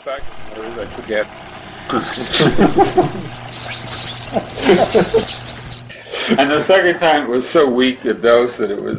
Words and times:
fact 0.00 0.24
I 0.78 0.86
forget. 0.86 1.26
and 6.38 6.50
the 6.50 6.62
second 6.64 6.98
time 7.00 7.24
it 7.24 7.28
was 7.28 7.48
so 7.48 7.68
weak 7.68 8.04
a 8.04 8.12
dose 8.14 8.56
that 8.58 8.70
it 8.70 8.80
was 8.80 8.96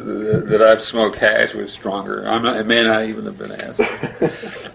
that 0.49 0.61
I've 0.61 0.81
smoked 0.81 1.17
hash 1.17 1.53
was 1.53 1.71
stronger. 1.71 2.27
I'm 2.27 2.41
not, 2.43 2.57
it 2.57 2.65
may 2.65 2.83
not 2.83 3.05
even 3.05 3.25
have 3.25 3.37
been 3.37 3.51
acid. 3.51 3.87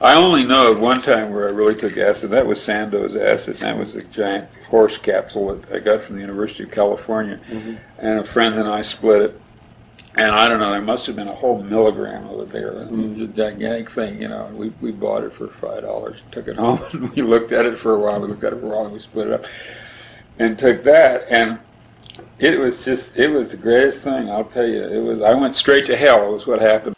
I 0.00 0.14
only 0.14 0.44
know 0.44 0.72
of 0.72 0.78
one 0.78 1.02
time 1.02 1.32
where 1.32 1.48
I 1.48 1.50
really 1.52 1.74
took 1.74 1.96
acid. 1.96 2.30
That 2.30 2.46
was 2.46 2.62
Sandoz 2.62 3.16
acid. 3.16 3.54
And 3.56 3.62
that 3.64 3.78
was 3.78 3.94
a 3.96 4.02
giant 4.04 4.48
horse 4.68 4.96
capsule 4.98 5.56
that 5.56 5.72
I 5.74 5.78
got 5.80 6.02
from 6.02 6.14
the 6.16 6.20
University 6.20 6.62
of 6.64 6.70
California, 6.70 7.40
Mm-hmm. 7.48 7.74
and 7.98 8.20
a 8.20 8.24
friend 8.24 8.54
and 8.54 8.68
I 8.68 8.82
split 8.82 9.22
it. 9.22 9.40
And 10.16 10.30
I 10.32 10.48
don't 10.48 10.60
know, 10.60 10.70
there 10.70 10.80
must 10.80 11.06
have 11.06 11.16
been 11.16 11.26
a 11.26 11.34
whole 11.34 11.60
milligram 11.60 12.28
of 12.28 12.40
it 12.40 12.52
there. 12.52 12.82
It 12.82 12.90
was 12.90 13.18
a 13.18 13.26
gigantic 13.26 13.90
thing, 13.90 14.22
you 14.22 14.28
know. 14.28 14.46
We, 14.54 14.68
we 14.80 14.92
bought 14.92 15.24
it 15.24 15.32
for 15.34 15.48
five 15.48 15.82
dollars, 15.82 16.22
took 16.30 16.46
it 16.46 16.56
home, 16.64 16.80
and 16.92 17.10
we 17.10 17.22
looked 17.22 17.50
at 17.50 17.66
it 17.66 17.78
for 17.78 17.96
a 17.96 17.98
while. 17.98 18.20
We 18.20 18.28
looked 18.28 18.44
at 18.44 18.52
it 18.52 18.60
for 18.60 18.66
a 18.66 18.68
while, 18.68 18.84
and 18.84 18.92
we 18.92 19.00
split 19.00 19.26
it 19.26 19.32
up, 19.32 19.44
and 20.38 20.56
took 20.56 20.84
that. 20.84 21.24
And 21.30 21.58
it 22.38 22.60
was 22.60 22.84
just, 22.84 23.16
it 23.16 23.28
was 23.28 23.50
the 23.50 23.56
greatest 23.56 24.04
thing. 24.04 24.30
I'll 24.30 24.44
tell 24.44 24.66
you, 24.68 24.84
it 24.84 25.00
was. 25.00 25.20
I 25.20 25.34
went 25.34 25.56
straight 25.56 25.86
to 25.86 25.96
hell. 25.96 26.32
Was 26.32 26.46
what 26.46 26.60
happened. 26.60 26.93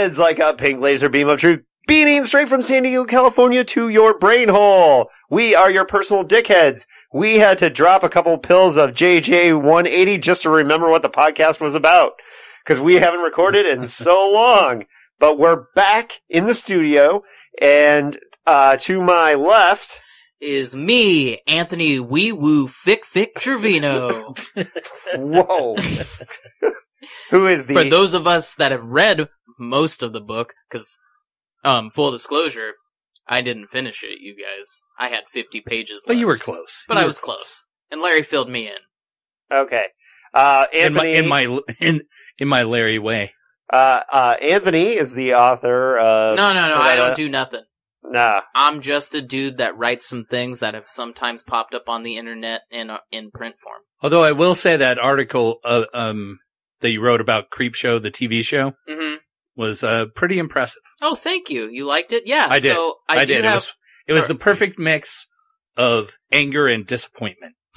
Dickheads, 0.00 0.18
like 0.18 0.38
a 0.38 0.54
pink 0.54 0.80
laser 0.80 1.08
beam 1.08 1.28
of 1.28 1.40
truth 1.40 1.62
beaming 1.86 2.24
straight 2.24 2.48
from 2.48 2.62
San 2.62 2.84
Diego, 2.84 3.04
California 3.04 3.64
to 3.64 3.88
your 3.88 4.18
brain 4.18 4.48
hole. 4.48 5.08
We 5.28 5.54
are 5.54 5.70
your 5.70 5.84
personal 5.84 6.24
dickheads. 6.24 6.86
We 7.12 7.36
had 7.36 7.58
to 7.58 7.70
drop 7.70 8.02
a 8.02 8.08
couple 8.08 8.36
pills 8.38 8.76
of 8.76 8.90
JJ180 8.90 10.20
just 10.20 10.42
to 10.42 10.50
remember 10.50 10.88
what 10.88 11.02
the 11.02 11.10
podcast 11.10 11.60
was 11.60 11.74
about. 11.74 12.12
Cause 12.64 12.78
we 12.78 12.94
haven't 12.94 13.20
recorded 13.20 13.66
in 13.66 13.86
so 13.88 14.30
long. 14.30 14.84
But 15.18 15.38
we're 15.38 15.64
back 15.74 16.20
in 16.28 16.46
the 16.46 16.54
studio 16.54 17.22
and, 17.60 18.18
uh, 18.46 18.76
to 18.78 19.02
my 19.02 19.34
left, 19.34 20.00
is 20.40 20.74
me, 20.74 21.40
Anthony 21.46 22.00
Wee 22.00 22.32
Woo 22.32 22.66
Fick 22.66 23.04
Fick 23.04 23.34
Trevino. 23.34 24.32
whoa. 25.16 25.76
Who 27.30 27.46
is 27.46 27.66
the, 27.66 27.74
For 27.74 27.84
those 27.84 28.14
of 28.14 28.26
us 28.26 28.54
that 28.56 28.72
have 28.72 28.84
read 28.84 29.28
most 29.60 30.02
of 30.02 30.12
the 30.12 30.20
book, 30.20 30.54
because, 30.68 30.98
um, 31.62 31.90
full 31.90 32.10
disclosure, 32.10 32.72
I 33.28 33.42
didn't 33.42 33.68
finish 33.68 34.02
it, 34.02 34.18
you 34.20 34.34
guys. 34.34 34.80
I 34.98 35.08
had 35.08 35.28
50 35.28 35.60
pages 35.60 36.02
But 36.06 36.12
left. 36.14 36.20
you 36.20 36.26
were 36.26 36.38
close. 36.38 36.84
But 36.88 36.96
You 36.96 37.04
I 37.04 37.06
was 37.06 37.18
close. 37.18 37.64
And 37.90 38.00
Larry 38.00 38.22
filled 38.22 38.48
me 38.48 38.66
in. 38.68 38.78
okay. 39.56 39.84
Uh, 40.32 40.66
In 40.72 40.94
my, 40.94 41.06
Anthony. 41.06 41.16
in 41.16 41.28
my 41.28 41.60
in 41.80 42.00
in 42.38 42.48
my 42.48 42.62
Larry 42.62 42.98
way. 42.98 43.32
Uh, 43.72 44.02
uh, 44.10 44.36
Anthony 44.40 44.94
is 44.94 45.12
the 45.14 45.34
author 45.34 45.98
of. 45.98 46.36
No, 46.36 46.52
no, 46.52 46.68
no, 46.68 46.76
I 46.76 46.94
don't 46.96 47.16
do 47.16 47.28
nothing. 47.28 47.62
Nah. 48.02 48.42
I'm 48.54 48.80
just 48.80 49.14
a 49.14 49.22
dude 49.22 49.58
that 49.58 49.76
writes 49.76 50.08
some 50.08 50.24
things 50.24 50.60
that 50.60 50.74
have 50.74 50.88
sometimes 50.88 51.42
popped 51.42 51.74
up 51.74 51.88
on 51.88 52.02
the 52.04 52.16
internet 52.16 52.62
in, 52.70 52.90
uh, 52.90 52.98
in 53.12 53.30
print 53.32 53.56
form. 53.62 53.82
Although 54.02 54.22
I 54.24 54.32
will 54.32 54.54
say 54.54 54.76
that 54.76 54.98
article 54.98 55.58
uh, 55.64 55.84
um 55.92 56.38
that 56.80 56.90
you 56.90 57.00
wrote 57.00 57.20
about 57.20 57.50
Creep 57.50 57.74
Show, 57.74 57.98
the 57.98 58.10
TV 58.10 58.42
show, 58.44 58.74
hmm 58.88 59.16
was 59.60 59.84
uh 59.84 60.06
pretty 60.14 60.38
impressive. 60.38 60.82
Oh, 61.02 61.14
thank 61.14 61.50
you. 61.50 61.68
You 61.68 61.84
liked 61.86 62.12
it? 62.12 62.26
Yeah. 62.26 62.48
I 62.50 62.58
did. 62.58 62.74
So 62.74 62.96
I, 63.08 63.24
do 63.24 63.34
did. 63.34 63.44
have 63.44 63.52
It 63.52 63.56
was 63.56 63.74
it 64.08 64.12
was 64.14 64.26
the 64.26 64.34
perfect 64.34 64.78
mix 64.78 65.26
of 65.76 66.10
anger 66.32 66.66
and 66.66 66.84
disappointment. 66.86 67.54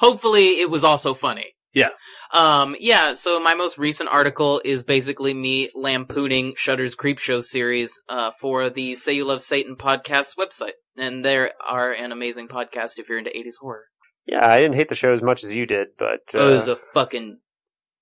Hopefully, 0.00 0.60
it 0.60 0.70
was 0.70 0.84
also 0.84 1.14
funny. 1.14 1.52
Yeah. 1.72 1.90
Um. 2.36 2.76
Yeah. 2.78 3.14
So 3.14 3.40
my 3.40 3.54
most 3.54 3.78
recent 3.78 4.10
article 4.10 4.60
is 4.64 4.82
basically 4.84 5.32
me 5.32 5.70
lampooning 5.74 6.54
Shudder's 6.56 6.96
Creepshow 6.96 7.42
series, 7.42 8.00
uh, 8.08 8.32
for 8.40 8.70
the 8.70 8.94
Say 8.96 9.14
You 9.14 9.24
Love 9.24 9.40
Satan 9.40 9.76
podcast 9.76 10.36
website, 10.36 10.72
and 10.96 11.24
they 11.24 11.50
are 11.66 11.92
an 11.92 12.12
amazing 12.12 12.48
podcast 12.48 12.98
if 12.98 13.08
you're 13.08 13.18
into 13.18 13.30
'80s 13.30 13.58
horror. 13.60 13.84
Yeah, 14.26 14.46
I 14.46 14.60
didn't 14.60 14.76
hate 14.76 14.88
the 14.88 14.94
show 14.94 15.12
as 15.12 15.22
much 15.22 15.44
as 15.44 15.54
you 15.54 15.66
did, 15.66 15.88
but 15.98 16.20
uh, 16.34 16.46
it 16.46 16.52
was 16.52 16.68
a 16.68 16.76
fucking. 16.76 17.38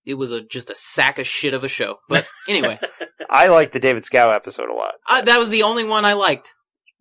It 0.07 0.15
was 0.15 0.33
a 0.33 0.41
just 0.43 0.71
a 0.71 0.75
sack 0.75 1.19
of 1.19 1.27
shit 1.27 1.55
of 1.55 1.65
a 1.65 1.69
show. 1.69 1.97
But 2.09 2.27
anyway, 2.49 2.79
I 3.29 3.49
liked 3.49 3.73
the 3.73 3.81
David 3.81 4.05
Schow 4.05 4.35
episode 4.35 4.71
a 4.71 4.75
lot. 4.75 4.95
I, 5.09 5.23
that 5.23 5.39
was 5.39 5.51
the 5.51 5.63
only 5.65 5.85
one 5.85 6.05
I 6.05 6.15
liked. 6.15 6.55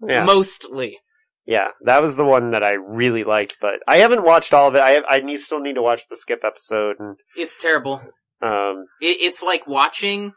Yeah, 0.05 0.25
Mostly. 0.25 0.99
yeah, 1.45 1.71
that 1.85 2.01
was 2.01 2.17
the 2.17 2.25
one 2.25 2.51
that 2.51 2.63
I 2.63 2.73
really 2.73 3.23
liked. 3.23 3.57
But 3.61 3.75
I 3.87 3.97
haven't 3.97 4.23
watched 4.23 4.53
all 4.53 4.67
of 4.67 4.75
it. 4.75 4.81
I 4.81 4.91
have, 4.91 5.05
I 5.09 5.21
need, 5.21 5.37
still 5.39 5.59
need 5.59 5.73
to 5.75 5.81
watch 5.81 6.03
the 6.09 6.15
Skipp 6.15 6.43
episode, 6.45 6.97
and 6.99 7.15
It's 7.35 7.57
terrible. 7.57 8.01
um, 8.41 8.85
It, 9.01 9.17
it's 9.21 9.41
like 9.41 9.65
watching. 9.67 10.33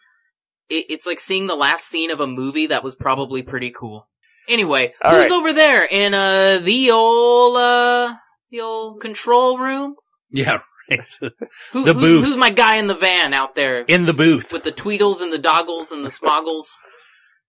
It, 0.71 0.87
it's 0.89 1.07
like 1.07 1.19
seeing 1.21 1.47
the 1.49 1.57
last 1.57 1.87
scene 1.87 2.11
of 2.11 2.21
a 2.21 2.27
movie 2.27 2.69
that 2.69 2.85
was 2.85 2.95
probably 2.95 3.43
pretty 3.43 3.71
cool. 3.71 4.09
Anyway, 4.49 4.95
who's 5.03 5.13
right. 5.13 5.31
over 5.33 5.53
there 5.53 5.85
in 5.85 6.15
uh 6.15 6.59
the 6.63 6.91
old 6.91 7.57
uh 7.57 8.15
the 8.51 8.61
old 8.61 9.01
control 9.01 9.59
room? 9.59 9.97
Yeah, 10.31 10.53
right. 10.53 10.61
Who, 10.91 11.85
The 11.85 11.93
who's, 11.95 11.95
booth. 11.95 12.27
who's 12.27 12.37
my 12.37 12.51
guy 12.51 12.77
in 12.77 12.87
the 12.87 12.95
van 12.95 13.33
out 13.33 13.55
there 13.55 13.81
in 13.83 14.07
the 14.07 14.13
booth 14.15 14.53
with 14.53 14.65
the 14.65 14.73
tweedles 14.73 15.21
and 15.23 15.33
the 15.33 15.39
doggles 15.39 15.93
and 15.93 16.05
the 16.05 16.11
smoggles? 16.11 16.65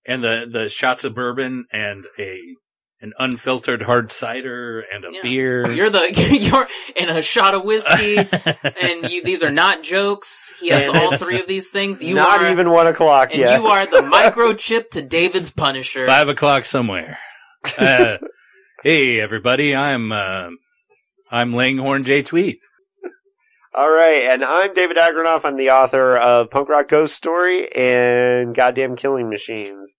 and 0.06 0.24
the 0.24 0.47
the 0.52 0.68
shots 0.69 1.03
of 1.03 1.13
bourbon 1.13 1.66
and 1.72 2.06
a 2.18 2.40
an 3.03 3.13
unfiltered 3.18 3.81
hard 3.81 4.12
cider 4.12 4.81
and 4.94 5.06
a 5.06 5.09
Yeah. 5.12 5.22
beer. 5.24 5.72
You're 5.74 5.90
the 5.90 6.12
you're 6.40 6.68
in 6.96 7.09
a 7.16 7.22
shot 7.22 7.53
of 7.56 7.63
whiskey, 7.63 8.18
and 8.81 9.09
you. 9.12 9.24
These 9.24 9.41
are 9.44 9.50
not 9.52 9.81
jokes. 9.84 10.53
He 10.59 10.69
has 10.69 10.88
And 10.88 10.97
all 10.97 11.18
three 11.18 11.40
of 11.40 11.47
these 11.47 11.69
things. 11.72 12.03
You 12.03 12.13
not 12.16 12.41
are 12.41 12.52
even 12.52 12.69
one 12.69 12.85
o'clock 12.88 13.29
and 13.31 13.40
yet. 13.40 13.59
you 13.59 13.68
are 13.68 13.85
the 13.88 14.02
microchip 14.02 14.90
to 14.91 15.02
David's 15.02 15.50
Punisher. 15.52 16.06
Five 16.06 16.29
o'clock 16.29 16.63
somewhere. 16.66 17.18
Uh, 17.78 18.18
hey 18.84 19.19
everybody, 19.19 19.75
I'm 19.75 20.12
uh, 20.12 20.50
I'm 21.31 21.53
Langhorn 21.53 22.03
J 22.03 22.22
Tweet. 22.23 22.59
All 23.74 23.90
right, 23.90 24.24
and 24.24 24.44
I'm 24.44 24.74
David 24.74 24.98
Agranoff. 24.98 25.46
I'm 25.46 25.56
the 25.56 25.70
author 25.70 26.18
of 26.18 26.50
Punk 26.50 26.68
Rock 26.68 26.90
Ghost 26.90 27.16
Story 27.16 27.72
and 27.74 28.54
Goddamn 28.54 28.98
Killing 28.98 29.30
Machines, 29.30 29.96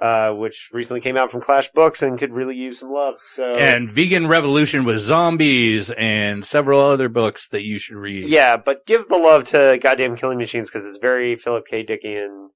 uh, 0.00 0.30
which 0.30 0.70
recently 0.72 1.00
came 1.00 1.16
out 1.16 1.32
from 1.32 1.40
Clash 1.40 1.68
Books 1.72 2.02
and 2.02 2.20
could 2.20 2.32
really 2.32 2.54
use 2.54 2.78
some 2.78 2.92
love. 2.92 3.16
So 3.18 3.56
and 3.56 3.90
Vegan 3.90 4.28
Revolution 4.28 4.84
with 4.84 5.00
Zombies 5.00 5.90
and 5.90 6.44
several 6.44 6.80
other 6.80 7.08
books 7.08 7.48
that 7.48 7.64
you 7.64 7.80
should 7.80 7.96
read. 7.96 8.28
Yeah, 8.28 8.56
but 8.58 8.86
give 8.86 9.08
the 9.08 9.18
love 9.18 9.42
to 9.46 9.76
Goddamn 9.82 10.14
Killing 10.14 10.38
Machines 10.38 10.70
because 10.70 10.86
it's 10.86 10.98
very 10.98 11.34
Philip 11.34 11.66
K. 11.66 11.84
Dickian 11.84 12.50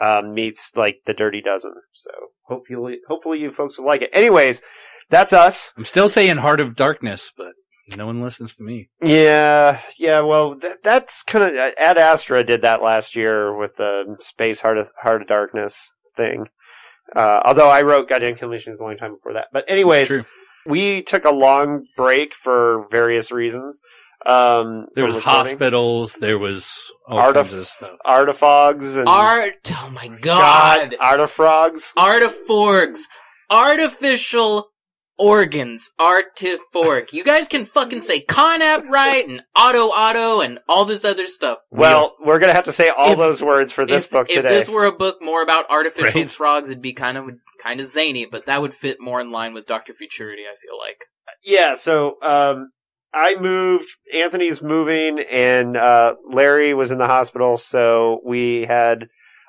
um, 0.00 0.34
meets 0.34 0.72
like 0.74 1.02
the 1.06 1.14
Dirty 1.14 1.40
Dozen. 1.40 1.74
So 1.92 2.10
hopefully, 2.46 2.98
hopefully 3.06 3.38
you 3.38 3.52
folks 3.52 3.78
will 3.78 3.86
like 3.86 4.02
it. 4.02 4.10
Anyways, 4.12 4.60
that's 5.08 5.32
us. 5.32 5.72
I'm 5.76 5.84
still 5.84 6.08
saying 6.08 6.38
Heart 6.38 6.58
of 6.58 6.74
Darkness, 6.74 7.32
but 7.36 7.52
no 7.96 8.06
one 8.06 8.22
listens 8.22 8.54
to 8.56 8.64
me. 8.64 8.88
Yeah, 9.02 9.80
yeah. 9.98 10.20
Well, 10.20 10.56
th- 10.58 10.78
that's 10.82 11.22
kind 11.22 11.44
of 11.44 11.54
Ad 11.78 11.98
Astra 11.98 12.42
did 12.44 12.62
that 12.62 12.82
last 12.82 13.14
year 13.14 13.56
with 13.56 13.76
the 13.76 14.16
Space 14.20 14.60
Heart 14.60 14.78
of 14.78 14.90
Heart 15.02 15.22
of 15.22 15.28
Darkness 15.28 15.92
thing. 16.16 16.46
Uh, 17.14 17.40
although 17.44 17.68
I 17.68 17.82
wrote 17.82 18.08
Goddamn 18.08 18.34
Killing 18.36 18.52
Machines 18.54 18.80
a 18.80 18.84
long 18.84 18.96
time 18.96 19.14
before 19.14 19.34
that. 19.34 19.48
But 19.52 19.64
anyways, 19.68 20.12
we 20.66 21.02
took 21.02 21.24
a 21.24 21.30
long 21.30 21.84
break 21.96 22.34
for 22.34 22.86
various 22.90 23.30
reasons. 23.30 23.80
Um, 24.24 24.86
There 24.96 25.04
was 25.04 25.22
hospitals. 25.22 26.14
There 26.14 26.38
was 26.38 26.90
all 27.06 27.18
Artif- 27.20 27.34
kinds 27.34 27.52
of 27.52 27.66
stuff. 27.66 27.96
artifogs 28.04 28.96
and 28.98 29.08
Art. 29.08 29.54
Oh 29.70 29.90
my 29.94 30.08
god. 30.08 30.94
artifrogs. 31.00 31.94
Artiforgs. 31.94 33.02
Artificial 33.50 34.68
organs. 35.18 35.90
Artiforg. 35.98 37.12
You 37.12 37.24
guys 37.24 37.48
can 37.48 37.64
fucking 37.64 38.02
say 38.02 38.20
Conap 38.24 38.84
right 38.88 39.26
and 39.26 39.42
Auto 39.56 39.86
Auto 39.86 40.40
and 40.40 40.58
all 40.68 40.84
this 40.84 41.04
other 41.04 41.26
stuff. 41.26 41.58
Well, 41.70 42.14
we're 42.20 42.38
gonna 42.38 42.52
have 42.52 42.64
to 42.64 42.72
say 42.72 42.88
all 42.90 43.12
If- 43.12 43.18
those 43.18 43.42
words 43.42 43.72
for 43.72 43.86
this 43.86 44.04
if, 44.04 44.10
book 44.10 44.28
today. 44.28 44.40
if 44.40 44.44
this 44.44 44.68
were 44.68 44.84
a 44.84 44.92
book 44.92 45.22
more 45.22 45.42
about 45.42 45.70
artificial 45.70 46.20
Right. 46.22 46.30
frogs, 46.30 46.68
it'd 46.68 46.82
be 46.82 46.92
kind 46.92 47.16
of 47.18 47.26
kind 47.62 47.80
of 47.80 47.86
zany, 47.86 48.26
but 48.26 48.46
that 48.46 48.60
would 48.60 48.74
fit 48.74 49.00
more 49.00 49.20
in 49.20 49.30
line 49.32 49.54
with 49.54 49.66
Doctor 49.66 49.94
Futurity. 49.94 50.42
I 50.42 50.54
feel 50.56 50.78
like. 50.78 51.04
yeah, 51.44 51.74
so 51.74 52.16
um, 52.22 52.70
I 53.12 53.36
moved. 53.36 53.88
Anthony's 54.14 54.60
moving, 54.62 55.20
and 55.20 55.76
uh, 55.76 56.14
Larry 56.28 56.74
was 56.74 56.90
in 56.90 56.98
the 56.98 57.06
hospital, 57.06 57.56
so 57.58 58.20
we 58.24 58.62
had 58.66 59.08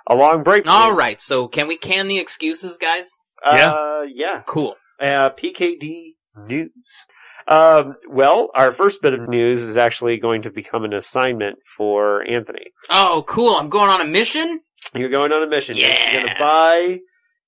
a 0.10 0.16
long 0.16 0.42
break. 0.44 0.68
All 0.68 0.94
right, 0.94 1.20
so 1.20 1.48
can 1.50 1.68
we 1.68 1.78
can 1.78 2.08
the 2.08 2.18
excuses, 2.20 2.78
guys? 2.78 3.12
Uh, 3.44 4.06
yeah. 4.10 4.42
Cool. 4.48 4.76
Uh, 5.00 5.30
PKD 5.32 6.14
news. 6.48 6.70
Um, 7.48 7.96
well, 8.10 8.50
our 8.56 8.72
first 8.72 9.02
bit 9.02 9.14
of 9.14 9.28
news 9.30 9.62
is 9.62 9.78
actually 9.78 10.18
going 10.18 10.42
to 10.44 10.52
become 10.52 10.84
an 10.84 10.94
assignment 10.94 11.60
for 11.78 12.28
Anthony. 12.30 12.72
Oh, 12.90 13.24
cool. 13.28 13.56
I'm 13.56 13.70
going 13.70 13.90
on 13.90 14.02
a 14.02 14.06
mission? 14.06 14.62
You're 14.94 15.10
going 15.10 15.32
on 15.32 15.44
a 15.44 15.48
mission. 15.48 15.78
Yeah. 15.78 15.88
You're 15.88 15.96
Yeah. 15.98 16.14
going 16.24 16.28
to 16.28 16.40
buy 16.40 17.00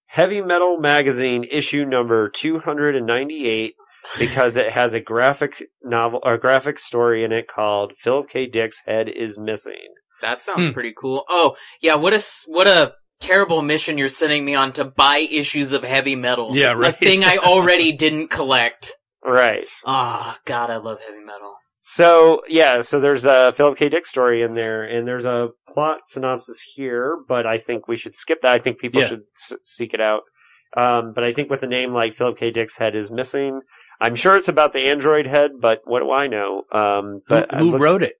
Heavy 0.07 0.41
Metal 0.41 0.79
Magazine 0.79 1.43
issue 1.51 1.85
number 1.85 2.29
298 2.29 3.75
because 4.17 4.55
it 4.55 4.71
has 4.71 4.93
a 4.93 5.01
graphic 5.01 5.63
novel 5.83 6.19
or 6.23 6.37
graphic 6.37 6.79
story 6.79 7.23
in 7.23 7.31
it 7.31 7.47
called 7.47 7.93
Philip 7.97 8.29
K. 8.29 8.45
Dick's 8.47 8.81
Head 8.85 9.09
is 9.09 9.37
Missing. 9.37 9.93
That 10.21 10.41
sounds 10.41 10.67
Hmm. 10.67 10.73
pretty 10.73 10.93
cool. 10.97 11.25
Oh, 11.29 11.55
yeah, 11.81 11.95
what 11.95 12.13
a 12.13 12.21
what 12.47 12.67
a 12.67 12.93
terrible 13.19 13.61
mission 13.61 13.97
you're 13.97 14.07
sending 14.07 14.45
me 14.45 14.55
on 14.55 14.73
to 14.73 14.85
buy 14.85 15.25
issues 15.31 15.71
of 15.73 15.83
heavy 15.83 16.15
metal. 16.15 16.55
Yeah, 16.55 16.73
right. 16.73 16.89
A 16.89 16.93
thing 16.93 17.23
I 17.23 17.37
already 17.43 17.91
didn't 17.91 18.29
collect. 18.29 18.93
Right. 19.23 19.67
Ah, 19.85 20.39
God, 20.45 20.69
I 20.69 20.77
love 20.77 20.99
heavy 21.05 21.19
metal. 21.23 21.53
So 21.81 22.41
yeah, 22.47 22.81
so 22.81 22.99
there's 22.99 23.25
a 23.25 23.51
Philip 23.51 23.77
K. 23.77 23.89
Dick 23.89 24.05
story 24.05 24.41
in 24.41 24.53
there, 24.55 24.83
and 24.83 25.07
there's 25.07 25.25
a 25.25 25.49
plot 25.73 26.01
synopsis 26.05 26.61
here, 26.75 27.17
but 27.27 27.45
I 27.45 27.57
think 27.57 27.87
we 27.87 27.95
should 27.95 28.15
skip 28.15 28.41
that. 28.41 28.53
I 28.53 28.59
think 28.59 28.79
people 28.79 29.01
Yeah. 29.01 29.07
should 29.07 29.21
s- 29.35 29.53
seek 29.63 29.93
it 29.93 30.01
out. 30.01 30.23
Um, 30.77 31.13
but 31.13 31.23
I 31.23 31.33
think 31.33 31.49
with 31.49 31.63
a 31.63 31.67
name 31.67 31.93
like 31.93 32.13
Philip 32.13 32.37
K. 32.37 32.51
Dick's 32.51 32.77
head 32.77 32.95
is 32.95 33.09
missing. 33.09 33.61
I'm 33.99 34.15
sure 34.15 34.35
it's 34.37 34.47
about 34.47 34.71
the 34.73 34.85
android 34.87 35.25
head, 35.25 35.51
but 35.59 35.81
what 35.85 36.01
do 36.01 36.11
I 36.11 36.27
know? 36.27 36.63
Um, 36.71 37.21
but 37.27 37.51
who, 37.53 37.57
who 37.57 37.71
looked- 37.71 37.81
wrote 37.83 38.03
it? 38.03 38.13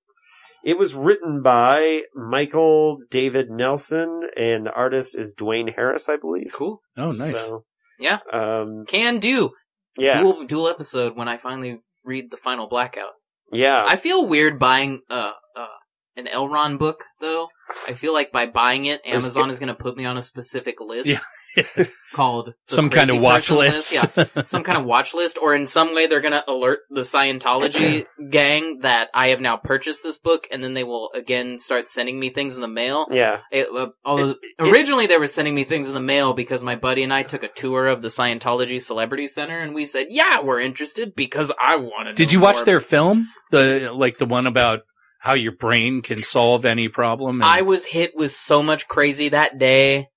It 0.64 0.78
was 0.78 0.94
written 0.94 1.42
by 1.42 2.04
Michael 2.16 3.00
David 3.10 3.50
Nelson, 3.50 4.30
and 4.36 4.66
the 4.66 4.74
artist 4.74 5.16
is 5.16 5.34
Dwayne 5.34 5.74
Harris, 5.76 6.10
I 6.10 6.18
believe. 6.18 6.52
Cool. 6.54 6.82
Oh, 6.98 7.12
nice. 7.12 7.40
So, 7.40 7.66
Yeah. 8.00 8.20
Um, 8.32 8.86
Can 8.88 9.20
do. 9.20 9.52
yeah. 9.98 10.22
Dual, 10.22 10.46
dual 10.46 10.68
episode 10.68 11.16
when 11.16 11.28
I 11.28 11.38
finally 11.38 11.80
read 12.04 12.32
the 12.32 12.38
final 12.38 12.68
blackout. 12.68 13.12
Yeah. 13.52 13.82
I 13.86 13.96
feel 13.96 14.28
weird 14.28 14.60
buying 14.60 15.02
uh, 15.10 15.32
uh, 15.56 15.68
an 16.16 16.28
L. 16.28 16.48
Ron 16.48 16.78
book 16.78 17.04
though. 17.20 17.50
I 17.88 17.94
feel 17.94 18.14
like 18.14 18.32
by 18.32 18.46
buying 18.46 18.86
it, 18.86 19.02
Amazon 19.06 19.50
is 19.50 19.60
going 19.60 19.68
to 19.70 19.76
put 19.76 19.98
me 19.98 20.06
on 20.06 20.18
a 20.18 20.22
specific 20.22 20.80
list 20.82 21.10
Yeah. 21.10 21.20
called 22.14 22.54
the 22.68 22.76
Some 22.76 22.90
kind 22.90 23.10
of 23.10 23.20
watch 23.20 23.50
person 23.50 23.58
list. 23.58 23.94
Yeah, 23.94 24.44
some 24.46 24.64
kind 24.64 24.78
of 24.78 24.86
watch 24.86 25.14
list, 25.14 25.38
or 25.42 25.54
in 25.56 25.68
some 25.68 25.94
way 25.94 26.08
they're 26.08 26.22
going 26.22 26.34
to 26.34 26.50
alert 26.50 26.80
the 26.90 27.02
Scientology 27.02 28.06
gang 28.30 28.80
that 28.80 29.10
I 29.14 29.28
have 29.30 29.42
now 29.42 29.58
purchased 29.58 30.04
this 30.04 30.18
book, 30.18 30.48
and 30.52 30.64
then 30.64 30.74
they 30.74 30.84
will 30.84 31.12
again 31.14 31.60
start 31.60 31.88
sending 31.88 32.20
me 32.20 32.30
things 32.30 32.56
in 32.56 32.62
the 32.62 32.68
mail. 32.68 33.08
yeah. 33.12 33.42
It, 33.52 33.68
uh, 33.74 33.90
although 34.04 34.36
originally 34.60 35.08
they 35.08 35.18
were 35.18 35.28
sending 35.28 35.56
me 35.56 35.64
things 35.64 35.88
in 35.88 35.94
the 35.94 36.02
mail 36.02 36.34
because 36.34 36.64
my 36.64 36.76
buddy 36.76 37.04
and 37.04 37.14
I 37.14 37.24
took 37.24 37.44
a 37.44 37.48
tour 37.48 37.88
of 37.88 38.02
the 38.02 38.10
Scientology 38.10 38.82
Celebrity 38.82 39.28
Center, 39.28 39.60
and 39.60 39.74
we 39.74 39.86
said, 39.86 40.08
"Yeah, 40.10 40.42
we're 40.42 40.62
interested 40.62 41.16
because 41.16 41.52
I 41.60 41.78
want 41.78 42.10
to." 42.10 42.14
Did 42.14 42.32
you 42.32 42.40
watch 42.40 42.64
their 42.66 42.80
film? 42.80 43.28
The 43.52 43.92
like 43.94 44.18
the 44.18 44.26
one 44.26 44.48
about 44.48 44.82
how 45.20 45.34
your 45.34 45.52
brain 45.52 46.02
can 46.02 46.20
solve 46.20 46.66
any 46.66 46.88
problem? 46.88 47.42
and- 47.42 47.50
I 47.50 47.62
was 47.62 47.86
hit 47.86 48.16
with 48.16 48.32
so 48.32 48.64
much 48.64 48.88
crazy 48.88 49.30
that 49.30 49.58
day 49.58 50.08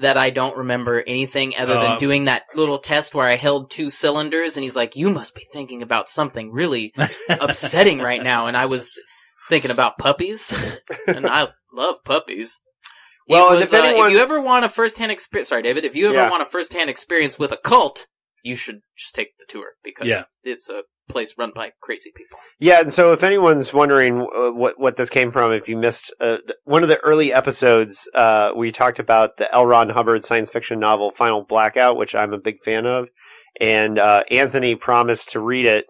that 0.00 0.16
I 0.16 0.30
don't 0.30 0.56
remember 0.56 1.02
anything 1.06 1.54
other 1.56 1.74
than 1.74 1.92
Uh, 1.92 1.98
doing 1.98 2.24
that 2.24 2.44
little 2.54 2.78
test 2.78 3.14
where 3.14 3.26
I 3.26 3.36
held 3.36 3.70
two 3.70 3.90
cylinders 3.90 4.56
and 4.56 4.64
he's 4.64 4.76
like, 4.76 4.96
you 4.96 5.10
must 5.10 5.34
be 5.34 5.46
thinking 5.52 5.82
about 5.82 6.08
something 6.08 6.52
really 6.52 6.92
upsetting 7.28 7.98
right 8.00 8.22
now. 8.22 8.46
And 8.46 8.56
I 8.56 8.66
was 8.66 8.98
thinking 9.48 9.70
about 9.70 9.98
puppies 9.98 10.52
and 11.06 11.26
I 11.26 11.48
love 11.72 11.96
puppies. 12.04 12.60
It 13.28 13.34
Well, 13.34 13.50
and 13.50 13.60
was, 13.60 13.72
if 13.72 13.78
uh, 13.80 13.84
anyone- 13.84 14.06
if 14.08 14.12
you 14.12 14.18
ever 14.20 14.40
want 14.40 14.64
a 14.64 14.68
first-hand 14.68 15.12
experience, 15.12 15.48
sorry, 15.48 15.62
David, 15.62 15.84
if 15.84 15.94
you 15.94 16.06
ever 16.06 16.14
Yeah. 16.16 16.30
want 16.30 16.42
a 16.42 16.46
first-hand 16.46 16.90
experience 16.90 17.38
with 17.38 17.52
a 17.52 17.56
cult, 17.56 18.06
you 18.42 18.56
should 18.56 18.80
just 18.96 19.14
take 19.14 19.36
the 19.38 19.46
tour 19.48 19.72
because 19.84 20.08
Yeah. 20.08 20.24
it's 20.42 20.68
a 20.70 20.84
place 21.10 21.34
run 21.38 21.52
by 21.54 21.72
crazy 21.80 22.10
people. 22.14 22.38
Yeah, 22.58 22.80
and 22.80 22.92
so 22.92 23.12
if 23.12 23.22
anyone's 23.22 23.72
wondering 23.72 24.20
uh, 24.20 24.50
what 24.50 24.78
what 24.78 24.96
this 24.96 25.10
came 25.10 25.32
from, 25.32 25.52
if 25.52 25.68
you 25.68 25.76
missed 25.76 26.12
uh, 26.20 26.38
one 26.64 26.82
of 26.82 26.88
the 26.88 27.00
early 27.00 27.32
episodes, 27.32 28.08
uh, 28.14 28.52
we 28.56 28.72
talked 28.72 28.98
about 28.98 29.36
the 29.36 29.52
L. 29.54 29.66
Ron 29.66 29.88
Hubbard 29.90 30.24
science 30.24 30.50
fiction 30.50 30.78
novel 30.80 31.10
Final 31.10 31.42
Blackout, 31.44 31.96
which 31.96 32.14
I'm 32.14 32.32
a 32.32 32.38
big 32.38 32.62
fan 32.62 32.86
of, 32.86 33.08
and 33.60 33.98
uh, 33.98 34.24
Anthony 34.30 34.74
promised 34.74 35.30
to 35.30 35.40
read 35.40 35.66
it, 35.66 35.86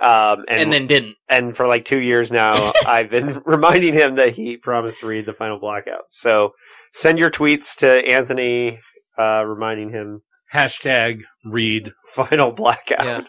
um, 0.00 0.44
and 0.48 0.60
And, 0.60 0.72
then 0.72 0.86
didn't. 0.86 1.16
and 1.28 1.56
for 1.56 1.66
like 1.66 1.84
two 1.84 1.98
years 2.00 2.30
now, 2.32 2.72
I've 2.86 3.10
been 3.10 3.40
reminding 3.46 3.94
him 3.94 4.16
that 4.16 4.34
he 4.34 4.56
promised 4.56 5.00
to 5.00 5.06
read 5.06 5.26
the 5.26 5.32
Final 5.34 5.58
Blackout. 5.58 6.04
So 6.08 6.52
send 6.92 7.18
your 7.18 7.30
tweets 7.30 7.76
to 7.78 7.88
Anthony, 8.08 8.80
uh, 9.18 9.44
reminding 9.46 9.90
him 9.90 10.22
Hashtag 10.54 11.22
read. 11.44 11.92
Final 12.08 12.52
Blackout. 12.52 13.04
Yeah. 13.04 13.20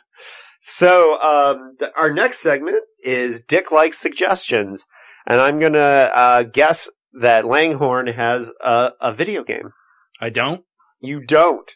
So, 0.59 1.19
um, 1.21 1.75
th- 1.79 1.91
our 1.95 2.11
next 2.11 2.39
segment 2.39 2.83
is 3.03 3.41
Dick 3.41 3.71
like 3.71 3.93
suggestions, 3.93 4.85
and 5.25 5.39
I'm 5.39 5.59
gonna 5.59 5.79
uh, 6.13 6.43
guess 6.43 6.89
that 7.19 7.45
Langhorn 7.45 8.07
has 8.07 8.51
a, 8.61 8.91
a 8.99 9.13
video 9.13 9.43
game. 9.43 9.71
I 10.19 10.29
don't. 10.29 10.63
You 10.99 11.25
don't. 11.25 11.71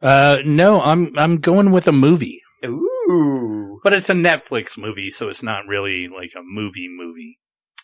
Uh, 0.00 0.38
no, 0.44 0.80
I'm 0.80 1.16
I'm 1.18 1.38
going 1.38 1.70
with 1.72 1.88
a 1.88 1.92
movie, 1.92 2.40
Ooh. 2.64 3.80
but 3.82 3.92
it's 3.92 4.10
a 4.10 4.14
Netflix 4.14 4.78
movie, 4.78 5.10
so 5.10 5.28
it's 5.28 5.42
not 5.42 5.66
really 5.66 6.06
like 6.08 6.30
a 6.36 6.42
movie 6.42 6.88
movie. 6.88 7.38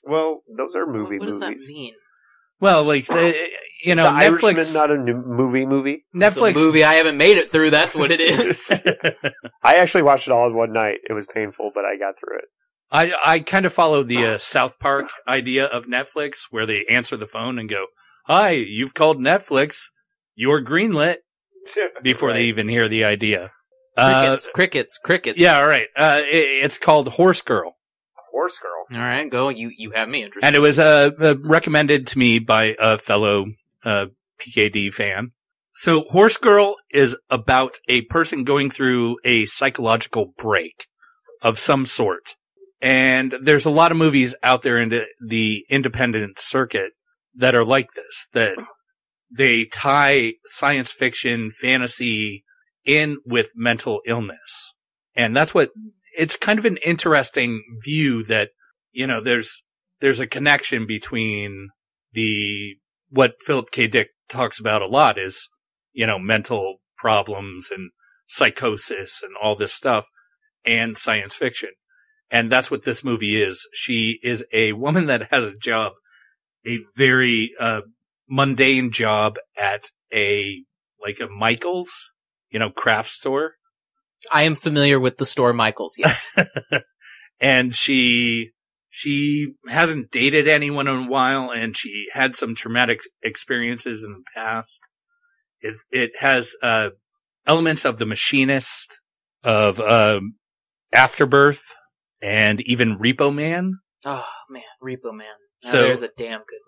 Well, 0.04 0.42
those 0.56 0.76
are 0.76 0.86
movie 0.86 1.18
what 1.18 1.26
does 1.26 1.40
movies. 1.40 1.66
that 1.66 1.72
mean? 1.72 1.94
Well, 2.64 2.84
like 2.84 3.06
the, 3.06 3.34
you 3.84 3.94
know, 3.94 4.04
the 4.04 4.08
Irishman, 4.10 4.54
Netflix. 4.56 4.74
not 4.74 4.90
a 4.90 4.96
new 4.96 5.14
movie 5.22 5.66
movie. 5.66 6.04
It's 6.14 6.36
a 6.36 6.40
Netflix 6.40 6.54
movie 6.54 6.82
I 6.82 6.94
haven't 6.94 7.18
made 7.18 7.36
it 7.36 7.50
through. 7.50 7.68
That's 7.70 7.94
what 7.94 8.10
it 8.10 8.20
is. 8.22 8.70
I 9.62 9.76
actually 9.76 10.02
watched 10.02 10.26
it 10.28 10.32
all 10.32 10.46
in 10.46 10.54
one 10.54 10.72
night. 10.72 10.98
It 11.08 11.12
was 11.12 11.26
painful, 11.26 11.72
but 11.74 11.84
I 11.84 11.98
got 11.98 12.18
through 12.18 12.38
it. 12.38 12.44
I 12.90 13.12
I 13.24 13.40
kind 13.40 13.66
of 13.66 13.74
followed 13.74 14.08
the 14.08 14.26
uh, 14.26 14.38
South 14.38 14.78
Park 14.78 15.10
idea 15.28 15.66
of 15.66 15.84
Netflix, 15.84 16.46
where 16.50 16.64
they 16.64 16.86
answer 16.86 17.16
the 17.18 17.26
phone 17.26 17.58
and 17.58 17.68
go, 17.68 17.86
"Hi, 18.28 18.52
you've 18.52 18.94
called 18.94 19.18
Netflix. 19.18 19.82
You're 20.34 20.62
greenlit." 20.62 21.16
Before 22.02 22.32
they 22.32 22.44
even 22.44 22.68
hear 22.68 22.88
the 22.88 23.04
idea. 23.04 23.52
Uh, 23.96 24.20
crickets, 24.20 24.48
crickets, 24.54 24.98
crickets. 24.98 25.38
yeah, 25.38 25.58
all 25.58 25.66
right. 25.66 25.88
Uh, 25.94 26.20
it, 26.22 26.64
it's 26.64 26.78
called 26.78 27.08
Horse 27.08 27.42
Girl, 27.42 27.76
Horse 28.34 28.58
Girl. 28.58 28.98
All 28.98 29.06
right, 29.06 29.30
go. 29.30 29.48
You 29.48 29.70
you 29.76 29.92
have 29.92 30.08
me 30.08 30.24
interested. 30.24 30.44
and 30.44 30.56
it 30.56 30.58
was 30.58 30.78
uh, 30.78 31.10
uh, 31.20 31.36
recommended 31.42 32.08
to 32.08 32.18
me 32.18 32.40
by 32.40 32.74
a 32.80 32.98
fellow 32.98 33.46
uh, 33.84 34.06
PKD 34.40 34.92
fan. 34.92 35.30
So, 35.72 36.02
Horse 36.08 36.36
Girl 36.36 36.76
is 36.92 37.16
about 37.30 37.78
a 37.88 38.02
person 38.02 38.44
going 38.44 38.70
through 38.70 39.16
a 39.24 39.44
psychological 39.46 40.32
break 40.36 40.86
of 41.42 41.58
some 41.58 41.86
sort. 41.86 42.36
And 42.80 43.34
there's 43.40 43.66
a 43.66 43.70
lot 43.70 43.92
of 43.92 43.96
movies 43.98 44.34
out 44.42 44.62
there 44.62 44.78
in 44.78 44.90
the, 44.90 45.06
the 45.24 45.64
independent 45.70 46.38
circuit 46.38 46.92
that 47.34 47.54
are 47.54 47.64
like 47.64 47.88
this, 47.96 48.28
that 48.32 48.56
they 49.30 49.64
tie 49.64 50.34
science 50.44 50.92
fiction, 50.92 51.50
fantasy 51.50 52.44
in 52.84 53.18
with 53.24 53.52
mental 53.56 54.00
illness. 54.06 54.72
And 55.16 55.34
that's 55.34 55.54
what, 55.54 55.70
it's 56.16 56.36
kind 56.36 56.58
of 56.58 56.64
an 56.64 56.78
interesting 56.84 57.62
view 57.84 58.24
that, 58.24 58.50
you 58.92 59.06
know, 59.06 59.20
there's, 59.20 59.62
there's 60.00 60.20
a 60.20 60.26
connection 60.26 60.86
between 60.86 61.70
the, 62.12 62.76
what 63.10 63.34
Philip 63.44 63.70
K. 63.70 63.86
Dick 63.86 64.10
talks 64.28 64.58
about 64.58 64.82
a 64.82 64.86
lot 64.86 65.18
is, 65.18 65.48
you 65.92 66.06
know, 66.06 66.18
mental 66.18 66.78
problems 66.96 67.70
and 67.70 67.90
psychosis 68.26 69.22
and 69.22 69.32
all 69.42 69.56
this 69.56 69.72
stuff 69.72 70.08
and 70.64 70.96
science 70.96 71.36
fiction. 71.36 71.70
And 72.30 72.50
that's 72.50 72.70
what 72.70 72.84
this 72.84 73.04
movie 73.04 73.40
is. 73.40 73.68
She 73.72 74.18
is 74.22 74.44
a 74.52 74.72
woman 74.72 75.06
that 75.06 75.30
has 75.30 75.44
a 75.44 75.56
job, 75.56 75.92
a 76.66 76.78
very, 76.96 77.52
uh, 77.60 77.82
mundane 78.28 78.90
job 78.90 79.36
at 79.56 79.84
a, 80.12 80.64
like 81.00 81.20
a 81.20 81.28
Michael's, 81.28 82.10
you 82.50 82.58
know, 82.58 82.70
craft 82.70 83.10
store. 83.10 83.54
I 84.32 84.42
am 84.42 84.54
familiar 84.54 84.98
with 85.00 85.18
the 85.18 85.26
store 85.26 85.52
Michaels. 85.52 85.94
Yes. 85.98 86.36
and 87.40 87.74
she 87.74 88.50
she 88.90 89.54
hasn't 89.68 90.10
dated 90.10 90.46
anyone 90.46 90.86
in 90.86 90.96
a 91.06 91.08
while 91.08 91.50
and 91.50 91.76
she 91.76 92.06
had 92.12 92.34
some 92.36 92.54
traumatic 92.54 93.00
experiences 93.22 94.04
in 94.04 94.12
the 94.12 94.22
past 94.34 94.80
it 95.60 95.76
it 95.90 96.12
has 96.20 96.54
uh 96.62 96.90
elements 97.44 97.84
of 97.84 97.98
the 97.98 98.06
machinist 98.06 99.00
of 99.42 99.80
um 99.80 100.34
afterbirth 100.92 101.64
and 102.22 102.60
even 102.66 102.96
repo 102.98 103.34
man 103.34 103.80
oh 104.06 104.26
man, 104.48 104.62
Repo 104.82 105.12
Man. 105.12 105.26
Now 105.64 105.70
So- 105.70 105.82
there's 105.82 106.02
a 106.02 106.10
damn 106.16 106.40
good 106.40 106.60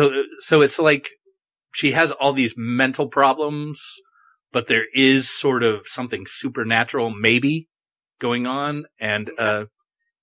movie. 0.00 0.12
so 0.12 0.22
so 0.40 0.60
it's 0.60 0.78
like 0.78 1.08
she 1.72 1.92
has 1.92 2.12
all 2.12 2.32
these 2.32 2.54
mental 2.56 3.08
problems 3.08 3.82
but 4.52 4.66
there 4.66 4.86
is 4.94 5.30
sort 5.30 5.62
of 5.62 5.86
something 5.86 6.24
supernatural 6.26 7.10
maybe 7.10 7.68
going 8.18 8.46
on 8.46 8.84
and 8.98 9.30
uh 9.38 9.64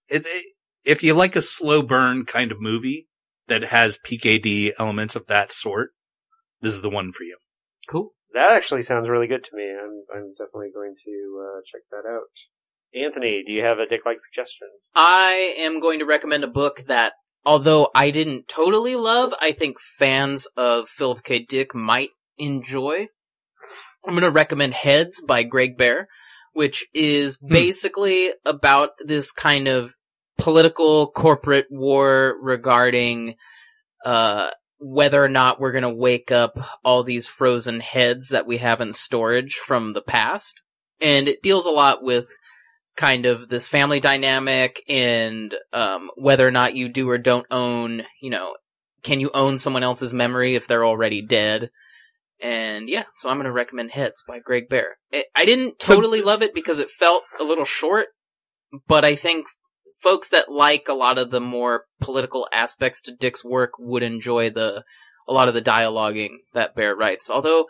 it, 0.07 0.25
it 0.25 0.45
if 0.85 1.03
you 1.03 1.13
like 1.13 1.35
a 1.35 1.41
slow 1.41 1.81
burn 1.81 2.25
kind 2.25 2.51
of 2.51 2.61
movie 2.61 3.07
that 3.47 3.63
has 3.63 3.99
PKD 4.05 4.71
elements 4.79 5.15
of 5.15 5.27
that 5.27 5.51
sort 5.51 5.91
this 6.61 6.73
is 6.73 6.81
the 6.81 6.89
one 6.89 7.11
for 7.11 7.23
you 7.23 7.37
Cool. 7.87 8.13
That 8.33 8.51
actually 8.51 8.83
sounds 8.83 9.09
really 9.09 9.27
good 9.27 9.43
to 9.45 9.55
me. 9.55 9.71
I'm 9.71 10.03
I'm 10.13 10.33
definitely 10.37 10.69
going 10.73 10.95
to 11.05 11.43
uh, 11.43 11.61
check 11.65 11.81
that 11.89 12.07
out. 12.07 12.27
Anthony, 12.93 13.43
do 13.45 13.51
you 13.51 13.63
have 13.63 13.79
a 13.79 13.87
Dick 13.87 14.05
like 14.05 14.19
suggestion? 14.19 14.67
I 14.93 15.55
am 15.57 15.79
going 15.79 15.99
to 15.99 16.05
recommend 16.05 16.43
a 16.43 16.47
book 16.47 16.83
that, 16.87 17.13
although 17.45 17.89
I 17.95 18.11
didn't 18.11 18.47
totally 18.47 18.95
love, 18.95 19.33
I 19.41 19.51
think 19.51 19.77
fans 19.79 20.47
of 20.57 20.87
Philip 20.89 21.23
K. 21.23 21.39
Dick 21.39 21.73
might 21.73 22.09
enjoy. 22.37 23.07
I'm 24.07 24.13
going 24.13 24.23
to 24.23 24.31
recommend 24.31 24.73
Heads 24.73 25.21
by 25.21 25.43
Greg 25.43 25.77
Bear, 25.77 26.07
which 26.53 26.85
is 26.93 27.37
Hmm. 27.41 27.49
basically 27.49 28.31
about 28.45 28.91
this 28.99 29.31
kind 29.31 29.67
of 29.67 29.93
political 30.37 31.07
corporate 31.07 31.67
war 31.69 32.35
regarding 32.41 33.35
uh, 34.05 34.51
whether 34.79 35.23
or 35.23 35.29
not 35.29 35.59
we're 35.59 35.71
going 35.71 35.81
to 35.81 35.89
wake 35.89 36.31
up 36.31 36.57
all 36.83 37.03
these 37.03 37.27
frozen 37.27 37.79
heads 37.79 38.29
that 38.29 38.45
we 38.45 38.57
have 38.57 38.79
in 38.79 38.93
storage 38.93 39.55
from 39.55 39.93
the 39.93 40.01
past. 40.01 40.61
And 41.01 41.27
it 41.27 41.41
deals 41.41 41.65
a 41.65 41.71
lot 41.71 42.03
with 42.03 42.27
kind 42.95 43.25
of 43.25 43.49
this 43.49 43.67
family 43.67 43.99
dynamic 43.99 44.81
and 44.87 45.53
um, 45.73 46.09
whether 46.15 46.47
or 46.47 46.51
not 46.51 46.75
you 46.75 46.89
do 46.89 47.09
or 47.09 47.17
don't 47.17 47.45
own, 47.51 48.03
you 48.21 48.29
know, 48.29 48.55
can 49.03 49.19
you 49.19 49.29
own 49.33 49.57
someone 49.57 49.83
else's 49.83 50.13
memory 50.13 50.55
if 50.55 50.67
they're 50.67 50.85
already 50.85 51.21
dead? 51.21 51.69
And 52.41 52.87
yeah, 52.89 53.05
so 53.13 53.29
I'm 53.29 53.37
going 53.37 53.45
to 53.45 53.51
recommend 53.51 53.91
Heads 53.91 54.23
by 54.27 54.39
Greg 54.39 54.69
Bear. 54.69 54.97
I 55.35 55.45
didn't 55.45 55.79
totally 55.79 56.21
love 56.21 56.41
it 56.41 56.53
because 56.53 56.79
it 56.79 56.89
felt 56.91 57.23
a 57.39 57.43
little 57.43 57.65
short, 57.65 58.07
but 58.87 59.03
I 59.03 59.15
think 59.15 59.47
folks 60.01 60.29
that 60.29 60.51
like 60.51 60.87
a 60.87 60.93
lot 60.93 61.17
of 61.17 61.31
the 61.31 61.41
more 61.41 61.85
political 61.99 62.47
aspects 62.51 63.01
to 63.01 63.15
Dick's 63.15 63.43
work 63.43 63.71
would 63.79 64.03
enjoy 64.03 64.49
the 64.51 64.83
a 65.27 65.33
lot 65.33 65.47
of 65.47 65.53
the 65.53 65.61
dialoguing 65.61 66.37
that 66.53 66.75
Bear 66.75 66.95
writes. 66.95 67.29
Although, 67.29 67.67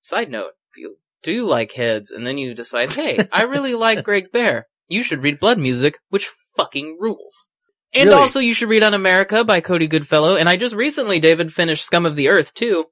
side 0.00 0.30
note, 0.30 0.52
if 0.72 0.78
you 0.78 0.96
do 1.22 1.44
like 1.44 1.72
Heads 1.72 2.10
and 2.10 2.26
then 2.26 2.38
you 2.38 2.54
decide, 2.54 2.92
hey, 2.94 3.28
I 3.30 3.42
really 3.42 3.74
like 3.86 4.02
Greg 4.02 4.32
Bear, 4.32 4.66
you 4.88 5.02
should 5.02 5.22
read 5.22 5.38
Blood 5.38 5.58
Music, 5.58 5.98
which 6.08 6.30
fucking 6.56 6.96
rules. 6.98 7.48
And 7.94 8.08
Really? 8.08 8.20
also, 8.20 8.40
you 8.40 8.54
should 8.54 8.68
read 8.68 8.82
Unamerica 8.82 9.46
by 9.46 9.60
Cody 9.60 9.86
Goodfellow. 9.86 10.36
And 10.36 10.48
I 10.48 10.56
just 10.56 10.74
recently, 10.74 11.20
David, 11.20 11.52
finished 11.52 11.84
Scum 11.84 12.04
of 12.04 12.16
the 12.16 12.28
Earth 12.28 12.52
too, 12.52 12.86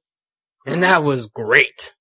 and 0.66 0.82
that 0.82 1.02
was 1.02 1.26
great. 1.26 1.94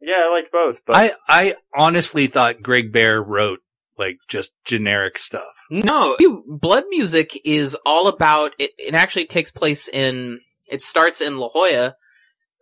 Yeah, 0.00 0.22
I 0.24 0.30
liked 0.30 0.52
both, 0.52 0.84
but 0.86 0.94
I, 0.94 1.12
I 1.28 1.54
honestly 1.74 2.26
thought 2.26 2.62
Greg 2.62 2.92
Bear 2.92 3.22
wrote 3.22 3.60
like 3.98 4.18
just 4.28 4.52
generic 4.64 5.18
stuff. 5.18 5.64
No, 5.70 6.16
Blood 6.46 6.84
Music 6.90 7.38
is 7.44 7.76
all 7.86 8.08
about. 8.08 8.52
It, 8.58 8.70
it 8.78 8.94
actually 8.94 9.26
takes 9.26 9.50
place 9.50 9.88
in. 9.88 10.40
It 10.66 10.82
starts 10.82 11.20
in 11.20 11.38
La 11.38 11.48
Jolla. 11.48 11.94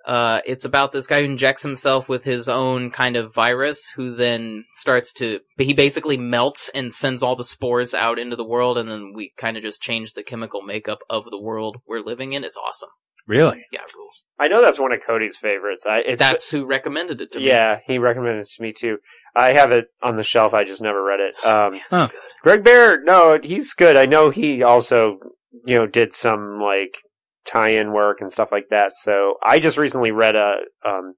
Uh, 0.07 0.41
it's 0.45 0.67
about 0.67 0.93
this 0.93 1.07
guy 1.07 1.21
who 1.21 1.31
injects 1.31 1.63
himself 1.63 2.11
with 2.11 2.25
his 2.25 2.47
own 2.47 2.91
kind 2.91 3.17
of 3.17 3.35
virus, 3.35 3.89
who 3.97 4.15
then 4.15 4.65
starts 4.71 5.13
to. 5.15 5.41
He 5.59 5.73
basically 5.73 6.19
melts 6.19 6.69
and 6.69 6.93
sends 6.93 7.23
all 7.23 7.37
the 7.37 7.45
spores 7.45 7.95
out 7.95 8.19
into 8.19 8.37
the 8.37 8.45
world, 8.45 8.77
and 8.77 8.91
then 8.91 9.13
we 9.15 9.33
kind 9.37 9.57
of 9.57 9.63
just 9.63 9.81
change 9.81 10.13
the 10.13 10.23
chemical 10.23 10.61
makeup 10.61 10.99
of 11.09 11.25
the 11.31 11.41
world 11.41 11.79
we're 11.89 12.01
living 12.01 12.35
in. 12.35 12.45
It's 12.45 12.57
awesome. 12.57 12.91
Really? 13.27 13.65
Yeah, 13.73 13.81
it 13.83 13.95
rules. 13.97 14.25
I 14.39 14.49
know 14.49 14.61
that's 14.61 14.79
one 14.79 14.93
of 14.93 15.01
Cody's 15.05 15.37
favorites. 15.37 15.87
I 15.87 15.99
it's 16.01 16.19
That's 16.21 16.51
who 16.51 16.67
recommended 16.67 17.21
it 17.21 17.33
to 17.33 17.39
me. 17.39 17.47
yeah, 17.47 17.79
he 17.87 17.99
recommended 17.99 18.43
it 18.43 18.51
to 18.57 18.63
me 18.63 18.73
too. 18.73 18.99
I 19.35 19.49
have 19.53 19.73
it 19.73 19.87
on 20.03 20.17
the 20.17 20.25
shelf. 20.25 20.53
I 20.55 20.65
just 20.65 20.83
never 20.83 21.03
read 21.03 21.21
it. 21.21 21.35
Um, 21.45 21.73
That's 21.75 21.85
Huh. 21.91 22.07
good. 22.09 22.21
Greg 22.43 22.63
Bear, 22.65 23.03
no, 23.03 23.39
he's 23.43 23.73
good. 23.73 23.97
I 23.97 24.05
know 24.07 24.29
he 24.31 24.63
also, 24.63 25.19
you 25.65 25.77
know, 25.79 25.87
did 25.87 26.15
some 26.15 26.61
like 26.61 26.99
tie-in 27.47 27.93
work 27.93 28.21
and 28.21 28.31
stuff 28.33 28.53
like 28.53 28.69
that. 28.71 28.95
So 28.95 29.37
I 29.43 29.59
just 29.61 29.79
recently 29.79 30.13
read 30.13 30.37
a 30.37 30.57
um, 30.85 31.15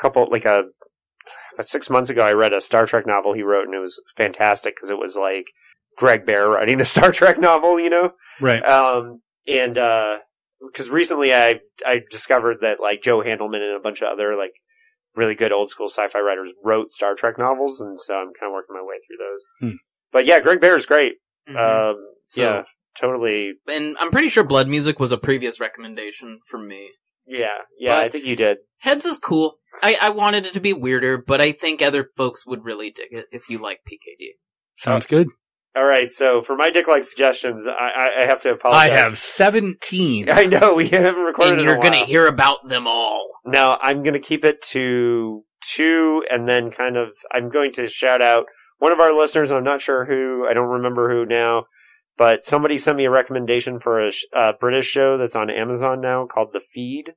couple, 0.00 0.26
like 0.30 0.44
a 0.44 0.64
about 1.54 1.68
six 1.68 1.88
months 1.88 2.10
ago, 2.10 2.22
I 2.22 2.32
read 2.32 2.52
a 2.52 2.60
Star 2.60 2.86
Trek 2.86 3.06
novel 3.06 3.32
he 3.32 3.42
wrote, 3.42 3.66
and 3.66 3.74
it 3.74 3.78
was 3.80 4.00
fantastic 4.16 4.76
because 4.76 4.90
it 4.90 4.98
was 4.98 5.16
like 5.16 5.46
Greg 5.96 6.26
Bear 6.26 6.48
writing 6.48 6.80
a 6.80 6.84
Star 6.96 7.12
Trek 7.12 7.38
novel, 7.40 7.80
you 7.80 7.88
know. 7.90 8.12
Right. 8.40 8.64
Um, 8.64 9.22
and 9.48 9.78
because 10.60 10.90
recently 10.90 11.34
I 11.34 11.60
I 11.84 12.00
discovered 12.10 12.58
that 12.62 12.80
like 12.80 13.02
Joe 13.02 13.20
Haldeman 13.22 13.60
and 13.62 13.76
a 13.76 13.80
bunch 13.82 14.02
of 14.02 14.08
other 14.08 14.36
like 14.36 14.52
really 15.14 15.34
good 15.34 15.52
old 15.52 15.70
school 15.70 15.88
sci-fi 15.88 16.20
writers 16.20 16.52
wrote 16.64 16.92
Star 16.92 17.14
Trek 17.14 17.38
novels, 17.38 17.80
and 17.80 17.98
so 18.00 18.14
I'm 18.14 18.32
kind 18.38 18.50
of 18.50 18.52
working 18.52 18.74
my 18.76 18.82
way 18.82 18.96
through 19.06 19.16
those. 19.18 19.42
Hmm. 19.72 19.76
But 20.12 20.26
yeah, 20.26 20.40
Greg 20.40 20.60
Bear 20.60 20.76
is 20.76 20.86
great. 20.86 21.14
Mhm. 21.48 21.56
Um, 21.56 21.96
So- 22.26 22.42
yeah, 22.42 22.62
totally. 22.98 23.54
and 23.68 23.96
I'm 23.98 24.10
pretty 24.10 24.28
sure 24.28 24.44
Blood 24.44 24.68
Music 24.68 24.98
was 25.00 25.12
a 25.12 25.18
previous 25.18 25.58
recommendation 25.60 26.40
from 26.48 26.66
me. 26.68 26.90
Yeah, 27.26 27.48
yeah, 27.78 27.96
But- 27.96 28.04
I 28.04 28.08
think 28.10 28.24
you 28.24 28.36
did. 28.36 28.58
Heads 28.78 29.04
is 29.04 29.16
cool. 29.18 29.58
I, 29.82 29.96
I 30.00 30.10
wanted 30.10 30.46
it 30.46 30.52
to 30.54 30.60
be 30.60 30.72
weirder, 30.72 31.18
but 31.18 31.40
I 31.40 31.52
think 31.52 31.82
other 31.82 32.10
folks 32.16 32.46
would 32.46 32.64
really 32.64 32.90
dig 32.90 33.08
it 33.12 33.26
if 33.32 33.48
you 33.50 33.58
like 33.58 33.80
PKD. 33.86 34.34
Sounds 34.76 35.06
good. 35.06 35.28
All 35.76 35.84
right, 35.84 36.10
so 36.10 36.40
for 36.40 36.56
my 36.56 36.70
dick 36.70 36.88
like 36.88 37.04
suggestions, 37.04 37.66
I, 37.66 38.22
I, 38.22 38.22
have 38.22 38.40
to 38.40 38.52
apologize. 38.52 38.90
I 38.90 38.96
have 38.96 39.18
17. 39.18 40.30
I 40.30 40.46
know 40.46 40.72
we 40.72 40.88
haven't 40.88 41.22
recorded. 41.22 41.58
And 41.58 41.62
you're 41.62 41.76
gonna 41.78 41.98
while. 41.98 42.06
hear 42.06 42.26
about 42.26 42.66
them 42.66 42.86
all. 42.86 43.28
Now 43.44 43.78
I'm 43.82 44.02
going 44.02 44.14
to 44.14 44.20
keep 44.20 44.42
it 44.42 44.62
to 44.70 45.44
two, 45.62 46.24
and 46.30 46.48
then 46.48 46.70
kind 46.70 46.96
of 46.96 47.14
I'm 47.30 47.50
going 47.50 47.72
to 47.72 47.88
shout 47.88 48.22
out 48.22 48.46
one 48.78 48.92
of 48.92 49.00
our 49.00 49.14
listeners. 49.14 49.52
I'm 49.52 49.64
not 49.64 49.82
sure 49.82 50.06
who. 50.06 50.46
I 50.48 50.54
don't 50.54 50.68
remember 50.68 51.10
who 51.10 51.26
now, 51.26 51.66
but 52.16 52.46
somebody 52.46 52.78
sent 52.78 52.96
me 52.96 53.04
a 53.04 53.10
recommendation 53.10 53.78
for 53.78 54.04
a 54.04 54.10
uh, 54.32 54.52
British 54.58 54.86
show 54.86 55.18
that's 55.18 55.36
on 55.36 55.50
Amazon 55.50 56.00
now 56.00 56.26
called 56.26 56.50
The 56.54 56.60
Feed. 56.60 57.12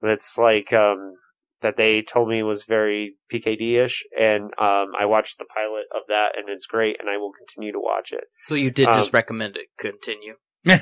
That's 0.00 0.38
like 0.38 0.72
um, 0.72 1.16
that 1.62 1.76
they 1.76 2.02
told 2.02 2.28
me 2.28 2.42
was 2.42 2.64
very 2.64 3.14
PKD 3.32 3.74
ish, 3.84 4.02
and 4.18 4.44
um, 4.58 4.88
I 4.98 5.04
watched 5.06 5.38
the 5.38 5.44
pilot 5.44 5.84
of 5.94 6.02
that, 6.08 6.36
and 6.38 6.48
it's 6.48 6.66
great, 6.66 6.96
and 7.00 7.08
I 7.08 7.16
will 7.18 7.32
continue 7.36 7.72
to 7.72 7.80
watch 7.80 8.12
it. 8.12 8.24
So 8.42 8.54
you 8.54 8.70
did 8.70 8.88
Um, 8.88 8.94
just 8.96 9.12
recommend 9.12 9.56
it. 9.56 9.66
Continue. 9.78 10.34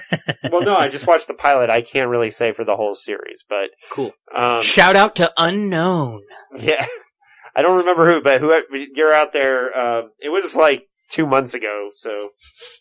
Well, 0.50 0.62
no, 0.62 0.76
I 0.76 0.88
just 0.88 1.06
watched 1.06 1.28
the 1.28 1.35
pilot. 1.35 1.70
I 1.70 1.82
can't 1.82 2.08
really 2.11 2.30
say 2.30 2.52
for 2.52 2.64
the 2.64 2.75
whole 2.76 2.94
series, 2.94 3.44
but 3.49 3.70
Cool. 3.90 4.12
um, 4.35 4.61
Shout 4.61 4.97
out 4.97 5.14
to 5.16 5.32
Unknown. 5.37 6.23
Yeah, 6.56 6.87
I 7.56 7.62
don't 7.62 7.78
remember 7.78 8.12
who, 8.12 8.20
but 8.23 8.40
who 8.40 8.52
you're 8.94 9.12
out 9.14 9.32
there. 9.32 9.76
Um, 9.78 10.11
it 10.20 10.30
was 10.30 10.56
like 10.56 10.85
two 11.11 11.26
months 11.26 11.54
ago, 11.54 11.88
so 11.92 12.30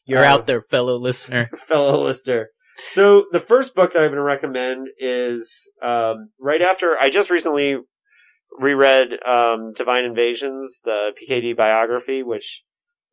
You're 0.06 0.24
Uh, 0.24 0.28
out 0.28 0.48
there, 0.48 0.62
fellow 0.62 0.96
listener. 0.96 1.50
fellow 1.68 2.04
listener. 2.04 2.50
So 2.80 3.26
the 3.32 3.40
first 3.40 3.76
book 3.76 3.94
that 3.94 4.00
I'm 4.00 4.10
going 4.10 4.18
to 4.18 4.22
recommend 4.22 4.90
is 5.00 5.70
um, 5.82 6.30
right 6.40 6.62
after 6.62 6.98
I 6.98 7.10
just 7.10 7.30
recently 7.30 7.78
reread 8.60 9.20
um, 9.26 9.74
Divine 9.74 10.06
Invasions, 10.06 10.82
the 10.84 11.12
PKD 11.22 11.56
biography, 11.56 12.24
which 12.24 12.64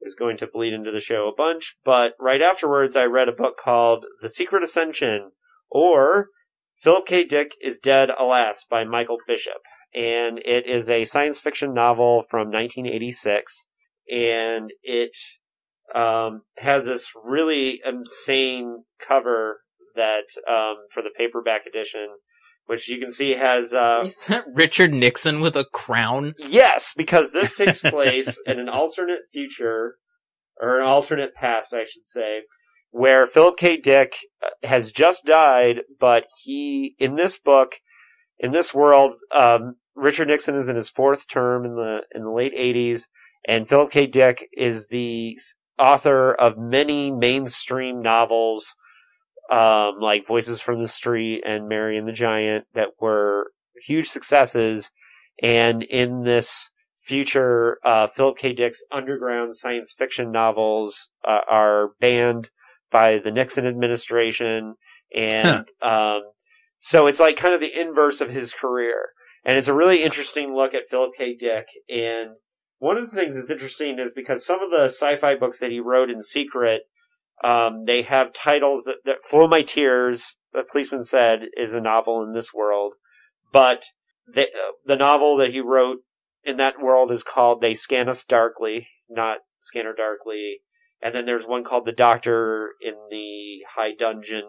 is 0.02 0.14
going 0.14 0.36
to 0.38 0.46
bleed 0.46 0.72
into 0.72 0.90
the 0.90 1.00
show 1.00 1.28
a 1.28 1.34
bunch. 1.34 1.76
But 1.84 2.12
right 2.20 2.42
afterwards, 2.42 2.96
I 2.96 3.04
read 3.04 3.28
a 3.28 3.32
book 3.32 3.56
called 3.56 4.04
The 4.20 4.28
Secret 4.28 4.62
Ascension, 4.62 5.32
or 5.70 6.28
Philip 6.76 7.06
K. 7.06 7.24
Dick 7.24 7.52
is 7.62 7.80
Dead, 7.80 8.10
Alas, 8.18 8.64
by 8.68 8.84
Michael 8.84 9.18
Bishop. 9.26 9.62
And 9.94 10.38
it 10.38 10.66
is 10.66 10.90
a 10.90 11.04
science 11.04 11.40
fiction 11.40 11.72
novel 11.72 12.24
from 12.28 12.50
1986. 12.50 13.66
And 14.10 14.72
it 14.82 15.16
um, 15.94 16.42
has 16.58 16.86
this 16.86 17.10
really 17.24 17.80
insane 17.84 18.84
cover 18.98 19.60
that 19.94 20.24
um, 20.48 20.76
for 20.92 21.02
the 21.02 21.10
paperback 21.16 21.62
edition, 21.66 22.08
which 22.66 22.88
you 22.88 22.98
can 22.98 23.10
see 23.10 23.32
has 23.32 23.72
uh, 23.74 24.02
Is 24.04 24.26
that 24.26 24.44
Richard 24.52 24.92
Nixon 24.92 25.40
with 25.40 25.56
a 25.56 25.64
crown? 25.64 26.34
yes, 26.38 26.94
because 26.96 27.32
this 27.32 27.54
takes 27.58 27.80
place 27.80 28.40
in 28.46 28.58
an 28.58 28.68
alternate 28.68 29.22
future 29.32 29.96
or 30.60 30.80
an 30.80 30.86
alternate 30.86 31.34
past, 31.34 31.74
I 31.74 31.84
should 31.84 32.06
say, 32.06 32.42
where 32.90 33.26
Philip 33.26 33.56
K. 33.56 33.76
Dick 33.76 34.14
uh, 34.44 34.66
has 34.66 34.92
just 34.92 35.24
died, 35.24 35.80
but 35.98 36.26
he 36.42 36.94
in 36.98 37.16
this 37.16 37.38
book, 37.38 37.76
in 38.38 38.52
this 38.52 38.72
world, 38.72 39.14
um, 39.32 39.76
Richard 39.96 40.28
Nixon 40.28 40.56
is 40.56 40.68
in 40.68 40.76
his 40.76 40.90
fourth 40.90 41.28
term 41.28 41.64
in 41.64 41.74
the 41.74 42.00
in 42.14 42.22
the 42.22 42.30
late 42.30 42.54
'80s, 42.56 43.02
and 43.46 43.68
Philip 43.68 43.90
K. 43.90 44.06
Dick 44.06 44.48
is 44.56 44.88
the 44.88 45.38
author 45.78 46.32
of 46.32 46.58
many 46.58 47.10
mainstream 47.10 48.02
novels, 48.02 48.74
um, 49.50 49.94
like 50.00 50.26
Voices 50.26 50.60
from 50.60 50.80
the 50.80 50.88
Street 50.88 51.42
and 51.46 51.68
Mary 51.68 51.98
and 51.98 52.08
the 52.08 52.12
Giant, 52.12 52.66
that 52.74 52.90
were 53.00 53.50
huge 53.84 54.08
successes. 54.08 54.90
And 55.42 55.82
in 55.82 56.22
this 56.22 56.70
future, 57.02 57.78
uh, 57.84 58.06
Philip 58.06 58.38
K. 58.38 58.52
Dick's 58.52 58.82
underground 58.92 59.56
science 59.56 59.94
fiction 59.96 60.32
novels 60.32 61.10
uh, 61.26 61.40
are 61.50 61.90
banned 62.00 62.50
by 62.90 63.18
the 63.18 63.30
Nixon 63.30 63.66
administration, 63.66 64.74
and 65.14 65.66
um, 65.82 66.20
so 66.78 67.06
it's 67.06 67.20
like 67.20 67.36
kind 67.36 67.54
of 67.54 67.60
the 67.60 67.78
inverse 67.78 68.20
of 68.20 68.30
his 68.30 68.52
career. 68.52 69.08
And 69.44 69.58
it's 69.58 69.68
a 69.68 69.74
really 69.74 70.02
interesting 70.02 70.54
look 70.54 70.74
at 70.74 70.88
Philip 70.88 71.12
K. 71.16 71.36
Dick. 71.36 71.66
And 71.88 72.36
one 72.84 72.98
of 72.98 73.10
the 73.10 73.16
things 73.16 73.34
that's 73.34 73.50
interesting 73.50 73.98
is 73.98 74.12
because 74.12 74.44
some 74.44 74.62
of 74.62 74.70
the 74.70 74.84
sci-fi 74.84 75.34
books 75.36 75.58
that 75.58 75.70
he 75.70 75.80
wrote 75.80 76.10
in 76.10 76.20
secret, 76.20 76.82
um, 77.42 77.86
they 77.86 78.02
have 78.02 78.34
titles 78.34 78.84
that, 78.84 78.96
that 79.06 79.24
"Flow 79.24 79.48
My 79.48 79.62
Tears," 79.62 80.36
the 80.52 80.64
policeman 80.70 81.02
said, 81.02 81.46
is 81.56 81.72
a 81.72 81.80
novel 81.80 82.22
in 82.22 82.34
this 82.34 82.52
world, 82.52 82.92
but 83.50 83.86
the 84.26 84.48
uh, 84.48 84.72
the 84.84 84.96
novel 84.96 85.38
that 85.38 85.52
he 85.52 85.60
wrote 85.60 86.00
in 86.42 86.58
that 86.58 86.78
world 86.78 87.10
is 87.10 87.22
called 87.22 87.62
"They 87.62 87.72
Scan 87.72 88.06
Us 88.06 88.22
Darkly," 88.22 88.88
not 89.08 89.38
Scanner 89.60 89.94
Darkly, 89.94 90.60
and 91.00 91.14
then 91.14 91.24
there's 91.24 91.46
one 91.46 91.64
called 91.64 91.86
The 91.86 91.92
Doctor 91.92 92.72
in 92.82 92.96
the 93.10 93.60
High 93.76 93.94
Dungeon. 93.98 94.44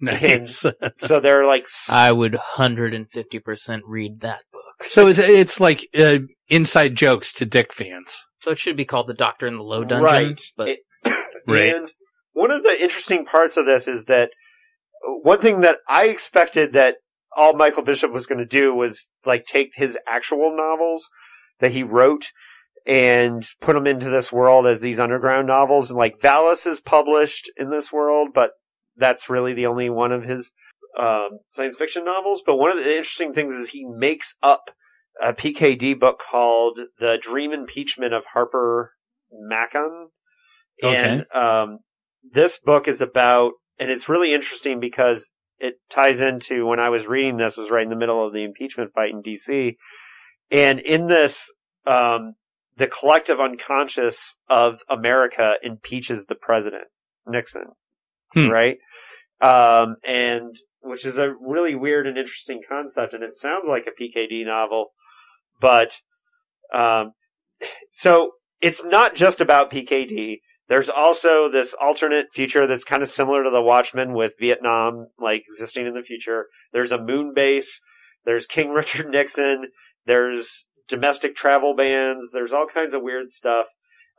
Nice. 0.00 0.64
So 0.98 1.20
they're 1.20 1.46
like, 1.46 1.66
I 1.88 2.12
would 2.12 2.32
150% 2.34 3.80
read 3.86 4.20
that 4.20 4.40
book. 4.52 4.62
so 4.88 5.06
it's 5.06 5.18
it's 5.18 5.60
like 5.60 5.86
uh, 5.98 6.18
inside 6.48 6.94
jokes 6.96 7.32
to 7.34 7.46
Dick 7.46 7.72
fans. 7.72 8.20
So 8.40 8.50
it 8.50 8.58
should 8.58 8.76
be 8.76 8.84
called 8.84 9.06
The 9.08 9.14
Doctor 9.14 9.46
in 9.46 9.56
the 9.56 9.62
Low 9.62 9.84
Dungeon. 9.84 10.04
Right. 10.04 10.40
But 10.56 10.68
It- 10.68 10.80
Right. 11.46 11.74
And 11.74 11.92
one 12.32 12.50
of 12.50 12.62
the 12.62 12.76
interesting 12.80 13.24
parts 13.24 13.56
of 13.56 13.66
this 13.66 13.86
is 13.86 14.06
that 14.06 14.30
one 15.22 15.38
thing 15.40 15.60
that 15.60 15.78
I 15.88 16.06
expected 16.06 16.72
that 16.72 16.96
all 17.36 17.52
Michael 17.54 17.82
Bishop 17.82 18.12
was 18.12 18.26
going 18.26 18.38
to 18.38 18.46
do 18.46 18.74
was 18.74 19.08
like 19.26 19.44
take 19.44 19.70
his 19.74 19.98
actual 20.06 20.56
novels 20.56 21.08
that 21.60 21.72
he 21.72 21.82
wrote 21.82 22.30
and 22.86 23.44
put 23.60 23.74
them 23.74 23.86
into 23.86 24.08
this 24.10 24.32
world 24.32 24.66
as 24.66 24.80
these 24.80 24.98
underground 25.00 25.46
novels. 25.46 25.90
And 25.90 25.98
like 25.98 26.18
Valis 26.20 26.66
is 26.66 26.80
published 26.80 27.50
in 27.56 27.70
this 27.70 27.92
world, 27.92 28.28
but 28.34 28.52
that's 28.96 29.28
really 29.28 29.54
the 29.54 29.66
only 29.66 29.90
one 29.90 30.12
of 30.12 30.24
his 30.24 30.52
um, 30.98 31.40
science 31.48 31.76
fiction 31.76 32.04
novels. 32.04 32.42
But 32.44 32.56
one 32.56 32.70
of 32.70 32.82
the 32.82 32.96
interesting 32.96 33.32
things 33.32 33.54
is 33.54 33.70
he 33.70 33.84
makes 33.84 34.36
up 34.42 34.70
a 35.20 35.32
PKD 35.32 35.98
book 35.98 36.20
called 36.30 36.78
The 36.98 37.18
Dream 37.20 37.52
Impeachment 37.52 38.12
of 38.12 38.26
Harper 38.32 38.92
Macon. 39.32 40.08
And 40.82 41.26
um, 41.32 41.78
this 42.32 42.58
book 42.58 42.88
is 42.88 43.00
about, 43.00 43.52
and 43.78 43.90
it's 43.90 44.08
really 44.08 44.34
interesting 44.34 44.80
because 44.80 45.30
it 45.58 45.76
ties 45.88 46.20
into 46.20 46.66
when 46.66 46.80
I 46.80 46.88
was 46.88 47.06
reading 47.06 47.36
this 47.36 47.56
was 47.56 47.70
right 47.70 47.84
in 47.84 47.90
the 47.90 47.96
middle 47.96 48.26
of 48.26 48.32
the 48.32 48.44
impeachment 48.44 48.92
fight 48.92 49.10
in 49.10 49.22
DC, 49.22 49.76
and 50.50 50.80
in 50.80 51.06
this, 51.06 51.52
um, 51.86 52.34
the 52.76 52.88
collective 52.88 53.40
unconscious 53.40 54.36
of 54.48 54.80
America 54.88 55.54
impeaches 55.62 56.26
the 56.26 56.34
president 56.34 56.84
Nixon, 57.26 57.66
Hmm. 58.34 58.48
right? 58.48 58.78
Um, 59.40 59.96
and 60.04 60.56
which 60.80 61.06
is 61.06 61.18
a 61.18 61.32
really 61.40 61.74
weird 61.74 62.06
and 62.06 62.18
interesting 62.18 62.60
concept, 62.66 63.14
and 63.14 63.22
it 63.22 63.34
sounds 63.34 63.66
like 63.66 63.86
a 63.86 64.02
PKD 64.02 64.44
novel, 64.44 64.88
but 65.60 66.00
um, 66.72 67.12
so 67.90 68.32
it's 68.60 68.84
not 68.84 69.14
just 69.14 69.40
about 69.40 69.70
PKD. 69.70 70.40
There's 70.68 70.88
also 70.88 71.48
this 71.48 71.74
alternate 71.74 72.28
future 72.32 72.66
that's 72.66 72.84
kind 72.84 73.02
of 73.02 73.08
similar 73.08 73.44
to 73.44 73.50
the 73.50 73.62
Watchmen 73.62 74.14
with 74.14 74.34
Vietnam 74.38 75.08
like 75.18 75.44
existing 75.48 75.86
in 75.86 75.94
the 75.94 76.02
future. 76.02 76.46
There's 76.72 76.92
a 76.92 77.02
moon 77.02 77.32
base. 77.34 77.80
There's 78.24 78.46
King 78.46 78.70
Richard 78.72 79.08
Nixon. 79.08 79.68
There's 80.06 80.66
domestic 80.88 81.34
travel 81.34 81.74
bans. 81.74 82.30
There's 82.32 82.52
all 82.52 82.66
kinds 82.66 82.94
of 82.94 83.02
weird 83.02 83.30
stuff. 83.30 83.68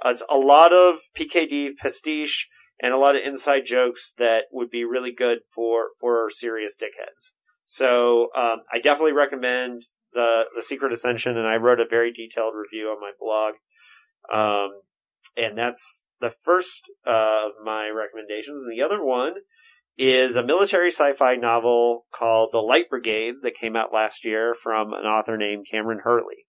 Uh, 0.04 0.10
it's 0.10 0.24
a 0.30 0.38
lot 0.38 0.74
of 0.74 0.98
PKD 1.18 1.78
pastiche 1.78 2.48
and 2.82 2.94
a 2.94 2.98
lot 2.98 3.16
of 3.16 3.22
inside 3.22 3.66
jokes 3.66 4.14
that 4.18 4.46
would 4.52 4.70
be 4.70 4.84
really 4.84 5.14
good 5.14 5.40
for 5.54 5.90
for 6.00 6.30
serious 6.30 6.76
dickheads. 6.76 7.32
So 7.64 8.30
um, 8.36 8.60
I 8.72 8.80
definitely 8.82 9.14
recommend 9.14 9.84
the 10.14 10.44
the 10.56 10.62
Secret 10.62 10.94
Ascension, 10.94 11.38
and 11.38 11.48
I 11.48 11.56
wrote 11.58 11.80
a 11.80 11.88
very 11.90 12.12
detailed 12.12 12.54
review 12.56 12.88
on 12.88 13.00
my 13.00 13.12
blog. 13.20 13.56
Um, 14.34 14.82
and 15.38 15.58
that's 15.58 16.06
the 16.20 16.30
first 16.30 16.90
uh, 17.06 17.48
of 17.48 17.52
my 17.64 17.90
recommendations. 17.90 18.66
And 18.66 18.78
the 18.78 18.84
other 18.84 19.04
one 19.04 19.34
is 19.98 20.36
a 20.36 20.44
military 20.44 20.90
sci-fi 20.90 21.36
novel 21.36 22.06
called 22.14 22.50
The 22.52 22.62
Light 22.62 22.90
Brigade 22.90 23.36
that 23.44 23.56
came 23.56 23.76
out 23.76 23.94
last 23.94 24.26
year 24.26 24.54
from 24.54 24.94
an 24.94 25.06
author 25.06 25.38
named 25.38 25.68
Kameron 25.72 26.02
Hurley. 26.04 26.46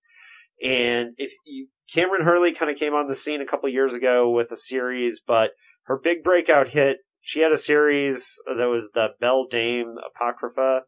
And 0.62 1.10
if 1.16 1.32
you, 1.44 1.68
Kameron 1.94 2.24
Hurley 2.24 2.52
kind 2.52 2.70
of 2.70 2.78
came 2.78 2.94
on 2.94 3.08
the 3.08 3.14
scene 3.14 3.40
a 3.40 3.46
couple 3.46 3.68
years 3.68 3.92
ago 3.92 4.30
with 4.30 4.50
a 4.50 4.56
series, 4.56 5.20
but 5.24 5.50
her 5.86 5.98
big 5.98 6.22
breakout 6.22 6.68
hit, 6.68 6.98
she 7.20 7.40
had 7.40 7.52
a 7.52 7.56
series 7.56 8.40
that 8.46 8.68
was 8.68 8.90
the 8.94 9.10
Bel 9.20 9.46
Dame 9.46 9.96
Apocrypha. 10.04 10.82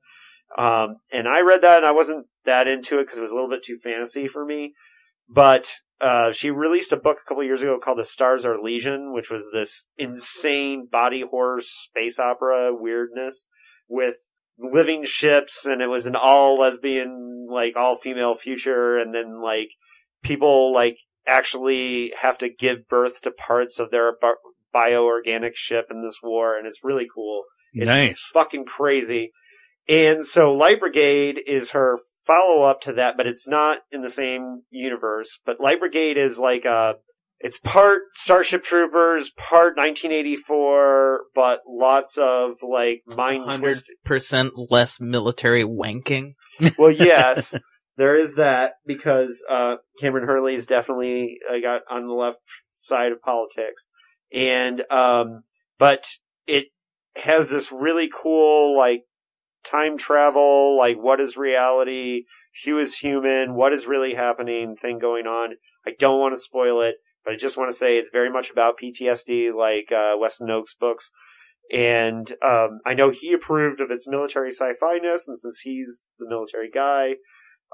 Um, 0.57 0.97
and 1.13 1.29
I 1.29 1.41
read 1.41 1.63
that 1.63 1.79
and 1.79 1.87
I 1.87 1.93
wasn't 1.93 2.27
that 2.45 2.69
into 2.69 2.99
it 2.99 3.05
because 3.05 3.19
it 3.19 3.23
was 3.23 3.31
a 3.31 3.35
little 3.35 3.51
bit 3.51 3.63
too 3.65 3.79
fantasy 3.79 4.29
for 4.29 4.45
me. 4.45 4.75
But 5.29 5.71
uh, 6.01 6.33
she 6.33 6.51
released 6.51 6.93
a 6.93 6.97
book 6.97 7.19
a 7.21 7.29
couple 7.29 7.43
years 7.45 7.63
ago 7.63 7.79
called 7.83 7.99
The 7.99 8.05
Stars 8.05 8.47
Are 8.47 8.61
Legion, 8.61 9.13
which 9.13 9.31
was 9.31 9.51
this 9.53 9.89
insane 9.97 10.87
body 10.91 11.25
horror 11.29 11.61
space 11.61 12.19
opera 12.19 12.71
weirdness 12.73 13.45
with 13.89 14.17
living 14.59 15.05
ships, 15.05 15.67
and 15.67 15.83
it 15.83 15.89
was 15.89 16.07
an 16.07 16.17
all 16.17 16.59
lesbian, 16.59 17.47
like 17.51 17.77
all 17.77 17.97
female 17.97 18.35
future, 18.35 18.97
and 18.97 19.15
then 19.15 19.43
like 19.43 19.71
people 20.23 20.73
like 20.73 20.99
actually 21.27 22.13
have 22.21 22.39
to 22.39 22.49
give 22.49 22.89
birth 22.89 23.21
to 23.23 23.31
parts 23.31 23.79
of 23.79 23.91
their 23.91 24.09
bioorganic 24.75 25.53
ship 25.55 25.87
in 25.91 26.03
this 26.03 26.19
war, 26.23 26.57
and 26.57 26.67
it's 26.67 26.85
really 26.85 27.07
cool. 27.13 27.45
It's 27.73 27.87
nice. 27.87 28.31
fucking 28.33 28.65
crazy. 28.65 29.33
And 29.89 30.25
so 30.25 30.53
Light 30.53 30.81
Brigade 30.81 31.41
is 31.47 31.71
her 31.71 31.99
follow 32.27 32.63
up 32.63 32.83
to 32.83 32.93
that, 32.95 33.17
but 33.17 33.27
it's 33.27 33.49
not 33.49 33.81
in 33.91 34.03
the 34.03 34.11
same 34.11 34.63
universe. 34.71 35.41
But 35.47 35.61
Light 35.61 35.81
Brigade 35.81 36.19
is 36.19 36.39
like 36.39 36.67
a, 36.67 36.97
it's 37.41 37.59
part 37.59 38.03
Starship 38.13 38.63
Troopers, 38.63 39.31
part 39.31 39.77
1984, 39.77 41.21
but 41.35 41.61
lots 41.67 42.19
of 42.19 42.55
like 42.63 43.03
mind 43.07 43.51
twisting. 43.51 43.97
100% 44.07 44.51
less 44.71 45.01
military 45.01 45.65
wanking. 45.65 46.35
Well, 46.77 46.91
yes, 46.91 47.55
there 47.97 48.17
is 48.17 48.35
that 48.35 48.75
because 48.85 49.45
uh, 49.49 49.77
Kameron 50.03 50.27
Hurley 50.27 50.57
is 50.57 50.67
definitely 50.67 51.39
uh, 51.49 51.61
got 51.61 51.83
on 51.89 52.09
the 52.09 52.15
left 52.15 52.39
side 52.75 53.13
of 53.13 53.23
politics, 53.23 53.87
and 54.33 54.85
um, 54.91 55.43
but 55.79 56.07
it 56.47 56.67
has 57.17 57.51
this 57.51 57.73
really 57.73 58.09
cool 58.09 58.77
like 58.77 59.03
time 59.65 59.99
travel, 59.99 60.77
like 60.79 60.97
what 60.97 61.21
is 61.21 61.37
reality, 61.37 62.25
who 62.65 62.79
is 62.79 62.99
human, 62.99 63.55
what 63.55 63.73
is 63.73 63.87
really 63.87 64.15
happening 64.15 64.77
thing 64.77 64.99
going 64.99 65.27
on. 65.27 65.55
I 65.87 65.93
don't 65.99 66.21
want 66.21 66.35
to 66.35 66.41
spoil 66.41 66.81
it, 66.83 66.97
but 67.25 67.35
I 67.35 67.37
just 67.37 67.57
want 67.57 67.71
to 67.71 67.77
say 67.77 67.97
it's 67.97 68.11
very 68.13 68.31
much 68.31 68.51
about 68.51 68.79
PTSD, 68.79 69.55
like 69.55 69.93
uh, 69.93 70.17
Weston 70.19 70.49
Ochse 70.49 70.79
books. 70.79 71.11
And 71.71 72.31
um, 72.43 72.81
I 72.87 72.95
know 72.95 73.11
he 73.11 73.33
approved 73.33 73.81
of 73.81 73.91
its 73.91 74.09
military 74.09 74.51
sci-fi 74.51 74.99
ness, 75.03 75.29
and 75.29 75.39
since 75.39 75.61
he's 75.61 76.07
the 76.19 76.27
military 76.27 76.71
guy, 76.71 77.17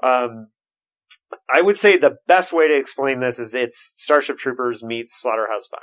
um, 0.03 0.47
I 1.49 1.61
would 1.61 1.77
say 1.77 1.97
the 1.97 2.17
best 2.27 2.51
way 2.51 2.67
to 2.67 2.75
explain 2.75 3.19
this 3.19 3.39
is 3.39 3.53
it's 3.53 3.93
Starship 3.97 4.37
Troopers 4.37 4.83
meets 4.83 5.19
Slaughterhouse 5.19 5.67
Five, 5.67 5.79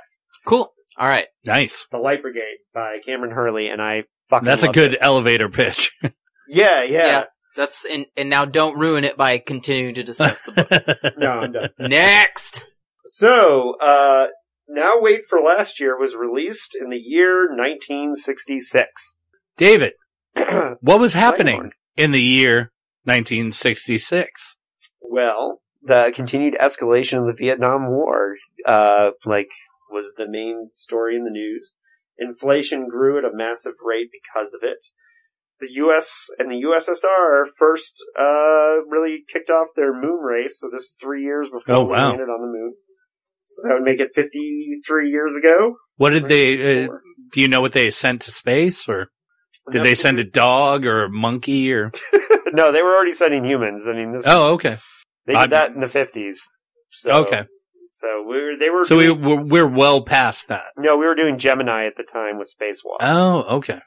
Cool. 0.47 0.73
All 0.97 1.09
right. 1.09 1.27
Nice. 1.45 1.87
The 1.91 1.99
Light 1.99 2.23
Brigade 2.23 2.59
by 2.75 2.99
Kameron 3.07 3.33
Hurley, 3.33 3.69
and 3.69 3.81
I 3.81 4.05
fucking 4.29 4.45
That's 4.47 4.63
a 4.63 4.69
good 4.69 4.95
it. 4.95 4.99
elevator 5.01 5.49
pitch. 5.49 5.93
Yeah, 6.49 6.83
yeah. 6.83 7.07
Yeah. 7.07 7.25
That's 7.57 7.87
and 7.87 8.07
and 8.17 8.29
now 8.29 8.45
don't 8.45 8.77
ruin 8.77 9.05
it 9.05 9.17
by 9.17 9.39
continuing 9.39 9.95
to 9.95 10.03
discuss 10.03 10.43
the 10.43 10.53
book. 10.53 11.15
No, 11.19 11.31
I'm 11.31 11.53
done. 11.53 11.71
Next. 11.79 12.65
So, 13.07 13.77
uh, 13.81 14.27
Now 14.69 14.97
Wait 15.01 15.21
for 15.27 15.41
Last 15.41 15.81
Year 15.81 15.99
was 15.99 16.15
released 16.15 16.77
in 16.79 16.91
the 16.91 16.99
year 16.99 17.47
1966. 17.49 19.17
David, 19.57 19.93
what 20.81 21.01
was 21.01 21.15
happening 21.15 21.73
in 21.97 22.11
the 22.11 22.21
year 22.21 22.73
1966? 23.05 24.57
Well, 25.01 25.61
the 25.83 26.13
continued 26.15 26.57
escalation 26.61 27.19
of 27.19 27.27
the 27.27 27.45
Vietnam 27.45 27.89
War, 27.89 28.35
uh, 28.67 29.13
like, 29.25 29.51
was 29.93 30.15
the 30.17 30.29
main 30.29 30.71
story 30.73 31.17
in 31.17 31.25
the 31.25 31.31
news. 31.31 31.73
Inflation 32.19 32.89
grew 32.89 33.19
at 33.19 33.25
a 33.25 33.35
massive 33.35 33.75
rate 33.85 34.09
because 34.13 34.55
of 34.55 34.61
it. 34.69 34.79
The 35.61 35.71
U.S. 35.75 36.27
and 36.39 36.51
the 36.51 36.63
USSR 36.67 37.45
first, 37.57 38.05
uh, 38.19 38.83
really 38.89 39.23
kicked 39.33 39.51
off 39.51 39.69
their 39.77 39.93
moon 39.93 40.21
race, 40.21 40.59
so 40.61 40.69
this 40.73 40.83
is 40.83 40.97
three 41.01 41.23
years 41.23 41.49
before 41.51 41.75
Oh, 41.77 41.85
we 41.85 41.93
wow. 41.93 42.09
landed 42.09 42.25
on 42.29 42.41
the 42.41 42.47
moon. 42.49 42.75
So 43.45 43.63
that 43.65 43.75
would 43.75 43.83
make 43.85 44.01
it 44.01 44.11
53 44.15 45.11
years 45.11 45.37
ago. 45.37 45.77
What 45.97 46.11
did 46.11 46.27
they, 46.27 46.85
uh, 46.85 46.89
do 47.33 47.41
you 47.41 47.49
know 47.49 47.61
what 47.61 47.73
they 47.73 47.91
sent 47.91 48.23
to 48.23 48.31
space 48.33 48.89
or 48.89 49.09
did 49.71 49.85
they 49.85 49.95
send 49.95 50.19
a 50.19 50.25
dog 50.25 50.85
or 50.85 51.05
a 51.05 51.11
monkey 51.11 51.73
or? 51.73 51.93
no, 52.53 52.73
they 52.73 52.83
were 52.83 52.95
already 52.95 53.13
sending 53.13 53.45
humans. 53.45 53.87
I 53.87 53.93
mean, 53.93 54.13
this, 54.13 54.25
Oh, 54.27 54.55
okay. 54.55 54.79
they 55.27 55.33
did 55.35 55.39
I'm- 55.39 55.51
that 55.51 55.73
in 55.73 55.81
the 55.81 55.87
50s. 55.87 56.37
So, 56.91 57.11
Okay. 57.25 57.45
So 57.93 58.25
we 58.27 58.43
were, 58.43 58.53
they 58.59 58.71
were 58.71 58.85
So 58.85 58.97
we, 58.97 59.05
doing- 59.07 59.21
we're, 59.23 59.43
we're 59.43 59.69
well 59.69 60.03
past 60.03 60.49
that. 60.49 60.73
No, 60.79 60.97
we 60.97 61.07
were 61.07 61.15
doing 61.15 61.39
Gemini 61.39 61.85
at 61.87 61.97
the 61.97 62.03
time 62.05 62.39
with 62.39 62.53
Spacewalk. 62.53 62.97
Oh, 63.01 63.43
okay. 63.59 63.81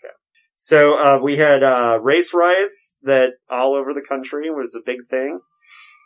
So 0.56 0.94
uh, 0.98 1.20
we 1.22 1.38
had 1.38 1.64
uh, 1.64 2.00
race 2.02 2.34
riots 2.34 2.98
that 3.04 3.34
all 3.50 3.74
over 3.74 3.94
the 3.94 4.06
country 4.08 4.50
was 4.50 4.74
a 4.76 4.80
big 4.86 5.00
thing. 5.10 5.40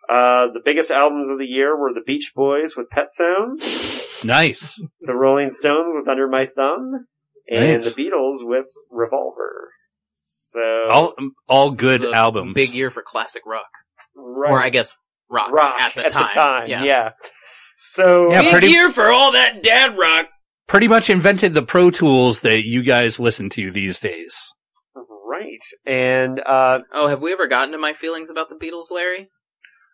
Uh, 0.09 0.47
the 0.53 0.61
biggest 0.63 0.89
albums 0.89 1.29
of 1.29 1.37
the 1.37 1.45
year 1.45 1.77
were 1.77 1.93
the 1.93 2.01
Beach 2.01 2.31
Boys 2.35 2.75
with 2.75 2.89
Pet 2.89 3.11
Sounds, 3.11 4.23
Nice. 4.25 4.81
the 5.01 5.13
Rolling 5.13 5.51
Stones 5.51 5.93
with 5.93 6.07
Under 6.07 6.27
My 6.27 6.47
Thumb, 6.47 7.05
and 7.47 7.83
Nice. 7.83 7.93
the 7.93 8.01
Beatles 8.09 8.37
with 8.41 8.65
Revolver. 8.89 9.69
So 10.25 10.85
All, 10.89 11.13
all 11.47 11.69
good 11.71 12.01
It 12.01 12.05
was 12.05 12.13
a 12.13 12.17
albums. 12.17 12.53
Big 12.55 12.73
year 12.73 12.89
for 12.89 13.03
classic 13.05 13.43
rock, 13.45 13.67
right, 14.15 14.51
or 14.51 14.59
I 14.59 14.69
guess 14.69 14.95
rock, 15.29 15.51
rock 15.51 15.79
at 15.79 15.93
the 15.93 16.01
time. 16.09 16.67
yeah. 16.69 16.83
Yeah. 16.83 17.11
So 17.81 18.29
Yeah, 18.31 18.41
Big 18.41 18.51
pretty- 18.51 18.67
year 18.67 18.89
for 18.91 19.07
all 19.07 19.31
that 19.31 19.63
dad 19.63 19.97
rock. 19.97 20.27
Pretty 20.67 20.87
much 20.89 21.09
invented 21.09 21.53
the 21.53 21.61
Pro 21.63 21.89
Tools 21.89 22.41
that 22.41 22.65
you 22.65 22.83
guys 22.83 23.19
listen 23.19 23.49
to 23.51 23.71
these 23.71 23.99
days. 23.99 24.35
right, 25.25 25.61
and 25.85 26.41
uh, 26.45 26.81
Oh, 26.91 27.07
have 27.07 27.21
we 27.21 27.31
ever 27.31 27.47
gotten 27.47 27.71
to 27.71 27.77
my 27.77 27.93
feelings 27.93 28.29
about 28.29 28.49
the 28.49 28.55
Beatles, 28.55 28.91
Larry? 28.91 29.29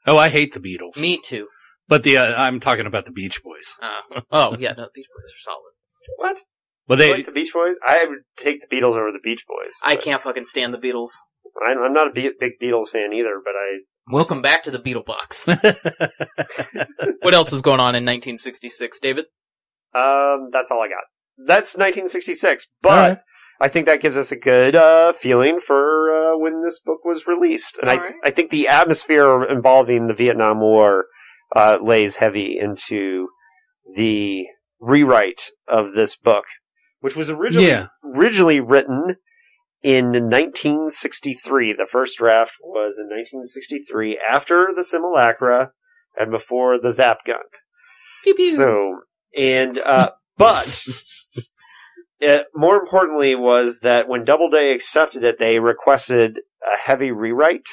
Oh, 0.07 0.17
I 0.17 0.29
hate 0.29 0.53
the 0.53 0.59
Beatles. 0.59 0.99
Me 0.99 1.19
too. 1.23 1.47
But 1.87 2.01
the 2.03 2.17
uh, 2.17 2.41
I'm 2.41 2.59
talking 2.59 2.87
about 2.87 3.05
the 3.05 3.11
Beach 3.11 3.43
Boys. 3.43 3.75
Uh, 3.81 4.21
oh 4.31 4.57
yeah, 4.59 4.73
no, 4.73 4.87
Beach 4.93 5.05
Boys 5.15 5.31
are 5.31 5.43
solid. 5.43 5.73
what? 6.17 6.39
But 6.87 6.97
You 6.99 7.05
they 7.05 7.13
like 7.13 7.25
the 7.27 7.31
Beach 7.31 7.53
Boys? 7.53 7.77
I 7.85 8.05
would 8.05 8.19
take 8.35 8.67
the 8.67 8.75
Beatles 8.75 8.95
over 8.95 9.11
the 9.11 9.19
Beach 9.23 9.43
Boys. 9.47 9.73
I 9.83 9.95
can't 9.95 10.21
fucking 10.21 10.45
stand 10.45 10.73
the 10.73 10.77
Beatles. 10.79 11.11
I'm, 11.63 11.77
I'm 11.83 11.93
not 11.93 12.07
a 12.07 12.11
big 12.11 12.53
Beatles 12.61 12.89
fan 12.89 13.13
either, 13.13 13.39
but 13.43 13.51
I 13.55 13.79
Welcome 14.11 14.41
back 14.41 14.63
to 14.63 14.71
the 14.71 14.79
Beetle 14.79 15.03
Box. 15.03 15.47
what 17.21 17.33
else 17.33 17.51
was 17.51 17.61
going 17.61 17.79
on 17.79 17.95
in 17.95 18.03
1966, 18.05 18.99
David? 18.99 19.25
um 19.93 20.49
that's 20.51 20.71
all 20.71 20.81
I 20.81 20.89
got. 20.89 21.03
That's 21.37 21.75
1966, 21.75 22.67
but 22.81 22.89
All 22.91 23.09
right. 23.09 23.17
I 23.61 23.67
think 23.69 23.85
that 23.85 24.01
gives 24.01 24.17
us 24.17 24.31
a 24.31 24.35
good 24.35 24.75
uh, 24.75 25.13
feeling 25.13 25.59
for 25.61 26.13
uh, 26.33 26.37
when 26.37 26.61
this 26.63 26.79
book 26.81 27.05
was 27.05 27.25
released, 27.27 27.77
and 27.77 27.89
I 27.89 27.95
All 27.95 28.01
right. 28.01 28.13
I 28.23 28.31
think 28.31 28.51
the 28.51 28.67
atmosphere 28.67 29.43
involving 29.45 30.07
the 30.07 30.13
Vietnam 30.13 30.59
War 30.59 31.05
uh, 31.55 31.77
lays 31.81 32.17
heavy 32.17 32.59
into 32.59 33.29
the 33.95 34.43
rewrite 34.79 35.51
of 35.67 35.93
this 35.93 36.15
book, 36.17 36.45
which 36.99 37.15
was 37.15 37.29
originally 37.29 37.67
Yeah. 37.69 37.87
originally 38.03 38.59
written 38.59 39.15
in 39.85 40.05
1963. 40.07 41.73
The 41.73 41.87
first 41.89 42.17
draft 42.17 42.53
was 42.59 42.97
in 42.97 43.05
1963, 43.05 44.17
after 44.17 44.73
the 44.75 44.83
simulacra 44.83 45.73
and 46.17 46.31
before 46.31 46.79
the 46.81 46.91
zap 46.91 47.19
gun. 47.23 47.37
Pew 48.23 48.33
pew. 48.33 48.51
So, 48.51 49.01
and, 49.37 49.77
uh, 49.77 50.09
but, 50.37 50.83
it, 52.19 52.47
more 52.55 52.77
importantly 52.77 53.35
was 53.35 53.81
that 53.81 54.07
when 54.07 54.25
Doubleday 54.25 54.71
accepted 54.71 55.23
it, 55.23 55.37
they 55.37 55.59
requested 55.59 56.39
a 56.65 56.77
heavy 56.77 57.11
rewrite. 57.11 57.67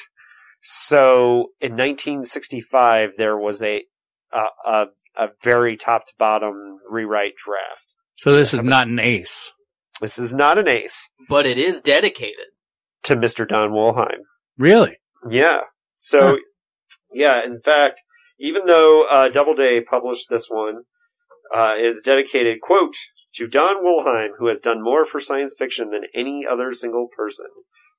So, 0.61 1.47
in 1.59 1.71
1965, 1.71 3.13
there 3.17 3.35
was 3.35 3.63
a, 3.63 3.85
a, 4.31 4.45
a, 4.67 4.87
a 5.15 5.27
very 5.41 5.77
top 5.77 6.05
to 6.05 6.13
bottom 6.19 6.77
rewrite 6.87 7.37
draft. 7.43 7.95
so 8.17 8.33
this 8.33 8.53
is 8.53 8.61
not 8.61 8.87
an 8.87 8.99
ace. 8.99 9.51
This 10.01 10.17
is 10.19 10.33
not 10.33 10.57
an 10.57 10.67
ace 10.67 11.09
but 11.29 11.45
it 11.45 11.57
is 11.57 11.81
dedicated. 11.81 12.47
to 13.03 13.15
Mr. 13.15 13.47
Don 13.47 13.71
Wollheim. 13.71 14.19
Really? 14.57 14.97
Yeah. 15.29 15.61
So, 15.99 16.19
Huh. 16.21 16.35
yeah, 17.11 17.43
in 17.43 17.61
fact, 17.61 18.01
even 18.39 18.65
though 18.65 19.03
uh, 19.05 19.29
Doubleday 19.29 19.81
published 19.81 20.29
this 20.29 20.47
one, 20.49 20.83
uh, 21.53 21.75
is 21.77 22.01
dedicated, 22.01 22.59
quote, 22.61 22.95
to 23.35 23.47
Don 23.47 23.83
Wollheim, 23.83 24.29
who 24.37 24.47
has 24.47 24.61
done 24.61 24.81
more 24.83 25.05
for 25.05 25.19
science 25.19 25.55
fiction 25.57 25.89
than 25.91 26.03
any 26.13 26.45
other 26.45 26.73
single 26.73 27.07
person. 27.15 27.47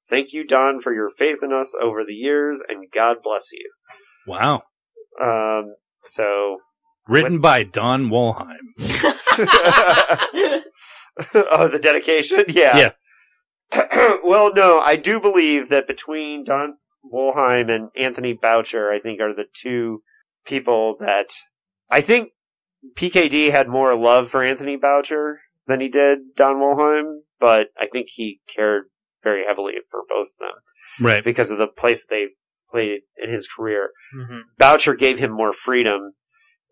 Thank 0.08 0.32
you, 0.32 0.46
Don, 0.46 0.80
for 0.80 0.92
your 0.94 1.08
faith 1.10 1.38
in 1.42 1.52
us 1.52 1.74
over 1.80 2.04
the 2.06 2.14
years, 2.14 2.62
and 2.68 2.90
God 2.90 3.16
bless 3.22 3.50
you. 3.52 3.70
Wow. 4.26 4.62
Um, 5.20 5.74
so, 6.04 6.58
Written 7.08 7.40
by 7.40 7.62
Don 7.64 8.08
Wollheim. 8.10 8.74
oh, 11.34 11.68
the 11.68 11.78
dedication? 11.78 12.44
Yeah. 12.48 12.90
well, 14.24 14.52
no, 14.54 14.80
I 14.80 14.96
do 14.96 15.20
believe 15.20 15.68
that 15.68 15.86
between 15.86 16.44
Don 16.44 16.74
Wollheim 17.04 17.68
and 17.70 17.88
Anthony 17.96 18.32
Boucher, 18.32 18.90
I 18.90 18.98
think 19.00 19.20
are 19.20 19.34
the 19.34 19.46
two 19.52 20.02
people 20.44 20.96
that 21.00 21.30
I 21.90 22.00
think 22.00 22.30
PKD 22.96 23.50
had 23.50 23.68
more 23.68 23.94
love 23.96 24.28
for 24.28 24.42
Anthony 24.42 24.76
Boucher 24.76 25.40
than 25.66 25.80
he 25.80 25.88
did 25.88 26.34
Don 26.36 26.56
Wollheim, 26.56 27.20
but 27.40 27.68
I 27.78 27.86
think 27.86 28.08
he 28.10 28.40
cared 28.54 28.84
very 29.22 29.44
heavily 29.46 29.74
for 29.90 30.02
both 30.08 30.26
of 30.28 30.38
them 30.38 31.06
Right. 31.06 31.24
because 31.24 31.50
of 31.50 31.58
the 31.58 31.66
place 31.66 32.04
they 32.06 32.26
played 32.70 33.00
in 33.16 33.30
his 33.30 33.48
career. 33.48 33.90
Mhm. 34.14 34.42
Boucher 34.58 34.94
gave 34.94 35.18
him 35.18 35.32
more 35.32 35.52
freedom, 35.52 36.12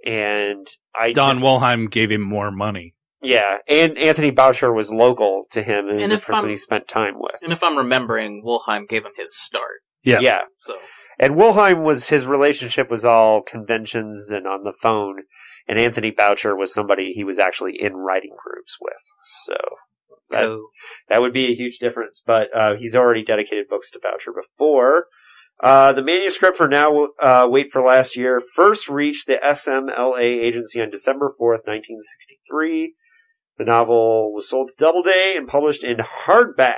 and 0.04 0.66
I 0.94 1.12
Don 1.12 1.40
Wollheim 1.40 1.86
gave 1.86 2.10
him 2.10 2.20
more 2.22 2.50
money. 2.50 2.94
Yeah, 3.22 3.58
and 3.68 3.96
Anthony 3.98 4.30
Boucher 4.30 4.72
was 4.72 4.90
local 4.90 5.44
to 5.52 5.62
him 5.62 5.88
and, 5.88 5.96
And 6.00 6.02
was 6.02 6.10
a 6.12 6.14
if 6.14 6.26
person 6.26 6.44
I'm- 6.44 6.50
he 6.50 6.56
spent 6.56 6.88
time 6.88 7.14
with. 7.16 7.42
And 7.42 7.52
if 7.52 7.62
I'm 7.62 7.78
remembering, 7.78 8.42
Wollheim 8.44 8.86
gave 8.86 9.04
him 9.04 9.12
his 9.16 9.36
start. 9.36 9.82
Yeah. 10.02 10.18
yeah. 10.20 10.44
So 10.56 10.76
And 11.20 11.36
Wollheim 11.36 11.82
was 11.84 12.08
his 12.08 12.26
relationship 12.26 12.90
was 12.90 13.04
all 13.04 13.42
conventions 13.42 14.30
and 14.30 14.46
on 14.46 14.64
the 14.64 14.72
phone, 14.72 15.22
and 15.68 15.78
Anthony 15.78 16.10
Boucher 16.10 16.56
was 16.56 16.74
somebody 16.74 17.12
he 17.12 17.22
was 17.22 17.38
actually 17.38 17.80
in 17.80 17.94
writing 17.94 18.34
groups 18.42 18.78
with. 18.80 18.98
So 19.44 19.54
that 20.30 20.42
so 20.42 20.66
that 21.08 21.20
would 21.20 21.32
be 21.32 21.46
a 21.52 21.54
huge 21.54 21.78
difference. 21.78 22.20
But 22.24 22.48
uh, 22.56 22.74
he's 22.76 22.96
already 22.96 23.22
dedicated 23.22 23.68
books 23.68 23.90
to 23.92 24.00
Boucher 24.02 24.32
before. 24.32 25.06
Uh, 25.60 25.92
the 25.92 26.02
manuscript 26.02 26.56
for 26.56 26.66
Now 26.66 27.08
uh, 27.20 27.46
Wait 27.48 27.70
for 27.70 27.82
Last 27.82 28.16
Year 28.16 28.42
first 28.56 28.88
reached 28.88 29.28
the 29.28 29.38
SMLA 29.44 30.18
agency 30.20 30.80
on 30.82 30.90
December 30.90 31.28
4th, 31.40 31.62
1963. 31.68 32.94
The 33.58 33.64
novel 33.64 34.32
was 34.34 34.48
sold 34.48 34.70
to 34.70 34.74
Doubleday 34.78 35.34
and 35.36 35.46
published 35.48 35.84
in 35.84 35.98
hardback. 35.98 36.76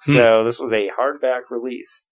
So 0.00 0.44
this 0.44 0.58
was 0.60 0.72
a 0.72 0.90
hardback 0.98 1.42
release. 1.50 2.06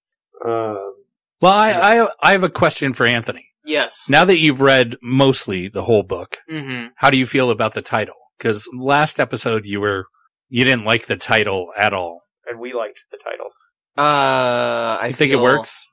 Um, 0.44 0.94
Well, 1.40 1.52
I, 1.52 1.72
I, 2.02 2.08
I 2.20 2.32
have 2.32 2.42
a 2.44 2.48
question 2.50 2.92
for 2.92 3.06
Anthony. 3.06 3.46
yes. 3.64 4.06
Now 4.10 4.24
that 4.24 4.38
you've 4.38 4.60
read 4.60 4.96
mostly 5.02 5.68
the 5.68 5.84
whole 5.84 6.02
book, 6.02 6.38
hmm 6.48 6.86
how 6.96 7.10
do 7.10 7.16
you 7.18 7.26
feel 7.26 7.50
about 7.50 7.74
the 7.74 7.82
title? 7.82 8.14
Because 8.38 8.68
last 8.76 9.20
episode 9.20 9.64
you 9.66 9.80
were, 9.80 10.06
you 10.48 10.64
didn't 10.64 10.84
like 10.84 11.06
the 11.06 11.16
title 11.16 11.68
at 11.78 11.92
all. 11.94 12.22
and 12.46 12.58
we 12.58 12.72
liked 12.72 13.04
the 13.10 13.18
title. 13.18 13.50
Uh, 13.96 14.98
I 15.00 15.08
I 15.08 15.12
think 15.12 15.32
it 15.32 15.36
works. 15.40 15.86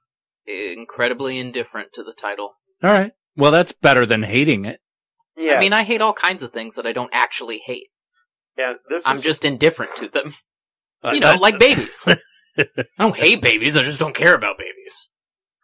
Incredibly 0.48 1.38
indifferent 1.38 1.94
to 1.94 2.04
the 2.04 2.14
title. 2.14 2.54
All 2.84 2.90
right. 2.92 3.12
Well, 3.36 3.52
that's 3.52 3.74
better 3.74 4.06
than 4.06 4.24
hating 4.24 4.66
it. 4.66 4.80
Yeah, 5.38 5.56
I 5.56 5.60
mean, 5.60 5.74
I 5.74 5.84
hate 5.84 6.02
all 6.02 6.14
kinds 6.14 6.44
of 6.44 6.52
things 6.52 6.76
that 6.76 6.86
I 6.86 6.92
don't 6.94 7.10
actually 7.14 7.62
hate. 7.66 7.88
yeah. 8.58 8.76
This 8.90 9.08
I'm 9.08 9.16
is 9.18 9.24
just 9.24 9.46
indifferent 9.46 9.96
to 9.98 10.08
them. 10.08 10.32
Uh, 11.04 11.14
You 11.14 11.20
know, 11.20 11.34
like 11.34 11.58
babies. 11.58 12.08
I 12.58 12.68
don't 13.00 13.18
hate 13.18 13.42
babies. 13.42 13.76
I 13.76 13.82
just 13.82 14.00
don't 14.00 14.14
care 14.14 14.36
about 14.36 14.60
babies. 14.60 15.10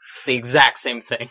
It's 0.09 0.23
the 0.23 0.33
exact 0.33 0.79
same 0.79 0.99
thing 0.99 1.27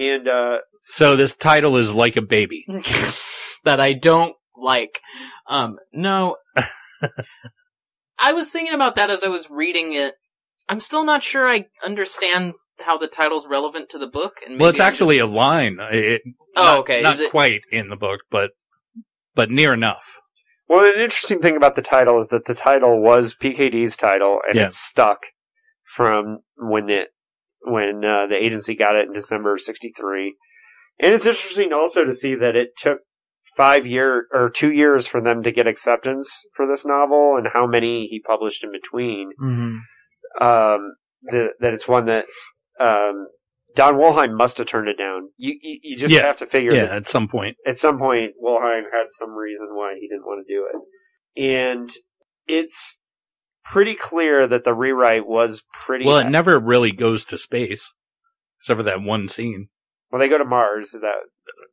and 0.00 0.28
uh, 0.28 0.60
so 0.80 1.14
this 1.16 1.36
title 1.36 1.76
is 1.76 1.94
like 1.94 2.16
a 2.16 2.22
baby. 2.22 2.64
that 3.64 3.80
I 3.80 3.92
don't 3.92 4.34
like. 4.56 4.98
Um, 5.46 5.76
no. 5.92 6.36
I 8.18 8.32
was 8.32 8.50
thinking 8.50 8.74
about 8.74 8.94
that 8.96 9.10
as 9.10 9.22
I 9.24 9.28
was 9.28 9.50
reading 9.50 9.92
it. 9.92 10.14
I'm 10.68 10.80
still 10.80 11.04
not 11.04 11.22
sure 11.22 11.46
I 11.46 11.66
understand 11.84 12.54
how 12.82 12.96
the 12.98 13.06
title's 13.08 13.46
relevant 13.46 13.88
to 13.90 13.98
the 13.98 14.06
book. 14.06 14.38
And 14.46 14.58
Well, 14.60 14.70
it's 14.70 14.80
I'm 14.80 14.86
actually 14.88 15.18
just- 15.18 15.28
a 15.28 15.32
line. 15.32 15.78
It, 15.80 16.22
Oh, 16.56 16.62
not- 16.64 16.78
okay. 16.80 17.02
Not 17.02 17.14
Is 17.14 17.20
it- 17.20 17.30
quite 17.30 17.62
in 17.70 17.88
the 17.88 17.96
book, 17.96 18.20
but 18.30 18.52
but 19.34 19.50
near 19.50 19.72
enough. 19.72 20.18
Well, 20.68 20.84
an 20.84 21.00
interesting 21.00 21.40
thing 21.40 21.56
about 21.56 21.74
the 21.76 21.82
title 21.82 22.18
is 22.18 22.28
that 22.28 22.44
the 22.44 22.54
title 22.54 23.00
was 23.00 23.34
PKD's 23.36 23.96
title, 23.96 24.40
and 24.46 24.56
Yeah. 24.56 24.66
it 24.66 24.72
stuck 24.72 25.26
from 25.84 26.40
when 26.56 26.86
the 26.86 27.08
when 27.62 28.04
uh, 28.04 28.26
the 28.26 28.42
agency 28.42 28.74
got 28.74 28.96
it 28.96 29.06
in 29.06 29.12
December 29.12 29.52
of 29.54 29.60
'63. 29.60 30.34
And 30.98 31.14
it's 31.14 31.26
interesting 31.26 31.72
also 31.72 32.04
to 32.04 32.12
see 32.12 32.34
that 32.34 32.56
it 32.56 32.76
took 32.76 33.00
five 33.56 33.86
year 33.86 34.26
or 34.32 34.48
two 34.50 34.70
years 34.72 35.06
for 35.06 35.20
them 35.20 35.42
to 35.42 35.50
get 35.52 35.66
acceptance 35.66 36.42
for 36.54 36.66
this 36.66 36.84
novel, 36.86 37.36
and 37.36 37.48
how 37.52 37.66
many 37.66 38.06
he 38.06 38.20
published 38.20 38.62
in 38.64 38.70
between. 38.72 39.30
Um, 40.40 40.94
the, 41.22 41.54
that 41.60 41.74
it's 41.74 41.88
one 41.88 42.06
that 42.06 42.26
um, 42.80 43.26
Don 43.76 43.94
Wollheim 43.96 44.34
must 44.36 44.58
have 44.58 44.66
turned 44.66 44.88
it 44.88 44.98
down. 44.98 45.28
You 45.36 45.54
you, 45.62 45.78
you 45.82 45.96
just 45.96 46.12
Yeah. 46.14 46.22
have 46.22 46.38
to 46.38 46.46
figure 46.46 46.72
Yeah, 46.72 46.86
that 46.86 46.92
at 46.96 47.06
some 47.06 47.28
point. 47.28 47.56
at 47.66 47.78
some 47.78 47.98
point 47.98 48.32
Wollheim 48.42 48.84
had 48.92 49.06
some 49.10 49.30
reason 49.30 49.68
why 49.72 49.94
he 50.00 50.08
didn't 50.08 50.24
want 50.26 50.44
to 50.46 50.52
do 50.52 50.66
it. 50.66 51.40
And 51.40 51.90
it's 52.48 53.00
pretty 53.64 53.94
clear 53.94 54.46
that 54.46 54.64
the 54.64 54.74
rewrite 54.74 55.26
was 55.26 55.62
pretty 55.72 56.04
Well, 56.04 56.18
it 56.18 56.30
never 56.30 56.58
really 56.58 56.90
goes 56.92 57.24
to 57.26 57.38
space, 57.38 57.94
except 58.58 58.78
for 58.78 58.82
that 58.84 59.02
one 59.02 59.28
scene. 59.28 59.68
well 60.10 60.18
they 60.18 60.28
go 60.28 60.38
to 60.38 60.44
Mars 60.44 60.90
that 60.92 61.14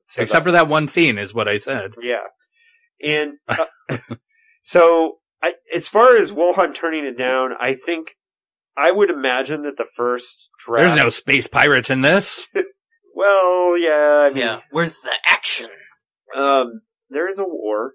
so 0.09 0.21
Except 0.21 0.45
for 0.45 0.51
that 0.51 0.67
one 0.67 0.87
scene, 0.87 1.17
is 1.17 1.33
what 1.33 1.47
I 1.47 1.57
said. 1.57 1.93
yeah. 2.01 2.25
And 3.03 3.33
uh, 3.47 3.97
so 4.63 5.17
I, 5.41 5.55
as 5.75 5.87
far 5.87 6.15
as 6.15 6.31
Wollheim 6.31 6.73
turning 6.73 7.05
it 7.05 7.17
down, 7.17 7.51
I 7.59 7.73
think 7.73 8.11
I 8.77 8.91
would 8.91 9.09
imagine 9.09 9.63
that 9.63 9.75
the 9.77 9.85
first 9.95 10.49
draft 10.59 10.87
There's 10.89 10.97
no 11.03 11.09
space 11.09 11.47
pirates 11.47 11.89
in 11.89 12.01
this. 12.01 12.47
Well, 13.15 13.75
yeah, 13.79 14.27
I 14.27 14.29
mean 14.29 14.37
Yeah. 14.37 14.59
Where's 14.69 14.99
the 14.99 15.11
action? 15.25 15.69
um 16.35 16.81
there 17.09 17.27
is 17.27 17.39
a 17.39 17.43
war. 17.45 17.93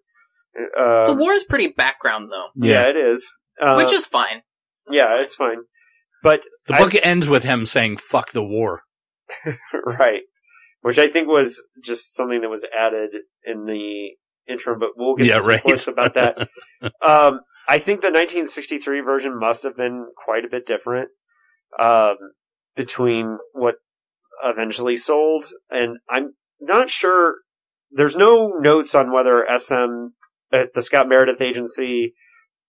Uh, 0.77 1.07
the 1.07 1.15
war 1.15 1.33
is 1.33 1.45
pretty 1.45 1.69
background 1.69 2.31
though, 2.33 2.49
yeah. 2.57 2.89
it 2.89 2.97
is. 2.97 3.31
Uh, 3.61 3.77
which 3.77 3.93
is 3.93 4.05
fine. 4.05 4.43
yeah, 4.91 5.21
it's 5.21 5.37
fine. 5.37 5.59
But 6.25 6.45
The 6.67 6.75
I- 6.75 6.79
book 6.81 6.93
ends 7.05 7.29
with 7.29 7.45
him 7.45 7.67
saying 7.67 7.99
"fuck 7.99 8.33
the 8.33 8.43
war." 8.43 8.83
right. 9.87 10.23
which 10.81 10.99
I 10.99 11.07
think 11.07 11.29
was 11.29 11.65
just 11.85 12.15
something 12.17 12.41
that 12.41 12.51
was 12.51 12.67
added 12.77 13.11
in 13.45 13.65
the 13.67 14.11
intro, 14.49 14.77
but 14.79 14.91
we'll 14.97 15.15
get 15.15 15.29
Yeah, 15.29 15.39
to 15.39 15.77
some 15.77 15.95
right. 15.95 16.11
about 16.11 16.15
that. 16.15 16.49
um, 17.01 17.41
I 17.73 17.79
think 17.79 18.03
the 18.03 18.09
1963 18.09 19.01
version 19.01 19.39
must 19.41 19.63
have 19.63 19.79
been 19.79 20.09
quite 20.15 20.45
a 20.45 20.49
bit 20.51 20.67
different 20.67 21.09
um, 21.79 22.17
between 22.77 23.39
what 23.55 23.77
eventually 24.45 24.99
sold, 24.99 25.47
and 25.71 25.97
I'm 26.07 26.35
not 26.61 26.91
sure. 26.91 27.37
There's 27.91 28.15
no 28.15 28.49
notes 28.49 28.95
on 28.95 29.11
whether 29.11 29.47
SM, 29.49 30.09
uh, 30.53 30.67
the 30.75 30.83
Scott 30.83 31.09
Meredith 31.09 31.41
agency, 31.41 32.13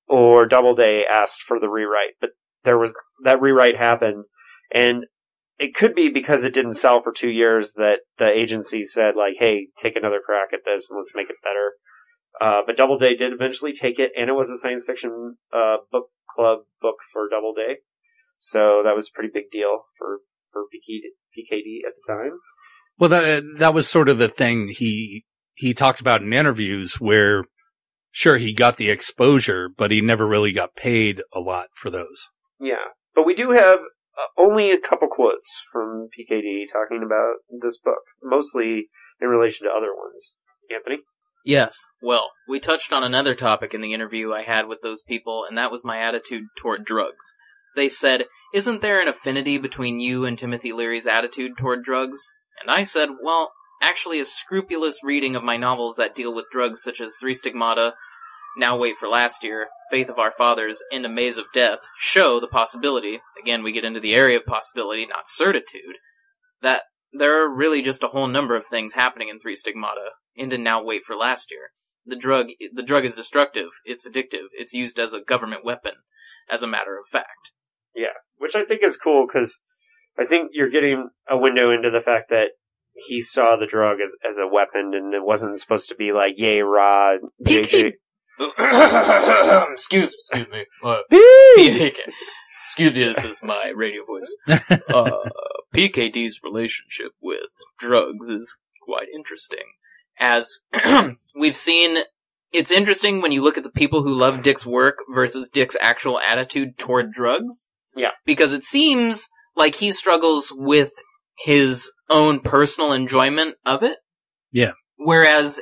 or 0.08 0.46
Doubleday 0.46 1.04
asked 1.04 1.42
for 1.42 1.60
the 1.60 1.68
rewrite, 1.68 2.14
but 2.22 2.30
there 2.64 2.78
was 2.78 2.98
that 3.26 3.42
rewrite 3.42 3.76
happened, 3.76 4.24
and 4.72 5.04
it 5.60 5.76
could 5.76 5.96
be 5.96 6.10
because 6.10 6.46
it 6.46 6.54
didn't 6.54 6.76
sell 6.76 7.02
for 7.02 7.12
two 7.12 7.30
years 7.30 7.74
that 7.74 8.04
the 8.20 8.32
agency 8.32 8.86
said 8.86 9.18
like, 9.18 9.36
"Hey, 9.38 9.68
take 9.78 9.98
another 9.98 10.22
crack 10.26 10.54
at 10.54 10.64
this 10.64 10.90
and 10.90 10.98
let's 10.98 11.14
make 11.14 11.30
it 11.30 11.44
better." 11.44 11.74
Uh, 12.42 12.62
but 12.66 12.76
Doubleday 12.76 13.16
did 13.16 13.32
eventually 13.32 13.74
take 13.74 14.00
it, 14.00 14.12
and 14.18 14.30
it 14.30 14.34
was 14.34 14.50
a 14.50 14.58
science 14.58 14.84
fiction 14.86 15.38
uh, 15.52 15.78
book 15.92 16.08
club 16.30 16.60
book 16.82 16.98
for 17.12 17.30
Doubleday, 17.30 17.78
so 18.38 18.82
that 18.84 18.96
was 18.96 19.08
a 19.08 19.16
pretty 19.16 19.30
big 19.34 19.52
deal 19.52 19.84
for 19.98 20.20
for 20.52 20.64
PKD, 20.64 21.80
at 21.86 21.94
the 21.96 22.14
time. 22.14 22.40
Well, 22.98 23.10
that 23.10 23.44
that 23.58 23.74
was 23.74 23.88
sort 23.88 24.10
of 24.10 24.18
the 24.18 24.30
thing 24.30 24.70
he 24.70 25.26
he 25.56 25.74
talked 25.74 26.02
about 26.02 26.22
in 26.22 26.34
interviews 26.34 26.96
where, 27.00 27.46
sure, 28.12 28.38
he 28.38 28.54
got 28.54 28.78
the 28.78 28.90
exposure, 28.90 29.70
but 29.70 29.92
he 29.92 30.02
never 30.02 30.28
really 30.28 30.52
got 30.52 30.76
paid 30.76 31.22
a 31.34 31.40
lot 31.40 31.68
for 31.74 31.90
those. 31.90 32.30
Yeah, 32.60 32.86
but 33.14 33.26
we 33.26 33.34
do 33.34 33.52
have 33.52 33.80
uh, 33.80 34.42
only 34.42 34.72
a 34.72 34.80
couple 34.80 35.08
quotes 35.08 35.62
from 35.72 36.10
PKD 36.18 36.72
talking 36.72 37.04
about 37.06 37.36
this 37.62 37.78
book, 37.78 38.02
mostly 38.22 38.90
in 39.22 39.28
relation 39.28 39.68
to 39.68 39.74
other 39.74 39.94
ones. 39.96 40.34
Anthony, 40.74 41.00
Yes. 41.44 41.76
Well, 42.02 42.32
we 42.48 42.60
touched 42.60 42.94
on 42.94 43.04
another 43.04 43.36
topic 43.36 43.74
in 43.74 43.82
the 43.82 43.94
interview 43.94 44.32
I 44.32 44.44
had 44.44 44.68
with 44.68 44.82
those 44.82 45.02
people, 45.02 45.46
and 45.48 45.58
that 45.58 45.72
was 45.72 45.84
my 45.84 46.00
attitude 46.00 46.46
toward 46.58 46.86
drugs. 46.86 47.34
They 47.76 47.90
said, 47.90 48.26
Isn't 48.54 48.82
there 48.82 49.02
an 49.02 49.10
affinity 49.10 49.58
between 49.58 50.00
you 50.00 50.26
and 50.26 50.38
Timothy 50.38 50.72
Leary's 50.72 51.08
attitude 51.08 51.58
toward 51.58 51.84
drugs? 51.84 52.20
And 52.62 52.72
I 52.72 52.84
said, 52.84 53.10
Well, 53.22 53.52
actually, 53.82 54.20
a 54.20 54.26
scrupulous 54.26 55.00
reading 55.04 55.36
of 55.36 55.44
my 55.44 55.58
novels 55.58 55.98
that 55.98 56.16
deal 56.16 56.34
with 56.34 56.46
drugs 56.52 56.82
such 56.82 57.02
as 57.02 57.16
Three 57.20 57.34
Stigmata, 57.34 57.96
Now 58.56 58.78
Wait 58.78 58.96
for 58.96 59.10
Last 59.10 59.44
Year, 59.44 59.68
Faith 59.92 60.10
of 60.10 60.20
Our 60.20 60.32
Fathers, 60.32 60.82
and 60.94 61.06
A 61.06 61.10
Maze 61.10 61.38
of 61.38 61.46
Death 61.54 61.80
show 61.98 62.40
the 62.40 62.48
possibility, 62.48 63.22
again, 63.42 63.64
we 63.64 63.74
get 63.74 63.84
into 63.84 64.00
the 64.00 64.14
area 64.14 64.38
of 64.38 64.46
possibility, 64.46 65.06
not 65.06 65.28
certitude, 65.28 65.98
that 66.62 66.84
there 67.12 67.44
are 67.44 67.54
really 67.54 67.82
just 67.82 68.04
a 68.04 68.08
whole 68.08 68.28
number 68.28 68.56
of 68.56 68.66
things 68.66 68.94
happening 68.94 69.28
in 69.28 69.40
Three 69.40 69.56
Stigmata, 69.56 70.12
and 70.38 70.54
in 70.54 70.64
Now 70.64 70.84
Wait 70.84 71.04
for 71.04 71.16
Last 71.16 71.52
Year. 71.52 71.72
The 72.06 72.16
drug, 72.16 72.50
the 72.74 72.84
drug 72.84 73.06
is 73.06 73.16
destructive, 73.16 73.70
it's 73.86 74.08
addictive, 74.08 74.48
it's 74.52 74.74
used 74.74 75.00
as 75.00 75.14
a 75.14 75.22
government 75.22 75.64
weapon, 75.64 75.94
as 76.50 76.62
a 76.62 76.68
matter 76.68 76.98
of 76.98 77.08
fact. 77.08 77.52
Yeah, 77.96 78.18
which 78.38 78.56
I 78.56 78.64
think 78.64 78.84
is 78.84 78.98
cool 78.98 79.26
because 79.26 79.60
I 80.18 80.26
think 80.26 80.50
you're 80.54 80.70
getting 80.70 81.10
a 81.30 81.38
window 81.38 81.72
into 81.72 81.90
the 81.90 82.02
fact 82.02 82.30
that 82.30 82.50
he 82.94 83.22
saw 83.22 83.56
the 83.56 83.66
drug 83.66 84.00
as, 84.02 84.16
as 84.28 84.38
a 84.38 84.48
weapon 84.48 84.94
and 84.94 85.14
it 85.14 85.24
wasn't 85.24 85.60
supposed 85.60 85.90
to 85.90 85.96
be 85.96 86.12
like, 86.12 86.34
yay, 86.38 86.62
rod. 86.62 87.20
PK 87.48 87.94
excuse, 89.72 90.16
me, 90.34 90.40
excuse 90.40 90.50
me. 90.50 90.66
Uh, 90.84 91.02
JJ. 91.12 92.00
excuse 92.64 92.94
me, 92.94 93.04
this 93.04 93.24
is 93.24 93.42
my 93.44 93.72
radio 93.76 94.04
voice. 94.06 94.36
Uh, 94.94 95.30
PKD's 95.74 96.42
relationship 96.44 97.14
with 97.20 97.50
drugs 97.80 98.28
is 98.28 98.58
quite 98.84 99.08
interesting. 99.14 99.74
As 100.20 100.60
we've 101.36 101.56
seen, 101.56 102.00
it's 102.52 102.72
interesting 102.72 103.22
when 103.22 103.32
you 103.32 103.42
look 103.42 103.58
at 103.58 103.64
the 103.64 103.72
people 103.72 104.04
who 104.04 104.14
love 104.14 104.44
Dick's 104.44 104.66
work 104.66 104.98
versus 105.14 105.50
Dick's 105.50 105.76
actual 105.82 106.20
attitude 106.20 106.78
toward 106.78 107.12
drugs. 107.12 107.68
Yeah. 107.96 108.12
Because 108.26 108.54
it 108.54 108.64
seems 108.64 109.30
like 109.56 109.76
he 109.76 109.92
struggles 109.92 110.52
with 110.56 110.92
his 111.40 111.92
own 112.10 112.40
personal 112.40 112.92
enjoyment 112.94 113.56
of 113.66 113.84
it. 113.84 113.98
Yeah. 114.52 114.74
Whereas, 114.98 115.60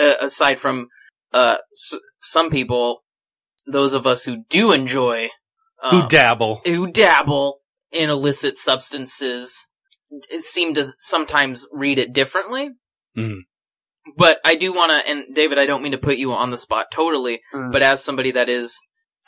uh, 0.00 0.12
aside 0.20 0.58
from 0.58 0.88
uh, 1.32 1.56
s- 1.72 1.98
some 2.20 2.50
people, 2.50 3.02
those 3.66 3.92
of 3.94 4.06
us 4.06 4.24
who 4.24 4.44
do 4.48 4.72
enjoy, 4.72 5.28
Who 5.90 6.02
um, 6.02 6.08
dabble? 6.08 6.60
who 6.64 6.90
dabble 6.90 7.58
in 7.92 8.10
illicit 8.10 8.58
substances 8.58 9.66
seem 10.38 10.74
to 10.74 10.88
sometimes 10.96 11.66
read 11.72 11.98
it 11.98 12.12
differently. 12.12 12.70
Mhm. 13.16 13.40
But 14.16 14.38
I 14.44 14.54
do 14.56 14.72
want 14.72 14.90
to, 14.92 15.10
and 15.10 15.34
David, 15.34 15.58
I 15.58 15.66
don't 15.66 15.82
mean 15.82 15.92
to 15.92 15.98
put 15.98 16.16
you 16.16 16.32
on 16.32 16.50
the 16.50 16.58
spot 16.58 16.86
totally, 16.90 17.40
Mm. 17.54 17.70
but 17.72 17.82
as 17.82 18.02
somebody 18.02 18.30
that 18.32 18.48
is 18.48 18.76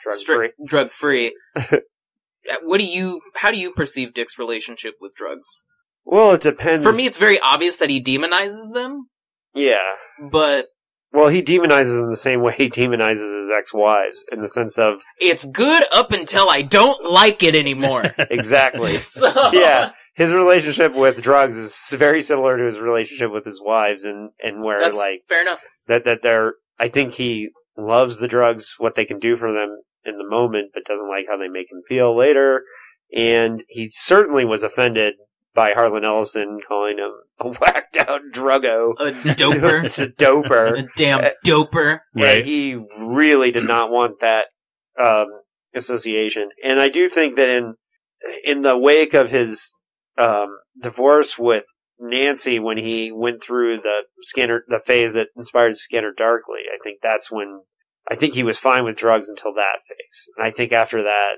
Drug 0.01 0.15
stri- 0.15 0.35
free. 0.35 0.49
drug 0.65 0.91
free, 0.91 1.35
what 2.63 2.79
do 2.79 2.85
you, 2.85 3.21
how 3.35 3.51
do 3.51 3.57
you 3.57 3.71
perceive 3.73 4.13
Dick's 4.13 4.39
relationship 4.39 4.93
with 4.99 5.13
drugs? 5.15 5.63
Well, 6.05 6.31
it 6.31 6.41
depends. 6.41 6.83
For 6.85 6.91
me, 6.93 7.05
it's 7.05 7.17
very 7.17 7.39
obvious 7.39 7.77
that 7.77 7.89
he 7.89 8.01
demonizes 8.01 8.73
them, 8.73 9.09
yeah. 9.53 9.93
but 10.31 10.65
Well, 11.11 11.27
he 11.27 11.43
demonizes 11.43 11.97
them 11.99 12.09
the 12.09 12.15
same 12.15 12.41
way 12.41 12.53
he 12.57 12.69
demonizes 12.69 13.41
his 13.41 13.51
ex-wives 13.51 14.25
in 14.31 14.41
the 14.41 14.47
sense 14.49 14.79
of 14.79 15.01
it's 15.19 15.45
good 15.45 15.83
up 15.91 16.11
until 16.11 16.49
I 16.49 16.61
don't 16.63 17.03
like 17.05 17.43
it 17.43 17.53
anymore. 17.55 18.03
exactly. 18.17 18.93
so, 18.97 19.29
yeah, 19.53 19.91
his 20.19 20.33
relationship 20.33 20.93
with 20.93 21.21
drugs 21.21 21.55
is 21.55 21.93
very 21.97 22.21
similar 22.21 22.57
to 22.57 22.65
his 22.65 22.77
relationship 22.77 23.31
with 23.31 23.45
his 23.45 23.61
wives, 23.63 24.03
and 24.03 24.31
and 24.43 24.63
where 24.65 24.81
that's 24.81 24.97
like 24.97 25.21
fair 25.29 25.41
enough. 25.41 25.63
that 25.87 26.03
that 26.03 26.21
they're. 26.21 26.55
I 26.77 26.89
think 26.89 27.13
he 27.13 27.51
loves 27.77 28.17
the 28.17 28.27
drugs, 28.27 28.75
what 28.77 28.95
they 28.95 29.05
can 29.05 29.19
do 29.19 29.37
for 29.37 29.53
them 29.53 29.77
in 30.03 30.17
the 30.17 30.27
moment, 30.27 30.71
but 30.73 30.83
doesn't 30.85 31.07
like 31.07 31.25
how 31.29 31.37
they 31.37 31.47
make 31.47 31.71
him 31.71 31.81
feel 31.87 32.13
later. 32.15 32.63
And 33.15 33.63
he 33.69 33.89
certainly 33.91 34.43
was 34.43 34.61
offended 34.61 35.13
by 35.55 35.71
Harlan 35.71 36.03
Ellison 36.03 36.59
calling 36.67 36.97
him 36.97 37.11
a 37.39 37.47
whacked 37.61 37.95
out 37.95 38.21
druggo, 38.33 38.91
A 38.99 39.11
doper. 39.11 39.85
it's 39.85 39.99
a 39.99 40.09
doper. 40.09 40.83
a 40.83 40.87
damn 40.97 41.23
doper. 41.45 41.99
Right. 42.13 42.43
He 42.45 42.75
really 42.97 43.51
did 43.51 43.67
not 43.67 43.89
want 43.89 44.19
that 44.19 44.47
um, 44.99 45.27
association. 45.73 46.49
And 46.61 46.79
I 46.79 46.89
do 46.89 47.07
think 47.07 47.37
that 47.37 47.47
in 47.49 47.75
in 48.43 48.63
the 48.63 48.77
wake 48.77 49.13
of 49.13 49.29
his 49.29 49.73
um, 50.17 50.59
divorce 50.81 51.37
with 51.37 51.65
Nancy, 51.99 52.59
when 52.59 52.77
he 52.77 53.11
went 53.11 53.43
through 53.43 53.81
the 53.81 54.03
Scanner, 54.21 54.63
the 54.67 54.81
phase 54.85 55.13
that 55.13 55.29
inspired 55.35 55.75
Scanner 55.77 56.13
Darkly, 56.15 56.61
I 56.73 56.77
think 56.83 56.99
that's 57.01 57.31
when 57.31 57.61
I 58.09 58.15
think 58.15 58.33
he 58.33 58.43
was 58.43 58.57
fine 58.57 58.83
with 58.85 58.95
drugs 58.95 59.29
until 59.29 59.53
that 59.55 59.79
phase. 59.87 60.29
And 60.37 60.45
I 60.45 60.51
think 60.51 60.71
after 60.71 61.03
that, 61.03 61.33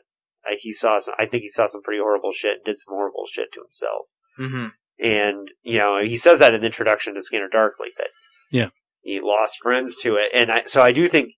I, 0.45 0.57
he 0.59 0.71
saw 0.71 0.99
some. 0.99 1.15
I 1.17 1.25
think 1.25 1.41
he 1.43 1.49
saw 1.49 1.65
some 1.65 1.81
pretty 1.81 1.99
horrible 2.01 2.31
shit 2.31 2.57
and 2.57 2.63
did 2.65 2.79
some 2.79 2.93
horrible 2.93 3.25
shit 3.31 3.51
to 3.53 3.61
himself. 3.61 4.05
hmm 4.37 4.67
And, 5.03 5.47
you 5.63 5.77
know, 5.79 5.99
he 6.03 6.17
says 6.17 6.39
that 6.39 6.53
in 6.53 6.61
the 6.61 6.67
introduction 6.67 7.15
to 7.15 7.21
Scanner 7.21 7.49
Darkly 7.51 7.89
that 7.97 8.09
Yeah. 8.51 8.69
he 9.01 9.19
lost 9.19 9.57
friends 9.61 9.97
to 10.03 10.15
it. 10.15 10.29
And 10.33 10.51
I, 10.51 10.63
so 10.65 10.81
I 10.81 10.91
do 10.91 11.07
think 11.09 11.33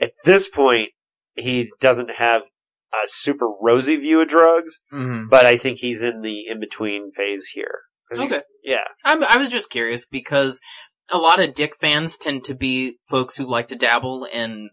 at 0.00 0.12
this 0.24 0.48
point, 0.48 0.90
he 1.34 1.70
doesn't 1.80 2.12
have 2.12 2.44
a 2.92 3.06
super 3.06 3.46
rosy 3.60 3.96
view 3.96 4.20
of 4.20 4.28
drugs, 4.28 4.80
hmm 4.90 5.28
but 5.28 5.46
I 5.46 5.56
think 5.56 5.78
he's 5.78 6.02
in 6.02 6.22
the 6.22 6.46
in 6.48 6.60
between 6.60 7.12
phase 7.12 7.48
here. 7.54 7.80
Okay. 8.16 8.40
Yeah. 8.64 8.84
I'm, 9.04 9.22
I 9.24 9.36
was 9.36 9.50
just 9.50 9.70
curious 9.70 10.04
because 10.06 10.60
a 11.12 11.18
lot 11.18 11.40
of 11.40 11.54
Dick 11.54 11.74
fans 11.80 12.16
tend 12.16 12.42
to 12.44 12.54
be 12.54 12.96
folks 13.08 13.36
who 13.36 13.48
like 13.48 13.68
to 13.68 13.76
dabble 13.76 14.26
in 14.32 14.70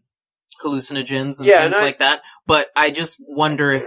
hallucinogens 0.65 1.37
and 1.37 1.45
Yeah, 1.47 1.61
things 1.61 1.65
and 1.65 1.75
I- 1.75 1.81
like 1.83 1.99
that. 1.99 2.21
But 2.45 2.67
I 2.75 2.89
just 2.89 3.17
wonder 3.19 3.71
if 3.71 3.83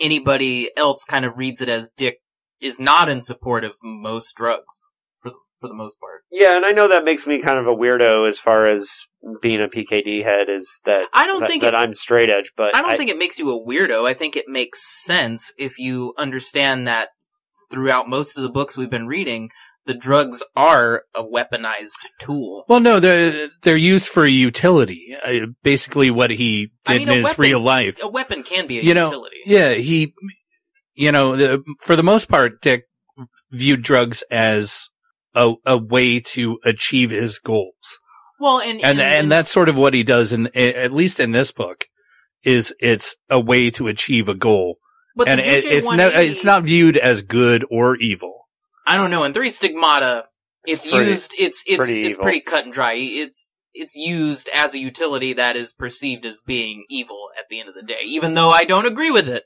anybody 0.00 0.70
else 0.76 1.04
kind 1.04 1.24
of 1.24 1.36
reads 1.36 1.60
it 1.60 1.68
as 1.68 1.90
Dick 1.96 2.20
is 2.60 2.80
not 2.80 3.08
in 3.08 3.20
support 3.20 3.64
of 3.64 3.74
most 3.82 4.34
drugs 4.34 4.90
for 5.66 5.70
for 5.70 5.76
the 5.76 5.82
most 5.82 6.00
part. 6.00 6.22
Yeah. 6.30 6.56
And 6.56 6.64
I 6.64 6.72
know 6.72 6.88
that 6.88 7.04
makes 7.04 7.26
me 7.26 7.40
kind 7.40 7.58
of 7.58 7.66
a 7.66 7.74
weirdo 7.74 8.28
as 8.28 8.38
far 8.38 8.66
as 8.66 9.06
being 9.42 9.60
a 9.60 9.68
PKD 9.68 10.22
head 10.22 10.48
is 10.48 10.80
that, 10.84 11.08
I 11.12 11.26
don't 11.26 11.40
that, 11.40 11.48
think 11.50 11.62
that 11.62 11.74
it, 11.74 11.76
I'm 11.76 11.94
straight 11.94 12.30
edge, 12.30 12.52
but 12.56 12.74
I 12.74 12.82
don't 12.82 12.96
think 12.96 13.10
it 13.10 13.18
makes 13.18 13.38
you 13.38 13.50
a 13.50 13.64
weirdo. 13.64 14.06
I 14.08 14.14
think 14.14 14.36
it 14.36 14.46
makes 14.48 14.82
sense 15.04 15.52
if 15.58 15.78
you 15.78 16.14
understand 16.16 16.86
that 16.86 17.08
throughout 17.70 18.08
most 18.08 18.36
of 18.36 18.42
the 18.42 18.48
books 18.48 18.76
we've 18.76 18.90
been 18.90 19.08
reading, 19.08 19.50
the 19.86 19.94
drugs 19.94 20.42
are 20.56 21.02
a 21.14 21.22
weaponized 21.22 21.98
tool. 22.20 22.64
Well, 22.68 22.80
no, 22.80 22.98
they're 23.00 23.48
they're 23.62 23.76
used 23.76 24.06
for 24.08 24.26
utility. 24.26 25.16
Uh, 25.24 25.46
basically, 25.62 26.10
what 26.10 26.30
he 26.30 26.70
I 26.86 26.92
did 26.92 26.98
mean, 27.00 27.08
in 27.08 27.14
his 27.16 27.24
weapon- 27.24 27.42
real 27.42 27.60
life. 27.60 28.02
A 28.02 28.08
weapon 28.08 28.42
can 28.42 28.66
be 28.66 28.80
a 28.80 28.82
You 28.82 28.94
know, 28.94 29.04
utility. 29.06 29.36
Yeah, 29.46 29.74
he, 29.74 30.12
you 30.94 31.12
know, 31.12 31.36
the, 31.36 31.62
for 31.80 31.94
the 31.96 32.02
most 32.02 32.28
part, 32.28 32.60
Dick 32.62 32.84
viewed 33.52 33.82
drugs 33.82 34.22
as 34.30 34.88
a 35.36 35.52
a 35.64 35.76
way 35.78 36.18
to 36.20 36.58
achieve 36.64 37.10
his 37.10 37.38
goals, 37.38 37.98
Well, 38.40 38.60
and 38.60 38.82
and 38.84 38.98
and 39.00 39.30
that's 39.30 39.50
sort 39.52 39.68
of 39.68 39.76
what 39.76 39.94
he 39.94 40.02
does 40.02 40.32
in 40.32 40.48
at 40.56 40.92
least 40.92 41.20
in 41.20 41.30
this 41.30 41.52
book. 41.52 41.84
Is 42.44 42.74
it's 42.80 43.16
a 43.30 43.38
way 43.40 43.70
to 43.70 43.88
achieve 43.88 44.28
a 44.28 44.36
goal, 44.36 44.76
but 45.16 45.28
and 45.28 45.40
it, 45.40 45.64
it's 45.64 45.88
no, 45.90 46.08
it's 46.08 46.44
not 46.44 46.62
viewed 46.64 46.96
as 46.96 47.22
good 47.22 47.64
or 47.70 47.96
evil. 47.96 48.46
I 48.86 48.96
don't 48.96 49.10
know. 49.10 49.24
In 49.24 49.32
three 49.32 49.50
stigmata, 49.50 50.26
it's, 50.64 50.84
It's 50.86 50.94
pretty- 50.94 51.10
used. 51.10 51.34
It's 51.38 51.62
it's 51.66 51.76
pretty 51.76 52.00
it's 52.02 52.08
evil. 52.10 52.22
pretty 52.22 52.40
cut 52.40 52.64
and 52.64 52.72
dry. 52.72 52.94
It's 52.94 53.52
it's 53.74 53.96
used 53.96 54.48
as 54.54 54.74
a 54.74 54.78
utility 54.78 55.32
that 55.34 55.56
is 55.56 55.72
perceived 55.72 56.24
as 56.24 56.40
being 56.46 56.84
evil 56.88 57.28
at 57.38 57.46
the 57.50 57.58
end 57.60 57.68
of 57.68 57.74
the 57.74 57.82
day. 57.82 58.00
Even 58.04 58.34
though 58.34 58.50
I 58.50 58.64
don't 58.64 58.86
agree 58.86 59.10
with 59.10 59.28
it, 59.28 59.44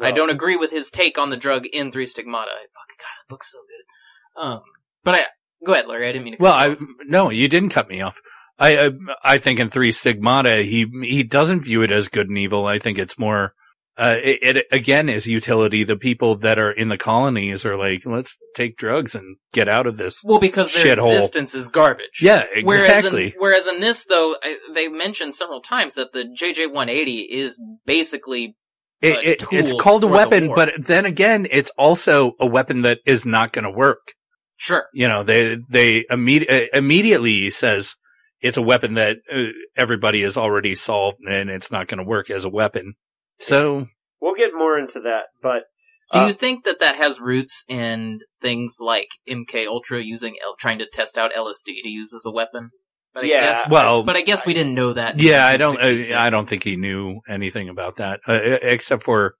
I 0.00 0.04
Well, 0.06 0.14
don't 0.14 0.30
agree 0.30 0.56
with 0.56 0.70
his 0.70 0.90
take 0.90 1.18
on 1.18 1.28
the 1.30 1.36
drug 1.36 1.66
in 1.66 1.92
Three 1.92 2.06
Stigmata. 2.06 2.50
I 2.50 2.64
fucking 2.64 2.96
God, 2.98 3.16
the 3.28 3.32
book's 3.34 3.52
so 3.52 3.58
good. 3.68 4.42
Um, 4.42 4.62
but 5.06 5.14
I 5.14 5.24
go 5.64 5.72
ahead, 5.72 5.86
Larry. 5.86 6.08
I 6.08 6.12
didn't 6.12 6.24
mean 6.24 6.32
to. 6.34 6.38
cut 6.38 6.42
Well, 6.42 6.52
I 6.52 6.76
no, 7.06 7.30
you 7.30 7.48
didn't 7.48 7.70
cut 7.70 7.88
me 7.88 8.02
off. 8.02 8.20
I 8.58 8.86
I, 8.86 8.90
I 9.22 9.38
think 9.38 9.60
in 9.60 9.68
Three 9.68 9.92
Stigmata, 9.92 10.62
he 10.62 10.86
he 11.02 11.22
doesn't 11.22 11.64
view 11.64 11.82
it 11.82 11.92
as 11.92 12.08
good 12.08 12.28
and 12.28 12.36
evil. 12.36 12.66
I 12.66 12.78
think 12.78 12.98
it's 12.98 13.18
more. 13.18 13.54
Uh, 13.98 14.16
it, 14.22 14.56
it 14.56 14.66
again 14.70 15.08
is 15.08 15.26
utility. 15.26 15.84
The 15.84 15.96
people 15.96 16.36
that 16.38 16.58
are 16.58 16.70
in 16.70 16.88
the 16.88 16.98
colonies 16.98 17.64
are 17.64 17.78
like, 17.78 18.04
let's 18.04 18.36
take 18.54 18.76
drugs 18.76 19.14
and 19.14 19.36
get 19.54 19.70
out 19.70 19.86
of 19.86 19.96
this. 19.96 20.22
well 20.22 20.38
because 20.38 20.74
their 20.74 20.96
shithole. 20.96 21.16
existence 21.16 21.54
is 21.54 21.70
garbage. 21.70 22.20
Yeah, 22.20 22.44
Whereas 22.62 22.90
exactly. 22.90 23.26
in, 23.28 23.32
whereas 23.38 23.66
in 23.66 23.80
this 23.80 24.04
though, 24.04 24.36
I, 24.42 24.58
they 24.74 24.88
mentioned 24.88 25.34
several 25.34 25.62
times 25.62 25.94
that 25.94 26.12
the 26.12 26.24
JJ180 26.24 27.26
is 27.30 27.58
basically 27.86 28.54
It, 29.00 29.46
it's 29.50 29.72
called 29.72 30.04
a 30.04 30.08
weapon, 30.08 30.52
but 30.54 30.74
then 30.86 31.06
again, 31.06 31.46
it's 31.50 31.70
also 31.78 32.32
a 32.38 32.46
weapon 32.46 32.82
that 32.82 32.98
is 33.06 33.24
not 33.24 33.52
going 33.52 33.64
to 33.64 33.70
work. 33.70 34.12
Sure. 34.56 34.86
You 34.92 35.08
know, 35.08 35.22
they 35.22 35.58
they 35.70 36.04
imme- 36.10 36.50
uh, 36.50 36.66
immediately 36.72 37.50
says 37.50 37.94
it's 38.40 38.56
a 38.56 38.62
weapon 38.62 38.94
that 38.94 39.18
uh, 39.32 39.52
everybody 39.76 40.22
has 40.22 40.36
already 40.36 40.74
solved, 40.74 41.18
and 41.28 41.48
it's 41.50 41.70
not 41.72 41.88
going 41.88 41.98
to 41.98 42.04
work 42.04 42.30
as 42.30 42.44
a 42.44 42.50
weapon. 42.50 42.94
So 43.38 43.88
We'll 44.20 44.34
get 44.34 44.54
more 44.54 44.78
into 44.78 45.00
that, 45.00 45.26
but 45.42 45.64
Do 46.12 46.20
Uh, 46.20 46.26
you 46.28 46.32
think 46.32 46.64
that 46.64 46.78
that 46.78 46.96
has 46.96 47.18
roots 47.20 47.64
in 47.68 48.20
things 48.40 48.78
like 48.80 49.08
MK 49.28 49.66
Ultra 49.66 50.00
using 50.00 50.36
L- 50.42 50.54
trying 50.58 50.78
to 50.78 50.86
test 50.86 51.18
out 51.18 51.32
LSD 51.34 51.82
to 51.82 51.88
use 51.88 52.14
as 52.14 52.24
a 52.26 52.30
weapon? 52.30 52.70
But 53.12 53.24
I 53.24 53.26
Yeah. 53.28 53.40
guess, 53.40 53.68
well, 53.68 54.02
but 54.04 54.14
I 54.16 54.22
guess 54.22 54.46
we 54.46 54.54
didn't 54.54 54.74
know 54.74 54.92
that. 54.92 55.20
yeah, 55.20 55.46
I 55.46 55.56
don't. 55.56 55.76
Uh, 55.76 55.88
1966. 55.88 56.16
I 56.16 56.30
don't 56.30 56.48
think 56.48 56.62
he 56.64 56.76
knew 56.76 57.20
anything 57.28 57.68
about 57.68 57.96
that, 57.96 58.20
uh, 58.28 58.34
except 58.62 59.02
for 59.02 59.34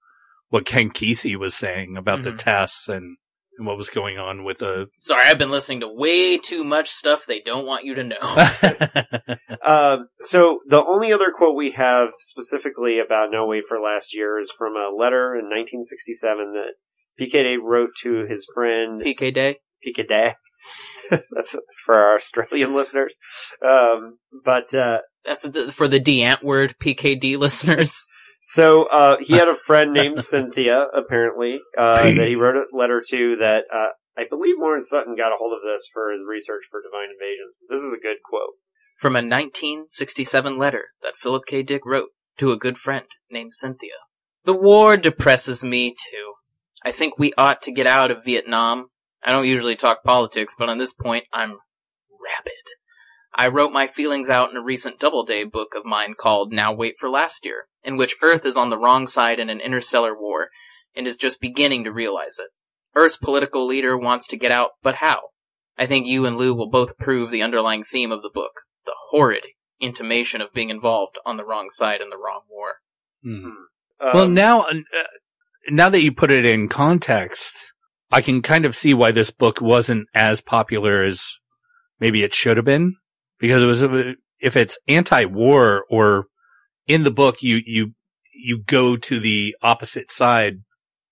what 0.49 0.65
Ken 0.67 0.91
Kesey 0.91 1.37
was 1.37 1.55
saying 1.55 1.97
about 1.97 2.23
the 2.23 2.33
Mhm. 2.33 2.39
tests 2.39 2.89
and, 2.89 3.17
and 3.59 3.67
what 3.67 3.77
was 3.77 3.91
going 3.91 4.19
on 4.19 4.45
with 4.45 4.59
the. 4.59 4.89
Sorry, 4.99 5.25
I've 5.27 5.39
been 5.39 5.51
listening 5.51 5.81
to 5.81 5.89
way 5.89 6.39
too 6.39 6.65
much 6.65 6.89
stuff 6.89 7.27
they 7.27 7.41
don't 7.41 7.67
want 7.67 7.85
you 7.85 7.95
to 7.95 8.05
know. 8.05 9.37
Um, 9.67 10.09
so 10.21 10.61
the 10.67 10.81
only 10.81 11.13
other 11.13 11.33
quote 11.33 11.57
we 11.57 11.73
have 11.73 12.11
specifically 12.19 13.01
about 13.01 13.33
No 13.33 13.47
Wait 13.47 13.65
for 13.69 13.81
Last 13.81 14.15
Year 14.15 14.39
is 14.39 14.53
from 14.57 14.77
a 14.77 14.95
letter 14.97 15.35
in 15.35 15.47
1967 15.47 16.53
that 16.53 16.75
PKD 17.21 17.59
wrote 17.61 17.91
to 18.03 18.27
his 18.27 18.47
friend 18.55 19.03
PK 19.03 19.35
Day. 19.35 19.59
PKD. 19.85 20.35
That's 21.33 21.57
for 21.85 21.97
our 21.97 22.15
Australian 22.15 22.75
listeners. 22.75 23.19
Um, 23.61 24.19
but 24.45 24.73
uh, 24.73 25.01
That's 25.25 25.43
the, 25.43 25.73
for 25.73 25.89
the 25.89 26.01
D-Ant 26.01 26.45
word, 26.45 26.77
PKD 26.79 27.37
listeners. 27.39 28.07
So 28.41 28.85
uh, 28.85 29.17
he 29.21 29.35
had 29.35 29.49
a 29.49 29.55
friend 29.55 29.93
named 29.93 30.23
Cynthia, 30.23 30.87
apparently, 30.95 31.61
uh, 31.77 32.03
that 32.03 32.29
he 32.29 32.37
wrote 32.37 32.57
a 32.57 32.77
letter 32.77 33.03
to. 33.11 33.37
That 33.37 33.65
uh, 33.73 33.89
I 34.17 34.25
believe 34.29 34.57
Warren 34.59 34.83
Sutton 34.83 35.17
got 35.17 35.33
a 35.33 35.37
hold 35.39 35.53
of 35.53 35.65
this 35.65 35.89
for 35.93 36.11
his 36.11 36.21
research 36.29 36.63
for 36.71 36.81
Divine 36.83 37.11
Invasion. 37.13 37.53
This 37.69 37.83
is 37.83 37.93
a 37.93 37.99
good 37.99 38.19
quote. 38.25 38.55
From 38.99 39.15
a 39.15 39.19
1967 39.19 40.57
letter 40.57 40.87
that 41.03 41.17
Philip 41.17 41.45
K. 41.47 41.63
Dick 41.63 41.83
wrote 41.85 42.11
to 42.39 42.51
a 42.51 42.57
good 42.57 42.79
friend 42.79 43.07
named 43.31 43.53
Cynthia. 43.53 43.93
The 44.45 44.55
war 44.55 44.97
depresses 44.97 45.65
me 45.65 45.91
too. 45.91 46.35
I 46.85 46.93
think 46.93 47.19
we 47.19 47.33
ought 47.37 47.63
to 47.63 47.73
get 47.73 47.87
out 47.87 48.11
of 48.11 48.25
Vietnam. 48.25 48.91
I 49.25 49.33
don't 49.33 49.47
usually 49.47 49.75
talk 49.75 50.05
politics, 50.05 50.55
but 50.57 50.69
on 50.69 50.79
this 50.79 50.95
point, 50.95 51.25
I'm 51.33 51.51
rabid. 51.51 52.53
I 53.39 53.49
wrote 53.49 53.71
my 53.71 53.87
feelings 53.87 54.31
out 54.31 54.51
in 54.51 54.57
a 54.57 54.63
recent 54.63 54.99
Doubleday 54.99 55.45
book 55.45 55.75
of 55.77 55.85
mine 55.85 56.15
called 56.19 56.55
Now 56.55 56.73
Wait 56.73 56.95
for 56.99 57.11
Last 57.11 57.45
Year, 57.45 57.67
in 57.85 57.99
which 57.99 58.17
Earth 58.23 58.47
is 58.47 58.57
on 58.57 58.71
the 58.71 58.79
wrong 58.79 59.07
side 59.07 59.39
in 59.39 59.51
an 59.51 59.61
interstellar 59.61 60.19
war 60.19 60.49
and 60.95 61.07
is 61.07 61.19
just 61.19 61.39
beginning 61.39 61.85
to 61.85 61.93
realize 61.93 62.39
it. 62.39 62.51
Earth's 62.95 63.19
political 63.19 63.67
leader 63.67 63.97
wants 63.97 64.27
to 64.29 64.39
get 64.39 64.51
out, 64.51 64.71
but 64.83 64.97
how? 64.97 65.21
I 65.77 65.85
think 65.85 66.07
you 66.07 66.25
and 66.25 66.39
Lou 66.39 66.55
will 66.55 66.71
both 66.71 66.93
approve 66.93 67.31
the 67.31 67.43
underlying 67.43 67.85
theme 67.85 68.11
of 68.11 68.23
the 68.23 68.31
book 68.33 68.63
the 68.87 68.95
horrid 69.11 69.45
intimation 69.81 70.41
of 70.41 70.55
being 70.55 70.71
involved 70.71 71.19
on 71.27 71.37
the 71.37 71.45
wrong 71.45 71.69
side 71.69 72.01
in 72.01 72.09
the 72.09 72.17
wrong 72.17 72.43
war. 72.49 72.77
Hmm. 73.23 73.51
Um, 74.01 74.15
well, 74.15 74.29
now, 74.29 74.61
uh, 74.61 74.75
now 75.69 75.91
that 75.91 76.01
you 76.01 76.13
put 76.13 76.31
it 76.31 76.47
in 76.47 76.69
context, 76.69 77.55
I 78.11 78.23
can 78.23 78.41
kind 78.41 78.65
of 78.65 78.77
see 78.77 78.95
why 78.95 79.11
this 79.11 79.31
book 79.31 79.61
wasn't 79.61 80.09
as 80.15 80.41
popular 80.41 81.03
as 81.03 81.39
maybe 82.01 82.23
it 82.23 82.35
should 82.35 82.57
have 82.57 82.65
been, 82.65 82.97
because 83.39 83.63
it 83.63 83.67
was 83.67 83.83
if 84.39 84.57
it's 84.57 84.79
anti-war 84.89 85.85
or 85.89 86.27
in 86.87 87.03
the 87.05 87.11
book 87.11 87.43
you 87.43 87.61
you 87.65 87.93
you 88.35 88.63
go 88.67 88.97
to 88.97 89.19
the 89.19 89.57
opposite 89.63 90.11
side 90.11 90.61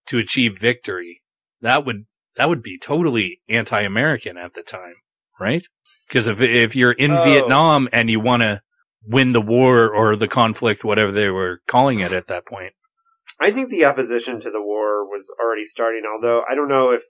to 0.06 0.18
achieve 0.18 0.58
victory. 0.58 1.22
That 1.60 1.84
would 1.86 2.04
that 2.36 2.48
would 2.48 2.62
be 2.62 2.78
totally 2.78 3.40
anti-American 3.48 4.36
at 4.36 4.54
the 4.54 4.62
time, 4.62 4.96
right? 5.40 5.66
Because 6.08 6.28
if 6.28 6.40
if 6.40 6.76
you're 6.76 6.92
in 6.92 7.12
Oh. 7.12 7.24
Vietnam 7.24 7.88
and 7.92 8.10
you 8.10 8.20
want 8.20 8.42
to 8.42 8.60
win 9.06 9.32
the 9.32 9.40
war 9.40 9.88
or 9.92 10.16
the 10.16 10.28
conflict, 10.28 10.84
whatever 10.84 11.12
they 11.12 11.28
were 11.28 11.60
calling 11.66 12.00
it 12.00 12.12
at 12.12 12.26
that 12.26 12.46
point. 12.46 12.72
I 13.40 13.50
think 13.50 13.70
the 13.70 13.84
opposition 13.84 14.40
to 14.40 14.50
the 14.50 14.62
war 14.62 15.04
was 15.04 15.32
already 15.40 15.64
starting, 15.64 16.02
although 16.10 16.42
I 16.48 16.54
don't 16.54 16.68
know 16.68 16.90
if 16.90 17.02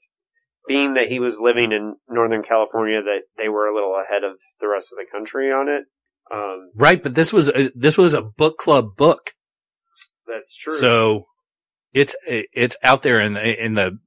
being 0.66 0.94
that 0.94 1.08
he 1.08 1.20
was 1.20 1.38
living 1.40 1.72
in 1.72 1.96
Northern 2.08 2.42
California 2.42 3.02
that 3.02 3.22
they 3.36 3.48
were 3.48 3.66
a 3.66 3.74
little 3.74 3.94
ahead 4.00 4.24
of 4.24 4.38
the 4.60 4.68
rest 4.68 4.92
of 4.92 4.98
the 4.98 5.06
country 5.10 5.52
on 5.52 5.68
it. 5.68 5.84
Um, 6.32 6.70
Right, 6.74 7.02
but 7.02 7.14
this 7.14 7.32
was 7.32 7.48
a, 7.48 7.70
this 7.74 7.98
was 7.98 8.14
a 8.14 8.22
book 8.22 8.56
club 8.58 8.96
book, 8.96 9.32
that's 10.26 10.56
true. 10.56 10.74
so 10.76 11.26
it's 11.92 12.16
it's 12.26 12.76
out 12.82 13.02
there 13.02 13.20
in 13.20 13.34
the 13.34 13.64
in 13.64 13.74
the 13.74 13.98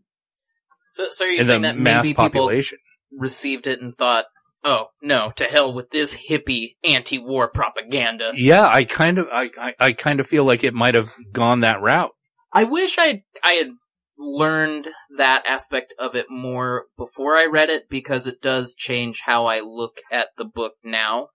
So, 0.87 1.07
so 1.11 1.25
are 1.25 1.29
you 1.29 1.43
saying 1.43 1.61
that 1.61 1.77
mass 1.77 2.05
maybe 2.05 2.13
people 2.15 2.23
population. 2.25 2.79
received 3.11 3.67
it 3.67 3.79
and 3.81 3.93
thought, 3.93 4.25
oh, 4.63 4.87
no, 5.01 5.31
to 5.35 5.43
hell 5.45 5.71
with 5.71 5.91
this 5.91 6.27
hippie 6.29 6.71
anti-war 6.83 7.49
propaganda? 7.51 8.31
Yeah, 8.35 8.67
I 8.67 8.83
kind 8.83 9.19
of 9.19 9.29
I, 9.31 9.51
I 9.57 9.75
I 9.79 9.93
kind 9.93 10.19
of 10.19 10.25
feel 10.27 10.43
like 10.43 10.63
it 10.63 10.73
might 10.73 10.95
have 10.95 11.11
gone 11.31 11.59
that 11.61 11.81
route. 11.81 12.11
I 12.51 12.63
wish 12.63 12.97
I 12.97 13.23
I 13.43 13.53
had 13.53 13.69
learned 14.19 14.89
that 15.17 15.43
aspect 15.45 15.93
of 15.99 16.15
it 16.15 16.27
more 16.29 16.85
before 16.97 17.35
I 17.35 17.45
read 17.45 17.69
it 17.69 17.89
because 17.89 18.27
it 18.27 18.41
does 18.41 18.75
change 18.75 19.21
how 19.25 19.45
I 19.45 19.59
look 19.59 19.97
at 20.11 20.29
the 20.37 20.45
book 20.45 20.73
now. 20.83 21.29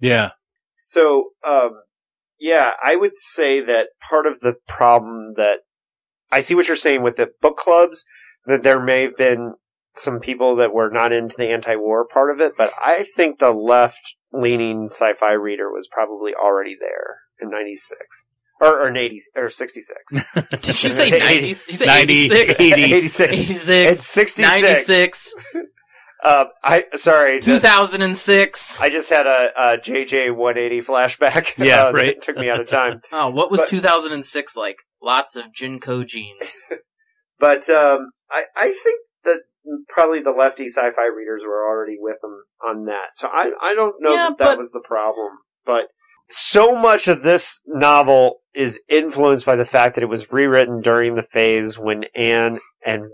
Yeah, 0.00 0.30
So, 0.76 1.30
um, 1.44 1.82
yeah, 2.40 2.72
I 2.82 2.96
would 2.96 3.16
say 3.16 3.60
that 3.60 3.90
part 4.08 4.26
of 4.26 4.40
the 4.40 4.56
problem 4.66 5.34
that 5.36 5.60
I 6.32 6.40
see 6.40 6.56
what 6.56 6.66
you're 6.66 6.76
saying 6.76 7.02
with 7.02 7.16
the 7.16 7.30
book 7.40 7.56
clubs, 7.56 8.04
that 8.46 8.64
there 8.64 8.82
may 8.82 9.02
have 9.02 9.16
been 9.16 9.54
some 9.94 10.18
people 10.18 10.56
that 10.56 10.72
were 10.72 10.90
not 10.90 11.12
into 11.12 11.36
the 11.36 11.50
anti-war 11.50 12.06
part 12.12 12.30
of 12.30 12.40
it, 12.40 12.54
but 12.56 12.72
I 12.80 13.04
think 13.14 13.38
the 13.38 13.52
left-leaning 13.52 14.86
sci-fi 14.86 15.32
reader 15.32 15.70
was 15.70 15.86
probably 15.92 16.34
already 16.34 16.74
there 16.74 17.20
in 17.40 17.50
'96 17.50 18.26
or, 18.62 18.80
or 18.88 18.96
'80 18.96 19.20
or 19.36 19.50
'66. 19.50 20.04
Did 20.50 20.66
you 20.66 20.72
say 20.72 21.10
90? 21.18 21.40
Did 21.40 21.46
you 21.48 21.54
say 21.54 21.86
90, 21.86 22.12
86? 22.14 22.60
80. 22.60 22.82
86. 22.94 23.32
86, 23.34 23.68
It's 23.90 24.06
66. 24.06 24.62
96, 24.62 25.34
Uh, 26.24 26.44
I 26.62 26.84
sorry. 26.96 27.40
just- 27.40 27.48
2006. 27.48 28.80
I 28.80 28.88
just 28.90 29.10
had 29.10 29.26
a, 29.26 29.50
a 29.56 29.78
JJ 29.78 30.34
180 30.36 30.80
flashback. 30.80 31.58
Yeah, 31.58 31.86
uh, 31.86 31.92
right. 31.92 32.20
took 32.22 32.36
me 32.36 32.48
out 32.48 32.60
of 32.60 32.68
time. 32.68 33.00
Oh, 33.12 33.28
what 33.30 33.50
was 33.50 33.62
But- 33.62 33.68
2006 33.70 34.56
like? 34.56 34.78
Lots 35.02 35.34
of 35.36 35.46
JNCO 35.52 36.06
jeans. 36.06 36.68
But 37.40 37.68
um, 37.68 38.12
I, 38.30 38.44
I 38.54 38.68
think 38.84 39.00
that 39.24 39.40
probably 39.88 40.20
the 40.20 40.30
lefty 40.30 40.66
sci-fi 40.68 41.06
readers 41.06 41.42
were 41.44 41.66
already 41.68 41.96
with 41.98 42.18
them 42.22 42.44
on 42.64 42.84
that. 42.84 43.16
So 43.16 43.26
I, 43.32 43.50
I 43.60 43.74
don't 43.74 43.96
know 43.98 44.12
Yeah, 44.12 44.28
that 44.28 44.38
that 44.38 44.58
was 44.58 44.70
the 44.70 44.80
problem. 44.86 45.32
But 45.64 45.86
so 46.32 46.74
much 46.74 47.08
of 47.08 47.22
this 47.22 47.60
novel 47.66 48.40
is 48.54 48.80
influenced 48.88 49.46
by 49.46 49.56
the 49.56 49.64
fact 49.64 49.94
that 49.94 50.04
it 50.04 50.08
was 50.08 50.32
rewritten 50.32 50.80
during 50.80 51.14
the 51.14 51.22
phase 51.22 51.78
when 51.78 52.04
Anne 52.14 52.60
and 52.84 53.04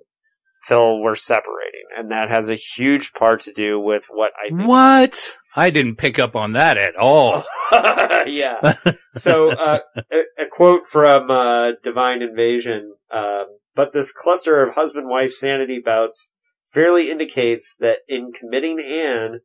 Phil 0.65 1.01
were 1.01 1.15
separating, 1.15 1.85
and 1.97 2.11
that 2.11 2.29
has 2.29 2.49
a 2.49 2.55
huge 2.55 3.13
part 3.13 3.41
to 3.43 3.53
do 3.53 3.81
with 3.81 4.07
what 4.11 4.33
I 4.39 4.49
think. 4.49 4.69
what? 4.69 5.39
I 5.57 5.71
didn't 5.71 5.97
pick 5.97 6.19
up 6.19 6.37
on 6.37 6.53
that 6.53 6.77
at 6.77 6.97
all. 6.97 7.45
yeah. 7.73 8.75
So, 9.15 9.51
uh, 9.51 9.81
a, 10.13 10.23
a 10.39 10.47
quote 10.47 10.87
from 10.87 11.31
uh, 11.31 11.73
Divine 11.83 12.23
Invasion. 12.23 12.95
Um, 13.11 13.47
but 13.75 13.93
this 13.93 14.13
cluster 14.13 14.63
of 14.63 14.75
husband-wife 14.75 15.33
sanity 15.33 15.81
bouts 15.83 16.33
fairly 16.69 17.11
indicates 17.11 17.77
that 17.81 18.01
in 18.09 18.33
committing 18.33 18.81
Anne, 18.81 19.41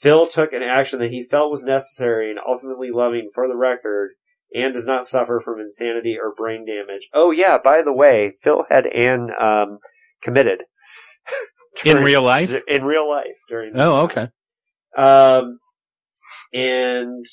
Phil 0.00 0.26
took 0.26 0.52
an 0.52 0.62
action 0.62 0.98
that 1.00 1.10
he 1.10 1.22
felt 1.22 1.50
was 1.50 1.62
necessary 1.62 2.30
and 2.30 2.38
ultimately 2.46 2.90
loving. 2.90 3.30
For 3.34 3.46
the 3.46 3.56
record, 3.56 4.12
Anne 4.54 4.72
does 4.72 4.86
not 4.86 5.06
suffer 5.06 5.40
from 5.44 5.60
insanity 5.60 6.16
or 6.20 6.34
brain 6.34 6.64
damage. 6.66 7.08
Oh 7.12 7.30
yeah, 7.30 7.58
by 7.58 7.82
the 7.82 7.92
way, 7.92 8.36
Phil 8.40 8.66
had 8.70 8.86
Anne 8.86 9.30
um, 9.38 9.78
committed. 10.22 10.64
In 11.84 11.98
real 11.98 12.22
life? 12.22 12.52
In 12.66 12.84
real 12.84 13.08
life 13.08 13.38
during. 13.48 13.72
Oh, 13.76 14.00
okay. 14.02 14.28
Um, 14.96 15.60
and 16.52 17.24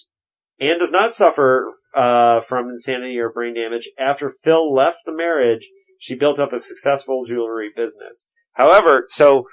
Anne 0.59 0.77
does 0.77 0.91
not 0.91 1.11
suffer 1.11 1.73
uh, 1.95 2.41
from 2.41 2.69
insanity 2.69 3.17
or 3.17 3.31
brain 3.31 3.55
damage. 3.55 3.89
After 3.97 4.33
Phil 4.43 4.71
left 4.71 4.99
the 5.05 5.11
marriage, 5.11 5.67
she 5.99 6.13
built 6.13 6.39
up 6.39 6.53
a 6.53 6.59
successful 6.59 7.25
jewelry 7.25 7.71
business. 7.75 8.27
However, 8.53 9.07
so 9.09 9.45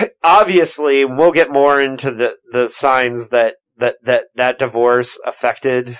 obviously 0.24 1.04
we'll 1.04 1.32
get 1.32 1.50
more 1.50 1.80
into 1.80 2.10
the 2.10 2.36
the 2.50 2.68
signs 2.68 3.28
that 3.30 3.56
that 3.76 3.96
that 4.04 4.26
that 4.34 4.58
divorce 4.58 5.18
affected 5.24 5.98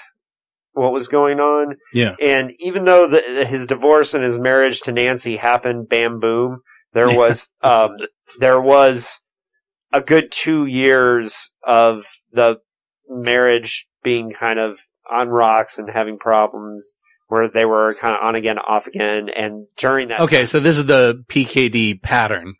what 0.72 0.92
was 0.92 1.08
going 1.08 1.38
on. 1.38 1.76
Yeah. 1.92 2.16
And 2.20 2.52
even 2.58 2.84
though 2.84 3.06
the, 3.06 3.20
his 3.46 3.66
divorce 3.66 4.14
and 4.14 4.24
his 4.24 4.38
marriage 4.38 4.80
to 4.82 4.92
Nancy 4.92 5.36
happened 5.36 5.88
bam 5.88 6.18
boom, 6.18 6.60
there 6.92 7.14
was 7.14 7.48
um 7.62 7.96
there 8.40 8.60
was 8.60 9.20
a 9.92 10.00
good 10.00 10.32
2 10.32 10.66
years 10.66 11.52
of 11.62 12.04
the 12.32 12.58
marriage 13.08 13.86
being 14.02 14.32
kind 14.32 14.58
of 14.58 14.78
on 15.10 15.28
rocks 15.28 15.78
and 15.78 15.90
having 15.90 16.18
problems 16.18 16.94
where 17.28 17.48
they 17.48 17.66
were 17.66 17.94
kind 17.94 18.14
of 18.14 18.22
on 18.22 18.34
again 18.34 18.58
off 18.58 18.86
again 18.86 19.28
and 19.28 19.66
during 19.76 20.08
that 20.08 20.20
Okay, 20.20 20.46
so 20.46 20.60
this 20.60 20.78
is 20.78 20.86
the 20.86 21.22
PKD 21.28 22.00
pattern 22.00 22.54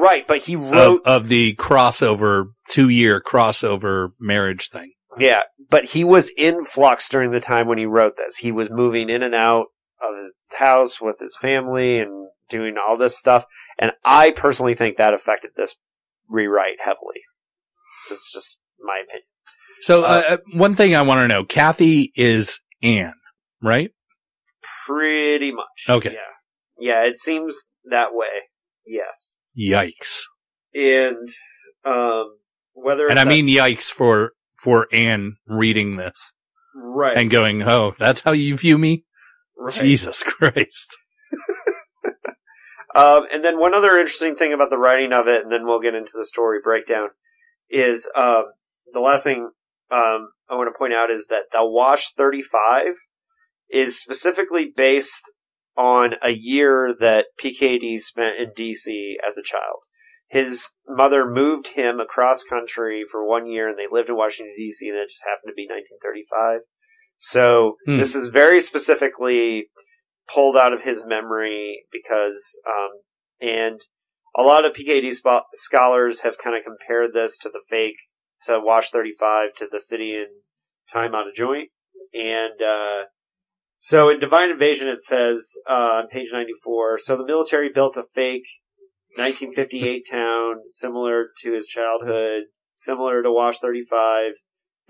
right 0.00 0.26
but 0.26 0.38
he 0.38 0.56
wrote 0.56 1.02
of 1.06 1.28
the 1.28 1.54
crossover, 1.54 2.46
two 2.68 2.88
year 2.88 3.20
crossover 3.20 4.12
marriage 4.18 4.68
thing. 4.68 4.92
Yeah, 5.16 5.44
but 5.70 5.84
he 5.84 6.02
was 6.04 6.30
in 6.36 6.64
flux 6.64 7.08
during 7.08 7.30
the 7.30 7.40
time 7.40 7.68
when 7.68 7.78
he 7.78 7.86
wrote 7.86 8.16
this. 8.16 8.38
He 8.38 8.50
was 8.52 8.70
moving 8.70 9.08
in 9.08 9.22
and 9.22 9.34
out 9.34 9.66
of 10.02 10.16
his 10.20 10.32
house 10.58 11.00
with 11.00 11.18
his 11.20 11.36
family 11.36 12.00
and 12.00 12.28
doing 12.48 12.74
all 12.76 12.96
this 12.96 13.16
stuff. 13.16 13.44
And 13.78 13.92
I 14.04 14.32
personally 14.32 14.74
think 14.74 14.96
that 14.96 15.14
affected 15.14 15.52
this 15.56 15.76
rewrite 16.28 16.80
heavily. 16.80 17.22
It's 18.10 18.32
just 18.32 18.58
my 18.80 19.02
opinion. 19.04 19.26
So, 19.80 20.02
Uh, 20.02 20.06
uh, 20.06 20.32
uh, 20.34 20.36
one 20.52 20.74
thing 20.74 20.94
I 20.94 21.02
want 21.02 21.20
to 21.20 21.28
know 21.28 21.44
Kathy 21.44 22.12
is 22.16 22.60
Anne, 22.82 23.14
right? 23.62 23.92
Pretty 24.86 25.52
much. 25.52 25.86
Okay. 25.88 26.12
Yeah. 26.12 26.18
Yeah, 26.78 27.04
it 27.06 27.18
seems 27.18 27.66
that 27.84 28.14
way. 28.14 28.48
Yes. 28.86 29.36
Yikes. 29.58 30.22
And, 30.74 31.28
um, 31.84 32.36
whether 32.72 33.08
And 33.08 33.18
I 33.18 33.22
a- 33.22 33.26
mean, 33.26 33.46
yikes 33.46 33.90
for, 33.90 34.32
for 34.62 34.88
Anne 34.92 35.36
reading 35.46 35.96
this 35.96 36.32
right. 36.74 37.16
and 37.16 37.30
going, 37.30 37.62
oh, 37.62 37.92
that's 37.98 38.22
how 38.22 38.32
you 38.32 38.56
view 38.56 38.78
me? 38.78 39.04
right. 39.56 39.74
Jesus 39.74 40.22
Christ. 40.26 40.96
Um, 42.94 43.24
and 43.32 43.44
then 43.44 43.58
one 43.58 43.74
other 43.74 43.98
interesting 43.98 44.36
thing 44.36 44.52
about 44.52 44.70
the 44.70 44.78
writing 44.78 45.12
of 45.12 45.26
it, 45.26 45.42
and 45.42 45.50
then 45.50 45.66
we'll 45.66 45.80
get 45.80 45.96
into 45.96 46.12
the 46.16 46.24
story 46.24 46.60
breakdown, 46.62 47.08
is 47.68 48.08
um, 48.14 48.44
the 48.92 49.00
last 49.00 49.24
thing 49.24 49.50
um, 49.90 50.28
I 50.48 50.54
want 50.54 50.72
to 50.72 50.78
point 50.78 50.94
out 50.94 51.10
is 51.10 51.26
that 51.26 51.46
the 51.50 51.66
Wash 51.66 52.12
35 52.12 52.94
is 53.68 54.00
specifically 54.00 54.72
based 54.76 55.28
on 55.76 56.14
a 56.22 56.30
year 56.30 56.94
that 56.98 57.26
PKD 57.42 57.98
spent 57.98 58.38
in 58.38 58.50
DC 58.50 59.14
as 59.26 59.36
a 59.36 59.42
child. 59.42 59.82
His 60.28 60.70
mother 60.88 61.28
moved 61.28 61.68
him 61.68 62.00
across 62.00 62.42
country 62.42 63.04
for 63.08 63.26
one 63.26 63.46
year, 63.46 63.68
and 63.68 63.78
they 63.78 63.86
lived 63.90 64.08
in 64.08 64.16
Washington 64.16 64.54
D.C. 64.56 64.88
and 64.88 64.96
it 64.96 65.10
just 65.10 65.24
happened 65.24 65.48
to 65.48 65.54
be 65.54 65.66
1935. 65.68 66.60
So 67.18 67.76
Hmm. 67.86 67.98
this 67.98 68.14
is 68.14 68.30
very 68.30 68.60
specifically 68.60 69.68
pulled 70.32 70.56
out 70.56 70.72
of 70.72 70.82
his 70.82 71.04
memory 71.04 71.84
because, 71.92 72.58
um, 72.66 73.00
and 73.40 73.80
a 74.36 74.42
lot 74.42 74.64
of 74.64 74.72
PKD 74.72 75.10
spo- 75.10 75.44
scholars 75.52 76.20
have 76.20 76.38
kind 76.38 76.56
of 76.56 76.64
compared 76.64 77.12
this 77.12 77.38
to 77.38 77.48
the 77.48 77.62
fake 77.68 77.96
to 78.46 78.58
Wash 78.60 78.90
35 78.90 79.54
to 79.54 79.68
the 79.70 79.80
city 79.80 80.16
in 80.16 80.26
Time 80.92 81.14
Out 81.14 81.28
of 81.28 81.34
Joint. 81.34 81.70
And, 82.12 82.60
uh, 82.60 83.04
so 83.84 84.08
in 84.08 84.18
Divine 84.18 84.48
Invasion, 84.48 84.88
it 84.88 85.02
says, 85.02 85.52
uh, 85.68 86.00
on 86.00 86.08
page 86.08 86.30
94, 86.32 87.00
so 87.00 87.18
the 87.18 87.26
military 87.26 87.68
built 87.68 87.98
a 87.98 88.02
fake 88.02 88.46
1958 89.16 90.06
town 90.10 90.54
similar 90.68 91.26
to 91.42 91.52
his 91.52 91.66
childhood, 91.66 92.44
similar 92.72 93.22
to 93.22 93.30
Wash 93.30 93.58
35, 93.58 94.32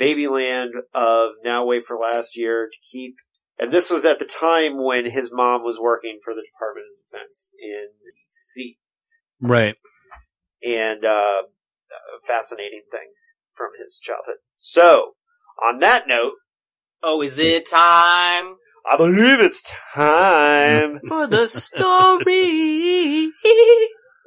Babyland 0.01 0.70
of 0.95 1.32
Now 1.42 1.64
Wait 1.64 1.82
for 1.82 1.99
Last 1.99 2.36
Year 2.36 2.68
to 2.72 2.78
keep 2.90 3.16
and 3.59 3.72
this 3.72 3.90
was 3.90 4.05
at 4.05 4.18
the 4.18 4.24
time 4.24 4.82
when 4.82 5.09
his 5.09 5.30
mom 5.32 5.62
was 5.62 5.78
working 5.78 6.18
for 6.24 6.34
the 6.34 6.42
Department 6.42 6.86
of 6.86 7.11
Defense 7.11 7.51
in 7.62 7.88
D.C. 8.03 8.78
Right. 9.40 9.76
And 10.66 11.05
uh, 11.05 11.42
a 11.42 12.26
fascinating 12.26 12.82
thing 12.90 13.12
from 13.55 13.70
his 13.80 14.01
childhood. 14.03 14.38
So, 14.57 15.12
on 15.62 15.78
that 15.78 16.09
note, 16.09 16.32
Oh, 17.07 17.20
is 17.20 17.38
it 17.38 17.68
time 17.68 18.57
I 18.87 18.97
believe 18.99 19.41
it's 19.41 19.62
time 19.95 21.01
for 21.09 21.26
the 21.26 21.47
story 21.47 23.30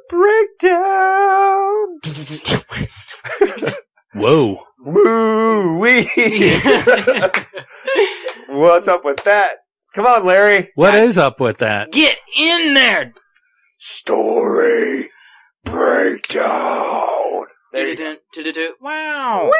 breakdown. 0.09 1.99
Whoa. 4.15 4.63
Woo 4.79 5.79
wee. 5.79 6.09
What's 8.49 8.87
up 8.87 9.05
with 9.05 9.23
that? 9.25 9.57
Come 9.93 10.05
on, 10.05 10.25
Larry. 10.25 10.71
What 10.75 10.95
I, 10.95 11.01
is 11.01 11.17
up 11.17 11.39
with 11.39 11.57
that? 11.59 11.91
Get 11.91 12.17
in 12.39 12.73
there. 12.73 13.13
Story 13.77 15.09
breakdown. 15.63 17.45
There 17.73 17.89
you 17.89 17.95
Wow. 18.81 19.51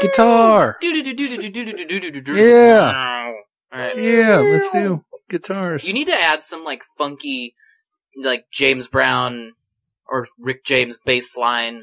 Guitar. 0.00 0.78
Yeah. 2.34 3.32
Wow. 3.76 3.82
All 3.82 3.88
right. 3.88 3.96
Yeah, 3.98 4.36
let's 4.38 4.70
do 4.72 5.04
guitars. 5.28 5.86
You 5.86 5.92
need 5.94 6.06
to 6.06 6.18
add 6.18 6.42
some 6.42 6.64
like 6.64 6.82
funky, 6.96 7.54
like 8.20 8.46
James 8.52 8.88
Brown 8.88 9.52
or 10.08 10.26
Rick 10.38 10.64
James 10.64 10.98
bass 11.04 11.36
line 11.36 11.82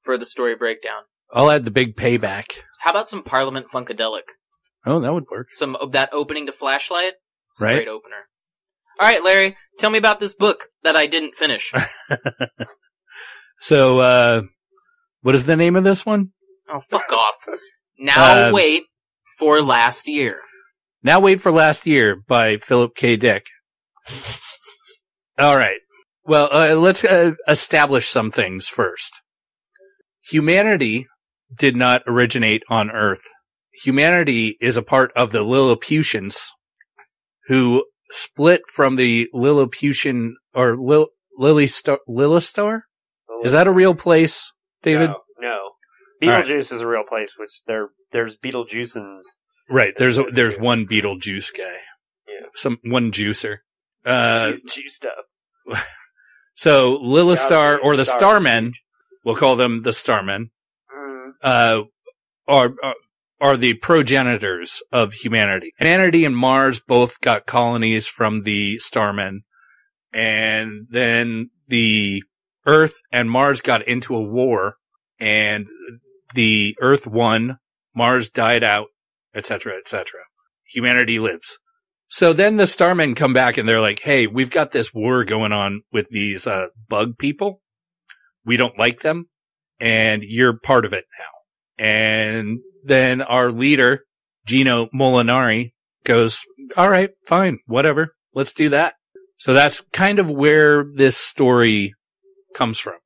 for 0.00 0.16
the 0.16 0.26
story 0.26 0.54
breakdown. 0.54 1.02
I'll 1.32 1.50
add 1.50 1.64
the 1.64 1.70
big 1.70 1.96
payback. 1.96 2.60
How 2.80 2.90
about 2.90 3.08
some 3.08 3.22
Parliament 3.22 3.66
Funkadelic? 3.72 4.22
Oh, 4.86 5.00
that 5.00 5.12
would 5.14 5.24
work. 5.30 5.48
Some 5.52 5.74
of 5.76 5.92
that 5.92 6.10
opening 6.12 6.46
to 6.46 6.52
Flashlight. 6.52 7.14
It's 7.52 7.60
a 7.60 7.64
Right. 7.64 7.74
great 7.76 7.88
opener. 7.88 8.28
All 9.00 9.08
right, 9.08 9.24
Larry, 9.24 9.56
tell 9.78 9.90
me 9.90 9.98
about 9.98 10.20
this 10.20 10.34
book 10.34 10.66
that 10.84 10.94
I 10.96 11.06
didn't 11.06 11.36
finish. 11.36 11.72
So, 13.60 13.98
uh, 14.00 14.42
what 15.22 15.34
is 15.34 15.44
the 15.46 15.56
name 15.56 15.76
of 15.76 15.84
this 15.84 16.04
one? 16.04 16.32
oh, 16.68 16.80
fuck 16.80 17.10
off. 17.12 17.46
Now 17.98 18.48
Uh, 18.48 18.50
wait 18.52 18.82
for 19.38 19.62
last 19.62 20.08
year. 20.08 20.40
Now 21.04 21.20
Wait 21.20 21.42
for 21.42 21.52
Last 21.52 21.86
Year 21.86 22.16
by 22.16 22.56
Philip 22.56 22.94
K. 22.96 23.16
Dick. 23.16 23.44
All 25.38 25.54
right. 25.54 25.80
Well, 26.24 26.48
uh, 26.50 26.76
let's 26.76 27.04
uh, 27.04 27.32
establish 27.46 28.08
some 28.08 28.30
things 28.30 28.68
first. 28.68 29.20
Humanity 30.30 31.06
did 31.54 31.76
not 31.76 32.02
originate 32.06 32.62
on 32.70 32.90
Earth. 32.90 33.20
Humanity 33.82 34.56
is 34.62 34.78
a 34.78 34.82
part 34.82 35.12
of 35.14 35.30
the 35.30 35.42
Lilliputians 35.42 36.50
who 37.48 37.84
split 38.10 38.62
from 38.72 38.96
the 38.96 39.28
Lilliputian 39.34 40.36
or 40.54 40.74
Lil- 40.78 41.08
Lilistar. 41.38 41.98
Lilistar? 42.08 42.80
Is 43.42 43.52
that 43.52 43.66
a 43.66 43.72
real 43.72 43.94
place, 43.94 44.50
David? 44.82 45.10
No. 45.10 45.20
no. 45.38 45.70
right. 46.22 46.46
Beetlejuice 46.46 46.72
is 46.72 46.80
a 46.80 46.86
real 46.86 47.04
place, 47.06 47.34
which 47.38 47.60
there 47.66 47.88
there's 48.10 48.38
Beetlejuicans. 48.38 49.20
Right. 49.68 49.94
There's 49.96 50.18
a, 50.18 50.24
there's 50.24 50.58
one 50.58 50.86
Beetlejuice 50.86 51.56
guy. 51.56 51.78
Yeah. 52.28 52.46
Some 52.54 52.78
one 52.84 53.12
juicer. 53.12 53.58
Uh, 54.04 54.48
He's 54.50 54.62
juiced 54.64 55.06
up. 55.06 55.24
so 56.54 56.98
Lilistar 56.98 57.78
Yeah, 57.78 57.88
or 57.88 57.96
the. 57.96 58.02
Starmen, 58.02 58.72
we'll 59.24 59.36
call 59.36 59.56
them 59.56 59.82
the 59.82 59.90
Starmen, 59.90 60.50
Mm, 60.94 61.32
uh, 61.42 61.82
are, 62.46 62.74
are 62.82 62.94
are 63.40 63.56
the 63.56 63.74
progenitors 63.74 64.82
of 64.92 65.12
humanity. 65.14 65.72
Humanity 65.78 66.24
and 66.24 66.36
Mars 66.36 66.80
both 66.80 67.20
got 67.20 67.46
colonies 67.46 68.06
from 68.06 68.44
the 68.44 68.76
Starmen, 68.76 69.40
and 70.12 70.88
then 70.90 71.50
the 71.68 72.22
Earth 72.64 72.94
and 73.12 73.30
Mars 73.30 73.60
got 73.60 73.86
into 73.86 74.14
a 74.14 74.22
war, 74.22 74.76
and 75.18 75.66
the 76.34 76.76
Earth 76.80 77.06
won, 77.06 77.58
Mars 77.94 78.30
died 78.30 78.64
out, 78.64 78.86
etc., 79.34 79.76
etc. 79.76 80.20
Humanity 80.72 81.18
lives. 81.18 81.58
So 82.08 82.32
then 82.32 82.56
the 82.56 82.64
Starmen 82.64 83.16
come 83.16 83.32
back 83.32 83.56
and 83.56 83.68
they're 83.68 83.80
like, 83.80 84.00
"Hey, 84.00 84.26
we've 84.26 84.50
got 84.50 84.70
this 84.70 84.92
war 84.92 85.24
going 85.24 85.52
on 85.52 85.82
with 85.92 86.08
these 86.10 86.46
uh, 86.46 86.66
bug 86.88 87.18
people. 87.18 87.60
We 88.44 88.56
don't 88.56 88.78
like 88.78 89.00
them, 89.00 89.28
and 89.80 90.22
you're 90.22 90.58
part 90.58 90.84
of 90.84 90.92
it 90.92 91.06
now." 91.18 91.84
And 91.84 92.60
then 92.84 93.22
our 93.22 93.50
leader, 93.50 94.04
Gino 94.46 94.86
Molinari, 94.94 95.72
goes, 96.04 96.44
"All 96.76 96.90
right, 96.90 97.10
fine, 97.26 97.58
whatever. 97.66 98.14
Let's 98.34 98.52
do 98.52 98.68
that." 98.68 98.94
So 99.38 99.52
that's 99.52 99.82
kind 99.92 100.18
of 100.18 100.30
where 100.30 100.84
this 100.94 101.16
story 101.16 101.94
comes 102.54 102.78
from. 102.78 102.98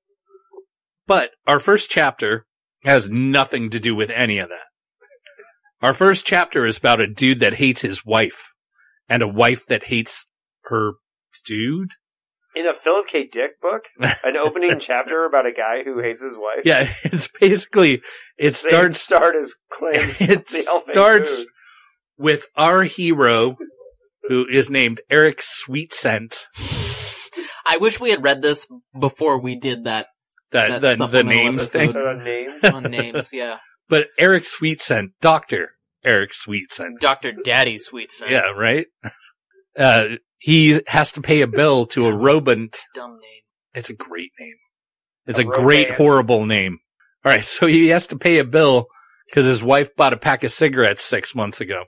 But 1.06 1.30
our 1.46 1.58
first 1.58 1.90
chapter 1.90 2.46
has 2.84 3.08
nothing 3.08 3.70
to 3.70 3.80
do 3.80 3.94
with 3.94 4.10
any 4.10 4.38
of 4.38 4.50
that. 4.50 4.66
Our 5.80 5.92
first 5.92 6.26
chapter 6.26 6.66
is 6.66 6.78
about 6.78 7.00
a 7.00 7.06
dude 7.06 7.40
that 7.40 7.54
hates 7.54 7.82
his 7.82 8.04
wife 8.04 8.54
and 9.08 9.22
a 9.22 9.28
wife 9.28 9.64
that 9.66 9.84
hates 9.84 10.26
her 10.64 10.94
dude. 11.46 11.92
In 12.56 12.66
a 12.66 12.74
Philip 12.74 13.06
K. 13.06 13.26
Dick 13.26 13.60
book, 13.60 13.84
an 14.24 14.36
opening 14.36 14.78
chapter 14.80 15.24
about 15.24 15.46
a 15.46 15.52
guy 15.52 15.84
who 15.84 16.00
hates 16.00 16.22
his 16.22 16.34
wife. 16.36 16.62
Yeah, 16.64 16.88
it's 17.04 17.28
basically, 17.40 18.02
it 18.36 18.54
Same 18.54 18.70
starts, 18.70 19.00
start 19.00 19.36
as 19.36 19.54
claims 19.70 20.16
it 20.20 20.48
starts 20.48 21.38
food. 21.40 21.46
with 22.16 22.46
our 22.56 22.82
hero 22.82 23.56
who 24.28 24.46
is 24.46 24.70
named 24.70 25.00
Eric 25.08 25.38
Sweetscent. 25.38 26.46
I 27.64 27.76
wish 27.76 28.00
we 28.00 28.10
had 28.10 28.24
read 28.24 28.42
this 28.42 28.66
before 28.98 29.38
we 29.40 29.54
did 29.54 29.84
that 29.84 30.06
That, 30.50 30.80
That 30.80 30.98
the, 30.98 31.06
the 31.06 31.24
names 31.24 31.62
episode. 31.62 31.78
thing. 31.78 31.92
So 31.92 32.04
the 32.04 32.14
names. 32.24 32.64
on 32.64 32.82
names. 32.84 33.30
Yeah, 33.32 33.58
But 33.88 34.08
Eric 34.18 34.44
Sweetscent, 34.44 35.12
Doctor 35.20 35.72
Eric 36.04 36.30
Sweetscent. 36.30 37.00
Doctor 37.00 37.32
Daddy 37.32 37.78
Sweetson. 37.78 38.30
Yeah, 38.30 38.50
right? 38.56 38.86
Uh, 39.78 40.16
he 40.38 40.80
has 40.88 41.12
to 41.12 41.20
pay 41.20 41.40
a 41.42 41.46
bill 41.46 41.86
to 41.86 42.08
a 42.08 42.12
Robant. 42.12 42.76
dumb 42.96 43.12
name. 43.12 43.42
It's 43.74 43.90
a 43.90 43.94
great 43.94 44.32
name. 44.40 44.56
It's 45.26 45.38
A 45.38 45.42
a, 45.42 45.44
great, 45.44 45.92
horrible 45.92 46.46
name. 46.46 46.80
All 47.24 47.30
right. 47.30 47.44
So 47.44 47.68
he 47.68 47.86
has 47.88 48.08
to 48.08 48.18
pay 48.18 48.38
a 48.38 48.44
bill 48.44 48.86
because 49.26 49.46
his 49.46 49.62
wife 49.62 49.94
bought 49.94 50.14
a 50.14 50.16
pack 50.16 50.42
of 50.42 50.50
cigarettes 50.50 51.04
six 51.04 51.32
months 51.32 51.60
ago. 51.60 51.84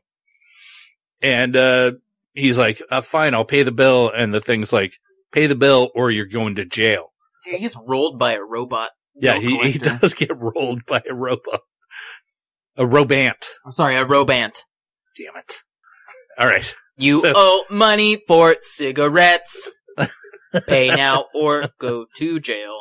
And, 1.21 1.57
uh, 1.57 1.93
he's 2.33 2.59
like, 2.59 2.81
uh, 2.93 3.01
fine, 3.01 3.35
I'll 3.35 3.45
pay 3.45 3.65
the 3.65 3.73
bill. 3.73 4.09
And 4.15 4.33
the 4.33 4.41
thing's 4.41 4.73
like, 4.73 4.93
pay 5.33 5.49
the 5.49 5.57
bill 5.57 5.91
or 5.97 6.13
you're 6.13 6.27
going 6.27 6.55
to 6.57 6.65
jail. 6.65 7.13
He 7.45 7.59
gets 7.59 7.77
rolled 7.85 8.21
by 8.21 8.35
a 8.35 8.43
robot. 8.43 8.91
Yeah, 9.17 9.39
he, 9.39 9.59
he 9.73 9.79
does 9.81 10.15
get 10.15 10.31
rolled 10.37 10.87
by 10.87 11.03
a 11.11 11.15
robot. 11.15 11.63
A 12.77 12.87
robant. 12.87 13.45
I'm 13.65 13.73
sorry, 13.73 13.97
a 13.97 14.05
robant. 14.05 14.65
Damn 15.17 15.37
it. 15.37 15.55
All 16.39 16.47
right. 16.47 16.75
You 16.97 17.21
So- 17.21 17.33
owe 17.35 17.65
money 17.71 18.23
for 18.27 18.57
cigarettes. 18.59 19.71
Pay 20.67 20.89
now 20.89 21.27
or 21.35 21.69
go 21.79 22.07
to 22.17 22.41
jail. 22.41 22.81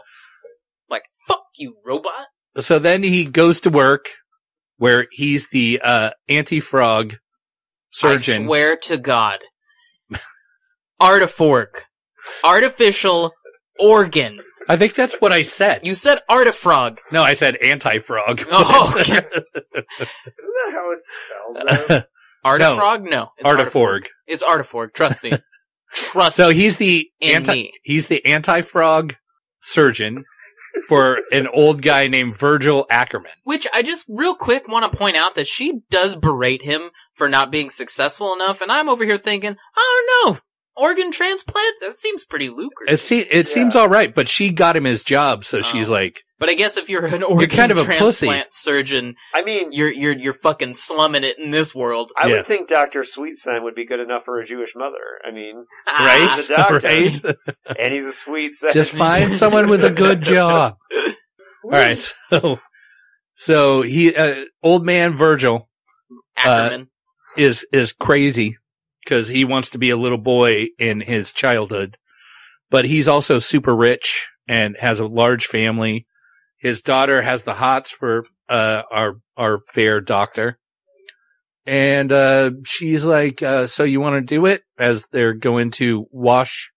Like, 0.90 1.04
fuck 1.28 1.44
you, 1.58 1.76
robot. 1.86 2.28
So 2.60 2.80
then 2.80 3.04
he 3.04 3.26
goes 3.26 3.60
to 3.62 3.70
work 3.70 4.08
where 4.78 5.08
he's 5.12 5.50
the, 5.50 5.80
uh, 5.84 6.12
anti-frog 6.28 7.18
surgeon. 7.92 8.44
I 8.44 8.46
swear 8.46 8.78
to 8.78 8.98
God. 8.98 9.40
Artifork. 11.02 11.84
Artificial 12.44 13.34
organ. 13.80 14.40
I 14.68 14.76
think 14.78 14.94
that's 14.94 15.20
what 15.20 15.32
I 15.32 15.42
said. 15.44 15.86
You 15.86 15.96
said 15.96 16.20
artifrog. 16.30 17.00
no, 17.12 17.24
I 17.24 17.34
said 17.34 17.56
anti-frog. 17.58 18.42
Oh, 18.52 18.94
okay. 19.00 19.18
Isn't 19.18 19.26
that 19.74 20.72
how 20.74 20.92
it's 20.92 21.18
spelled? 21.18 21.90
though? 21.90 22.02
Artifrog? 22.46 23.10
No. 23.10 23.32
it's 23.38 23.48
Artiforg. 23.48 24.08
It's 24.28 24.44
Artiforg. 24.44 24.94
Trust 24.94 25.24
me. 25.24 25.34
Trust 25.94 26.38
So 26.38 26.50
he's 26.50 26.78
the 26.78 27.10
in 27.20 27.36
anti, 27.38 27.54
me. 27.54 27.74
he's 27.84 28.08
the 28.08 28.26
anti-frog 28.26 29.16
surgeon 29.62 30.24
for 30.88 31.22
an 31.32 31.48
old 31.48 31.82
guy 31.82 32.08
named 32.08 32.38
Virgil 32.38 32.86
Ackerman. 32.90 33.32
Which 33.44 33.68
I 33.74 33.82
just 33.82 34.06
real 34.08 34.36
quick 34.36 34.68
want 34.68 34.90
to 34.92 34.98
point 34.98 35.18
out 35.18 35.36
that 35.36 35.48
she 35.48 35.82
does 35.90 36.16
berate 36.16 36.62
him 36.62 36.92
for 37.14 37.28
not 37.28 37.52
being 37.52 37.70
successful 37.70 38.34
enough, 38.34 38.62
and 38.62 38.72
I'm 38.72 38.88
over 38.88 39.04
here 39.04 39.18
thinking, 39.18 39.58
oh 39.76 40.06
don't 40.24 40.34
know, 40.36 40.40
organ 40.80 41.12
transplant? 41.12 41.76
That 41.82 41.94
seems 41.94 42.26
pretty 42.26 42.50
lucrative. 42.50 42.94
It, 42.94 42.98
se- 42.98 43.28
it 43.32 43.48
seems 43.48 43.76
all 43.76 43.90
right, 43.90 44.14
but 44.14 44.28
she 44.28 44.52
got 44.52 44.76
him 44.76 44.86
his 44.86 45.04
job, 45.04 45.44
so 45.44 45.62
she's 45.62 45.90
Oh. 45.90 45.94
like, 45.94 46.22
but 46.40 46.48
I 46.50 46.54
guess 46.54 46.78
if 46.78 46.90
you're 46.90 47.06
an 47.06 47.22
organ 47.24 47.50
kind 47.50 47.72
of 47.72 47.78
a 47.78 47.82
pussy. 47.84 48.28
transplant 48.28 48.54
surgeon, 48.54 49.16
I 49.34 49.44
mean, 49.44 49.74
you're 49.74 49.92
you're 49.92 50.14
you're 50.16 50.34
fucking 50.34 50.74
slumming 50.76 51.24
it 51.26 51.38
in 51.38 51.52
this 51.52 51.76
world. 51.76 52.12
I 52.16 52.28
Yeah. 52.28 52.36
would 52.38 52.46
think 52.46 52.70
Dr. 52.70 53.04
Sweetson 53.04 53.62
would 53.64 53.76
be 53.76 53.86
good 53.86 54.00
enough 54.00 54.24
for 54.24 54.40
a 54.40 54.46
Jewish 54.46 54.74
mother. 54.76 55.20
I 55.26 55.32
mean, 55.32 55.66
right? 55.88 56.32
He's 56.34 56.50
a 56.50 56.56
doctor. 56.56 56.88
right? 56.88 57.36
and 57.78 57.94
he's 57.94 58.06
a 58.06 58.12
sweet 58.14 58.54
son. 58.56 58.72
Just 58.72 58.94
find 58.94 59.34
someone 59.44 59.70
with 59.70 59.84
a 59.84 59.92
good 59.92 60.22
job. 60.22 60.78
All 61.64 61.72
right. 61.72 61.98
So, 62.30 62.60
so 63.36 63.82
he, 63.82 64.16
uh, 64.16 64.46
old 64.64 64.86
man 64.86 65.14
Virgil 65.14 65.68
Ackerman. 66.38 66.88
is, 67.38 67.66
is 67.74 67.92
crazy 67.92 68.58
because 69.04 69.30
he 69.30 69.46
wants 69.46 69.70
to 69.72 69.78
be 69.78 69.90
a 69.90 69.98
little 69.98 70.18
boy 70.18 70.68
in 70.78 71.02
his 71.02 71.34
childhood, 71.34 71.98
but 72.70 72.86
he's 72.86 73.08
also 73.08 73.40
super 73.40 73.76
rich 73.76 74.28
and 74.48 74.78
has 74.78 75.00
a 75.00 75.08
large 75.08 75.46
family. 75.46 76.06
His 76.58 76.82
daughter 76.82 77.22
has 77.22 77.44
the 77.44 77.56
hots 77.56 77.92
for, 77.92 78.26
uh, 78.48 78.84
our, 78.92 79.16
our 79.38 79.60
fair 79.60 80.02
doctor. 80.02 80.60
And, 81.66 82.12
uh, 82.12 82.52
she's 82.66 83.06
like, 83.06 83.42
uh, 83.44 83.68
so 83.68 83.84
you 83.84 84.00
want 84.02 84.16
to 84.16 84.22
do 84.22 84.46
it 84.46 84.64
as 84.78 85.08
they're 85.10 85.34
going 85.34 85.72
to 85.72 86.08
wash 86.12 86.72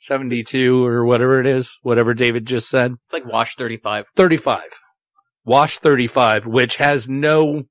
72 0.00 0.84
or 0.84 1.04
whatever 1.04 1.40
it 1.40 1.46
is, 1.46 1.78
whatever 1.82 2.14
David 2.14 2.46
just 2.46 2.68
said. 2.68 2.94
it's 3.02 3.12
like 3.12 3.26
Wash 3.26 3.56
35. 3.56 4.06
35. 4.14 4.62
Wash 5.44 5.78
35, 5.78 6.46
which 6.46 6.76
has 6.76 7.08
no, 7.08 7.64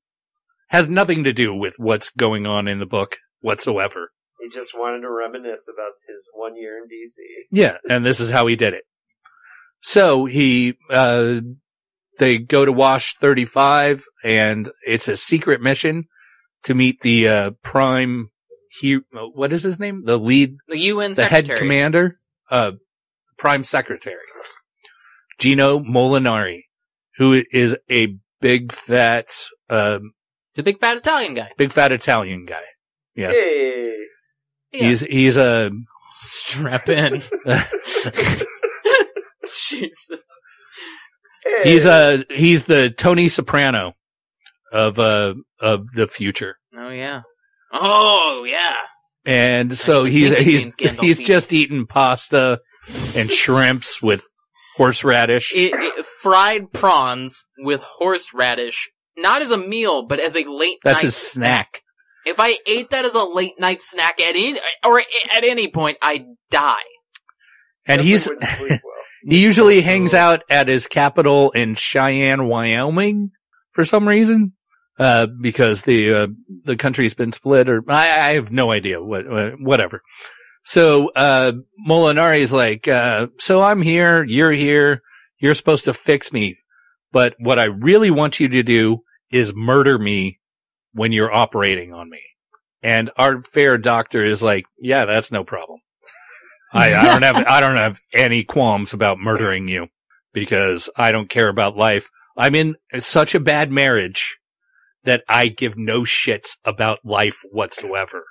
has 0.69 0.89
nothing 0.89 1.23
to 1.23 1.33
do 1.33 1.53
with 1.53 1.75
what's 1.77 2.09
going 2.09 2.45
on 2.45 2.67
in 2.67 2.79
the 2.79 2.85
book 2.85 3.17
whatsoever. 3.47 4.11
He 4.39 4.49
just 4.49 4.77
wanted 4.77 5.01
to 5.01 5.09
reminisce 5.11 5.67
about 5.73 5.93
his 6.07 6.29
one 6.35 6.55
year 6.55 6.77
in 6.77 6.83
DC. 6.83 7.15
Yeah, 7.51 7.77
and 7.89 8.05
this 8.05 8.19
is 8.19 8.29
how 8.29 8.45
he 8.47 8.55
did 8.55 8.73
it. 8.75 8.83
So 9.81 10.25
he, 10.25 10.75
uh, 10.91 11.41
they 12.19 12.37
go 12.37 12.65
to 12.65 12.71
Wash 12.71 13.13
35 13.15 14.03
and 14.23 14.69
it's 14.85 15.07
a 15.07 15.17
secret 15.17 15.61
mission 15.61 16.05
to 16.63 16.75
meet 16.75 17.01
the, 17.01 17.27
uh, 17.27 17.51
prime, 17.63 18.29
he, 18.79 18.99
what 19.33 19.53
is 19.53 19.63
his 19.63 19.79
name? 19.79 20.01
The 20.01 20.17
lead 20.19 20.57
The 20.67 20.79
UN 20.79 21.11
the 21.11 21.15
secretary. 21.15 21.47
head 21.57 21.59
commander, 21.59 22.19
uh, 22.51 22.73
prime 23.37 23.63
secretary, 23.63 24.17
Gino 25.39 25.79
Molinari, 25.79 26.61
who 27.17 27.43
is 27.51 27.77
a 27.89 28.15
big 28.41 28.71
fat, 28.71 29.29
um, 29.69 30.13
It's 30.51 30.59
a 30.59 30.63
big 30.63 30.79
fat 30.79 30.97
Italian 30.97 31.33
guy. 31.35 31.51
big 31.57 31.71
fat 31.71 31.91
Italian 31.91 32.45
guy. 32.45 32.63
Yeah. 33.17 33.31
Hey. 33.31 33.93
He's, 34.71 35.01
he's 35.01 35.35
a, 35.37 35.71
Strap 36.19 36.89
in. 36.89 37.21
Jesus. 39.69 40.23
Hey. 41.43 41.63
he's 41.63 41.85
a, 41.85 42.25
he's 42.29 42.65
the 42.65 42.89
Tony 42.89 43.29
Soprano 43.29 43.93
of, 44.71 44.99
uh, 44.99 45.35
of 45.59 45.87
the 45.93 46.07
future. 46.07 46.57
Oh 46.75 46.89
yeah. 46.89 47.21
Oh 47.71 48.45
yeah. 48.47 48.75
And 49.25 49.73
so 49.73 50.05
he's, 50.05 50.37
he's, 50.37 50.75
he's 50.75 51.23
just 51.23 51.53
eating 51.53 51.85
pasta 51.85 52.61
and 52.87 53.29
shrimps 53.29 54.01
with 54.01 54.27
horseradish. 54.77 55.53
It, 55.53 55.73
it, 55.73 56.05
fried 56.05 56.71
prawns 56.71 57.45
with 57.57 57.83
horseradish, 57.83 58.89
not 59.17 59.41
as 59.41 59.51
a 59.51 59.57
meal, 59.57 60.03
but 60.03 60.19
as 60.19 60.35
a 60.35 60.43
late 60.49 60.77
That's 60.83 60.99
night 60.99 61.05
his 61.05 61.15
snack. 61.15 61.81
If 62.27 62.39
I 62.39 62.57
ate 62.67 62.89
that 62.91 63.05
as 63.05 63.13
a 63.13 63.23
late 63.23 63.59
night 63.59 63.81
snack 63.81 64.19
at 64.19 64.35
any, 64.35 64.59
or 64.83 64.99
at 64.99 65.43
any 65.43 65.67
point, 65.67 65.97
I'd 66.01 66.25
die. 66.49 66.75
And 67.85 68.01
he's, 68.01 68.27
well. 68.59 68.79
He 69.27 69.43
usually 69.43 69.81
hangs 69.81 70.13
out 70.13 70.43
at 70.49 70.67
his 70.67 70.87
capital 70.87 71.51
in 71.51 71.75
Cheyenne, 71.75 72.47
Wyoming, 72.47 73.31
for 73.71 73.83
some 73.83 74.07
reason, 74.07 74.53
uh, 74.99 75.27
because 75.41 75.81
the 75.81 76.13
uh, 76.13 76.27
the 76.63 76.77
country's 76.77 77.13
been 77.13 77.33
split, 77.33 77.67
or 77.67 77.83
I, 77.89 78.03
I 78.03 78.33
have 78.35 78.51
no 78.51 78.71
idea 78.71 79.03
what 79.03 79.27
uh, 79.27 79.51
whatever. 79.59 80.01
So 80.63 81.09
uh, 81.09 81.53
Molinari's 81.87 82.53
like, 82.53 82.87
uh, 82.87 83.27
so 83.37 83.61
I'm 83.61 83.81
here, 83.81 84.23
you're 84.23 84.51
here, 84.51 85.01
you're 85.39 85.55
supposed 85.55 85.85
to 85.85 85.93
fix 85.93 86.31
me, 86.31 86.57
but 87.11 87.35
what 87.39 87.59
I 87.59 87.65
really 87.65 88.11
want 88.11 88.39
you 88.39 88.47
to 88.49 88.63
do 88.63 88.99
is 89.31 89.53
murder 89.55 89.97
me 89.97 90.39
when 90.97 91.11
you're 91.11 91.31
operating 91.31 91.93
on 91.93 92.09
me. 92.09 92.21
And 92.83 93.09
our 93.17 93.41
fair 93.41 93.77
doctor 93.77 94.23
is 94.23 94.43
like, 94.43 94.65
yeah, 94.79 95.05
that's 95.05 95.31
no 95.31 95.43
problem. 95.43 95.79
I, 96.73 96.93
I 96.93 97.03
don't 97.05 97.21
have, 97.21 97.47
I 97.47 97.59
don't 97.61 97.77
have 97.77 97.99
any 98.13 98.43
qualms 98.43 98.93
about 98.93 99.19
murdering 99.19 99.67
you 99.67 99.87
because 100.33 100.89
I 100.97 101.11
don't 101.11 101.29
care 101.29 101.47
about 101.47 101.77
life. 101.77 102.09
I'm 102.35 102.55
in 102.55 102.75
such 102.97 103.33
a 103.33 103.39
bad 103.39 103.71
marriage 103.71 104.37
that 105.03 105.23
I 105.29 105.47
give 105.47 105.77
no 105.77 106.01
shits 106.01 106.57
about 106.65 106.99
life 107.05 107.39
whatsoever. 107.51 108.25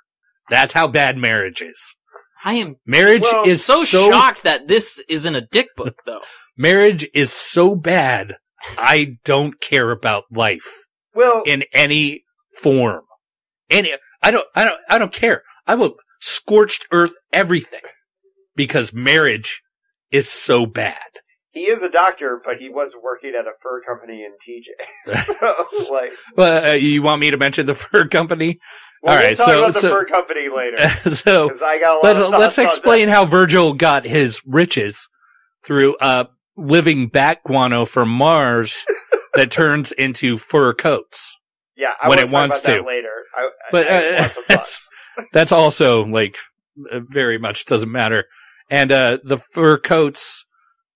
That's 0.49 0.73
how 0.73 0.87
bad 0.87 1.17
marriage 1.17 1.61
is. 1.61 1.95
I 2.43 2.53
am 2.55 2.75
Marriage 2.85 3.21
Well, 3.23 3.45
is 3.47 3.65
so, 3.65 3.83
so, 3.83 4.09
shocked 4.11 4.43
that 4.43 4.67
this 4.67 5.03
isn't 5.09 5.35
a 5.35 5.41
dick 5.41 5.69
book, 5.75 6.01
though. 6.05 6.21
marriage 6.57 7.07
is 7.13 7.33
so 7.33 7.75
bad. 7.75 8.37
I 8.77 9.17
don't 9.25 9.59
care 9.59 9.91
about 9.91 10.25
life 10.31 10.85
Well, 11.15 11.43
in 11.45 11.63
any 11.73 12.23
form. 12.57 13.03
Any, 13.69 13.93
I 14.21 14.31
don't, 14.31 14.45
I 14.55 14.63
don't, 14.63 14.79
I 14.89 14.97
don't 14.97 15.13
care. 15.13 15.43
I 15.65 15.75
will 15.75 15.95
scorched 16.21 16.87
earth 16.91 17.13
everything 17.33 17.81
because 18.55 18.93
marriage 18.93 19.61
is 20.11 20.29
so 20.29 20.65
bad. 20.65 20.95
he 21.51 21.61
is 21.67 21.83
a 21.83 21.89
doctor, 21.89 22.41
but 22.43 22.59
he 22.59 22.69
was 22.69 22.95
working 23.01 23.33
at 23.37 23.45
a 23.45 23.51
fur 23.61 23.81
company 23.83 24.23
in 24.23 24.31
TJ. 24.33 24.67
so, 25.23 25.91
like, 25.93 26.11
Well, 26.35 26.71
uh, 26.71 26.75
you 26.75 27.01
want 27.01 27.19
me 27.21 27.31
to 27.31 27.37
mention 27.37 27.65
the 27.65 27.75
fur 27.83 28.07
company? 28.07 28.59
well, 29.03 29.13
All 29.15 29.19
we'll 29.19 29.27
right, 29.29 29.37
talk 29.37 29.47
so- 29.47 29.59
about 29.63 29.73
the 29.73 29.79
so- 29.81 29.89
fur 29.95 30.05
company 30.05 30.49
later. 30.49 30.77
so 31.09 31.49
'Cause 31.49 31.61
I 31.61 31.79
got 31.79 31.91
a 31.91 31.95
lot 31.95 32.03
let's 32.03 32.19
let's 32.19 32.57
explain 32.57 33.09
how 33.09 33.25
Virgil 33.25 33.73
got 33.73 34.05
his 34.05 34.41
riches 34.45 35.07
through 35.63 35.95
uh 35.97 36.25
living 36.55 37.07
bat 37.07 37.39
guano 37.45 37.85
from 37.85 38.09
Mars 38.09 38.85
that 39.35 39.51
turns 39.51 39.91
into 39.91 40.37
fur 40.37 40.73
coats. 40.73 41.35
Yeah, 41.77 41.93
I 42.01 42.09
when 42.09 42.19
it 42.19 42.31
wants 42.31 42.59
about 42.61 42.71
that 42.73 42.77
to. 42.81 42.87
later. 42.87 43.11
I, 43.35 43.49
But, 43.71 43.87
I, 43.87 43.91
I 43.91 44.17
uh, 44.17 44.21
lots 44.21 44.37
of 44.37 44.43
thoughts. 44.45 44.89
That's 45.33 45.51
also 45.51 46.05
like 46.05 46.35
uh, 46.91 46.99
very 47.07 47.37
much 47.37 47.65
doesn't 47.65 47.91
matter. 47.91 48.25
And 48.69 48.91
uh 48.91 49.19
the 49.23 49.37
fur 49.37 49.77
coats 49.77 50.45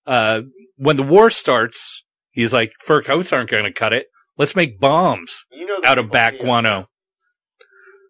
uh 0.06 0.42
when 0.76 0.96
the 0.96 1.02
war 1.02 1.30
starts, 1.30 2.04
he's 2.30 2.52
like 2.52 2.72
fur 2.84 3.02
coats 3.02 3.32
aren't 3.32 3.50
going 3.50 3.64
to 3.64 3.72
cut 3.72 3.92
it. 3.92 4.06
Let's 4.36 4.56
make 4.56 4.80
bombs 4.80 5.44
You 5.52 5.66
know, 5.66 5.80
out 5.84 5.98
of 5.98 6.06
people 6.06 6.12
bat 6.12 6.32
see 6.34 6.38
us. 6.40 6.44
guano. 6.44 6.88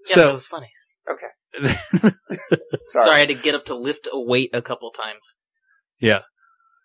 Yeah, 0.08 0.14
So- 0.14 0.26
that 0.26 0.32
was 0.32 0.46
funny. 0.46 0.70
Sorry. 1.54 2.14
Sorry. 2.82 3.10
I 3.10 3.18
had 3.18 3.28
to 3.28 3.34
get 3.34 3.54
up 3.54 3.66
to 3.66 3.74
lift 3.74 4.08
a 4.10 4.18
weight 4.20 4.50
a 4.54 4.62
couple 4.62 4.90
times. 4.90 5.36
Yeah, 6.00 6.20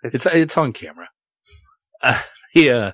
it's 0.03 0.25
it's 0.25 0.57
on 0.57 0.73
camera. 0.73 1.07
Uh, 2.03 2.21
yeah. 2.53 2.91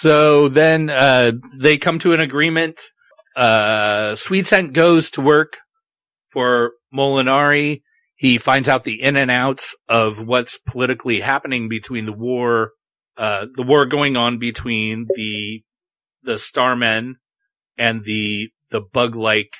So 0.00 0.48
then 0.48 0.90
uh, 0.90 1.32
they 1.54 1.76
come 1.76 1.98
to 2.00 2.12
an 2.12 2.20
agreement. 2.20 2.80
Uh, 3.34 4.14
Sweet 4.14 4.46
Scent 4.46 4.72
goes 4.72 5.10
to 5.12 5.20
work 5.20 5.58
for 6.28 6.74
Molinari. 6.94 7.82
He 8.14 8.38
finds 8.38 8.68
out 8.68 8.84
the 8.84 9.02
in 9.02 9.16
and 9.16 9.28
outs 9.28 9.74
of 9.88 10.24
what's 10.24 10.58
politically 10.58 11.18
happening 11.18 11.68
between 11.68 12.04
the 12.04 12.12
war, 12.12 12.70
uh, 13.16 13.46
the 13.52 13.64
war 13.64 13.86
going 13.86 14.16
on 14.16 14.38
between 14.38 15.06
the 15.16 15.62
the 16.22 16.34
Starmen 16.38 17.14
and 17.76 18.04
the 18.04 18.50
the 18.70 18.80
bug-like 18.80 19.50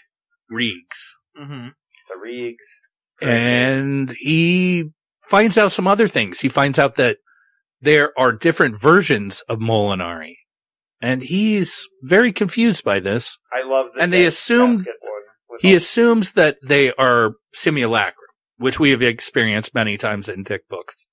Reegs 0.53 1.14
Mm-hmm. 1.36 1.68
The 2.11 2.28
Reegs. 2.28 3.26
and 3.28 4.14
he 4.18 4.91
finds 5.28 5.59
out 5.59 5.72
some 5.72 5.89
other 5.89 6.07
things. 6.07 6.39
He 6.39 6.49
finds 6.49 6.78
out 6.78 6.95
that 6.95 7.18
there 7.81 8.12
are 8.18 8.33
different 8.33 8.81
versions 8.81 9.43
of 9.49 9.59
Molinari, 9.59 10.35
and 11.01 11.22
he's 11.22 11.87
very 12.03 12.33
confused 12.33 12.85
by 12.85 13.01
this. 13.01 13.39
I 13.53 13.62
love 13.62 13.89
the 13.95 14.03
And 14.03 14.12
they 14.12 14.24
assume- 14.24 14.76
basket 14.76 14.95
one 15.01 15.12
with 15.51 15.61
He 15.62 15.74
assumes 15.74 16.33
that 16.33 16.59
they 16.62 16.93
are 16.95 17.35
simulacrum, 17.53 18.26
which 18.57 18.79
we 18.81 18.91
have 18.91 19.03
experienced 19.03 19.74
many 19.74 19.97
times 19.97 20.29
in 20.29 20.43
Dick 20.43 20.68
books 20.68 21.07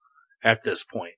at 0.44 0.64
this 0.64 0.84
point. 0.84 1.14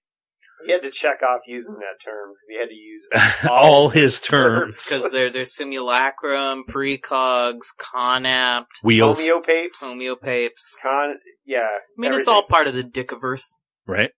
he 0.66 0.72
had 0.74 0.82
to 0.84 0.90
check 0.92 1.22
off 1.24 1.42
using 1.48 1.76
that 1.76 2.04
term 2.04 2.30
because 2.30 2.48
he 2.50 2.58
had 2.58 2.70
to 2.70 2.76
use 2.76 3.04
All 3.50 3.90
his 3.90 4.20
terms. 4.20 4.86
Because 4.90 5.12
they're, 5.14 5.30
they're 5.30 5.46
simulacrum, 5.46 6.64
precogs, 6.68 7.68
conapt, 7.80 8.64
Wheels, 8.84 9.20
homeopapes. 9.20 9.80
homeopapes. 9.82 10.80
Con, 10.82 11.18
yeah. 11.46 11.68
I 11.70 11.80
mean, 11.98 12.14
it's 12.14 12.28
all 12.28 12.44
part 12.44 12.68
of 12.68 12.74
the 12.74 12.84
Dickiverse. 12.84 13.44
right? 13.86 14.12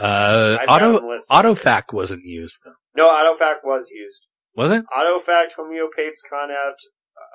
See. 0.00 0.04
Uh, 0.04 0.58
auto, 0.68 0.92
them 1.00 1.18
autofac 1.30 1.92
wasn't 1.92 2.24
used 2.24 2.58
though. 2.64 2.72
No, 2.96 3.08
Autofac 3.08 3.56
was 3.64 3.88
used. 3.90 4.26
Was 4.56 4.70
it? 4.70 4.84
Autofac, 4.96 5.52
homeopapes, 5.56 6.22
conapt, 6.30 6.78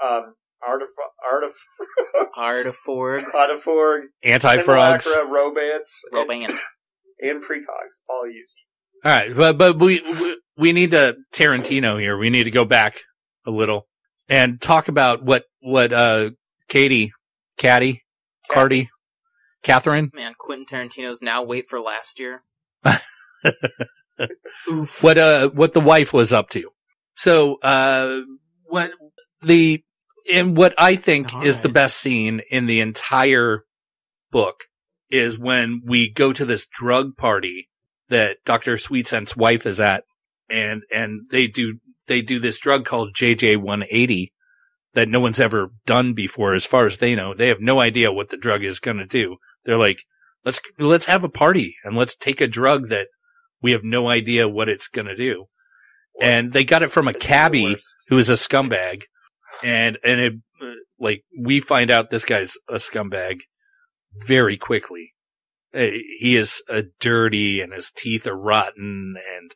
um, 0.03 0.33
artif- 0.67 0.85
artif- 1.31 2.25
Artiforg, 2.37 3.25
Autoforg, 3.31 4.01
Anti-frogs. 4.23 5.03
Simulacra, 5.05 5.33
Robants, 5.33 5.89
and, 6.11 6.29
Roban. 6.29 6.57
and 7.21 7.41
precogs, 7.43 7.99
all 8.09 8.27
used. 8.29 8.55
All 9.05 9.11
right, 9.11 9.35
but 9.35 9.57
but 9.57 9.79
we 9.79 10.01
we- 10.01 10.37
we 10.57 10.73
need 10.73 10.91
to 10.91 11.15
Tarantino 11.33 11.99
here. 11.99 12.17
We 12.17 12.29
need 12.29 12.43
to 12.43 12.51
go 12.51 12.65
back 12.65 12.97
a 13.45 13.51
little 13.51 13.87
and 14.27 14.59
talk 14.61 14.89
about 14.89 15.23
what 15.23 15.45
what 15.61 15.93
uh 15.93 16.31
Katie, 16.67 17.11
Caddy, 17.57 18.03
Cardi, 18.51 18.89
Catherine, 19.63 20.11
Man, 20.13 20.33
Quentin 20.37 20.65
Tarantino's 20.65 21.21
now 21.21 21.41
wait 21.43 21.65
for 21.69 21.79
last 21.79 22.19
year. 22.19 22.43
Oof. 24.69 25.03
what 25.03 25.17
uh 25.17 25.49
what 25.49 25.73
the 25.73 25.79
wife 25.79 26.13
was 26.13 26.33
up 26.33 26.49
to. 26.49 26.69
So 27.15 27.55
uh 27.61 28.21
what 28.65 28.91
the 29.41 29.83
and 30.31 30.55
what 30.55 30.73
I 30.77 30.95
think 30.95 31.33
All 31.33 31.43
is 31.43 31.59
the 31.59 31.69
best 31.69 31.97
scene 31.97 32.41
in 32.51 32.65
the 32.67 32.81
entire 32.81 33.63
book 34.31 34.65
is 35.09 35.39
when 35.39 35.81
we 35.85 36.11
go 36.11 36.33
to 36.33 36.45
this 36.45 36.67
drug 36.67 37.17
party 37.17 37.69
that 38.09 38.37
Dr. 38.45 38.75
Sweetscent's 38.75 39.35
wife 39.35 39.65
is 39.65 39.79
at 39.79 40.03
and 40.49 40.83
and 40.93 41.25
they 41.31 41.47
do 41.47 41.79
they 42.07 42.21
do 42.21 42.39
this 42.39 42.59
drug 42.59 42.85
called 42.85 43.13
JJ 43.13 43.57
180 43.57 44.33
that 44.93 45.09
no 45.09 45.19
one's 45.19 45.39
ever 45.39 45.71
done 45.85 46.13
before 46.13 46.53
as 46.53 46.65
far 46.65 46.85
as 46.85 46.97
they 46.97 47.15
know. 47.15 47.33
They 47.33 47.47
have 47.47 47.61
no 47.61 47.79
idea 47.79 48.11
what 48.11 48.29
the 48.29 48.37
drug 48.37 48.63
is 48.63 48.79
going 48.79 48.97
to 48.97 49.05
do. 49.05 49.37
They're 49.63 49.77
like, 49.77 49.99
let's 50.45 50.61
let's 50.77 51.05
have 51.05 51.23
a 51.23 51.29
party 51.29 51.75
and 51.83 51.95
let's 51.95 52.15
take 52.15 52.41
a 52.41 52.47
drug 52.47 52.89
that 52.89 53.07
we 53.61 53.71
have 53.71 53.83
no 53.83 54.09
idea 54.09 54.47
what 54.47 54.69
it's 54.69 54.87
going 54.87 55.07
to 55.07 55.15
do. 55.15 55.45
And 56.21 56.53
they 56.53 56.63
got 56.63 56.83
it 56.83 56.91
from 56.91 57.07
a 57.07 57.13
cabbie 57.13 57.77
who 58.07 58.17
is 58.17 58.29
a 58.29 58.33
scumbag. 58.33 59.03
And, 59.63 59.97
and 60.03 60.19
it, 60.19 60.33
uh, 60.61 60.73
like, 60.99 61.23
we 61.39 61.59
find 61.59 61.89
out 61.89 62.09
this 62.09 62.25
guy's 62.25 62.57
a 62.67 62.75
scumbag 62.75 63.39
very 64.25 64.57
quickly. 64.57 65.13
Uh, 65.73 65.87
He 66.19 66.35
is 66.35 66.61
a 66.69 66.83
dirty 66.99 67.61
and 67.61 67.73
his 67.73 67.91
teeth 67.91 68.27
are 68.27 68.37
rotten 68.37 69.15
and 69.35 69.55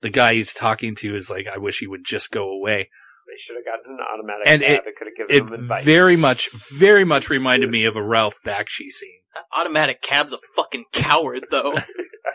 the 0.00 0.10
guy 0.10 0.34
he's 0.34 0.54
talking 0.54 0.94
to 0.96 1.14
is 1.14 1.28
like, 1.28 1.46
I 1.46 1.58
wish 1.58 1.80
he 1.80 1.86
would 1.86 2.04
just 2.04 2.30
go 2.30 2.48
away. 2.48 2.88
They 3.30 3.36
should 3.38 3.56
have 3.56 3.64
gotten 3.64 3.94
an 3.94 4.00
automatic 4.12 4.46
And 4.46 4.62
cab. 4.62 4.70
it- 4.84 4.88
It, 4.88 4.96
could 4.96 5.06
have 5.06 5.28
given 5.28 5.46
them 5.46 5.54
It 5.54 5.60
advice. 5.60 5.84
very 5.84 6.16
much, 6.16 6.50
very 6.72 7.04
much 7.04 7.30
reminded 7.30 7.70
me 7.70 7.84
of 7.84 7.94
a 7.96 8.02
Ralph 8.02 8.34
Bakshi 8.44 8.90
scene. 8.90 9.20
That 9.34 9.44
automatic 9.56 10.02
cab's 10.02 10.32
a 10.32 10.38
fucking 10.56 10.86
coward, 10.92 11.46
though. 11.52 11.74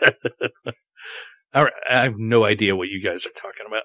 All 1.54 1.64
right, 1.64 1.72
I 1.88 2.02
have 2.02 2.14
no 2.18 2.44
idea 2.44 2.74
what 2.76 2.88
you 2.88 3.02
guys 3.02 3.24
are 3.26 3.30
talking 3.30 3.66
about. 3.66 3.82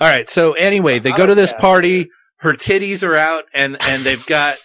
All 0.00 0.08
right, 0.08 0.28
so 0.28 0.52
anyway, 0.52 0.98
they 0.98 1.12
go 1.12 1.26
to 1.26 1.34
this 1.34 1.52
party. 1.52 2.08
Her 2.38 2.52
titties 2.54 3.06
are 3.06 3.14
out, 3.16 3.44
and 3.54 3.76
and 3.88 4.02
they've 4.02 4.24
got 4.26 4.56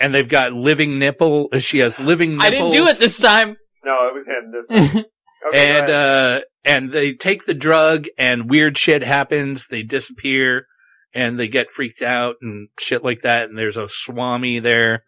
and 0.00 0.12
they've 0.14 0.28
got 0.28 0.52
living 0.52 0.98
nipple. 0.98 1.48
She 1.60 1.78
has 1.78 1.98
living. 1.98 2.32
Nipples, 2.32 2.46
I 2.46 2.50
didn't 2.50 2.70
do 2.72 2.86
it 2.86 2.98
this 2.98 3.18
time. 3.18 3.56
No, 3.84 4.06
it 4.08 4.14
was 4.14 4.26
him 4.28 4.52
this 4.52 4.66
time. 4.66 5.04
Okay, 5.48 5.78
and 5.80 5.90
uh 5.90 6.40
and 6.64 6.92
they 6.92 7.12
take 7.14 7.44
the 7.46 7.54
drug, 7.54 8.06
and 8.18 8.48
weird 8.50 8.78
shit 8.78 9.02
happens. 9.02 9.66
They 9.68 9.82
disappear, 9.82 10.66
and 11.14 11.38
they 11.38 11.48
get 11.48 11.70
freaked 11.70 12.02
out 12.02 12.36
and 12.40 12.68
shit 12.78 13.02
like 13.02 13.22
that. 13.22 13.48
And 13.48 13.58
there's 13.58 13.76
a 13.76 13.88
swami 13.88 14.60
there. 14.60 15.04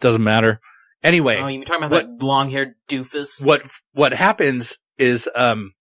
Doesn't 0.00 0.22
matter. 0.22 0.60
Anyway, 1.02 1.38
Oh, 1.38 1.46
you 1.46 1.64
talking 1.64 1.84
about 1.84 1.90
What- 2.06 2.18
that 2.20 2.26
long-haired 2.26 2.74
doofus? 2.88 3.44
what 3.44 3.62
what 3.92 4.12
happens 4.12 4.78
is 4.98 5.28
um, 5.34 5.72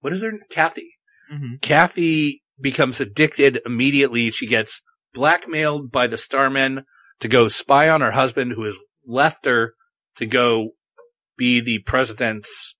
what 0.00 0.12
is 0.12 0.22
her 0.22 0.32
Kathy? 0.50 0.94
Mhm. 1.32 1.60
Kathy 1.62 2.42
becomes 2.60 3.00
addicted 3.00 3.60
immediately. 3.66 4.30
She 4.30 4.46
gets 4.46 4.80
blackmailed 5.12 5.90
by 5.92 6.06
the 6.06 6.16
Starmen 6.16 6.84
to 7.20 7.28
go 7.28 7.48
spy 7.48 7.88
on 7.88 8.00
her 8.00 8.12
husband 8.12 8.52
who 8.52 8.64
has 8.64 8.78
left 9.06 9.44
her 9.44 9.74
to 10.16 10.26
go 10.26 10.70
be 11.36 11.60
the 11.60 11.78
president's 11.80 12.74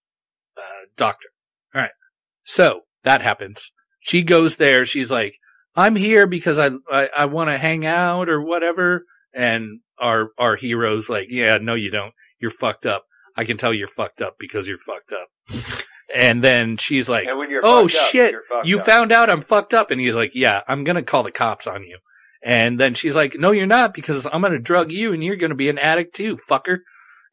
uh, 0.57 0.87
doctor. 0.97 1.29
All 1.75 1.81
right. 1.81 1.91
So 2.45 2.83
that 3.03 3.23
happens. 3.23 3.73
She 4.01 4.23
goes 4.23 4.57
there. 4.57 4.85
She's 4.85 5.11
like, 5.11 5.37
I'm 5.77 5.97
here 5.97 6.27
because 6.27 6.59
I, 6.59 6.71
I, 6.91 7.09
I 7.17 7.25
want 7.27 7.51
to 7.51 7.59
hang 7.59 7.85
out 7.85 8.29
or 8.29 8.41
whatever. 8.41 9.05
And 9.33 9.81
our, 9.99 10.29
our 10.39 10.57
hero's 10.57 11.09
like, 11.09 11.29
yeah, 11.31 11.59
no, 11.59 11.75
you 11.75 11.91
don't. 11.91 12.13
You're 12.39 12.51
fucked 12.51 12.87
up. 12.87 13.05
I 13.37 13.45
can 13.45 13.57
tell 13.57 13.75
you're 13.75 13.89
fucked 13.89 14.21
up 14.21 14.37
because 14.39 14.69
you're 14.69 14.79
fucked 14.79 15.13
up. 15.13 15.29
and 16.15 16.43
then 16.43 16.77
she's 16.77 17.09
like, 17.09 17.27
and 17.27 17.39
when 17.39 17.51
you're 17.51 17.63
oh 17.65 17.85
up, 17.85 17.91
shit, 17.91 18.35
you 18.65 18.79
up. 18.79 18.87
found 18.87 19.11
out 19.11 19.31
I'm 19.31 19.41
fucked 19.41 19.75
up. 19.75 19.91
And 19.91 20.01
he's 20.01 20.15
like, 20.15 20.35
yeah, 20.35 20.63
I'm 20.69 20.85
going 20.85 20.97
to 20.97 21.03
call 21.03 21.23
the 21.23 21.33
cops 21.33 21.67
on 21.67 21.83
you. 21.83 21.99
And 22.43 22.79
then 22.79 22.93
she's 22.95 23.17
like, 23.17 23.37
no, 23.39 23.53
you're 23.53 23.67
not 23.67 23.95
because 23.95 24.27
I'm 24.31 24.43
going 24.43 24.53
to 24.53 24.59
drug 24.59 24.93
you 24.93 25.15
and 25.15 25.25
you're 25.25 25.37
going 25.37 25.51
to 25.51 25.57
be 25.57 25.71
an 25.71 25.79
addict 25.79 26.15
too, 26.15 26.37
fucker. 26.37 26.81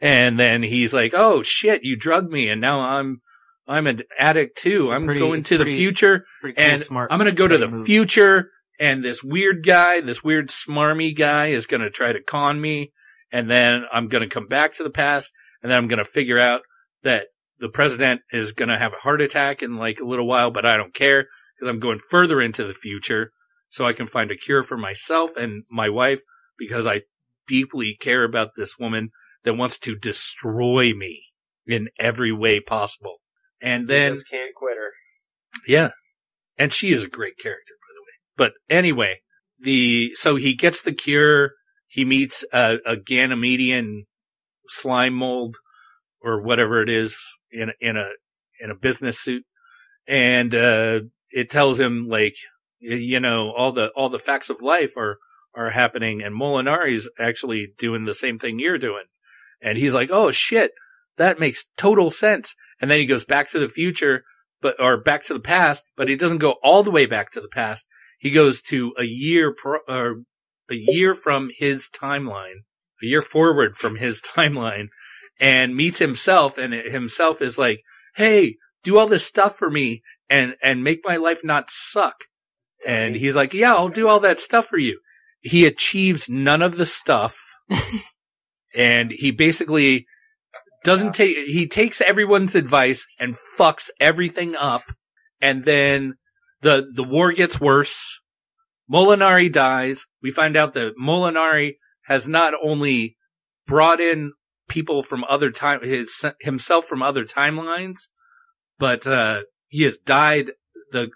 And 0.02 0.40
then 0.40 0.64
he's 0.64 0.94
like, 0.94 1.14
oh 1.16 1.44
shit, 1.44 1.84
you 1.84 1.96
drugged 1.96 2.32
me. 2.32 2.50
And 2.50 2.60
now 2.60 2.80
I'm, 2.80 3.22
I'm 3.68 3.86
an 3.86 4.00
addict 4.18 4.58
too. 4.58 4.84
It's 4.86 4.92
I'm 4.92 5.06
pretty- 5.06 5.20
going 5.20 5.44
to 5.44 5.58
the 5.58 5.66
future 5.66 6.26
cool, 6.42 6.54
and 6.58 6.80
smart. 6.80 7.12
I'm 7.12 7.20
going 7.20 7.30
to 7.30 7.36
go 7.36 7.48
to 7.48 7.58
the 7.58 7.68
move. 7.68 7.86
future 7.86 8.50
and 8.80 9.04
this 9.04 9.24
weird 9.24 9.64
guy, 9.64 10.02
this 10.02 10.24
weird 10.24 10.50
smarmy 10.50 11.16
guy 11.16 11.48
is 11.48 11.68
going 11.68 11.82
to 11.82 11.92
try 11.92 12.12
to 12.12 12.22
con 12.22 12.60
me. 12.60 12.92
And 13.32 13.50
then 13.50 13.86
I'm 13.94 14.08
going 14.08 14.28
to 14.28 14.34
come 14.34 14.48
back 14.48 14.74
to 14.74 14.84
the 14.84 14.90
past 14.90 15.32
and 15.62 15.72
then 15.72 15.78
I'm 15.78 15.88
going 15.88 16.00
to 16.00 16.06
figure 16.06 16.40
out 16.40 16.62
that 17.04 17.28
the 17.60 17.70
president 17.70 18.22
is 18.32 18.54
going 18.54 18.70
to 18.70 18.78
have 18.78 18.94
a 18.94 18.98
heart 18.98 19.22
attack 19.22 19.62
in 19.62 19.78
like 19.78 20.00
a 20.00 20.06
little 20.06 20.28
while, 20.28 20.50
but 20.50 20.66
I 20.66 20.78
don't 20.78 20.94
care 20.94 21.28
because 21.56 21.68
I'm 21.70 21.80
going 21.80 22.00
further 22.00 22.42
into 22.42 22.64
the 22.64 22.74
future 22.74 23.32
so 23.70 23.86
I 23.86 23.94
can 23.94 24.08
find 24.08 24.32
a 24.32 24.36
cure 24.36 24.64
for 24.64 24.78
myself 24.78 25.38
and 25.38 25.64
my 25.70 25.88
wife 25.88 26.22
because 26.58 26.88
I 26.88 27.02
deeply 27.48 27.96
care 28.00 28.24
about 28.24 28.52
this 28.58 28.78
woman 28.80 29.12
that 29.44 29.56
wants 29.56 29.80
to 29.80 29.96
destroy 29.96 30.94
me. 30.94 31.24
in 31.68 31.90
every 32.00 32.32
way 32.32 32.60
possible. 32.60 33.22
And 33.62 33.88
then, 33.88 34.14
just 34.14 34.30
can't 34.30 34.54
quit 34.56 34.78
her. 34.78 34.92
yeah. 35.68 35.92
And 36.58 36.74
she 36.74 36.92
is 36.92 37.04
a 37.04 37.10
great 37.10 37.38
character, 37.38 37.74
by 37.80 37.94
the 37.96 38.02
way. 38.02 38.14
But 38.36 38.54
anyway, 38.74 39.22
the, 39.60 40.12
so 40.16 40.36
he 40.36 40.56
gets 40.56 40.82
the 40.82 40.92
cure. 40.94 41.52
He 41.88 42.04
meets 42.04 42.44
a, 42.52 42.80
a 42.86 42.96
Ganymedian 42.96 44.06
slime 44.68 45.14
mold 45.14 45.58
or 46.22 46.42
whatever 46.42 46.82
it 46.82 46.90
is 46.90 47.20
in, 47.52 47.72
in 47.80 47.98
a, 47.98 48.10
in 48.60 48.72
a 48.72 48.76
business 48.76 49.20
suit. 49.20 49.44
And, 50.08 50.54
uh, 50.56 51.02
it 51.30 51.50
tells 51.50 51.80
him 51.80 52.08
like, 52.08 52.34
you 52.80 53.20
know, 53.20 53.52
all 53.52 53.72
the, 53.72 53.90
all 53.96 54.10
the 54.10 54.20
facts 54.20 54.50
of 54.50 54.62
life 54.62 54.98
are, 54.98 55.18
are 55.56 55.70
happening 55.70 56.22
and 56.24 56.34
Molinari's 56.36 57.10
actually 57.20 57.74
doing 57.78 58.06
the 58.06 58.14
same 58.14 58.40
thing 58.40 58.60
you're 58.60 58.78
doing. 58.78 59.04
And 59.62 59.78
he's 59.78 59.94
like, 59.94 60.10
Oh 60.12 60.32
shit, 60.32 60.72
that 61.18 61.40
makes 61.40 61.66
total 61.78 62.10
sense. 62.10 62.56
And 62.80 62.90
then 62.90 63.00
he 63.00 63.06
goes 63.06 63.26
back 63.26 63.50
to 63.52 63.60
the 63.60 63.70
future, 63.70 64.24
but, 64.62 64.76
or 64.80 65.02
back 65.02 65.24
to 65.26 65.34
the 65.34 65.40
past, 65.40 65.86
but 65.96 66.10
he 66.10 66.16
doesn't 66.16 66.40
go 66.40 66.56
all 66.64 66.84
the 66.84 66.92
way 66.92 67.06
back 67.06 67.32
to 67.32 67.42
the 67.42 67.50
past. 67.50 67.88
He 68.18 68.32
goes 68.32 68.62
to 68.64 68.94
a 68.98 69.04
year, 69.04 69.54
pro, 69.56 69.80
or 69.88 70.24
a 70.70 70.76
year 70.76 71.14
from 71.14 71.50
his 71.58 71.90
timeline, 71.90 72.64
a 73.02 73.06
year 73.06 73.22
forward 73.22 73.76
from 73.76 73.98
his 73.98 74.22
timeline 74.36 74.88
and 75.40 75.76
meets 75.76 76.00
himself 76.00 76.58
and 76.58 76.74
himself 76.74 77.42
is 77.42 77.58
like, 77.58 77.82
Hey, 78.16 78.58
do 78.84 78.98
all 78.98 79.08
this 79.08 79.26
stuff 79.26 79.56
for 79.56 79.70
me 79.70 80.02
and, 80.30 80.56
and 80.64 80.84
make 80.84 81.02
my 81.06 81.18
life 81.18 81.44
not 81.44 81.70
suck. 81.70 82.26
And 82.86 83.16
he's 83.16 83.36
like, 83.36 83.54
yeah, 83.54 83.74
I'll 83.74 83.90
do 83.90 84.08
all 84.08 84.20
that 84.22 84.40
stuff 84.40 84.66
for 84.68 84.78
you. 84.78 85.00
He 85.42 85.66
achieves 85.66 86.30
none 86.30 86.62
of 86.62 86.78
the 86.78 86.86
stuff. 86.86 87.38
and 88.76 89.12
he 89.12 89.32
basically 89.32 90.06
doesn't 90.84 91.14
take, 91.14 91.36
he 91.38 91.68
takes 91.68 92.02
everyone's 92.02 92.56
advice 92.56 93.06
and 93.20 93.36
fucks 93.58 93.90
everything 94.00 94.56
up. 94.56 94.84
And 95.42 95.64
then 95.66 96.16
the, 96.62 96.88
the 96.96 97.04
war 97.04 97.34
gets 97.34 97.60
worse. 97.60 98.20
Molinari 98.92 99.52
dies. 99.52 100.06
We 100.22 100.32
find 100.32 100.58
out 100.58 100.74
that 100.74 100.94
Molinari 100.98 101.74
has 102.06 102.28
not 102.28 102.54
only 102.62 103.18
brought 103.68 104.02
in 104.02 104.34
people 104.68 105.04
from 105.04 105.24
other 105.30 105.52
time, 105.52 105.82
his, 105.82 106.26
himself 106.42 106.86
from 106.86 107.02
other 107.02 107.26
timelines, 107.26 108.10
but, 108.80 109.06
uh, 109.06 109.44
he 109.68 109.84
has 109.84 109.98
died. 109.98 110.52
The, 110.92 111.12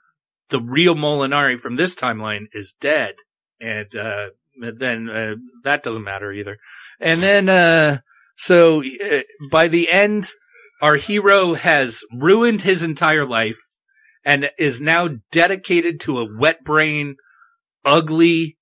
the 0.50 0.62
real 0.62 0.96
Molinari 0.96 1.60
from 1.60 1.76
this 1.76 1.96
timeline 1.96 2.46
is 2.54 2.76
dead. 2.80 3.16
And, 3.60 3.96
uh, 3.96 4.30
then, 4.58 5.10
uh, 5.10 5.36
that 5.64 5.84
doesn't 5.84 6.04
matter 6.04 6.32
either. 6.32 6.58
And 7.06 7.22
then, 7.22 7.50
uh, 7.50 8.00
so 8.36 8.82
uh, 8.82 9.22
by 9.52 9.68
the 9.68 9.92
end, 9.92 10.32
our 10.82 10.96
hero 10.96 11.54
has 11.54 12.04
ruined 12.12 12.64
his 12.64 12.82
entire 12.82 13.28
life 13.28 13.60
and 14.26 14.50
is 14.58 14.82
now 14.82 15.10
dedicated 15.32 16.00
to 16.02 16.18
a 16.18 16.28
wet 16.38 16.64
brain, 16.64 17.18
ugly 17.86 18.58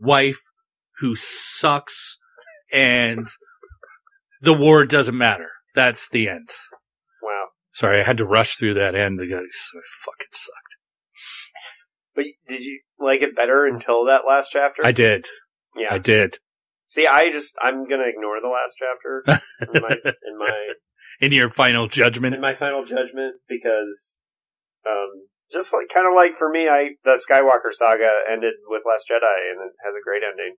wife 0.00 0.40
who 0.98 1.14
sucks 1.14 2.18
and 2.72 3.24
the 4.42 4.52
war 4.52 4.84
doesn't 4.84 5.16
matter. 5.16 5.50
That's 5.76 6.10
the 6.10 6.28
end. 6.28 6.48
Wow. 7.22 7.46
Sorry, 7.72 8.00
I 8.00 8.02
had 8.02 8.16
to 8.16 8.26
rush 8.26 8.56
through 8.56 8.74
that 8.74 8.96
end. 8.96 9.20
The 9.20 9.28
guy 9.28 9.42
so 9.50 9.80
fucking 10.04 10.26
sucked. 10.32 10.76
But 12.16 12.24
did 12.48 12.64
you 12.64 12.80
like 12.98 13.22
it 13.22 13.36
better 13.36 13.64
until 13.64 14.06
that 14.06 14.26
last 14.26 14.50
chapter? 14.52 14.84
I 14.84 14.90
did. 14.90 15.26
yeah. 15.76 15.94
I 15.94 15.98
did. 15.98 16.38
See, 16.86 17.06
I 17.06 17.30
just 17.30 17.54
I'm 17.60 17.86
gonna 17.86 18.06
ignore 18.06 18.40
the 18.40 18.48
last 18.48 18.76
chapter 18.78 19.24
in 19.74 19.82
my 19.82 19.96
in 20.04 20.38
my 20.38 20.68
In 21.20 21.32
your 21.32 21.50
final 21.50 21.88
judgment. 21.88 22.34
in 22.34 22.40
my 22.40 22.54
final 22.54 22.84
judgment 22.84 23.36
because 23.48 24.18
um 24.86 25.26
just 25.52 25.72
like 25.72 25.88
kind 25.88 26.06
of 26.06 26.14
like 26.14 26.36
for 26.36 26.48
me, 26.50 26.68
I 26.68 26.90
the 27.04 27.20
Skywalker 27.28 27.72
saga 27.72 28.10
ended 28.30 28.54
with 28.68 28.82
Last 28.86 29.06
Jedi 29.10 29.50
and 29.50 29.60
it 29.68 29.72
has 29.84 29.94
a 29.94 30.02
great 30.02 30.22
ending. 30.22 30.56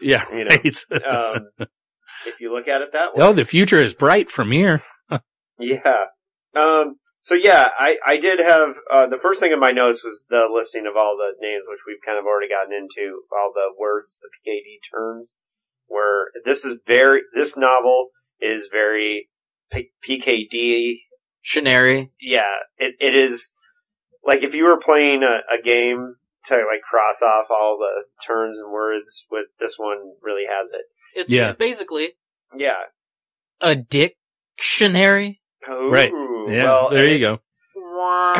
Yeah. 0.00 0.24
You 0.32 0.44
know. 0.44 0.56
right. 0.90 1.38
Um, 1.58 1.68
if 2.26 2.40
you 2.40 2.52
look 2.52 2.68
at 2.68 2.82
it 2.82 2.92
that 2.92 3.14
way, 3.14 3.24
oh, 3.24 3.32
the 3.32 3.44
future 3.44 3.80
is 3.80 3.94
bright 3.94 4.30
from 4.30 4.50
here. 4.50 4.82
yeah. 5.58 6.04
Um. 6.54 6.96
So 7.20 7.34
yeah, 7.34 7.70
I 7.78 7.98
I 8.04 8.16
did 8.16 8.40
have 8.40 8.74
uh, 8.90 9.06
the 9.06 9.18
first 9.20 9.40
thing 9.40 9.52
in 9.52 9.60
my 9.60 9.72
notes 9.72 10.02
was 10.04 10.24
the 10.30 10.48
listing 10.52 10.86
of 10.86 10.96
all 10.96 11.16
the 11.16 11.34
names, 11.40 11.64
which 11.68 11.80
we've 11.86 12.02
kind 12.04 12.18
of 12.18 12.24
already 12.26 12.48
gotten 12.48 12.72
into 12.72 13.22
all 13.32 13.52
the 13.54 13.74
words, 13.78 14.18
the 14.22 14.28
PKD 14.28 14.78
terms. 14.90 15.34
Where 15.88 16.26
this 16.44 16.64
is 16.64 16.78
very 16.86 17.22
this 17.34 17.56
novel 17.56 18.08
is 18.40 18.68
very 18.72 19.28
P- 19.72 19.90
PKD 20.06 20.98
Shinari. 21.44 22.10
yeah, 22.20 22.56
it, 22.76 22.94
it 23.00 23.14
is 23.14 23.50
like 24.24 24.42
if 24.42 24.54
you 24.54 24.64
were 24.64 24.78
playing 24.78 25.22
a, 25.22 25.38
a 25.52 25.60
game 25.62 26.14
to 26.46 26.54
like 26.54 26.82
cross 26.88 27.20
off 27.22 27.46
all 27.50 27.78
the 27.78 28.04
terms 28.26 28.58
and 28.58 28.70
words 28.72 29.24
with 29.30 29.46
this 29.58 29.74
one 29.78 29.98
really 30.22 30.44
has 30.48 30.70
it. 30.72 30.82
It's, 31.16 31.32
Yeah. 31.32 31.48
it's 31.48 31.56
basically 31.58 32.12
Yeah. 32.56 32.82
a 33.60 33.74
dictionary. 33.74 35.40
Right. 35.66 36.12
Yeah, 36.46 36.62
well, 36.64 36.90
there 36.90 37.06
you 37.06 37.14
it's- 37.16 37.38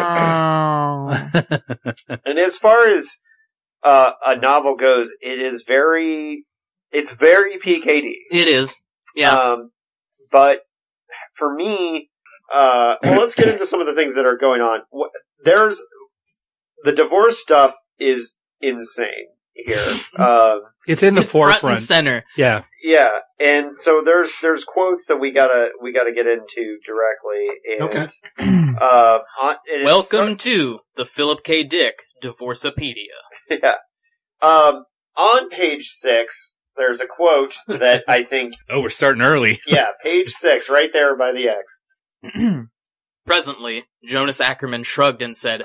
Wow. 0.09 1.29
And 2.25 2.39
as 2.39 2.57
far 2.59 2.89
as 2.89 3.17
uh, 3.83 4.13
a 4.25 4.37
novel 4.37 4.77
goes, 4.77 5.13
it 5.21 5.39
is 5.41 5.65
very, 5.67 6.45
it's 6.93 7.13
very 7.13 7.59
PKD. 7.59 8.15
it 8.31 8.49
is. 8.49 8.81
Yeah. 9.15 9.31
Um, 9.33 9.71
but 10.31 10.63
for 11.35 11.55
me, 11.55 12.11
uh, 12.53 12.97
well, 13.03 13.19
let's 13.21 13.35
get 13.35 13.49
into 13.49 13.67
some 13.67 13.81
of 13.81 13.87
the 13.87 13.95
things 13.95 14.15
that 14.15 14.27
are 14.27 14.37
going 14.37 14.61
on. 14.61 14.81
There's 15.45 15.83
the 16.85 16.93
divorce 16.93 17.39
stuff 17.39 17.75
is 17.99 18.37
insane 18.61 19.27
here. 19.53 19.77
um, 20.19 20.63
it's 20.87 21.03
in 21.03 21.15
the 21.15 21.23
It's 21.23 21.33
front 21.33 21.51
and 21.51 21.53
forefront. 21.61 21.79
center. 21.81 22.25
Yeah. 22.37 22.63
yeah, 22.83 23.19
and 23.41 23.77
so 23.77 24.03
there's 24.03 24.33
there's 24.41 24.65
quotes 24.65 25.07
that 25.07 25.17
we 25.17 25.31
gotta 25.31 25.71
we 25.83 25.93
gotta 25.93 26.13
get 26.13 26.27
into 26.27 26.79
directly. 26.85 27.49
And, 27.71 27.83
Okay. 27.83 28.09
Uh, 28.81 29.19
on, 29.43 29.57
it 29.67 29.81
is 29.81 29.85
Welcome 29.85 30.37
to 30.37 30.81
the 30.95 31.05
Philip 31.05 31.43
K. 31.45 31.65
Dick 31.65 32.01
Divorcepedia. 32.23 33.07
yeah. 33.51 33.75
Um, 34.41 34.85
on 35.17 35.49
page 35.51 35.89
six, 35.89 36.55
there's 36.79 37.01
a 37.01 37.07
quote 37.07 37.55
that 37.67 38.05
I 38.09 38.23
think, 38.23 38.55
Oh, 38.71 38.81
we're 38.81 38.89
starting 38.91 39.23
early. 39.23 39.61
yeah, 39.67 39.89
page 40.03 40.31
six, 40.31 40.71
right 40.71 40.93
there 40.93 41.15
by 41.17 41.33
the 41.33 41.49
X. 41.51 41.81
Presently, 43.27 43.85
Jonas 44.07 44.41
Ackerman 44.41 44.85
shrugged 44.85 45.21
and 45.21 45.37
said, 45.37 45.63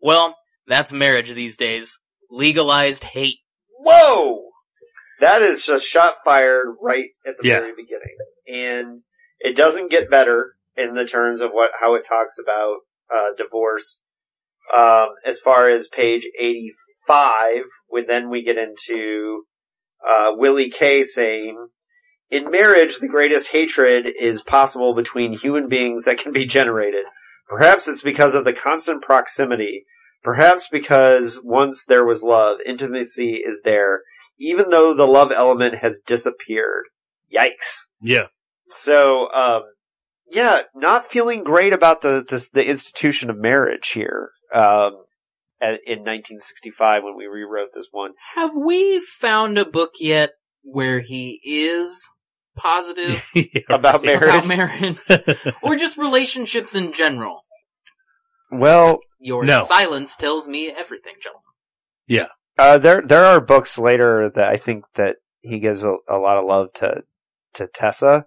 Well, 0.00 0.36
that's 0.66 0.92
marriage 0.92 1.32
these 1.32 1.56
days. 1.56 1.98
Legalized 2.30 3.04
hate. 3.04 3.38
Whoa! 3.78 4.42
That 5.20 5.40
is 5.40 5.64
just 5.64 5.86
shot 5.86 6.16
fired 6.24 6.76
right 6.82 7.08
at 7.26 7.36
the 7.38 7.48
Yeah. 7.48 7.60
very 7.60 7.72
beginning. 7.74 8.16
And 8.52 8.98
it 9.40 9.56
doesn't 9.56 9.90
get 9.90 10.10
better 10.10 10.54
in 10.76 10.94
the 10.94 11.06
terms 11.06 11.40
of 11.40 11.50
what, 11.52 11.70
how 11.80 11.94
it 11.94 12.04
talks 12.04 12.36
about, 12.38 12.76
uh, 13.12 13.30
divorce. 13.36 14.00
Um, 14.76 15.08
as 15.24 15.40
far 15.40 15.68
as 15.68 15.88
page 15.88 16.28
85, 16.38 17.62
when 17.86 18.06
then 18.06 18.28
we 18.28 18.42
get 18.42 18.58
into, 18.58 19.44
uh, 20.06 20.32
Willie 20.34 20.70
K 20.70 21.02
saying, 21.04 21.68
in 22.30 22.50
marriage, 22.50 22.98
the 22.98 23.08
greatest 23.08 23.52
hatred 23.52 24.12
is 24.20 24.42
possible 24.42 24.94
between 24.94 25.32
human 25.32 25.68
beings 25.68 26.04
that 26.04 26.18
can 26.18 26.32
be 26.32 26.44
generated. 26.44 27.04
Perhaps 27.48 27.88
it's 27.88 28.02
because 28.02 28.34
of 28.34 28.44
the 28.44 28.52
constant 28.52 29.02
proximity. 29.02 29.86
Perhaps 30.22 30.68
because 30.70 31.40
once 31.42 31.86
there 31.86 32.04
was 32.04 32.22
love, 32.22 32.58
intimacy 32.66 33.36
is 33.36 33.62
there, 33.62 34.02
even 34.38 34.68
though 34.68 34.92
the 34.92 35.06
love 35.06 35.32
element 35.32 35.76
has 35.76 36.00
disappeared. 36.00 36.84
Yikes. 37.32 37.86
Yeah. 38.00 38.26
So, 38.68 39.32
um, 39.32 39.62
yeah, 40.30 40.62
not 40.74 41.06
feeling 41.06 41.42
great 41.42 41.72
about 41.72 42.02
the, 42.02 42.24
the, 42.28 42.46
the 42.52 42.68
institution 42.68 43.30
of 43.30 43.38
marriage 43.38 43.90
here, 43.90 44.32
um, 44.52 45.04
in 45.60 46.00
1965 46.04 47.02
when 47.04 47.16
we 47.16 47.26
rewrote 47.26 47.70
this 47.74 47.88
one. 47.90 48.12
Have 48.36 48.52
we 48.56 49.00
found 49.00 49.58
a 49.58 49.64
book 49.64 49.92
yet 50.00 50.30
where 50.62 51.00
he 51.00 51.40
is 51.44 52.08
positive 52.56 53.24
Yeah, 53.34 53.44
About 53.70 54.04
right. 54.04 54.20
marriage. 54.20 54.28
about 54.28 54.46
marriage? 54.48 55.54
or 55.62 55.76
just 55.76 55.96
relationships 55.96 56.74
in 56.74 56.92
general? 56.92 57.44
Well, 58.50 59.00
Your 59.20 59.44
No. 59.44 59.62
silence 59.62 60.16
tells 60.16 60.48
me 60.48 60.68
everything, 60.70 61.14
gentlemen. 61.22 61.42
Yeah, 62.06 62.28
uh, 62.58 62.78
there 62.78 63.02
there 63.02 63.26
are 63.26 63.40
books 63.40 63.78
later 63.78 64.30
that 64.34 64.48
I 64.48 64.56
think 64.56 64.84
that 64.94 65.16
he 65.42 65.58
gives 65.58 65.84
a, 65.84 65.96
a 66.08 66.16
lot 66.16 66.38
of 66.38 66.46
love 66.46 66.72
to 66.76 67.02
to 67.54 67.66
Tessa 67.66 68.26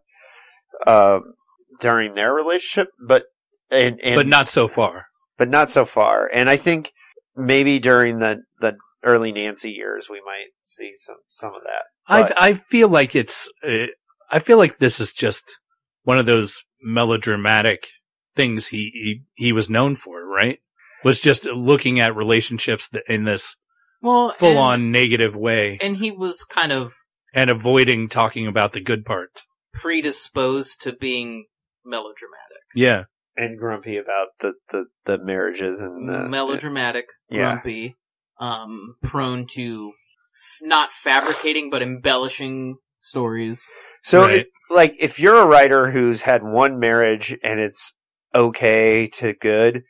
um, 0.86 1.34
during 1.80 2.14
their 2.14 2.32
relationship, 2.34 2.90
but 3.04 3.26
and, 3.72 4.00
and 4.02 4.16
but 4.16 4.28
not 4.28 4.48
so 4.48 4.68
far. 4.68 5.08
but 5.38 5.50
not 5.50 5.70
so 5.72 5.86
far. 5.86 6.30
And 6.32 6.48
I 6.50 6.58
think 6.58 6.92
maybe 7.36 7.80
during 7.80 8.20
the 8.20 8.44
the 8.60 8.76
early 9.04 9.32
Nancy 9.32 9.72
years 9.72 10.08
we 10.10 10.22
might 10.26 10.50
see 10.64 10.92
some 10.96 11.18
some 11.30 11.50
of 11.56 11.62
that. 11.64 11.84
I 12.08 12.24
But- 12.24 12.42
I 12.42 12.54
feel 12.54 12.90
like 12.90 13.16
it's 13.16 13.52
uh, 13.68 13.88
I 14.30 14.40
feel 14.40 14.58
like 14.58 14.78
this 14.78 15.00
is 15.00 15.14
just 15.14 15.60
one 16.04 16.18
of 16.18 16.26
those 16.26 16.64
melodramatic 16.82 17.88
things 18.36 18.68
he, 18.68 18.90
he, 18.94 19.24
he 19.34 19.52
was 19.52 19.70
known 19.70 19.96
for, 19.96 20.26
right? 20.28 20.60
Was 21.04 21.20
just 21.20 21.46
looking 21.46 22.00
at 22.00 22.16
relationships 22.16 22.90
in 23.08 23.24
this 23.26 23.56
well, 24.02 24.30
full 24.30 24.50
and- 24.52 24.58
on 24.60 24.92
negative 24.92 25.36
way 25.36 25.78
and 25.82 25.98
he 25.98 26.12
was 26.12 26.44
kind 26.44 26.72
of 26.72 26.94
and 27.34 27.50
avoiding 27.50 28.08
talking 28.10 28.48
about 28.48 28.74
the 28.74 28.82
good 28.82 29.06
part. 29.06 29.42
predisposed 29.74 30.82
to 30.82 30.92
being 30.94 31.46
melodramatic. 31.86 32.64
Yeah. 32.76 33.04
And 33.38 33.58
grumpy 33.58 33.98
about 33.98 34.28
the, 34.40 34.54
the, 34.72 34.86
the 35.06 35.18
marriages 35.24 35.80
and 35.80 36.08
the 36.08 36.28
melodramatic, 36.28 37.06
yeah. 37.30 37.54
grumpy, 37.54 37.96
um, 38.40 38.96
prone 39.04 39.46
to 39.48 39.92
f- 39.94 40.68
not 40.68 40.92
fabricating 40.92 41.70
but 41.70 41.82
embellishing 41.82 42.78
stories. 43.00 43.64
So, 44.04 44.24
Right. 44.24 44.40
it, 44.40 44.48
like, 44.70 44.96
if 45.00 45.20
you're 45.20 45.38
a 45.40 45.48
writer 45.48 45.92
who's 45.92 46.24
had 46.24 46.44
one 46.44 46.80
marriage 46.80 47.38
and 47.44 47.60
it's 47.60 47.94
okay 48.34 49.08
to 49.08 49.34
good, 49.34 49.84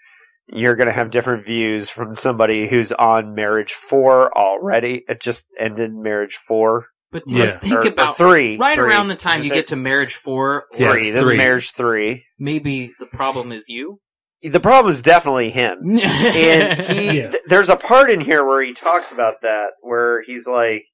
you're 0.48 0.76
going 0.76 0.88
to 0.88 0.94
have 0.94 1.12
different 1.12 1.46
views 1.46 1.90
from 1.90 2.16
somebody 2.16 2.68
who's 2.68 2.92
on 2.92 3.34
marriage 3.34 3.74
four 3.74 4.36
already. 4.38 5.04
It 5.08 5.22
just 5.22 5.46
ended 5.58 5.94
marriage 5.94 6.36
four. 6.36 6.88
But 7.12 7.24
do 7.28 7.36
you 7.38 7.48
think 7.52 7.74
or, 7.74 7.80
or 7.86 7.88
about 7.90 8.18
three. 8.18 8.58
right 8.58 8.76
three. 8.78 8.86
around 8.90 9.08
the 9.10 9.16
time 9.16 9.38
Did 9.40 9.46
you 9.46 9.50
say 9.50 9.56
get 9.56 9.68
to 9.68 9.76
marriage 9.76 10.16
four, 10.16 10.64
or 10.64 10.66
Yeah, 10.78 10.92
three. 10.92 11.02
it's 11.08 11.12
This 11.16 11.26
three. 11.26 11.34
is 11.36 11.38
marriage 11.38 11.72
three. 11.74 12.26
maybe 12.40 12.94
the 13.00 13.06
problem 13.06 13.52
is 13.52 13.68
you? 13.70 14.00
The 14.42 14.60
problem 14.60 14.92
is 14.92 15.02
definitely 15.02 15.50
him. 15.52 15.80
and 16.00 16.80
he 16.80 17.18
Yeah. 17.20 17.30
th- 17.32 17.44
there's 17.48 17.70
a 17.70 17.76
part 17.76 18.10
in 18.10 18.22
here 18.22 18.44
where 18.46 18.62
he 18.62 18.74
talks 18.74 19.12
about 19.12 19.42
that 19.42 19.74
where 19.82 20.22
he's 20.24 20.48
like 20.48 20.86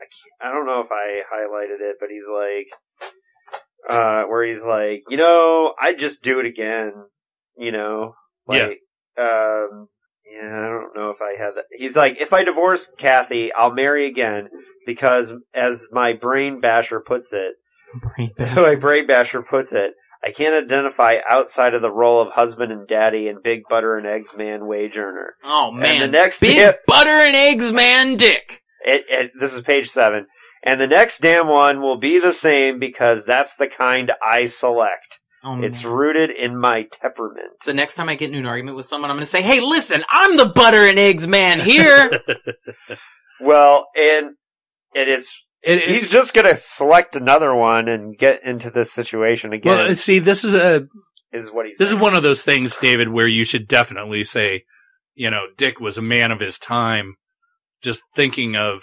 I, 0.00 0.04
can't, 0.04 0.50
I 0.50 0.54
don't 0.54 0.66
know 0.66 0.80
if 0.80 0.90
I 0.90 1.22
highlighted 1.32 1.80
it 1.80 1.96
but 2.00 2.08
he's 2.10 2.26
like 2.28 2.66
uh 3.88 4.24
where 4.24 4.44
he's 4.44 4.64
like 4.64 5.02
you 5.08 5.16
know 5.16 5.74
I'd 5.80 5.98
just 5.98 6.22
do 6.22 6.38
it 6.40 6.46
again 6.46 6.92
you 7.56 7.72
know 7.72 8.14
like 8.46 8.80
um 9.16 9.88
yeah 10.30 10.64
I 10.64 10.68
don't 10.68 10.94
know 10.96 11.10
if 11.10 11.20
I 11.22 11.34
had 11.38 11.54
that 11.56 11.64
he's 11.72 11.96
like 11.96 12.20
if 12.20 12.32
I 12.32 12.44
divorce 12.44 12.90
Kathy 12.98 13.52
I'll 13.52 13.72
marry 13.72 14.06
again 14.06 14.48
because 14.86 15.32
as 15.54 15.86
my 15.92 16.12
brain 16.12 16.60
basher 16.60 17.00
puts 17.00 17.32
it 17.32 17.54
Brain 18.00 18.30
the 18.36 18.44
basher. 18.44 18.62
way 18.62 18.74
Brain 18.76 19.06
Basher 19.06 19.42
puts 19.42 19.72
it, 19.72 19.94
I 20.24 20.30
can't 20.30 20.54
identify 20.64 21.18
outside 21.28 21.74
of 21.74 21.82
the 21.82 21.90
role 21.92 22.20
of 22.20 22.32
husband 22.32 22.70
and 22.70 22.86
daddy 22.86 23.26
and 23.26 23.42
big 23.42 23.62
butter 23.68 23.96
and 23.96 24.06
eggs 24.06 24.30
man 24.36 24.66
wage 24.66 24.96
earner. 24.96 25.34
Oh 25.44 25.70
man, 25.72 26.00
the 26.00 26.06
next 26.08 26.40
big 26.40 26.56
damn- 26.56 26.74
butter 26.86 27.10
and 27.10 27.34
eggs 27.34 27.72
man 27.72 28.16
dick. 28.16 28.62
It, 28.84 29.04
it, 29.08 29.32
this 29.38 29.52
is 29.54 29.62
page 29.62 29.88
seven. 29.88 30.26
And 30.62 30.80
the 30.80 30.86
next 30.86 31.20
damn 31.20 31.48
one 31.48 31.80
will 31.80 31.96
be 31.98 32.18
the 32.20 32.32
same 32.34 32.78
because 32.78 33.24
that's 33.24 33.56
the 33.56 33.66
kind 33.66 34.12
I 34.24 34.46
select. 34.46 35.18
Oh, 35.42 35.60
It's 35.62 35.82
man. 35.82 35.92
rooted 35.92 36.30
in 36.30 36.56
my 36.60 36.82
temperament. 36.92 37.48
the 37.64 37.72
next 37.74 37.94
time 37.96 38.08
I 38.10 38.14
get 38.14 38.26
into 38.28 38.38
an 38.40 38.46
argument 38.46 38.76
with 38.76 38.84
someone, 38.84 39.10
I'm 39.10 39.16
going 39.16 39.22
to 39.22 39.26
say, 39.26 39.40
"Hey, 39.42 39.60
listen, 39.60 40.02
I'm 40.10 40.36
the 40.36 40.46
butter 40.46 40.82
and 40.86 40.98
eggs 40.98 41.26
man 41.26 41.58
here." 41.60 42.10
Well, 43.40 43.88
and 43.98 44.34
it 44.94 45.08
is, 45.08 45.34
It, 45.62 45.78
it- 45.78 45.88
he's 45.88 46.10
just 46.10 46.34
gonna 46.34 46.54
select 46.56 47.16
another 47.16 47.54
one 47.54 47.88
and 47.88 48.16
get 48.16 48.42
into 48.44 48.70
this 48.70 48.92
situation 48.92 49.52
again, 49.52 49.76
well, 49.76 49.94
see, 49.94 50.18
this 50.18 50.44
is 50.44 50.54
a 50.54 50.86
is 51.32 51.50
what 51.50 51.66
he's 51.66 51.78
this 51.78 51.88
is 51.90 51.94
one 51.96 52.14
of 52.14 52.22
those 52.22 52.42
things, 52.42 52.76
David, 52.76 53.08
where 53.08 53.26
you 53.28 53.44
should 53.44 53.68
definitely 53.68 54.24
say, 54.24 54.64
you 55.14 55.30
know, 55.30 55.46
Dick 55.56 55.78
was 55.80 55.96
a 55.98 56.02
man 56.02 56.32
of 56.32 56.40
his 56.40 56.58
time, 56.58 57.14
just 57.82 58.02
thinking 58.14 58.56
of, 58.56 58.82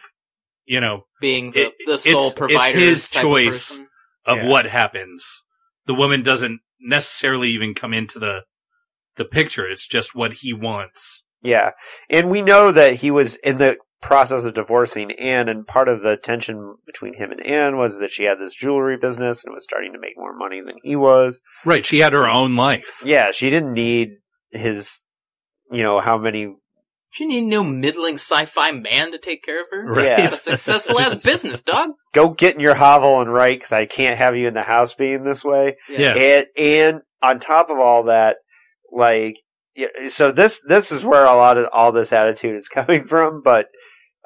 you 0.65 0.79
know, 0.79 1.03
Being 1.19 1.51
the, 1.51 1.67
It- 1.67 1.73
the 1.85 1.93
it's- 1.93 2.03
sole 2.03 2.25
it's 2.27 2.33
provider, 2.33 2.77
his 2.79 3.09
type 3.09 3.23
of 3.23 3.29
choice. 3.29 3.69
person. 3.71 3.87
of 4.25 4.37
Yeah. 4.39 4.47
what 4.47 4.65
happens. 4.65 5.41
The 5.85 5.93
woman 5.95 6.21
doesn't 6.21 6.59
necessarily 6.81 7.49
even 7.49 7.73
come 7.73 7.93
into 7.93 8.19
the 8.19 8.43
the 9.15 9.25
picture. 9.25 9.67
It's 9.67 9.87
just 9.87 10.13
what 10.13 10.33
he 10.41 10.53
wants. 10.53 11.23
Yeah. 11.41 11.71
And 12.09 12.29
we 12.29 12.41
know 12.43 12.71
that 12.71 12.95
he 12.95 13.09
was 13.09 13.35
in 13.37 13.57
the 13.57 13.77
process 14.01 14.45
of 14.45 14.53
divorcing 14.53 15.11
Anne, 15.13 15.49
and 15.49 15.65
part 15.65 15.89
of 15.89 16.01
the 16.01 16.17
tension 16.17 16.75
between 16.85 17.15
him 17.15 17.31
and 17.31 17.45
Anne 17.45 17.77
was 17.77 17.99
that 17.99 18.11
she 18.11 18.23
had 18.23 18.39
this 18.39 18.53
jewelry 18.53 18.97
business 18.97 19.43
and 19.43 19.53
was 19.53 19.63
starting 19.63 19.93
to 19.93 19.99
make 19.99 20.17
more 20.17 20.35
money 20.35 20.61
than 20.61 20.75
he 20.83 20.95
was. 20.95 21.41
Right. 21.65 21.85
She 21.85 21.99
had 21.99 22.13
her 22.13 22.27
own 22.27 22.55
life. 22.55 23.01
Yeah, 23.03 23.31
she 23.31 23.49
didn't 23.49 23.73
need 23.73 24.17
his, 24.51 25.01
you 25.71 25.83
know, 25.83 25.99
how 25.99 26.17
many. 26.17 26.55
She 27.09 27.25
needed 27.25 27.47
no 27.47 27.63
middling 27.63 28.15
sci-fi 28.15 28.71
man 28.71 29.11
to 29.11 29.17
take 29.17 29.43
care 29.43 29.61
of 29.61 29.67
her. 29.71 29.85
Right. 29.85 30.05
Yeah. 30.05 30.29
Successful 30.29 30.99
ass 30.99 31.23
business, 31.23 31.61
dog. 31.63 31.91
Go 32.13 32.29
get 32.29 32.55
in 32.55 32.61
your 32.61 32.75
hovel 32.75 33.21
and 33.21 33.31
write 33.31 33.59
because 33.59 33.71
I 33.71 33.85
can't 33.85 34.17
have 34.17 34.35
you 34.35 34.47
in 34.47 34.53
the 34.53 34.61
house 34.61 34.93
being 34.93 35.23
this 35.23 35.43
way. 35.43 35.77
Yeah. 35.89 36.13
And, 36.13 36.47
and 36.57 37.01
on 37.21 37.39
top 37.39 37.69
of 37.69 37.79
all 37.79 38.03
that, 38.03 38.37
like, 38.91 39.37
yeah, 39.75 39.87
so 40.09 40.31
this, 40.31 40.61
this 40.67 40.91
is 40.91 41.05
where 41.05 41.25
a 41.25 41.35
lot 41.35 41.57
of 41.57 41.69
all 41.71 41.91
this 41.91 42.11
attitude 42.11 42.55
is 42.55 42.67
coming 42.67 43.03
from, 43.03 43.41
but, 43.43 43.69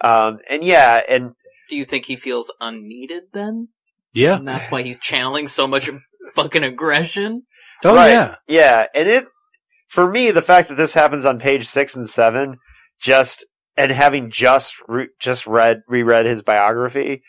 um, 0.04 0.39
and 0.49 0.64
yeah, 0.64 1.02
and 1.08 1.32
Do 1.70 1.76
you 1.76 1.86
think 1.86 2.06
he 2.06 2.16
feels 2.16 2.52
unneeded 2.60 3.24
then? 3.34 3.70
Yeah. 4.14 4.38
And 4.38 4.47
that's 4.47 4.70
why 4.72 4.82
he's 4.84 4.99
channeling 4.99 5.47
so 5.47 5.68
much 5.68 5.89
fucking 6.36 6.64
aggression. 6.64 7.43
Oh 7.84 7.95
Right. 7.95 8.10
yeah. 8.12 8.36
Yeah, 8.47 8.86
and 8.93 9.08
it 9.10 9.26
for 9.88 10.10
me 10.10 10.32
the 10.32 10.41
fact 10.41 10.70
that 10.70 10.76
this 10.76 10.93
happens 10.93 11.26
on 11.26 11.39
page 11.39 11.66
six 11.68 11.95
and 11.95 12.10
seven, 12.10 12.58
just 12.99 13.45
and 13.78 13.91
having 13.91 14.30
just 14.32 14.76
re- 14.88 15.10
just 15.20 15.47
read 15.47 15.82
reread 15.88 16.26
his 16.26 16.43
biography, 16.43 17.24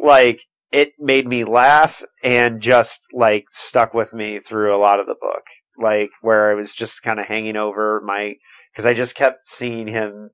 like 0.00 0.42
it 0.70 0.92
made 0.98 1.26
me 1.26 1.44
laugh 1.44 2.02
and 2.22 2.60
just 2.60 3.00
like 3.12 3.46
stuck 3.50 3.94
with 3.94 4.12
me 4.12 4.38
through 4.38 4.74
a 4.74 4.78
lot 4.78 5.00
of 5.00 5.06
the 5.06 5.16
book, 5.18 5.44
like 5.78 6.10
where 6.20 6.50
I 6.50 6.54
was 6.54 6.74
just 6.74 7.02
kind 7.02 7.18
of 7.18 7.26
hanging 7.26 7.56
over 7.56 8.02
my 8.04 8.36
because 8.70 8.84
I 8.86 8.92
just 8.94 9.16
kept 9.16 9.48
seeing 9.48 9.88
him 9.88 10.28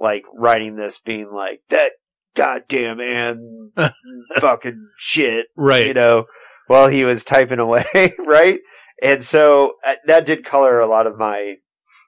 like 0.00 0.22
writing 0.34 0.76
this, 0.76 0.98
being 0.98 1.30
like 1.30 1.60
that 1.70 1.92
goddamn 2.34 3.00
and 3.00 3.70
fucking 4.36 4.88
shit 4.98 5.46
Right. 5.56 5.86
you 5.86 5.94
know, 5.94 6.24
while 6.66 6.88
he 6.88 7.04
was 7.04 7.24
typing 7.24 7.58
away, 7.58 7.84
right? 8.26 8.60
And 9.02 9.24
so 9.24 9.74
uh, 9.86 9.94
that 10.06 10.26
did 10.26 10.44
color 10.44 10.80
a 10.80 10.86
lot 10.86 11.06
of 11.06 11.16
my 11.18 11.56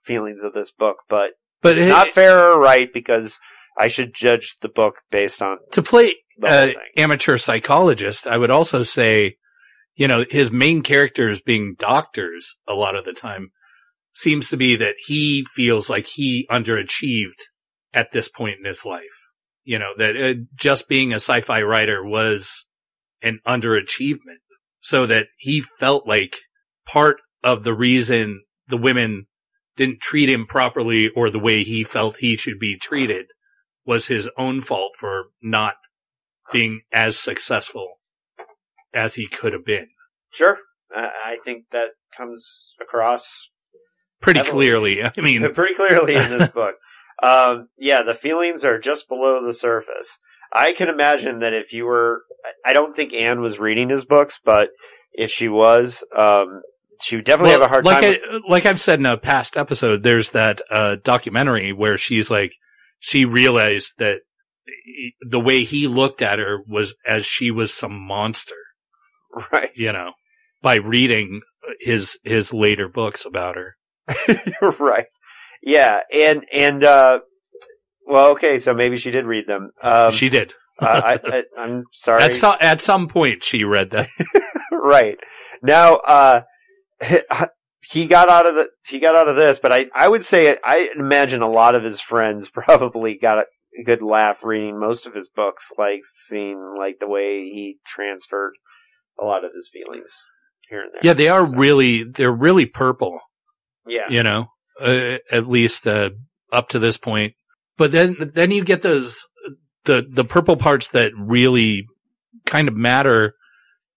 feelings 0.05 0.43
of 0.43 0.53
this 0.55 0.71
book, 0.71 0.97
but 1.09 1.33
but 1.63 1.79
it- 1.79 1.89
not 1.89 2.09
fair 2.09 2.53
or 2.53 2.61
right 2.61 2.93
because 2.93 3.39
I 3.79 3.89
should 3.89 4.15
judge 4.15 4.57
the 4.63 4.69
book 4.69 4.97
based 5.11 5.43
on 5.43 5.59
to 5.73 5.83
play 5.83 6.15
uh, 6.43 6.71
amateur 6.97 7.39
psychologist, 7.39 8.27
I 8.27 8.37
would 8.37 8.51
also 8.51 8.83
say, 8.83 9.37
you 9.95 10.07
know, 10.09 10.25
his 10.31 10.51
main 10.51 10.83
characters 10.83 11.41
being 11.41 11.75
doctors 11.79 12.55
a 12.69 12.75
lot 12.75 12.95
of 12.95 13.05
the 13.05 13.13
time 13.15 13.51
seems 14.15 14.49
to 14.51 14.57
be 14.57 14.77
that 14.77 14.97
he 15.07 15.45
feels 15.55 15.89
like 15.91 16.07
he 16.07 16.47
underachieved 16.51 17.43
at 17.97 18.13
this 18.13 18.29
point 18.29 18.59
in 18.61 18.65
his 18.65 18.85
life. 18.85 19.29
You 19.65 19.81
know, 19.81 19.93
that 19.97 20.17
uh, 20.17 20.35
just 20.55 20.89
being 20.89 21.11
a 21.13 21.17
sci-fi 21.17 21.63
writer 21.63 22.05
was 22.05 22.67
an 23.23 23.41
underachievement 23.45 24.45
so 24.81 25.07
that 25.07 25.27
he 25.39 25.65
felt 25.81 26.07
like 26.07 26.37
part 26.87 27.17
of 27.43 27.65
the 27.65 27.75
reason 27.75 28.45
the 28.69 28.77
women 28.77 29.27
didn't 29.77 30.01
treat 30.01 30.31
him 30.31 30.47
properly 30.47 31.09
or 31.09 31.31
the 31.31 31.41
way 31.41 31.65
he 31.65 31.83
felt 31.83 32.19
he 32.19 32.37
should 32.37 32.61
be 32.61 32.79
treated 32.79 33.27
was 33.85 34.07
his 34.07 34.31
own 34.39 34.61
fault 34.61 34.93
for 34.97 35.25
not 35.43 35.75
being 36.53 36.83
as 36.93 37.19
successful 37.19 37.95
as 38.95 39.15
he 39.17 39.27
could 39.27 39.53
have 39.53 39.65
been. 39.65 39.89
Sure, 40.31 40.59
I 40.95 41.11
I 41.25 41.39
think 41.45 41.71
that 41.71 41.91
comes 42.17 42.75
across 42.81 43.51
Pretty 44.21 44.39
Heavily. 44.39 44.53
clearly. 44.53 45.05
I 45.05 45.13
mean, 45.21 45.53
pretty 45.55 45.75
clearly 45.75 46.15
in 46.15 46.31
this 46.31 46.49
book. 46.55 46.77
Um, 47.23 47.69
yeah, 47.79 48.03
the 48.03 48.15
feelings 48.15 48.65
are 48.65 48.79
just 48.79 49.09
below 49.09 49.45
the 49.45 49.53
surface. 49.53 50.19
I 50.53 50.73
can 50.73 50.89
imagine 50.89 51.41
that 51.41 51.53
if 51.53 51.73
you 51.73 51.85
were, 51.87 52.23
I- 52.65 52.73
don't 52.73 52.95
think 52.95 53.13
Anne 53.13 53.41
was 53.41 53.59
reading 53.59 53.89
his 53.89 54.05
books, 54.05 54.39
but 54.45 54.71
if 55.13 55.31
she 55.31 55.49
was, 55.49 56.05
um, 56.15 56.63
she 57.03 57.17
would 57.17 57.25
definitely 57.25 57.53
well, 57.53 57.61
have 57.61 57.67
a 57.67 57.69
hard 57.69 57.85
like 57.85 58.03
time. 58.03 58.31
I, 58.31 58.41
like 58.49 58.67
I've 58.67 58.81
said 58.81 58.99
in 58.99 59.07
a 59.07 59.17
past 59.17 59.57
episode, 59.57 60.03
there's 60.03 60.33
that 60.33 60.63
uh, 60.71 60.97
documentary 61.03 61.73
where 61.73 61.99
she's 61.99 62.31
like, 62.31 62.53
she 63.01 63.25
realized 63.25 63.95
that 63.99 64.21
the 65.21 65.41
way 65.41 65.65
he 65.65 65.87
looked 65.87 66.23
at 66.23 66.39
her 66.39 66.61
was 66.67 66.95
as 67.07 67.27
she 67.27 67.51
was 67.51 67.73
some 67.73 67.99
monster, 67.99 68.57
right. 69.53 69.71
you 69.75 69.93
know, 69.93 70.13
by 70.63 70.77
reading 70.77 71.43
his 71.81 72.19
his 72.25 72.53
later 72.53 72.89
books 72.89 73.25
about 73.25 73.57
her. 73.57 73.77
right. 74.79 75.07
Yeah, 75.67 76.01
and 76.15 76.45
and 76.53 76.85
uh, 76.85 77.19
well, 78.07 78.31
okay, 78.31 78.61
so 78.61 78.73
maybe 78.73 78.97
she 78.97 79.11
did 79.11 79.25
read 79.27 79.47
them. 79.49 79.73
Um, 79.83 80.13
she 80.13 80.29
did 80.29 80.55
uh, 80.81 80.87
I, 81.05 81.21
I, 81.25 81.45
I'm 81.59 81.85
sorry. 81.91 82.23
at 82.23 82.35
some 82.35 82.57
at 82.61 82.81
some 82.81 83.09
point. 83.09 83.43
She 83.43 83.65
read 83.65 83.91
that. 83.91 84.09
right 84.73 85.19
now, 85.63 85.97
uh, 85.97 86.43
he 87.91 88.07
got 88.07 88.29
out 88.29 88.47
of 88.47 88.55
the 88.55 88.71
he 88.89 88.99
got 89.01 89.15
out 89.17 89.29
of 89.29 89.37
this, 89.37 89.59
but 89.59 89.73
I 89.73 89.87
I 89.95 90.09
would 90.09 90.25
say 90.25 90.57
I 90.65 90.91
imagine 90.97 91.43
a 91.43 91.51
lot 91.51 91.75
of 91.75 91.83
his 91.83 92.01
friends 92.01 92.49
probably 92.49 93.17
got 93.19 93.39
a 93.41 93.47
good 93.85 94.03
laugh 94.03 94.45
reading 94.45 94.79
most 94.79 95.07
of 95.07 95.15
his 95.15 95.29
books, 95.29 95.71
like 95.77 96.03
seeing 96.29 96.77
like 96.79 96.99
the 97.01 97.09
way 97.09 97.41
he 97.53 97.79
transferred 97.87 98.53
a 99.21 99.25
lot 99.25 99.45
of 99.45 99.51
his 99.55 99.69
feelings. 99.73 100.13
here 100.69 100.83
and 100.83 100.93
there. 100.95 101.01
Yeah, 101.03 101.13
they 101.15 101.29
are 101.29 101.45
So, 101.45 101.55
really 101.55 102.05
they're 102.05 102.31
really 102.33 102.67
purple. 102.67 103.19
yeah. 103.87 104.09
You 104.09 104.23
know, 104.23 104.47
uh, 104.81 105.19
at 105.31 105.49
least 105.49 105.87
uh, 105.87 106.11
up 106.53 106.69
to 106.71 106.79
this 106.79 106.97
point. 106.97 107.35
But 107.77 107.93
then 107.93 108.17
then 108.35 108.51
you 108.51 108.65
get 108.65 108.83
those 108.83 109.25
the 109.85 110.07
the 110.09 110.25
purple 110.25 110.57
parts 110.57 110.89
that 110.89 111.13
really 111.17 111.87
kind 112.45 112.69
of 112.69 112.75
matter 112.75 113.35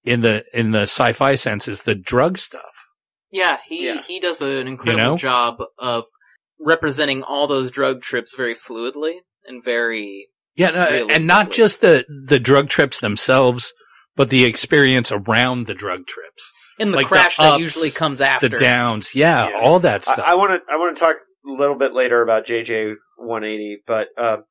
in 0.03 0.21
the 0.21 0.43
in 0.53 0.71
the 0.71 0.81
sci-fi 0.81 1.35
sense 1.35 1.67
is 1.67 1.83
the 1.83 1.95
drug 1.95 2.37
stuff. 2.37 2.87
Yeah, 3.31 3.59
he 3.65 3.85
Yeah. 3.87 4.01
he 4.01 4.19
does 4.19 4.41
an 4.41 4.67
incredible 4.67 5.11
know? 5.11 5.17
job 5.17 5.61
of 5.77 6.05
representing 6.59 7.23
all 7.23 7.47
those 7.47 7.71
drug 7.71 8.01
trips 8.01 8.33
very 8.35 8.53
fluidly 8.55 9.19
and 9.45 9.63
very 9.63 10.27
Yeah, 10.55 10.71
no, 10.71 11.07
and 11.09 11.27
not 11.27 11.51
just 11.51 11.81
the 11.81 12.05
the 12.27 12.39
drug 12.39 12.69
trips 12.69 12.99
themselves, 12.99 13.73
but 14.15 14.29
the 14.29 14.45
experience 14.45 15.11
around 15.11 15.67
the 15.67 15.75
drug 15.75 16.05
trips, 16.07 16.51
in 16.79 16.91
the 16.91 16.97
Like 16.97 17.05
the 17.05 17.09
crash 17.09 17.37
that 17.37 17.59
usually 17.59 17.91
comes 17.91 18.21
after. 18.21 18.49
the 18.49 18.57
downs, 18.57 19.13
yeah, 19.13 19.49
Yeah. 19.49 19.59
all 19.61 19.79
that 19.81 20.05
stuff. 20.05 20.19
I 20.25 20.35
want 20.35 20.51
to 20.65 20.71
I 20.73 20.77
want 20.77 20.95
to 20.95 20.99
talk 20.99 21.17
a 21.47 21.51
little 21.51 21.75
bit 21.75 21.93
later 21.93 22.21
about 22.21 22.45
JJ 22.45 22.95
180, 23.17 23.83
but 23.85 24.07
um, 24.17 24.43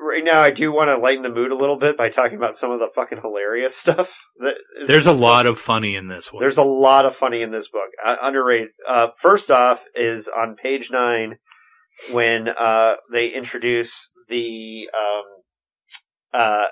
right 0.00 0.22
now 0.24 0.40
I 0.40 0.50
do 0.50 0.72
want 0.72 0.88
to 0.90 0.96
lighten 0.96 1.22
the 1.22 1.30
mood 1.30 1.50
a 1.52 1.56
little 1.56 1.76
bit 1.76 1.96
by 1.96 2.08
talking 2.08 2.36
about 2.36 2.54
some 2.54 2.70
of 2.70 2.78
the 2.80 2.88
fucking 2.94 3.20
hilarious 3.20 3.76
stuff. 3.84 4.16
That 4.38 4.56
is 4.80 4.88
There's 4.88 5.06
a 5.06 5.12
lot 5.12 5.44
book. 5.44 5.52
of 5.54 5.58
funny 5.58 5.96
in 5.96 6.08
this 6.08 6.32
one. 6.32 6.40
There's 6.40 6.58
a 6.58 6.62
lot 6.62 7.04
of 7.04 7.14
funny 7.14 7.42
in 7.42 7.50
this 7.50 7.68
book. 7.68 7.88
Uh, 8.04 8.16
underrated. 8.22 8.68
Uh, 8.86 9.08
first 9.18 9.50
off 9.50 9.84
is 9.94 10.28
on 10.28 10.56
page 10.56 10.90
nine 10.90 11.36
when 12.12 12.48
uh, 12.48 12.94
they 13.12 13.28
introduce 13.28 14.10
the 14.28 14.88
um, 14.98 15.22
uh, 16.32 16.66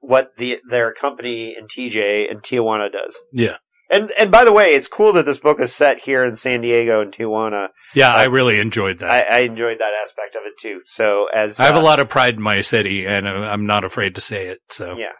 what 0.00 0.36
the 0.38 0.60
their 0.68 0.92
company 0.92 1.54
in 1.56 1.66
TJ 1.66 2.30
and 2.30 2.42
Tijuana 2.42 2.90
does. 2.90 3.16
Yeah. 3.32 3.56
And 3.88 4.10
and 4.18 4.30
by 4.32 4.44
the 4.44 4.52
way, 4.52 4.74
it's 4.74 4.88
cool 4.88 5.12
that 5.12 5.26
this 5.26 5.38
book 5.38 5.60
is 5.60 5.72
set 5.72 6.00
here 6.00 6.24
in 6.24 6.34
San 6.36 6.60
Diego 6.60 7.00
and 7.00 7.12
Tijuana. 7.12 7.68
yeah, 7.94 8.12
I 8.12 8.26
uh, 8.26 8.30
really 8.30 8.58
enjoyed 8.58 8.98
that. 8.98 9.10
I, 9.10 9.36
I 9.36 9.38
enjoyed 9.40 9.78
that 9.78 9.92
aspect 10.02 10.34
of 10.34 10.42
it 10.44 10.54
too. 10.60 10.80
So 10.86 11.26
as 11.32 11.60
I 11.60 11.66
have 11.66 11.76
uh, 11.76 11.80
a 11.80 11.82
lot 11.82 12.00
of 12.00 12.08
pride 12.08 12.34
in 12.34 12.42
my 12.42 12.60
city, 12.62 13.06
and 13.06 13.26
uh, 13.28 13.30
I'm 13.30 13.66
not 13.66 13.84
afraid 13.84 14.14
to 14.16 14.20
say 14.20 14.46
it. 14.48 14.58
So 14.70 14.96
yeah, 14.98 15.12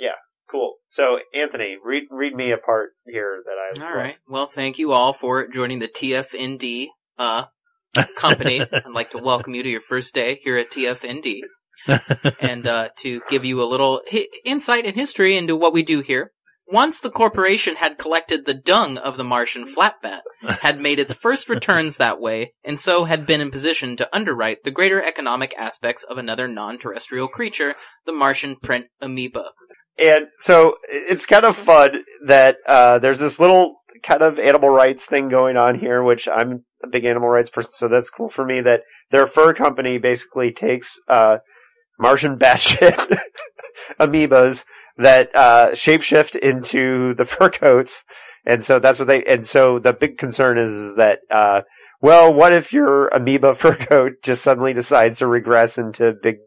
Yeah. 0.00 0.14
cool. 0.50 0.74
So 0.90 1.18
Anthony, 1.32 1.76
read 1.82 2.04
read 2.10 2.34
me 2.34 2.50
a 2.50 2.58
part 2.58 2.90
here 3.06 3.40
that 3.44 3.82
I 3.84 3.88
All 3.88 3.96
right. 3.96 4.18
Well, 4.28 4.46
thank 4.46 4.78
you 4.78 4.92
all 4.92 5.12
for 5.12 5.46
joining 5.46 5.78
the 5.78 5.88
TFND 5.88 6.88
uh, 7.18 7.44
company. 8.18 8.60
I'd 8.72 8.86
like 8.92 9.10
to 9.12 9.18
welcome 9.18 9.54
you 9.54 9.62
to 9.62 9.68
your 9.70 9.80
first 9.80 10.12
day 10.12 10.40
here 10.42 10.56
at 10.58 10.70
TFND 10.72 11.40
and 12.40 12.66
uh, 12.66 12.88
to 12.98 13.20
give 13.30 13.44
you 13.44 13.62
a 13.62 13.64
little 13.68 14.02
hi- 14.10 14.26
insight 14.44 14.86
and 14.86 14.96
history 14.96 15.36
into 15.36 15.54
what 15.56 15.72
we 15.72 15.82
do 15.82 16.00
here. 16.00 16.32
Once 16.72 17.00
the 17.00 17.10
corporation 17.10 17.76
had 17.76 17.98
collected 17.98 18.46
the 18.46 18.54
dung 18.54 18.96
of 18.96 19.18
the 19.18 19.24
Martian 19.24 19.66
flatbat, 19.66 20.22
had 20.62 20.80
made 20.80 20.98
its 20.98 21.12
first 21.12 21.50
returns 21.50 21.98
that 21.98 22.18
way, 22.18 22.54
and 22.64 22.80
so 22.80 23.04
had 23.04 23.26
been 23.26 23.42
in 23.42 23.50
position 23.50 23.94
to 23.94 24.08
underwrite 24.10 24.64
the 24.64 24.70
greater 24.70 25.02
economic 25.02 25.54
aspects 25.58 26.02
of 26.02 26.16
another 26.16 26.48
non-terrestrial 26.48 27.28
creature, 27.28 27.74
the 28.06 28.12
Martian 28.12 28.56
print 28.56 28.86
amoeba. 29.02 29.50
And 29.98 30.28
so 30.38 30.76
it's 30.88 31.26
kind 31.26 31.44
of 31.44 31.56
fun 31.56 32.04
that 32.26 32.56
uh, 32.66 32.98
there's 32.98 33.18
this 33.18 33.38
little 33.38 33.76
kind 34.02 34.22
of 34.22 34.38
animal 34.38 34.70
rights 34.70 35.04
thing 35.04 35.28
going 35.28 35.58
on 35.58 35.78
here, 35.78 36.02
which 36.02 36.26
I'm 36.26 36.64
a 36.82 36.88
big 36.88 37.04
animal 37.04 37.28
rights 37.28 37.50
person, 37.50 37.72
so 37.74 37.86
that's 37.86 38.08
cool 38.08 38.30
for 38.30 38.46
me. 38.46 38.62
That 38.62 38.84
their 39.10 39.26
fur 39.26 39.52
company 39.52 39.98
basically 39.98 40.52
takes 40.52 40.98
uh, 41.06 41.38
Martian 41.98 42.38
batshit 42.38 43.18
amoebas 44.00 44.64
that 44.96 45.34
uh, 45.34 45.70
shapeshift 45.72 46.36
into 46.36 47.14
the 47.14 47.24
fur 47.26 47.50
coats, 47.50 48.04
and 48.44 48.62
so 48.64 48.78
that's 48.78 48.98
what 48.98 49.08
they. 49.08 49.22
And 49.24 49.46
so 49.46 49.78
the 49.78 49.92
big 49.92 50.18
concern 50.18 50.58
is, 50.58 50.70
is 50.70 50.96
that. 50.96 51.20
Uh, 51.30 51.62
well, 52.00 52.34
what 52.34 52.52
if 52.52 52.72
your 52.72 53.06
amoeba 53.08 53.54
fur 53.56 53.76
coat 53.76 54.14
just 54.24 54.42
suddenly 54.42 54.72
decides 54.72 55.18
to 55.18 55.26
regress 55.26 55.78
into 55.78 56.14
big 56.20 56.38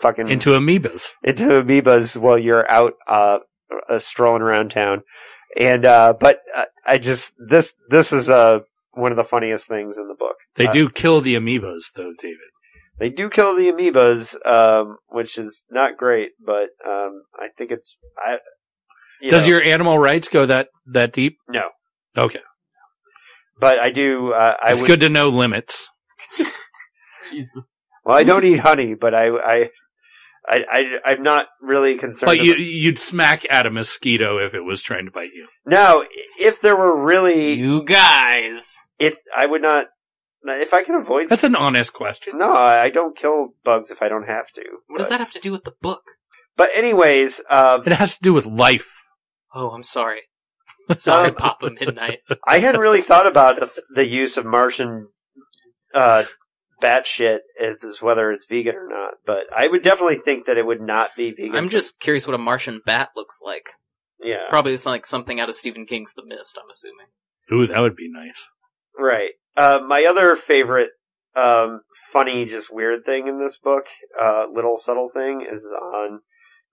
fucking 0.00 0.28
into 0.28 0.50
amoebas. 0.50 1.10
into 1.22 1.44
amoebas 1.44 2.16
while 2.16 2.38
you're 2.38 2.70
out 2.70 2.94
uh, 3.06 3.40
uh 3.88 3.98
strolling 3.98 4.42
around 4.42 4.70
town 4.70 5.02
and 5.56 5.84
uh 5.84 6.14
but 6.18 6.40
uh, 6.56 6.64
i 6.86 6.98
just 6.98 7.34
this 7.48 7.74
this 7.90 8.12
is 8.12 8.30
uh 8.30 8.60
one 8.92 9.12
of 9.12 9.16
the 9.16 9.24
funniest 9.24 9.68
things 9.68 9.98
in 9.98 10.08
the 10.08 10.14
book 10.14 10.36
They 10.56 10.66
Uh, 10.66 10.72
do 10.72 10.88
kill 10.90 11.20
the 11.20 11.36
amoebas, 11.36 11.92
though, 11.94 12.12
David. 12.18 12.38
They 12.98 13.08
do 13.10 13.28
kill 13.30 13.54
the 13.56 13.70
amoebas 13.70 14.34
um 14.46 14.96
which 15.08 15.38
is 15.38 15.64
not 15.70 15.96
great 15.96 16.30
but 16.44 16.68
um 16.88 17.22
i 17.38 17.48
think 17.56 17.70
it's 17.70 17.96
i 18.18 18.38
you 19.20 19.30
Does 19.30 19.42
know, 19.46 19.50
your 19.54 19.62
animal 19.62 19.98
rights 19.98 20.28
go 20.28 20.46
that 20.46 20.68
that 20.86 21.12
deep? 21.12 21.36
no 21.48 21.68
Okay, 22.16 22.40
but 23.60 23.78
i 23.78 23.90
do 23.90 24.32
uh, 24.32 24.56
i 24.62 24.72
it's 24.72 24.80
would 24.80 24.86
good 24.88 25.00
to 25.00 25.08
know 25.08 25.28
limits. 25.28 25.88
Jesus. 27.30 27.68
well 28.04 28.16
i 28.16 28.24
don't 28.24 28.44
eat 28.44 28.58
honey 28.60 28.94
but 28.94 29.14
i 29.14 29.28
i 29.28 29.70
I, 30.50 30.64
I, 31.04 31.12
I'm 31.12 31.22
not 31.22 31.48
really 31.60 31.96
concerned. 31.98 32.28
But 32.30 32.38
you, 32.42 32.52
about- 32.52 32.60
you'd 32.64 32.98
smack 32.98 33.44
at 33.50 33.66
a 33.66 33.70
mosquito 33.70 34.38
if 34.38 34.54
it 34.54 34.62
was 34.64 34.80
trying 34.80 35.04
to 35.04 35.10
bite 35.10 35.28
you. 35.34 35.46
now, 35.66 36.04
if 36.40 36.62
there 36.62 36.74
were 36.74 37.04
really, 37.04 37.52
You 37.52 37.84
guys. 37.84 38.74
if 38.98 39.16
I 39.36 39.44
would 39.44 39.60
not, 39.60 39.88
if 40.44 40.72
I 40.74 40.82
can 40.84 40.94
avoid 40.94 41.28
That's 41.28 41.44
an 41.44 41.54
honest 41.56 41.92
question. 41.92 42.38
No, 42.38 42.52
I 42.52 42.84
I 42.84 42.88
don't 42.90 43.16
kill 43.16 43.54
bugs 43.64 43.90
if 43.90 44.02
I 44.02 44.08
don't 44.08 44.26
have 44.26 44.50
to. 44.52 44.62
What 44.86 44.98
does 44.98 45.08
But- 45.08 45.14
that 45.14 45.20
have 45.20 45.32
to 45.32 45.40
do 45.40 45.52
with 45.52 45.64
the 45.64 45.74
book? 45.82 46.02
But 46.56 46.70
anyways, 46.74 47.40
um, 47.50 47.82
It 47.86 47.92
has 47.92 48.16
to 48.16 48.22
do 48.22 48.32
with 48.32 48.44
life. 48.46 48.90
Oh, 49.54 49.70
I'm 49.70 49.82
sorry. 49.84 50.22
I'm 50.90 50.98
sorry, 51.10 51.28
Um, 51.28 51.34
Papa 51.36 51.70
Midnight. 51.78 52.20
I 52.46 52.58
hadn't 52.58 52.80
really 52.80 53.02
thought 53.02 53.26
about 53.26 53.60
the 53.60 53.82
the 53.94 54.06
use 54.06 54.36
of 54.36 54.44
Martian 54.44 55.08
uh, 55.94 56.24
bat 56.80 57.06
shit 57.06 57.42
as 57.60 58.00
whether 58.02 58.30
it's 58.32 58.44
vegan 58.46 58.74
or 58.76 58.88
not. 58.88 59.14
But 59.24 59.44
I 59.56 59.68
would 59.68 59.82
definitely 59.82 60.16
think 60.18 60.46
that 60.46 60.58
it 60.58 60.66
would 60.66 60.80
not 60.80 61.10
be 61.16 61.30
vegan. 61.32 61.54
I'm 61.56 61.68
just 61.68 62.00
curious 62.00 62.26
what 62.26 62.34
a 62.34 62.38
Martian 62.38 62.80
bat 62.84 63.10
looks 63.14 63.40
like. 63.44 63.70
yeah, 64.20 64.48
Probably 64.48 64.72
it's 64.74 64.86
like 64.86 65.06
something 65.06 65.38
out 65.40 65.48
of 65.48 65.54
Stephen 65.54 65.86
King's 65.86 66.12
The 66.14 66.24
Mist, 66.24 66.58
I'm 66.62 66.70
assuming. 66.70 67.06
Ooh, 67.52 67.66
that 67.66 67.80
would 67.80 67.96
be 67.96 68.10
nice. 68.10 68.48
right. 68.98 69.32
Uh, 69.58 69.80
my 69.86 70.04
other 70.04 70.36
favorite, 70.36 70.90
um, 71.34 71.80
funny, 72.12 72.44
just 72.44 72.72
weird 72.72 73.04
thing 73.04 73.26
in 73.26 73.38
this 73.40 73.58
book, 73.58 73.86
uh, 74.20 74.46
little 74.52 74.76
subtle 74.76 75.08
thing, 75.12 75.44
is 75.48 75.64
on 75.96 76.20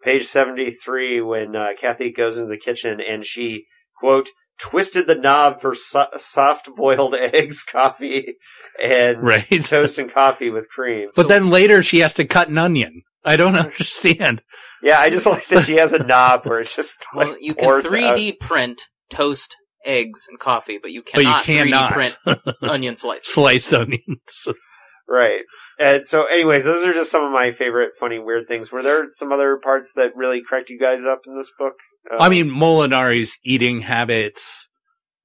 page 0.04 0.26
seventy 0.26 0.70
three 0.70 1.20
when 1.22 1.56
uh, 1.56 1.70
Kathy 1.80 2.12
goes 2.12 2.38
into 2.38 2.50
the 2.50 2.58
kitchen 2.60 3.00
and 3.02 3.26
she 3.26 3.66
quote 4.00 4.30
twisted 4.60 5.08
the 5.08 5.16
knob 5.16 5.60
for 5.60 5.74
so- 5.76 6.08
soft 6.18 6.70
boiled 6.76 7.16
eggs, 7.20 7.64
coffee, 7.64 8.36
and 8.82 9.22
Right. 9.22 9.48
toast 9.66 9.98
and 10.00 10.12
coffee 10.14 10.50
with 10.50 10.70
cream. 10.70 11.10
But 11.16 11.28
then 11.28 11.50
later 11.50 11.82
she 11.84 12.00
has 12.00 12.14
to 12.14 12.26
cut 12.26 12.50
an 12.50 12.58
onion. 12.58 13.02
I 13.24 13.36
don't 13.36 13.56
understand. 13.66 14.42
yeah, 14.84 15.00
I 15.00 15.10
just 15.10 15.26
like 15.26 15.46
that 15.48 15.64
she 15.66 15.78
has 15.78 15.92
a 15.94 16.04
knob 16.04 16.46
where 16.46 16.60
it's 16.60 16.76
just 16.76 17.04
like 17.16 17.28
Well, 17.30 17.38
you 17.42 17.56
can 17.56 17.82
3D 17.82 18.40
print 18.40 18.84
toast, 19.10 19.56
eggs, 19.86 20.28
and 20.30 20.40
coffee, 20.40 20.78
but 20.82 20.92
you 20.92 21.04
But 21.14 21.24
you 21.24 21.34
cannot, 21.44 21.44
cannot 21.44 21.92
3D 21.92 22.24
print 22.24 22.58
onion 22.62 22.96
slices. 22.96 23.34
sliced 23.34 23.74
onions. 23.74 24.48
right. 25.08 25.42
And 25.78 26.06
so, 26.06 26.26
anyways, 26.26 26.64
those 26.64 26.86
are 26.86 26.94
just 26.94 27.12
some 27.12 27.24
of 27.24 27.32
my 27.32 27.52
favorite 27.52 27.92
funny 28.00 28.20
weird 28.20 28.48
things. 28.48 28.72
Were 28.72 28.82
there 28.84 29.06
some 29.10 29.32
other 29.32 29.58
parts 29.58 29.94
that 29.94 30.16
really 30.16 30.42
cracked 30.42 30.70
you 30.70 30.80
guys 30.80 31.04
up 31.06 31.22
in 31.28 31.38
this 31.38 31.52
book? 31.58 31.74
Uh, 32.10 32.18
I 32.20 32.30
mean, 32.30 32.48
Molinari's 32.50 33.38
eating 33.44 33.82
habits 33.82 34.68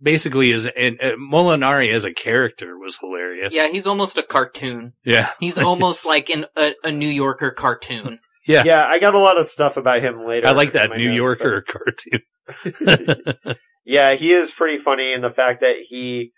basically 0.03 0.51
is, 0.51 0.67
and 0.67 0.99
uh, 1.01 1.17
Molinari 1.17 1.93
as 1.93 2.05
a 2.05 2.13
character 2.13 2.79
was 2.79 2.99
hilarious. 2.99 3.55
Yeah, 3.55 3.69
he's 3.69 3.87
almost 3.87 4.19
a 4.19 4.23
cartoon. 4.23 4.95
Yeah. 5.05 5.31
He's 5.39 5.59
almost 5.59 6.05
like 6.07 6.31
an, 6.31 6.47
a, 6.57 6.73
a 6.85 6.91
New 6.91 7.09
Yorker 7.09 7.51
cartoon. 7.51 8.19
Yeah. 8.47 8.63
yeah, 8.65 8.87
I 8.89 8.99
got 8.99 9.15
a 9.15 9.19
lot 9.19 9.39
of 9.39 9.47
stuff 9.47 9.77
about 9.77 10.01
him 10.01 10.27
later. 10.27 10.49
I 10.49 10.53
like 10.53 10.73
that 10.73 10.91
New 10.91 11.09
notes, 11.09 11.17
Yorker 11.17 11.63
cartoon. 11.63 13.57
But- 13.85 13.93
yeah, 13.93 14.15
he 14.15 14.33
is 14.33 14.51
pretty 14.51 14.77
funny 14.79 15.13
in 15.13 15.21
the 15.21 15.31
fact 15.31 15.61
that 15.61 15.77
he. 15.77 16.33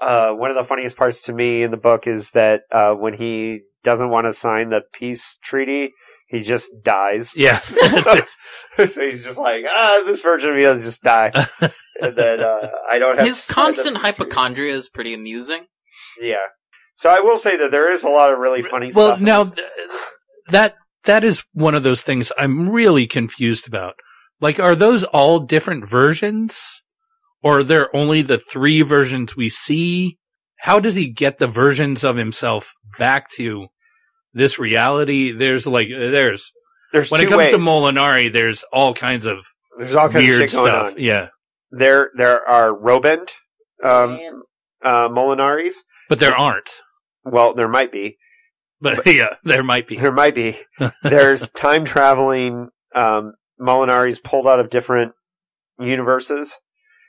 Uh, 0.00 0.32
one 0.32 0.48
of 0.48 0.54
the 0.56 0.62
funniest 0.62 0.96
parts 0.96 1.22
to 1.22 1.32
me 1.32 1.64
in 1.64 1.72
the 1.72 1.76
book 1.76 2.06
is 2.06 2.30
that 2.30 2.62
uh, 2.70 2.92
when 2.92 3.14
he 3.14 3.62
doesn't 3.82 4.10
want 4.10 4.26
to 4.26 4.32
sign 4.32 4.68
the 4.68 4.82
peace 4.92 5.38
treaty, 5.42 5.92
he 6.28 6.40
just 6.40 6.70
dies. 6.84 7.32
yeah. 7.34 7.58
so, 8.76 8.86
so 8.86 9.10
he's 9.10 9.24
just 9.24 9.40
like, 9.40 9.64
ah, 9.66 10.02
this 10.06 10.22
version 10.22 10.50
of 10.50 10.56
me 10.56 10.62
will 10.62 10.74
just 10.80 11.02
die. 11.02 11.32
and 12.00 12.14
then 12.14 12.40
uh, 12.40 12.68
I 12.88 13.00
don't 13.00 13.18
have 13.18 13.26
His 13.26 13.38
to 13.38 13.42
sign 13.42 13.54
the 13.54 13.66
constant 13.66 13.96
peace 13.96 14.02
treaty. 14.02 14.16
hypochondria 14.18 14.74
is 14.74 14.88
pretty 14.88 15.14
amusing. 15.14 15.66
Yeah. 16.20 16.36
So 16.94 17.10
I 17.10 17.18
will 17.18 17.38
say 17.38 17.56
that 17.56 17.72
there 17.72 17.92
is 17.92 18.04
a 18.04 18.08
lot 18.08 18.32
of 18.32 18.38
really 18.38 18.62
funny 18.62 18.92
well, 18.94 19.08
stuff. 19.08 19.18
in 19.18 19.24
now 19.24 19.44
th- 19.44 19.66
that 20.50 20.76
that 21.06 21.24
is 21.24 21.44
one 21.52 21.74
of 21.74 21.82
those 21.82 22.02
things 22.02 22.30
I'm 22.38 22.68
really 22.68 23.06
confused 23.08 23.66
about. 23.66 23.94
Like, 24.40 24.60
are 24.60 24.76
those 24.76 25.02
all 25.02 25.40
different 25.40 25.88
versions, 25.88 26.82
or 27.42 27.60
are 27.60 27.64
there 27.64 27.94
only 27.94 28.22
the 28.22 28.38
three 28.38 28.82
versions 28.82 29.36
we 29.36 29.48
see? 29.48 30.18
How 30.60 30.80
does 30.80 30.94
he 30.94 31.10
get 31.10 31.38
the 31.38 31.46
versions 31.46 32.04
of 32.04 32.16
himself 32.16 32.72
back 32.98 33.30
to 33.36 33.68
this 34.32 34.58
reality? 34.58 35.32
There's 35.32 35.66
like, 35.66 35.88
there's 35.88 36.50
there's 36.92 37.10
when 37.10 37.20
it 37.20 37.28
comes 37.28 37.50
to. 37.50 37.58
Molinari, 37.58 38.32
there's 38.32 38.64
all 38.72 38.94
kinds 38.94 39.26
of 39.26 39.44
there's 39.76 39.94
all 39.94 40.08
kinds 40.08 40.26
weird 40.26 40.42
of 40.42 40.50
shit 40.50 40.56
going 40.56 40.70
stuff. 40.70 40.92
on. 40.94 40.98
Yeah, 40.98 41.28
there 41.70 42.10
there 42.16 42.46
are 42.48 42.74
Robant 42.74 43.32
um, 43.82 44.18
uh, 44.82 45.08
Molinaris. 45.08 45.74
But 46.08 46.18
there 46.18 46.34
aren't. 46.34 46.70
Well, 47.24 47.54
there 47.54 47.68
might 47.68 47.92
be. 47.92 48.16
But 48.80 49.06
yeah, 49.06 49.36
there 49.44 49.62
might 49.62 49.86
be. 49.86 49.96
There 49.96 50.12
might 50.12 50.34
be. 50.34 50.58
There's 51.02 51.50
time 51.50 51.84
traveling 51.84 52.68
um, 52.94 53.34
Molinaris 53.60 54.22
pulled 54.22 54.46
out 54.46 54.60
of 54.60 54.70
different 54.70 55.12
universes. 55.78 56.54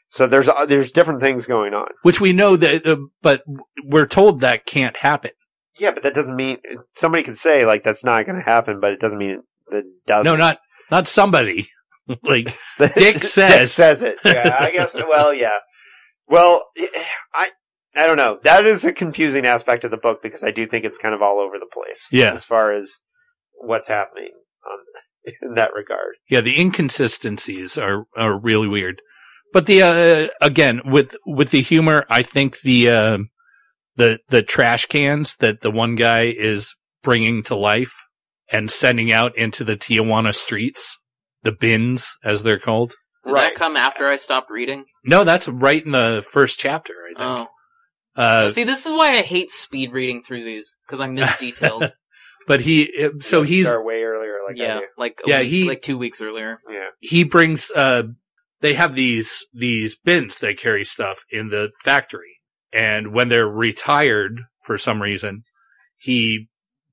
So 0.10 0.26
there's 0.28 0.48
uh, 0.48 0.66
there's 0.66 0.92
different 0.92 1.22
things 1.22 1.46
going 1.46 1.74
on. 1.74 1.88
Which 2.02 2.20
we 2.20 2.34
know 2.34 2.56
that, 2.56 2.86
uh, 2.86 2.98
but 3.22 3.44
we're 3.84 4.08
told 4.08 4.42
that 4.42 4.66
can't 4.66 4.98
happen. 4.98 5.32
Yeah, 5.78 5.92
but 5.92 6.04
that 6.04 6.14
doesn't 6.14 6.36
mean 6.36 6.58
somebody 6.96 7.24
can 7.24 7.36
say 7.36 7.66
like 7.66 7.84
that's 7.84 8.04
not 8.04 8.26
going 8.26 8.38
to 8.38 8.44
happen, 8.44 8.80
but 8.80 8.92
it 8.92 9.00
doesn't 9.00 9.20
mean 9.20 9.44
that 9.70 9.84
doesn't. 10.08 10.26
No, 10.26 10.36
not 10.36 10.60
not 10.90 11.08
somebody. 11.08 11.70
like 12.24 12.48
Dick 12.96 13.20
says. 13.20 13.52
Dick 13.52 13.68
says 13.68 14.02
it. 14.02 14.18
Yeah, 14.26 14.58
I 14.60 14.72
guess. 14.74 14.96
Well, 14.96 15.34
yeah. 15.34 15.60
Well, 16.28 16.64
I 17.34 17.50
I 17.96 18.08
don't 18.08 18.18
know. 18.18 18.40
That 18.44 18.66
is 18.66 18.86
a 18.86 18.94
confusing 18.94 19.46
aspect 19.46 19.84
of 19.84 19.92
the 19.92 19.98
book 19.98 20.22
because 20.24 20.44
I 20.44 20.52
do 20.52 20.66
think 20.66 20.86
it's 20.86 20.98
kind 20.98 21.14
of 21.14 21.22
all 21.22 21.40
over 21.40 21.60
the 21.60 21.70
place. 21.72 22.08
Yeah. 22.12 22.34
As 22.34 22.46
far 22.46 22.74
as 22.74 23.00
what's 23.54 23.88
happening 23.88 24.32
on, 24.66 24.78
in 25.42 25.54
that 25.56 25.74
regard. 25.74 26.16
Yeah, 26.30 26.42
the 26.42 26.60
inconsistencies 26.60 27.78
are 27.78 28.06
are 28.16 28.40
really 28.40 28.68
weird. 28.68 29.02
But 29.54 29.66
the 29.66 29.82
uh, 29.82 30.28
again 30.46 30.82
with 30.86 31.16
with 31.26 31.50
the 31.52 31.62
humor, 31.62 32.06
I 32.10 32.22
think 32.24 32.62
the 32.62 32.90
uh, 32.90 33.18
the 33.96 34.20
the 34.30 34.44
trash 34.44 34.86
cans 34.86 35.36
that 35.40 35.62
the 35.62 35.72
one 35.72 35.96
guy 35.96 36.28
is 36.28 36.76
bringing 37.04 37.42
to 37.44 37.56
life 37.56 37.94
and 38.52 38.70
sending 38.72 39.12
out 39.12 39.36
into 39.38 39.64
the 39.64 39.76
Tijuana 39.76 40.34
streets, 40.36 41.00
the 41.44 41.52
bins 41.52 42.16
as 42.24 42.44
they're 42.44 42.60
called. 42.60 42.94
Did 43.26 43.32
Right. 43.34 43.54
that 43.54 43.56
come 43.60 43.76
after 43.76 44.08
I 44.08 44.16
stopped 44.16 44.50
reading? 44.50 44.86
No, 45.04 45.24
that's 45.24 45.48
right 45.48 45.84
in 45.84 45.92
the 45.92 46.26
first 46.32 46.60
chapter. 46.60 46.94
I 46.94 47.18
think. 47.18 47.20
Oh. 47.20 47.48
Uh, 48.16 48.50
See, 48.50 48.64
this 48.64 48.86
is 48.86 48.92
why 48.92 49.18
I 49.18 49.22
hate 49.22 49.50
speed 49.50 49.92
reading 49.94 50.24
through 50.24 50.44
these 50.44 50.72
because 50.86 51.00
I 51.00 51.08
miss 51.08 51.38
details. 51.40 51.92
but 52.48 52.62
he 52.62 53.10
so 53.20 53.44
he's 53.44 53.68
start 53.68 53.86
way 53.86 54.04
earlier, 54.04 54.38
like 54.48 54.58
yeah, 54.58 54.80
like 54.98 55.20
a 55.26 55.30
Yeah, 55.30 55.40
week, 55.40 55.50
he- 55.50 55.68
like 55.68 55.82
two 55.82 55.98
weeks 55.98 56.22
earlier. 56.22 56.60
Yeah. 56.70 56.90
he 57.00 57.24
brings 57.24 57.72
uh 57.72 58.04
they 58.62 58.74
have 58.74 58.96
these 58.96 59.46
these 59.54 59.96
bins 59.96 60.40
that 60.40 60.58
carry 60.60 60.84
stuff 60.84 61.24
in 61.32 61.50
the 61.50 61.70
factory. 61.84 62.38
And 62.72 63.14
when 63.14 63.30
they're 63.30 63.48
retired 63.50 64.42
for 64.62 64.78
some 64.78 65.02
reason 65.02 65.44
he 66.00 66.48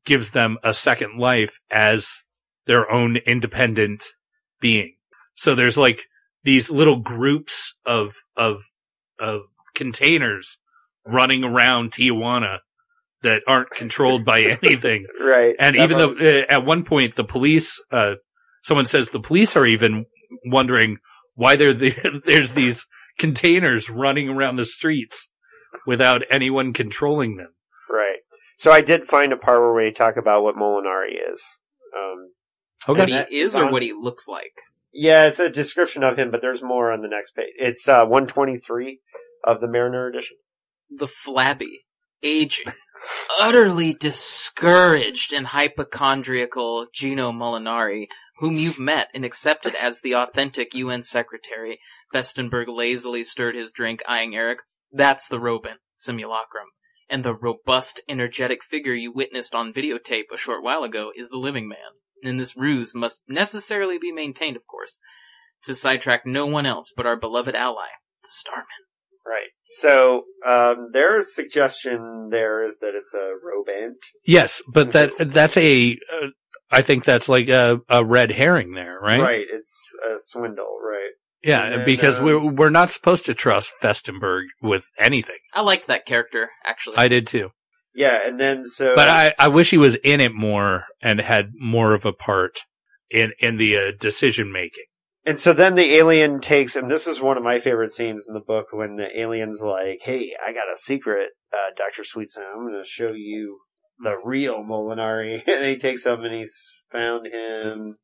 gives 0.05 0.31
them 0.31 0.59
a 0.62 0.75
second 0.75 1.19
life 1.19 1.61
as 1.71 2.23
their 2.67 2.91
own 2.91 3.17
independent 3.19 4.05
being. 4.61 4.97
So 5.35 5.55
there's 5.55 5.79
like 5.79 6.01
these 6.45 6.71
little 6.71 6.97
groups 6.97 7.75
of 7.87 8.12
of 8.37 8.62
of 9.19 9.43
containers 9.75 10.59
running 11.07 11.45
around 11.45 11.93
Tijuana 11.93 12.59
that 13.23 13.43
aren't 13.47 13.71
controlled 13.71 14.25
by 14.25 14.41
anything. 14.62 15.05
Right. 15.21 15.55
and 15.59 15.77
That 15.77 15.85
even 15.85 15.99
though 15.99 16.11
uh, 16.11 16.45
at 16.49 16.64
one 16.64 16.85
point 16.85 17.14
the 17.14 17.25
police, 17.25 17.83
uh, 17.91 18.17
someone 18.62 18.87
says 18.87 19.11
the 19.11 19.21
police 19.21 19.57
are 19.57 19.67
even 19.67 20.07
wondering 20.45 20.99
why 21.37 21.55
there 21.57 21.72
the, 21.72 22.20
there's 22.26 22.53
these 22.53 22.84
containers 23.18 23.89
running 23.89 24.28
around 24.28 24.57
the 24.57 24.64
streets 24.64 25.28
without 25.87 26.22
anyone 26.30 26.72
controlling 26.72 27.37
them. 27.37 27.55
Right. 27.89 28.18
So 28.59 28.72
I 28.72 28.80
did 28.80 29.05
find 29.07 29.32
a 29.32 29.37
part 29.37 29.61
where 29.61 29.72
we 29.74 29.93
talk 29.93 30.16
about 30.16 30.43
what 30.43 30.57
Molinari 30.57 31.12
is. 31.30 31.43
Um, 31.97 32.30
What 32.97 33.09
he 33.09 33.14
that 33.14 33.30
is 33.32 33.53
is 33.53 33.57
or 33.57 33.70
what 33.70 33.82
he 33.82 33.93
looks 33.93 34.26
like. 34.28 34.53
yeah, 34.93 35.26
it's 35.26 35.39
a 35.39 35.49
description 35.51 36.03
of 36.03 36.18
him, 36.18 36.30
but 36.30 36.41
there's 36.41 36.62
more 36.62 36.91
on 36.91 37.03
the 37.03 37.09
next 37.09 37.32
page. 37.37 37.53
It's 37.59 37.87
uh, 37.89 38.05
123 38.05 39.01
of 39.45 39.61
the 39.61 39.68
Mariner 39.68 40.09
edition. 40.09 40.37
The 40.91 41.07
flabby, 41.07 41.84
aging, 42.22 42.72
utterly 43.41 43.93
discouraged 43.93 45.32
and 45.32 45.49
hypochondriacal 45.49 46.87
Gino 46.95 47.32
Molinari, 47.32 48.07
whom 48.39 48.57
you've 48.57 48.78
met 48.78 49.09
and 49.14 49.24
accepted 49.24 49.74
as 49.74 50.01
the 50.01 50.14
authentic 50.14 50.74
UN 50.74 51.03
secretary. 51.03 51.78
Festenburg 52.12 52.68
lazily 52.68 53.24
stirred 53.24 53.55
his 53.55 53.72
drink, 53.72 54.03
eyeing 54.07 54.34
Eric. 54.37 54.61
That's 54.93 55.28
the 55.28 55.41
Robant, 55.41 55.80
simulacrum. 55.97 56.68
And 57.09 57.24
the 57.24 57.34
robust, 57.34 58.01
energetic 58.09 58.64
figure 58.64 58.95
you 58.95 59.12
witnessed 59.12 59.55
on 59.55 59.72
videotape 59.72 60.32
a 60.32 60.37
short 60.37 60.62
while 60.62 60.82
ago 60.82 61.12
is 61.14 61.30
the 61.30 61.39
living 61.39 61.68
man. 61.68 62.01
And 62.24 62.41
this 62.41 62.57
ruse 62.57 62.95
must 62.95 63.20
necessarily 63.28 63.99
be 63.99 64.11
maintained, 64.11 64.57
of 64.57 64.66
course, 64.66 65.01
to 65.64 65.74
sidetrack 65.74 66.26
no 66.26 66.47
one 66.47 66.66
else 66.66 66.93
but 66.97 67.07
our 67.07 67.16
beloved 67.16 67.55
ally, 67.55 67.89
the 68.22 68.28
Starman. 68.28 68.66
Right. 69.24 69.51
So 69.68 70.22
um, 70.47 70.91
their 70.93 71.20
suggestion 71.20 72.28
there 72.30 72.64
is 72.64 72.78
that 72.78 72.95
it's 72.95 73.12
a 73.12 73.34
Robant. 73.43 73.99
Yes, 74.24 74.62
but 74.72 74.93
that 74.93 75.12
that's 75.18 75.57
a 75.57 75.99
uh, 76.12 76.28
I 76.71 76.83
think 76.83 77.05
that's 77.05 77.29
like 77.29 77.49
a, 77.49 77.81
a 77.89 78.05
red 78.05 78.33
herring 78.33 78.75
there, 78.75 78.99
right? 79.01 79.21
Right. 79.21 79.47
It's 79.51 79.95
a 80.05 80.17
swindle. 80.19 80.79
Right. 80.83 81.11
Yeah, 81.43 81.71
then, 81.71 81.85
because 81.85 82.19
um, 82.19 82.25
we're 82.25 82.53
we're 82.53 82.71
not 82.71 82.91
supposed 82.91 83.25
to 83.27 83.35
trust 83.35 83.75
Festenburg 83.83 84.45
with 84.62 84.87
anything. 84.99 85.39
I 85.55 85.61
liked 85.61 85.87
that 85.87 86.07
character, 86.07 86.51
actually. 86.64 86.97
I 86.97 87.09
did 87.09 87.27
too. 87.27 87.51
Yeah, 87.95 88.21
and 88.27 88.39
then 88.41 88.67
so. 88.67 88.95
But 88.95 89.09
I, 89.09 89.35
I 89.39 89.49
wish 89.49 89.71
he 89.71 89.79
was 89.79 89.95
in 89.97 90.21
it 90.21 90.35
more 90.35 90.85
and 91.01 91.21
had 91.21 91.53
more 91.59 91.95
of 91.95 92.05
a 92.05 92.12
part 92.12 92.59
in 93.11 93.33
in 93.39 93.59
the 93.59 93.77
uh, 93.77 93.93
decision 93.99 94.53
making. 94.53 94.85
And 95.25 95.41
so 95.41 95.53
then 95.53 95.75
the 95.75 95.95
alien 95.95 96.41
takes, 96.41 96.77
and 96.77 96.89
this 96.91 97.07
is 97.07 97.21
one 97.21 97.37
of 97.37 97.43
my 97.43 97.59
favorite 97.59 97.91
scenes 97.91 98.27
in 98.29 98.35
the 98.35 98.41
book 98.41 98.67
when 98.73 98.97
the 98.97 99.19
alien's 99.19 99.61
like, 99.61 100.01
"Hey, 100.03 100.33
I 100.45 100.53
got 100.53 100.73
a 100.73 100.77
secret, 100.77 101.31
uh, 101.53 101.71
Doctor 101.77 102.03
Sweetscent. 102.03 102.45
I'm 102.55 102.69
going 102.69 102.81
to 102.81 102.89
show 102.89 103.12
you 103.12 103.59
the 103.99 104.16
real 104.24 104.62
Molinari." 104.62 105.42
And 105.47 105.64
he 105.64 105.76
takes 105.76 106.05
him, 106.05 106.24
and 106.24 106.34
he's 106.34 106.84
found 106.90 107.26
him. 107.26 107.97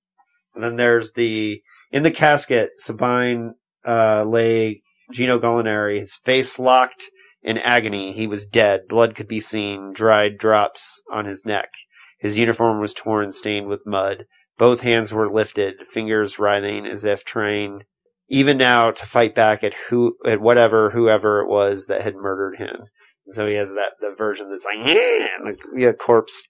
And 0.54 0.64
then 0.64 0.76
there's 0.76 1.12
the 1.12 1.62
in 1.90 2.02
the 2.02 2.10
casket. 2.10 2.72
Sabine 2.76 3.54
uh, 3.86 4.24
lay 4.24 4.82
Gino 5.12 5.38
Molinari, 5.38 6.00
his 6.00 6.16
face 6.16 6.58
locked 6.58 7.10
in 7.42 7.58
agony. 7.58 8.12
He 8.12 8.26
was 8.26 8.46
dead. 8.46 8.82
Blood 8.88 9.14
could 9.14 9.28
be 9.28 9.40
seen, 9.40 9.92
dried 9.92 10.38
drops 10.38 11.02
on 11.10 11.26
his 11.26 11.44
neck. 11.44 11.70
His 12.18 12.38
uniform 12.38 12.80
was 12.80 12.94
torn, 12.94 13.32
stained 13.32 13.66
with 13.66 13.86
mud. 13.86 14.26
Both 14.58 14.82
hands 14.82 15.12
were 15.12 15.30
lifted, 15.30 15.86
fingers 15.86 16.38
writhing 16.38 16.86
as 16.86 17.04
if 17.04 17.24
trying, 17.24 17.82
even 18.28 18.56
now, 18.58 18.92
to 18.92 19.06
fight 19.06 19.34
back 19.34 19.64
at 19.64 19.74
who, 19.88 20.16
at 20.24 20.40
whatever, 20.40 20.90
whoever 20.90 21.40
it 21.40 21.48
was 21.48 21.86
that 21.86 22.02
had 22.02 22.14
murdered 22.14 22.58
him. 22.58 22.84
So 23.28 23.46
he 23.46 23.54
has 23.54 23.72
that 23.74 23.92
the 24.00 24.14
version 24.16 24.50
that's 24.50 24.64
like, 24.64 24.78
yeah, 24.78 25.28
like 25.44 25.58
the 25.74 25.94
corpse 25.98 26.46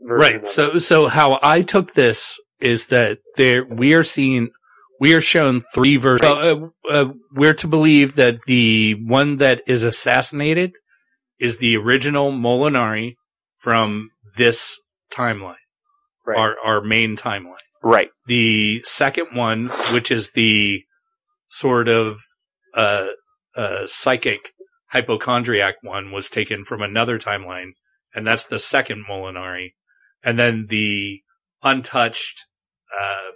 version. 0.00 0.40
Right. 0.40 0.46
So 0.46 0.72
it. 0.72 0.80
so 0.80 1.06
how 1.06 1.38
I 1.42 1.62
took 1.62 1.94
this 1.94 2.38
is 2.60 2.86
that 2.86 3.18
there 3.36 3.64
we 3.64 3.94
are 3.94 4.02
seeing 4.02 4.50
we 4.98 5.14
are 5.14 5.20
shown 5.20 5.60
three 5.74 5.96
versions. 5.96 6.30
Uh, 6.30 6.68
uh, 6.88 7.12
we're 7.32 7.54
to 7.54 7.68
believe 7.68 8.16
that 8.16 8.36
the 8.46 8.94
one 9.06 9.36
that 9.36 9.62
is 9.66 9.84
assassinated 9.84 10.72
is 11.38 11.58
the 11.58 11.76
original 11.76 12.32
Molinari 12.32 13.16
from 13.58 14.08
this 14.36 14.80
timeline, 15.12 15.54
right, 16.26 16.38
our 16.38 16.56
our 16.64 16.80
main 16.80 17.16
timeline. 17.16 17.56
right, 17.82 18.10
The 18.26 18.80
second 18.84 19.28
one, 19.34 19.66
which 19.92 20.10
is 20.10 20.32
the 20.32 20.82
sort 21.48 21.88
of 21.88 22.18
uh, 22.74 23.08
uh, 23.54 23.86
psychic 23.86 24.52
hypochondriac 24.96 25.74
one, 25.82 26.10
was 26.10 26.30
taken 26.30 26.64
from 26.64 26.80
another 26.80 27.18
timeline, 27.18 27.72
and 28.14 28.26
that's 28.26 28.46
the 28.46 28.58
second 28.58 29.04
Molinari. 29.08 29.74
And 30.24 30.38
then 30.38 30.66
the 30.68 31.20
untouched, 31.62 32.46
uh, 32.98 33.32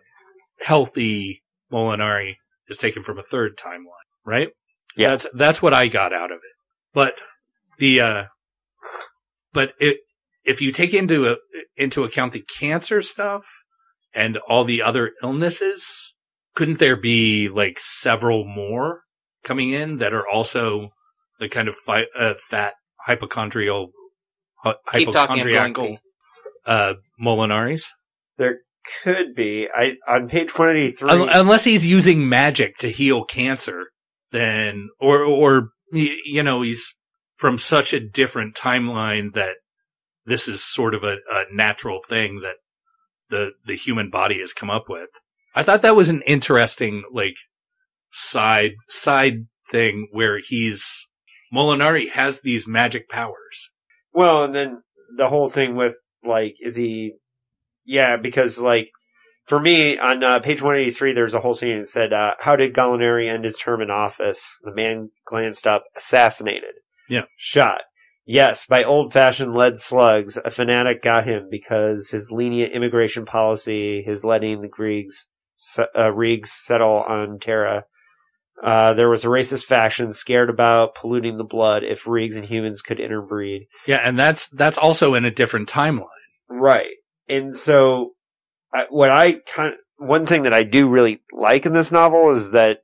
healthy 0.65 1.43
Molinari 1.71 2.37
is 2.69 2.79
taken 2.79 3.03
from 3.03 3.19
a 3.19 3.23
third 3.23 3.59
timeline, 3.59 4.09
right? 4.25 4.49
Yeah. 4.97 5.11
That's, 5.11 5.27
that's 5.35 5.63
what 5.63 5.75
I 5.75 5.89
got 5.89 6.15
out 6.15 6.33
of 6.33 6.39
it. 6.39 6.57
But 6.95 7.15
the, 7.79 8.01
uh, 8.01 8.25
but 9.53 9.75
it, 9.79 9.99
if 10.45 10.63
you 10.63 10.73
take 10.73 10.95
into, 10.95 11.27
a, 11.27 11.37
into 11.77 12.05
account 12.05 12.33
the 12.33 12.45
cancer 12.59 13.03
stuff 13.03 13.45
and 14.15 14.39
all 14.49 14.65
the 14.65 14.81
other 14.81 15.13
illnesses, 15.23 16.15
couldn't 16.55 16.79
there 16.79 16.97
be 16.97 17.51
like 17.51 17.79
several 17.79 18.45
more 18.47 19.03
coming 19.45 19.71
in 19.71 19.99
that 19.99 20.15
are 20.15 20.27
also 20.27 20.91
the 21.41 21.49
kind 21.49 21.67
of 21.67 21.75
fi- 21.75 22.07
uh, 22.17 22.35
fat 22.49 22.75
hypochondrial, 23.07 23.91
hy- 24.63 24.77
Keep 24.93 25.11
talking, 25.11 25.41
I'm 25.41 25.73
going 25.73 25.97
hypochondriacal, 25.97 25.99
uh, 26.67 26.95
Molinaris? 27.21 27.89
there 28.39 28.61
could 29.03 29.35
be. 29.35 29.69
I 29.75 29.97
on 30.07 30.29
page 30.29 30.57
one 30.59 30.71
eighty 30.71 30.93
three. 30.93 31.11
Un- 31.11 31.29
unless 31.33 31.65
he's 31.65 31.85
using 31.85 32.29
magic 32.29 32.77
to 32.79 32.89
heal 32.89 33.25
cancer, 33.25 33.87
then, 34.31 34.89
or, 35.01 35.23
or, 35.25 35.71
you 35.93 36.43
know, 36.43 36.63
he's 36.63 36.95
from 37.37 37.59
such 37.59 37.93
a 37.93 38.01
different 38.01 38.55
timeline 38.55 39.33
that 39.35 39.57
this 40.25 40.47
is 40.47 40.63
sort 40.63 40.95
of 40.95 41.03
a, 41.05 41.17
a 41.31 41.45
natural 41.53 42.01
thing 42.07 42.41
that 42.41 42.57
the, 43.29 43.51
the 43.67 43.75
human 43.75 44.11
body 44.11 44.39
has 44.39 44.53
come 44.53 44.71
up 44.71 44.85
with. 44.89 45.09
I 45.55 45.63
thought 45.63 45.83
that 45.83 45.97
was 45.97 46.09
an 46.09 46.23
interesting, 46.23 47.05
like, 47.13 47.37
side 48.13 48.73
side 48.89 49.47
thing 49.69 50.09
where 50.13 50.39
he's 50.39 51.07
Molinari 51.53 52.11
has 52.11 52.41
these 52.41 52.69
magic 52.69 53.09
powers. 53.09 53.71
Well, 54.13 54.45
and 54.45 54.55
then 54.55 54.83
the 55.17 55.29
whole 55.29 55.49
thing 55.51 55.77
with 55.77 55.97
like, 56.25 56.57
is 56.61 56.77
he? 56.77 57.15
Yeah, 57.85 58.17
because 58.17 58.61
like 58.61 58.91
for 59.47 59.59
me 59.59 59.99
on 59.99 60.23
uh, 60.23 60.41
page 60.41 60.63
one 60.63 60.77
eighty 60.77 60.91
three, 60.91 61.13
there's 61.13 61.35
a 61.35 61.41
whole 61.41 61.55
scene 61.55 61.79
that 61.79 61.87
said, 61.87 62.13
uh, 62.13 62.35
"How 62.41 62.57
did 62.57 62.75
Gallinari 62.75 63.29
end 63.29 63.45
his 63.45 63.57
term 63.57 63.81
in 63.81 63.91
office?" 63.91 64.59
The 64.63 64.75
man 64.75 65.11
glanced 65.25 65.67
up, 65.67 65.85
assassinated. 65.97 66.75
Yeah. 67.09 67.25
shot. 67.37 67.83
Yes, 68.25 68.65
by 68.65 68.85
old 68.85 69.13
fashioned 69.13 69.57
lead 69.57 69.81
slugs. 69.81 70.37
A 70.37 70.53
fanatic 70.53 71.03
got 71.03 71.27
him 71.27 71.49
because 71.51 72.11
his 72.11 72.31
lenient 72.31 72.73
immigration 72.73 73.25
policy, 73.25 74.03
his 74.03 74.25
letting 74.25 74.61
the 74.63 74.69
Griegs, 74.69 75.27
se- 75.57 75.89
uh, 75.97 76.11
Reegs 76.13 76.47
settle 76.47 77.03
on 77.03 77.41
Terra. 77.41 77.87
Uh, 78.63 78.93
there 78.93 79.09
was 79.09 79.25
a 79.25 79.29
racist 79.29 79.65
faction 79.65 80.13
scared 80.13 80.51
about 80.51 80.95
polluting 80.95 81.39
the 81.39 81.45
blood 81.45 81.83
if 81.83 82.05
Reegs 82.05 82.37
and 82.37 82.45
humans 82.45 82.83
could 82.83 82.99
interbreed. 82.99 83.67
Yeah, 83.87 84.03
and 84.05 84.19
that's 84.19 84.49
that's 84.49 84.77
also 84.77 85.15
in 85.15 85.25
a 85.25 85.31
different 85.31 85.69
timeline. 85.69 86.07
Right. 86.49 86.97
And 87.29 87.55
so, 87.55 88.13
I, 88.75 88.87
what 88.91 89.11
I 89.11 89.37
kind 89.55 89.75
one 89.97 90.27
thing 90.27 90.43
that 90.43 90.53
I 90.53 90.65
do 90.65 90.89
really 90.89 91.23
like 91.33 91.65
in 91.65 91.73
this 91.73 91.93
novel 91.93 92.33
is 92.33 92.51
that 92.51 92.83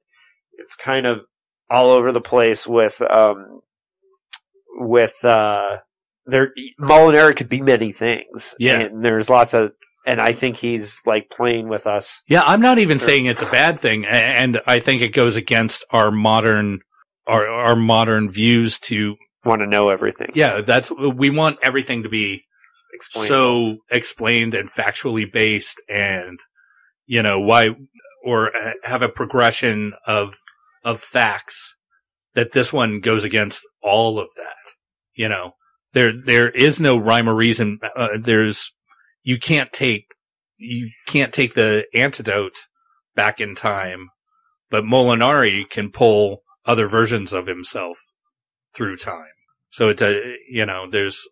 it's 0.53 0.77
kind 0.77 1.07
of 1.07 1.21
all 1.69 1.91
over 1.91 2.13
the 2.13 2.21
place 2.21 2.67
with, 2.67 3.03
um, 3.03 3.61
with, 4.79 5.25
uh, 5.25 5.79
there, 6.27 6.53
Molinari 6.81 7.35
could 7.35 7.49
be 7.49 7.61
many 7.61 7.93
things. 7.93 8.55
Yeah. 8.59 8.81
And 8.81 9.05
there's 9.05 9.29
lots 9.29 9.53
of, 9.53 9.73
and 10.07 10.21
I 10.21 10.33
think 10.33 10.57
he's 10.57 11.01
like 11.05 11.29
playing 11.31 11.69
with 11.69 11.87
us. 11.87 12.23
Yeah, 12.29 12.43
I'm 12.45 12.61
not 12.63 12.79
even 12.79 12.99
Sure. 12.99 13.09
saying 13.09 13.27
it's 13.27 13.43
a 13.43 13.51
bad 13.51 13.79
thing, 13.79 14.05
and 14.07 14.61
I 14.67 14.79
think 14.81 15.03
it 15.03 15.09
goes 15.13 15.37
against 15.37 15.85
our 15.91 16.11
modern 16.11 16.81
our 17.27 17.47
our 17.49 17.77
modern 17.77 18.31
views 18.31 18.79
to 18.81 19.17
Want 19.45 19.61
to 19.61 19.67
know 19.67 19.91
everything. 19.91 20.31
yeah, 20.35 20.61
that's 20.61 20.91
we 20.91 21.31
want 21.31 21.59
everything 21.63 22.03
to 22.05 22.09
be 22.09 22.45
Explain. 22.95 23.27
so 23.27 23.77
explained 23.91 24.55
and 24.55 24.69
factually 24.71 25.31
based 25.31 25.83
and 25.89 26.39
you 27.07 27.23
know 27.23 27.39
why 27.41 27.71
or 28.25 28.57
uh, 28.57 28.73
have 28.85 29.03
a 29.03 29.09
progression 29.09 29.93
of 30.07 30.35
of 30.85 31.01
facts 31.01 31.75
that 32.35 32.53
this 32.53 32.73
one 32.73 33.01
goes 33.01 33.23
against 33.25 33.67
all 33.83 34.19
of 34.19 34.29
that 34.37 34.73
you 35.15 35.29
know 35.29 35.53
there 35.93 36.13
there 36.25 36.49
is 36.51 36.81
no 36.81 36.97
rhyme 36.97 37.29
or 37.29 37.35
reason 37.35 37.79
uh, 37.97 38.09
there's 38.21 38.73
you 39.27 39.39
can't 39.39 39.73
take 39.73 40.07
you 40.57 40.91
can't 41.07 41.33
take 41.33 41.55
the 41.55 41.87
antidote 41.93 42.67
back 43.15 43.41
in 43.41 43.55
time 43.55 44.09
but 44.71 44.85
Molinari 44.85 45.69
can 45.69 45.91
pull 45.91 46.43
other 46.65 46.87
versions 46.87 47.33
of 47.33 47.47
himself 47.47 47.99
through 48.75 48.97
time 48.97 49.35
so 49.71 49.89
it's 49.89 50.03
a 50.03 50.37
you 50.49 50.65
know 50.65 50.89
there's 50.91 51.29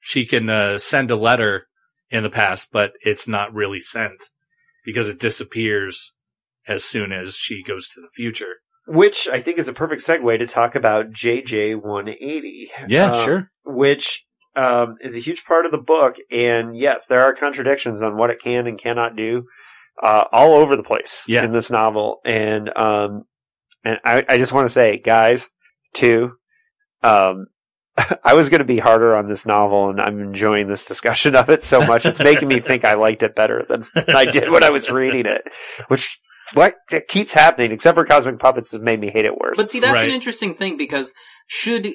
she 0.00 0.26
can 0.26 0.50
uh, 0.50 0.76
send 0.76 1.10
a 1.10 1.16
letter 1.16 1.66
in 2.10 2.22
the 2.22 2.30
past, 2.30 2.68
but 2.70 2.92
it's 3.00 3.26
not 3.26 3.52
really 3.54 3.80
sent 3.80 4.30
because 4.84 5.08
it 5.08 5.18
disappears 5.18 6.12
as 6.68 6.84
soon 6.84 7.10
as 7.10 7.36
she 7.36 7.62
goes 7.62 7.88
to 7.88 8.00
the 8.00 8.10
future. 8.14 8.56
which 8.86 9.26
I 9.32 9.40
think 9.40 9.58
is 9.58 9.66
a 9.66 9.72
perfect 9.72 10.02
segue 10.02 10.38
to 10.38 10.46
talk 10.46 10.74
about 10.74 11.10
JJ 11.10 11.76
180. 11.76 12.70
Yeah, 12.86 13.12
Uh, 13.12 13.24
sure. 13.24 13.50
which 13.64 14.26
um, 14.56 14.96
is 15.00 15.16
a 15.16 15.20
huge 15.20 15.44
part 15.44 15.66
of 15.66 15.72
the 15.72 15.78
book. 15.78 16.16
And 16.30 16.76
yes, 16.76 17.06
there 17.06 17.22
are 17.22 17.34
contradictions 17.34 18.02
on 18.02 18.16
what 18.16 18.30
it 18.30 18.40
can 18.42 18.66
and 18.66 18.78
cannot 18.78 19.16
do 19.16 19.46
uh, 20.02 20.24
all 20.32 20.54
over 20.54 20.76
the 20.76 20.82
place 20.82 21.24
Yeah. 21.26 21.44
in 21.44 21.52
this 21.52 21.70
novel. 21.70 22.20
And 22.24 22.76
um, 22.76 23.24
and 23.84 24.00
I, 24.04 24.24
I 24.28 24.38
just 24.38 24.52
want 24.52 24.64
to 24.66 24.72
say, 24.72 24.98
guys, 24.98 25.48
too, 25.92 26.32
um, 27.02 27.46
I 28.24 28.34
was 28.34 28.48
going 28.48 28.60
to 28.60 28.64
be 28.64 28.78
harder 28.78 29.14
on 29.16 29.28
this 29.28 29.46
novel, 29.46 29.88
and 29.90 30.00
I'm 30.00 30.20
enjoying 30.20 30.66
this 30.68 30.84
discussion 30.84 31.36
of 31.36 31.48
it 31.50 31.62
so 31.62 31.80
much. 31.80 32.06
It's 32.06 32.18
making 32.18 32.48
me 32.48 32.60
think 32.60 32.84
I 32.84 32.94
liked 32.94 33.22
it 33.22 33.36
better 33.36 33.62
than 33.68 33.86
I 34.08 34.24
did 34.24 34.50
when 34.50 34.64
I 34.64 34.70
was 34.70 34.90
reading 34.90 35.26
it, 35.26 35.48
which 35.88 36.18
what 36.54 36.74
it 36.90 37.06
keeps 37.08 37.32
happening, 37.32 37.70
except 37.72 37.94
for 37.94 38.04
Cosmic 38.04 38.38
Puppets, 38.38 38.72
has 38.72 38.80
made 38.80 39.00
me 39.00 39.10
hate 39.10 39.24
it 39.26 39.36
worse. 39.38 39.56
But 39.56 39.70
see, 39.70 39.80
that's 39.80 40.00
Right. 40.00 40.08
an 40.08 40.14
interesting 40.14 40.54
thing 40.54 40.76
because 40.76 41.12
should 41.46 41.88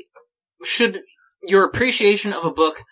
should 0.64 1.02
your 1.44 1.64
appreciation 1.64 2.34
of 2.34 2.46
a 2.46 2.52
book 2.52 2.78
ha- 2.78 2.84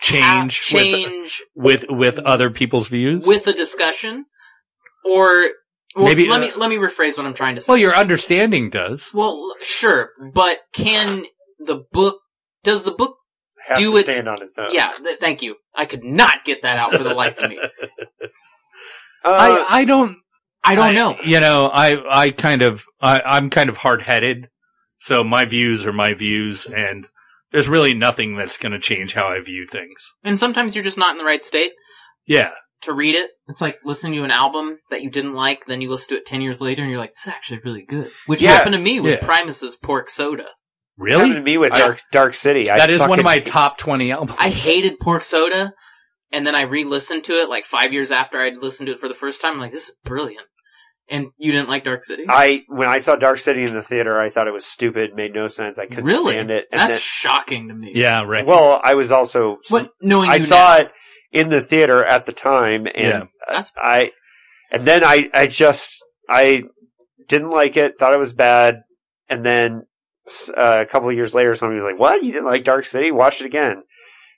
Change, 0.00 0.60
change 0.60 1.42
with, 1.54 1.84
with 1.88 1.90
with 1.90 2.18
other 2.18 2.50
people's 2.50 2.88
views. 2.88 3.26
with 3.26 3.46
a 3.46 3.52
discussion, 3.52 4.26
or 5.04 5.48
well, 5.94 6.04
Maybe, 6.04 6.28
let 6.28 6.38
uh, 6.42 6.44
me 6.46 6.52
let 6.56 6.68
me 6.70 6.76
rephrase 6.76 7.16
what 7.16 7.26
I'm 7.26 7.32
trying 7.34 7.54
to 7.54 7.60
say. 7.62 7.70
well, 7.72 7.78
your 7.78 7.94
understanding 7.94 8.68
does. 8.68 9.10
Well, 9.14 9.54
sure, 9.62 10.10
but 10.34 10.58
can 10.74 11.24
the 11.58 11.84
book? 11.92 12.16
Does 12.62 12.84
the 12.84 12.92
book? 12.92 13.16
Has 13.66 13.78
do 13.78 13.92
to 13.92 13.96
its- 13.98 14.12
stand 14.12 14.28
on 14.28 14.42
its 14.42 14.58
own. 14.58 14.68
Yeah, 14.72 14.92
th- 15.02 15.18
thank 15.18 15.40
you. 15.42 15.56
I 15.74 15.86
could 15.86 16.04
not 16.04 16.44
get 16.44 16.62
that 16.62 16.76
out 16.76 16.92
for 16.92 17.02
the 17.02 17.14
life 17.14 17.38
of 17.40 17.50
me. 17.50 17.58
Uh, 19.24 19.64
I 19.70 19.80
I 19.80 19.84
don't 19.84 20.18
I 20.62 20.74
don't 20.76 20.94
know. 20.94 21.16
You 21.24 21.40
know, 21.40 21.66
I 21.72 22.24
I 22.26 22.30
kind 22.30 22.62
of 22.62 22.84
I, 23.00 23.20
I'm 23.24 23.50
kind 23.50 23.68
of 23.68 23.76
hard 23.78 24.02
headed, 24.02 24.50
so 24.98 25.24
my 25.24 25.46
views 25.46 25.84
are 25.86 25.92
my 25.92 26.14
views, 26.14 26.66
and 26.66 27.06
there's 27.52 27.68
really 27.68 27.94
nothing 27.94 28.36
that's 28.36 28.58
going 28.58 28.72
to 28.72 28.78
change 28.78 29.14
how 29.14 29.26
I 29.28 29.40
view 29.40 29.66
things. 29.66 30.12
And 30.24 30.38
sometimes 30.38 30.74
you're 30.74 30.84
just 30.84 30.98
not 30.98 31.12
in 31.12 31.18
the 31.18 31.24
right 31.24 31.42
state 31.44 31.72
Yeah, 32.26 32.52
to 32.82 32.92
read 32.92 33.14
it. 33.14 33.30
It's 33.48 33.60
like 33.60 33.76
listening 33.84 34.14
to 34.14 34.24
an 34.24 34.30
album 34.30 34.78
that 34.90 35.02
you 35.02 35.10
didn't 35.10 35.34
like, 35.34 35.66
then 35.66 35.80
you 35.80 35.88
listen 35.90 36.08
to 36.10 36.16
it 36.16 36.26
ten 36.26 36.40
years 36.42 36.60
later, 36.60 36.82
and 36.82 36.90
you're 36.90 36.98
like, 37.00 37.10
"This 37.12 37.26
is 37.26 37.32
actually 37.32 37.60
really 37.64 37.82
good." 37.82 38.10
Which 38.26 38.42
Yeah. 38.42 38.52
happened 38.56 38.74
to 38.74 38.80
me 38.80 39.00
with 39.00 39.20
Yeah. 39.20 39.26
Primus's 39.26 39.76
Pork 39.76 40.10
Soda. 40.10 40.48
Really 40.98 41.12
happened 41.18 41.30
really. 41.34 41.40
to 41.40 41.44
me 41.44 41.58
with 41.58 41.72
I- 41.72 41.78
Dark, 41.78 41.98
Dark 42.10 42.34
City. 42.34 42.70
I 42.70 42.78
that 42.78 42.90
is 42.90 43.00
one 43.00 43.18
of 43.18 43.24
my 43.24 43.40
top 43.40 43.78
twenty 43.78 44.10
albums. 44.12 44.36
I 44.40 44.48
hated 44.48 44.98
Pork 45.00 45.24
Soda, 45.24 45.72
and 46.32 46.46
then 46.46 46.54
I 46.54 46.62
re-listened 46.62 47.24
to 47.24 47.34
it 47.40 47.48
like 47.48 47.64
five 47.64 47.92
years 47.92 48.10
after 48.10 48.38
I'd 48.38 48.58
listened 48.58 48.86
to 48.88 48.92
it 48.94 48.98
for 48.98 49.08
the 49.08 49.14
first 49.14 49.40
time. 49.40 49.54
I'm 49.54 49.60
like, 49.60 49.72
"This 49.72 49.88
is 49.90 49.96
brilliant." 50.04 50.46
And 51.08 51.28
you 51.38 51.52
didn't 51.52 51.68
like 51.68 51.84
Dark 51.84 52.02
City? 52.04 52.24
I 52.28 52.64
when 52.68 52.88
I 52.88 52.98
saw 52.98 53.14
Dark 53.16 53.38
City 53.38 53.62
in 53.64 53.74
the 53.74 53.82
theater, 53.82 54.18
I 54.20 54.28
thought 54.28 54.48
it 54.48 54.52
was 54.52 54.64
stupid, 54.66 55.14
made 55.14 55.32
no 55.34 55.46
sense. 55.48 55.78
I 55.78 55.86
couldn't 55.86 56.04
really? 56.04 56.32
stand 56.34 56.50
it. 56.50 56.66
And 56.72 56.80
That's 56.80 56.98
shocking 56.98 57.68
to 57.68 57.74
me. 57.74 57.92
yeah, 57.94 58.22
right. 58.24 58.44
well, 58.44 58.80
I 58.82 58.94
was 58.94 59.12
also 59.12 59.58
But 59.70 59.90
knowing 60.02 60.30
I 60.30 60.36
you 60.36 60.42
saw 60.42 60.56
now- 60.56 60.76
it 60.78 60.92
in 61.32 61.48
the 61.48 61.60
theater 61.60 62.02
at 62.04 62.26
the 62.26 62.32
time, 62.32 62.86
and 62.86 62.96
Yeah. 62.96 63.22
That's- 63.46 63.70
I 63.76 64.10
and 64.72 64.84
then 64.84 65.04
I 65.04 65.30
I 65.32 65.46
just 65.46 66.02
I 66.28 66.64
didn't 67.28 67.50
like 67.50 67.76
it, 67.76 67.98
thought 67.98 68.12
it 68.14 68.18
was 68.18 68.32
bad, 68.32 68.82
and 69.28 69.44
then 69.46 69.86
s- 70.26 70.50
uh, 70.56 70.84
a 70.86 70.90
couple 70.90 71.08
of 71.08 71.14
years 71.14 71.34
later, 71.34 71.54
somebody 71.54 71.80
was 71.80 71.90
like, 71.92 72.00
"What? 72.00 72.24
You 72.24 72.32
didn't 72.32 72.46
like 72.46 72.64
Dark 72.64 72.84
City? 72.84 73.10
Watch 73.12 73.40
it 73.40 73.46
again." 73.46 73.82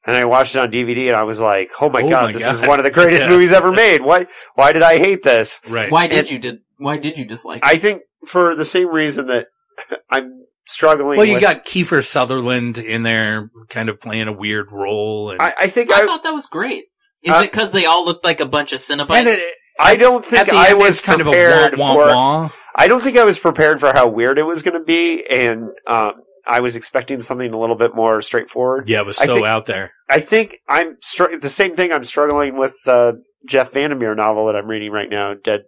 And 0.08 0.16
I 0.16 0.24
watched 0.24 0.56
it 0.56 0.58
on 0.60 0.72
DVD, 0.72 1.08
and 1.08 1.16
I 1.16 1.22
was 1.24 1.38
like, 1.38 1.70
"Oh 1.82 1.90
my 1.90 2.00
Oh 2.02 2.08
god, 2.08 2.22
my 2.24 2.32
this 2.32 2.42
God. 2.42 2.54
is 2.54 2.60
one 2.66 2.78
of 2.80 2.84
the 2.84 2.90
greatest 2.90 3.24
Yeah. 3.26 3.30
movies 3.30 3.52
ever 3.52 3.70
made! 3.70 4.00
Why? 4.02 4.26
Why 4.54 4.72
did 4.72 4.82
I 4.82 4.96
hate 4.98 5.22
this?" 5.22 5.60
right. 5.68 5.92
Why 5.92 6.06
did 6.08 6.18
and- 6.20 6.30
you 6.30 6.38
did? 6.38 6.58
Why 6.78 6.96
did 6.96 7.18
you 7.18 7.26
dislike? 7.26 7.58
it? 7.58 7.64
I 7.64 7.76
think 7.76 8.02
for 8.26 8.54
the 8.54 8.64
same 8.64 8.88
reason 8.88 9.26
that 9.26 9.48
I'm 10.10 10.44
struggling. 10.66 11.18
Well, 11.18 11.26
you 11.26 11.34
with- 11.34 11.42
got 11.42 11.66
Kiefer 11.66 12.02
Sutherland 12.04 12.78
in 12.78 13.02
there, 13.02 13.50
kind 13.68 13.88
of 13.90 14.00
playing 14.00 14.28
a 14.28 14.32
weird 14.32 14.72
role, 14.72 15.30
and, 15.30 15.42
I, 15.42 15.52
I 15.60 15.66
think 15.68 15.90
I 15.92 16.02
I. 16.02 16.06
thought 16.06 16.22
that 16.22 16.32
was 16.32 16.46
great. 16.46 16.84
Is 17.22 17.34
Uh, 17.34 17.40
it 17.42 17.50
because 17.52 17.72
they 17.72 17.84
all 17.84 18.04
looked 18.04 18.24
like 18.24 18.40
a 18.40 18.46
bunch 18.46 18.72
of 18.72 18.78
Cenobites? 18.78 19.38
I 19.80 19.96
don't 19.96 20.24
at 20.24 20.46
think 20.46 20.52
I 20.52 20.70
end, 20.70 20.78
was 20.78 20.88
it's 20.88 21.00
kind 21.00 21.20
of 21.20 21.26
a 21.26 21.30
prepared 21.30 21.76
wah, 21.78 21.92
for. 21.92 21.98
wah, 22.06 22.14
wah. 22.44 22.50
I 22.74 22.88
don't 22.88 23.02
think 23.02 23.16
I 23.18 23.24
was 23.24 23.38
prepared 23.38 23.80
for 23.80 23.92
how 23.92 24.08
weird 24.08 24.38
it 24.38 24.44
was 24.46 24.62
going 24.62 24.74
to 24.78 24.84
be, 24.84 25.24
and 25.28 25.68
um, 25.86 26.12
I 26.46 26.60
was 26.60 26.76
expecting 26.76 27.18
something 27.20 27.52
a 27.52 27.58
little 27.58 27.76
bit 27.76 27.94
more 27.94 28.22
straightforward. 28.22 28.88
Yeah, 28.88 29.00
it 29.00 29.06
was 29.06 29.18
so 29.18 29.34
think- 29.34 29.46
out 29.46 29.66
there. 29.66 29.92
I 30.08 30.20
think 30.20 30.58
I'm 30.68 30.96
str- 31.02 31.36
the 31.40 31.48
same 31.50 31.74
thing. 31.74 31.92
I'm 31.92 32.04
struggling 32.04 32.56
with 32.56 32.74
the 32.84 33.22
Jeff 33.46 33.72
Vandermeer 33.72 34.14
novel 34.14 34.46
that 34.46 34.56
I'm 34.56 34.66
reading 34.66 34.90
right 34.92 35.08
now, 35.10 35.34
Dead 35.34 35.62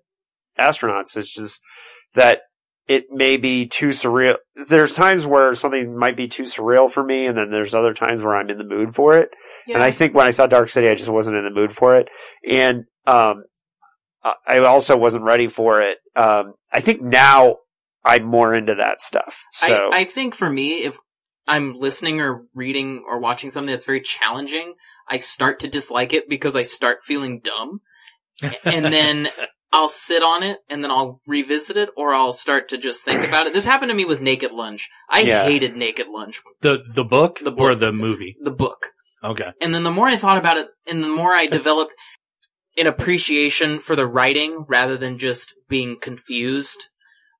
Astronauts. 0.59 1.17
It's 1.17 1.33
just 1.35 1.61
that 2.15 2.43
it 2.89 3.07
may 3.11 3.37
be 3.37 3.67
too 3.67 3.89
surreal. 3.89 4.37
There's 4.69 4.95
times 4.95 5.25
where 5.27 5.55
something 5.55 5.97
might 5.97 6.17
be 6.17 6.27
too 6.27 6.45
surreal 6.45 6.91
for 6.91 7.05
me, 7.05 7.27
and 7.27 7.37
then 7.39 7.51
there's 7.51 7.75
other 7.75 7.95
times 7.95 8.23
where 8.23 8.35
I'm 8.35 8.49
in 8.51 8.59
the 8.59 8.65
mood 8.65 8.95
for 8.95 9.17
it. 9.19 9.31
yeah. 9.67 9.75
And 9.75 9.83
I 9.83 9.91
think 9.93 10.15
when 10.15 10.27
I 10.27 10.31
saw 10.33 10.47
Dark 10.47 10.71
City, 10.71 10.89
I 10.89 10.95
just 10.97 11.09
wasn't 11.09 11.37
in 11.37 11.45
the 11.45 11.51
mood 11.51 11.73
for 11.73 11.97
it. 11.99 12.09
And, 12.49 12.85
um, 13.07 13.45
I- 14.25 14.35
I 14.47 14.59
also 14.59 14.97
wasn't 14.97 15.25
ready 15.25 15.47
for 15.49 15.81
it. 15.81 15.99
Um, 16.17 16.55
I 16.73 16.81
think 16.81 17.01
now 17.01 17.59
I'm 18.05 18.25
more 18.25 18.53
into 18.55 18.75
that 18.77 19.01
stuff. 19.03 19.45
So, 19.53 19.91
I, 19.93 20.01
I 20.01 20.05
think 20.05 20.35
for 20.35 20.51
me, 20.51 20.83
if 20.85 20.99
I'm 21.51 21.75
listening 21.77 22.21
or 22.21 22.45
reading 22.55 23.05
or 23.09 23.19
watching 23.21 23.51
something 23.51 23.71
that's 23.73 23.85
very 23.85 24.01
challenging, 24.01 24.75
I 25.09 25.19
start 25.19 25.59
to 25.61 25.69
dislike 25.69 26.13
it 26.13 26.29
because 26.29 26.55
I 26.57 26.63
start 26.63 26.99
feeling 27.03 27.41
dumb. 27.41 27.81
and 28.65 28.85
then 28.87 29.29
I'll 29.73 29.89
sit 29.89 30.23
on 30.23 30.43
it 30.43 30.59
and 30.69 30.83
then 30.83 30.91
I'll 30.91 31.21
revisit 31.27 31.77
it 31.77 31.91
or 31.97 32.13
I'll 32.15 32.33
start 32.33 32.69
to 32.71 32.79
just 32.79 33.05
think 33.05 33.27
about 33.27 33.47
it. 33.47 33.53
This 33.55 33.67
happened 33.67 33.91
to 33.91 33.97
me 33.97 34.05
with 34.05 34.21
Naked 34.21 34.51
Lunch. 34.53 34.89
I 35.09 35.21
Yeah. 35.21 35.45
hated 35.45 35.77
Naked 35.77 36.09
Lunch, 36.09 36.41
the 36.61 36.83
the 36.95 37.05
book, 37.05 37.39
The 37.41 37.53
or 37.53 37.75
the 37.75 37.93
movie. 37.93 38.37
the 38.43 38.51
book. 38.51 38.87
Okay. 39.23 39.53
And 39.61 39.73
then 39.75 39.83
the 39.85 39.91
more 39.91 40.07
I 40.09 40.17
thought 40.17 40.39
about 40.39 40.57
it 40.57 40.69
and 40.87 41.03
the 41.05 41.09
more 41.09 41.35
I 41.35 41.47
developed 41.59 41.93
an 42.79 42.87
appreciation 42.87 43.79
for 43.79 43.95
the 43.95 44.07
writing 44.07 44.65
rather 44.69 44.97
than 44.97 45.19
just 45.19 45.55
being 45.69 45.99
confused, 46.01 46.87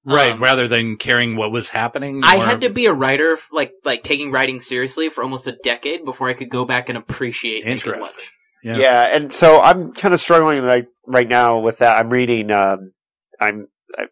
right, 0.05 0.33
Um, 0.33 0.43
rather 0.43 0.67
than 0.69 0.97
caring 0.97 1.37
what 1.37 1.53
was 1.53 1.71
happening. 1.71 2.23
I 2.25 2.37
or- 2.39 2.45
had 2.45 2.61
to 2.63 2.71
be 2.71 2.87
a 2.87 2.93
writer, 2.93 3.37
like 3.53 3.73
like 3.85 4.03
taking 4.03 4.31
writing 4.33 4.59
seriously 4.59 5.09
for 5.09 5.23
almost 5.23 5.47
a 5.47 5.53
decade 5.63 6.05
before 6.05 6.29
I 6.29 6.35
could 6.35 6.51
go 6.51 6.65
back 6.65 6.89
and 6.89 6.97
appreciate 6.99 7.65
Naked 7.65 7.87
Interesting. 7.87 8.01
Lunch. 8.03 8.33
Yeah. 8.63 8.77
Yeah. 8.77 9.17
and 9.17 9.33
so 9.33 9.61
I'm 9.61 9.93
kind 9.93 10.13
of 10.15 10.21
struggling 10.21 10.65
like 10.65 10.87
right 11.07 11.29
now 11.29 11.61
with 11.61 11.79
that. 11.79 11.97
I'm 11.97 12.11
reading. 12.11 12.51
Um, 12.51 12.93
I'm, 13.41 13.69
I'm 13.99 14.09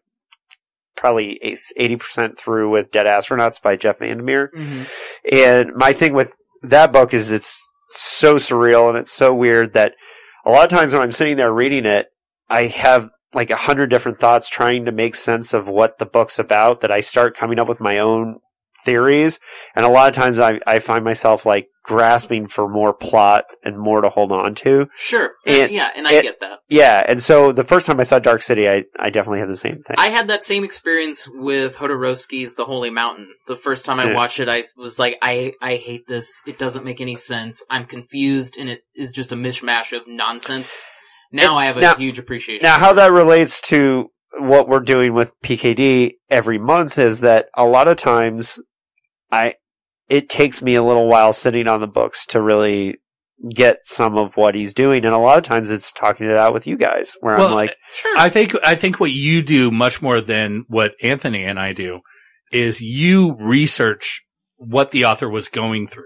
probably 0.95 1.39
eighty 1.77 1.95
percent 1.95 2.37
through 2.39 2.69
with 2.71 2.91
Dead 2.91 3.05
Astronauts 3.05 3.61
by 3.61 3.75
Jeff 3.75 3.99
Vandermeer. 3.99 4.51
Mm-hmm. 4.55 4.83
And 5.31 5.73
my 5.75 5.93
thing 5.93 6.13
with 6.13 6.35
that 6.63 6.91
book 6.91 7.13
is 7.13 7.31
it's 7.31 7.65
so 7.89 8.35
surreal 8.35 8.89
and 8.89 8.97
it's 8.97 9.11
so 9.11 9.33
weird 9.33 9.73
that 9.73 9.93
a 10.45 10.51
lot 10.51 10.63
of 10.63 10.69
times 10.69 10.93
when 10.93 11.01
I'm 11.01 11.11
sitting 11.11 11.37
there 11.37 11.53
reading 11.53 11.85
it, 11.85 12.07
I 12.49 12.67
have 12.67 13.09
like 13.33 13.49
a 13.51 13.55
hundred 13.55 13.89
different 13.89 14.19
thoughts 14.19 14.49
trying 14.49 14.85
to 14.85 14.91
make 14.91 15.15
sense 15.15 15.53
of 15.53 15.67
what 15.67 15.97
the 15.99 16.05
book's 16.05 16.39
about 16.39 16.81
that 16.81 16.91
I 16.91 17.01
start 17.01 17.35
coming 17.37 17.59
up 17.59 17.67
with 17.67 17.79
my 17.79 17.99
own 17.99 18.39
theories. 18.85 19.39
And 19.75 19.85
a 19.85 19.89
lot 19.89 20.07
of 20.07 20.15
times 20.15 20.39
I, 20.39 20.59
I 20.65 20.79
find 20.79 21.03
myself 21.03 21.45
like 21.45 21.67
grasping 21.83 22.47
for 22.47 22.69
more 22.69 22.93
plot 22.93 23.43
and 23.63 23.77
more 23.77 23.99
to 23.99 24.09
hold 24.09 24.31
on 24.31 24.55
to. 24.55 24.87
Sure, 24.95 25.31
And- 25.45 25.69
yeah, 25.71 25.89
and 25.95 26.07
I 26.07 26.13
and- 26.13 26.23
get 26.23 26.39
that. 26.39 26.59
Yeah. 26.69 27.03
And 27.07 27.21
so 27.21 27.51
the 27.51 27.63
first 27.63 27.85
time 27.87 27.99
I 27.99 28.03
saw 28.03 28.19
Dark 28.19 28.41
City, 28.41 28.69
I, 28.69 28.85
I 28.97 29.09
definitely 29.09 29.39
had 29.39 29.49
the 29.49 29.57
same 29.57 29.81
thing. 29.83 29.95
I 29.97 30.07
had 30.07 30.27
that 30.29 30.43
same 30.45 30.63
experience 30.63 31.27
with 31.27 31.75
Jodorowsky's 31.77 32.55
The 32.55 32.63
Holy 32.65 32.89
Mountain. 32.89 33.33
The 33.47 33.55
first 33.55 33.85
time 33.85 33.99
I 33.99 34.05
Yeah. 34.05 34.15
watched 34.15 34.39
it, 34.39 34.47
I 34.47 34.63
was 34.77 34.97
like, 34.97 35.17
I, 35.21 35.53
I 35.61 35.75
hate 35.75 36.07
this. 36.07 36.41
It 36.47 36.57
doesn't 36.57 36.85
make 36.85 37.01
any 37.01 37.15
sense. 37.15 37.63
I'm 37.69 37.85
confused, 37.85 38.55
and 38.57 38.69
it 38.69 38.83
is 38.95 39.11
just 39.11 39.31
a 39.31 39.35
mishmash 39.35 39.91
of 39.97 40.03
nonsense. 40.07 40.75
Now 41.31 41.55
I 41.55 41.65
have 41.65 41.77
a 41.77 41.81
now- 41.81 41.95
huge 41.95 42.19
appreciation. 42.19 42.65
Now, 42.65 42.77
how 42.79 42.93
that 42.93 43.11
relates 43.11 43.61
to 43.63 44.09
what 44.39 44.67
we're 44.67 44.79
doing 44.79 45.13
with 45.13 45.33
PKD 45.43 46.11
every 46.29 46.57
month 46.59 46.97
is 46.97 47.21
that 47.21 47.47
a 47.55 47.65
lot 47.65 47.87
of 47.87 47.97
times 47.97 48.59
I, 49.31 49.55
it 50.07 50.29
takes 50.29 50.61
me 50.61 50.75
a 50.75 50.83
little 50.83 51.07
while 51.07 51.33
sitting 51.33 51.67
on 51.67 51.81
the 51.81 51.87
books 51.87 52.25
to 52.27 52.41
really 52.41 52.95
get 53.53 53.79
some 53.85 54.17
of 54.17 54.35
what 54.37 54.53
he's 54.53 54.73
doing. 54.73 55.05
And 55.05 55.13
a 55.13 55.17
lot 55.19 55.37
of 55.37 55.43
times 55.43 55.71
it's 55.71 55.91
talking 55.93 56.27
it 56.29 56.35
out 56.37 56.53
with 56.53 56.67
you 56.67 56.77
guys 56.77 57.15
where 57.21 57.37
I'm 57.37 57.53
like, 57.53 57.73
sure. 57.91 58.17
I 58.17 58.29
think 58.29 58.53
I 58.63 58.75
think 58.75 58.99
what 58.99 59.11
you 59.11 59.41
do 59.41 59.71
much 59.71 60.01
more 60.01 60.19
than 60.21 60.65
what 60.67 60.93
Anthony 61.01 61.43
and 61.45 61.59
I 61.59 61.73
do 61.73 62.01
is 62.51 62.81
you 62.81 63.35
research 63.39 64.23
what 64.57 64.91
the 64.91 65.05
author 65.05 65.29
was 65.29 65.47
going 65.47 65.87
through. 65.87 66.03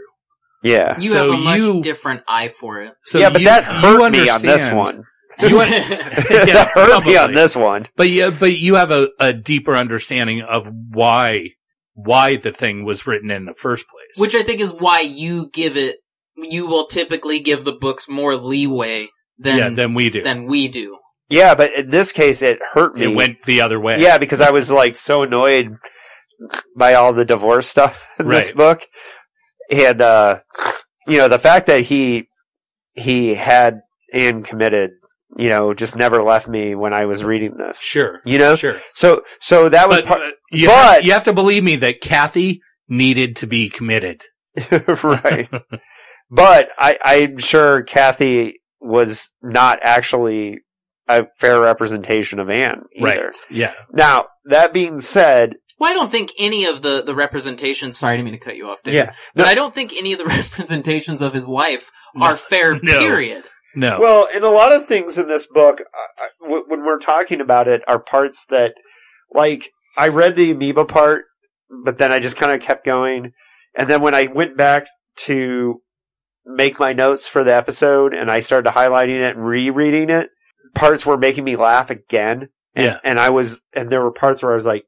yeah. 0.64 0.98
you 1.00 1.10
so 1.10 1.32
have 1.32 1.40
a 1.40 1.44
much 1.44 1.58
you- 1.58 1.82
different 1.82 2.22
eye 2.28 2.50
for 2.50 2.82
it. 2.82 2.94
So 3.06 3.18
yeah, 3.20 3.30
but 3.32 3.41
you- 3.41 3.48
that 3.48 3.66
you 3.66 3.80
hurt 3.90 4.12
me 4.12 4.30
on 4.30 4.41
this 4.41 4.72
one. 4.72 5.04
You 5.42 5.60
un- 5.62 5.70
that 5.70 6.72
hurt 6.74 7.06
me 7.06 7.18
on 7.18 7.34
this 7.34 7.56
one. 7.56 7.88
But 7.96 8.10
yeah, 8.10 8.30
but 8.30 8.58
you 8.58 8.76
have 8.76 8.92
a, 8.92 9.10
a 9.20 9.34
deeper 9.34 9.76
understanding 9.76 10.42
of 10.42 10.68
why 10.90 11.50
why 11.96 12.38
the 12.38 12.52
thing 12.52 12.86
was 12.86 13.06
written 13.06 13.30
in 13.32 13.46
the 13.46 13.54
first 13.54 13.86
place. 13.88 14.18
Which 14.18 14.36
I 14.36 14.44
think 14.44 14.60
is 14.60 14.74
why 14.74 15.02
you 15.02 15.50
give 15.54 15.78
it, 15.78 15.98
you 16.36 16.68
will 16.68 16.88
typically 16.88 17.40
give 17.40 17.66
the 17.66 17.74
books 17.74 18.10
more 18.10 18.36
leeway 18.36 19.08
than, 19.38 19.58
yeah, 19.58 19.70
than 19.70 19.94
we 19.94 20.10
do. 20.10 20.24
than 20.24 20.46
we 20.46 20.68
do. 20.68 20.98
Yeah, 21.30 21.56
but 21.56 21.74
in 21.74 21.90
this 21.90 22.12
case, 22.12 22.42
it 22.42 22.60
hurt 22.74 22.96
me. 22.96 23.06
it 23.06 23.16
went 23.16 23.44
the 23.44 23.62
other 23.62 23.80
way. 23.80 24.00
Yeah, 24.00 24.18
because 24.18 24.42
I 24.42 24.52
was 24.52 24.72
like 24.72 24.96
so 24.96 25.24
annoyed 25.24 25.76
by 26.76 26.96
all 26.96 27.14
the 27.14 27.26
divorce 27.26 27.68
stuff 27.68 28.06
in 28.20 28.28
this 28.28 28.52
book. 28.52 28.82
And 29.72 30.02
uh 30.02 30.40
you 31.08 31.18
know, 31.18 31.28
the 31.28 31.40
fact 31.40 31.68
that 31.68 31.82
he 31.82 32.28
he 32.94 33.34
had 33.36 33.82
and 34.14 34.46
committed, 34.46 34.92
you 35.38 35.50
know, 35.50 35.74
just 35.74 35.96
never 35.96 36.22
left 36.24 36.48
me 36.48 36.76
when 36.76 36.94
I 36.94 37.06
was 37.06 37.24
reading 37.24 37.58
this. 37.58 37.80
Sure. 37.80 38.22
You 38.26 38.38
know? 38.40 38.56
Sure. 38.56 38.80
So 38.94 39.24
so 39.40 39.70
that 39.70 39.88
was 39.90 40.00
But, 40.02 40.06
part 40.08 40.22
uh, 40.22 40.32
you, 40.52 40.68
but- 40.68 41.04
you 41.06 41.14
have 41.14 41.24
to 41.26 41.34
believe 41.34 41.64
me 41.64 41.76
that 41.78 42.02
Kathy 42.02 42.62
needed 42.88 43.38
to 43.38 43.48
be 43.48 43.70
committed. 43.70 44.22
right. 45.04 45.50
But 46.30 46.72
I, 46.78 46.98
I'm 47.04 47.38
sure 47.38 47.84
Kathy 47.84 48.62
was 48.80 49.32
not 49.42 49.80
actually 49.82 50.60
a 51.08 51.28
fair 51.40 51.60
representation 51.62 52.40
of 52.40 52.50
Anne 52.50 52.84
either. 52.96 53.06
Right. 53.26 53.38
Yeah. 53.50 53.74
Now, 53.92 54.26
that 54.46 54.74
being 54.74 55.00
said, 55.02 55.56
Well, 55.80 55.92
I 55.92 55.94
don't 55.94 56.10
think 56.12 56.30
any 56.40 56.66
of 56.66 56.82
the, 56.82 57.04
the 57.04 57.14
representations, 57.16 57.98
sorry, 57.98 58.14
I 58.14 58.18
didn't 58.18 58.26
mean 58.32 58.40
to 58.40 58.46
cut 58.46 58.56
you 58.56 58.68
off, 58.68 58.82
Dave. 58.84 58.94
yeah. 58.94 59.14
But 59.36 59.46
I 59.46 59.54
don't 59.56 59.74
think 59.74 59.94
any 59.96 60.14
of 60.14 60.20
the 60.20 60.26
representations 60.26 61.22
of 61.22 61.34
his 61.34 61.46
wife 61.46 61.92
are 62.20 62.36
fair, 62.38 62.76
No. 62.82 63.00
period. 63.00 63.44
No. 63.76 64.00
Well, 64.00 64.28
in 64.36 64.44
a 64.44 64.50
lot 64.50 64.72
of 64.72 64.86
things 64.86 65.18
in 65.18 65.28
this 65.28 65.45
book, 65.48 65.82
uh, 65.82 66.26
w- 66.41 66.64
when 66.68 66.86
we're 66.86 67.00
talking 67.00 67.41
about 67.41 67.68
it, 67.68 67.82
are 67.88 68.00
parts 68.00 68.45
that, 68.48 68.76
like, 69.32 69.72
I 69.98 70.08
read 70.10 70.36
the 70.36 70.52
amoeba 70.52 70.86
part, 70.86 71.26
but 71.84 71.98
then 71.98 72.12
I 72.12 72.20
just 72.20 72.38
kind 72.38 72.52
of 72.52 72.62
kept 72.62 72.86
going. 72.86 73.32
And 73.76 73.90
then 73.90 74.02
when 74.02 74.14
I 74.14 74.28
went 74.28 74.58
back 74.58 74.86
to 75.26 75.82
make 76.45 76.80
my 76.80 76.94
notes 76.94 77.28
for 77.28 77.44
the 77.44 77.54
episode 77.56 78.14
and 78.14 78.30
I 78.30 78.41
started 78.41 78.74
highlighting 78.74 79.22
it 79.22 79.36
and 79.36 79.45
rereading 79.45 80.10
it, 80.10 80.30
parts 80.76 81.06
were 81.06 81.18
making 81.18 81.44
me 81.44 81.56
laugh 81.56 81.90
again. 81.90 82.50
And, 82.76 82.86
Yeah. 82.86 83.00
and 83.04 83.20
I 83.20 83.30
was, 83.30 83.62
and 83.74 83.90
there 83.90 84.02
were 84.04 84.12
parts 84.12 84.44
where 84.44 84.52
I 84.52 84.56
was 84.56 84.66
like, 84.66 84.86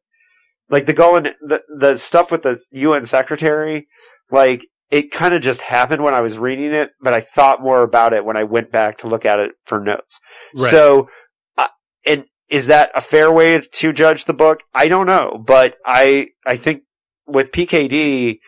like 0.69 0.85
the 0.85 0.93
Gullin, 0.93 1.33
the, 1.41 1.63
the 1.75 1.97
stuff 1.97 2.31
with 2.31 2.41
the 2.43 2.59
UN 2.71 3.05
secretary, 3.05 3.87
like, 4.31 4.65
it 4.91 5.11
kind 5.11 5.33
of 5.33 5.41
just 5.41 5.61
happened 5.61 6.03
when 6.03 6.13
I 6.13 6.21
was 6.21 6.37
reading 6.37 6.73
it, 6.73 6.91
but 7.01 7.13
I 7.13 7.21
thought 7.21 7.61
more 7.61 7.81
about 7.81 8.13
it 8.13 8.25
when 8.25 8.37
I 8.37 8.43
went 8.43 8.71
back 8.71 8.99
to 8.99 9.07
look 9.07 9.25
at 9.25 9.39
it 9.39 9.51
for 9.65 9.79
notes. 9.79 10.19
Right. 10.55 10.69
So, 10.69 11.09
uh, 11.57 11.67
and 12.05 12.25
is 12.49 12.67
that 12.67 12.91
a 12.93 13.01
fair 13.01 13.31
way 13.31 13.59
to 13.59 13.93
judge 13.93 14.25
the 14.25 14.33
book? 14.33 14.61
I 14.73 14.87
don't 14.87 15.07
know, 15.07 15.41
but 15.45 15.77
I, 15.85 16.29
I 16.45 16.57
think 16.57 16.83
with 17.25 17.51
PKD, 17.51 18.39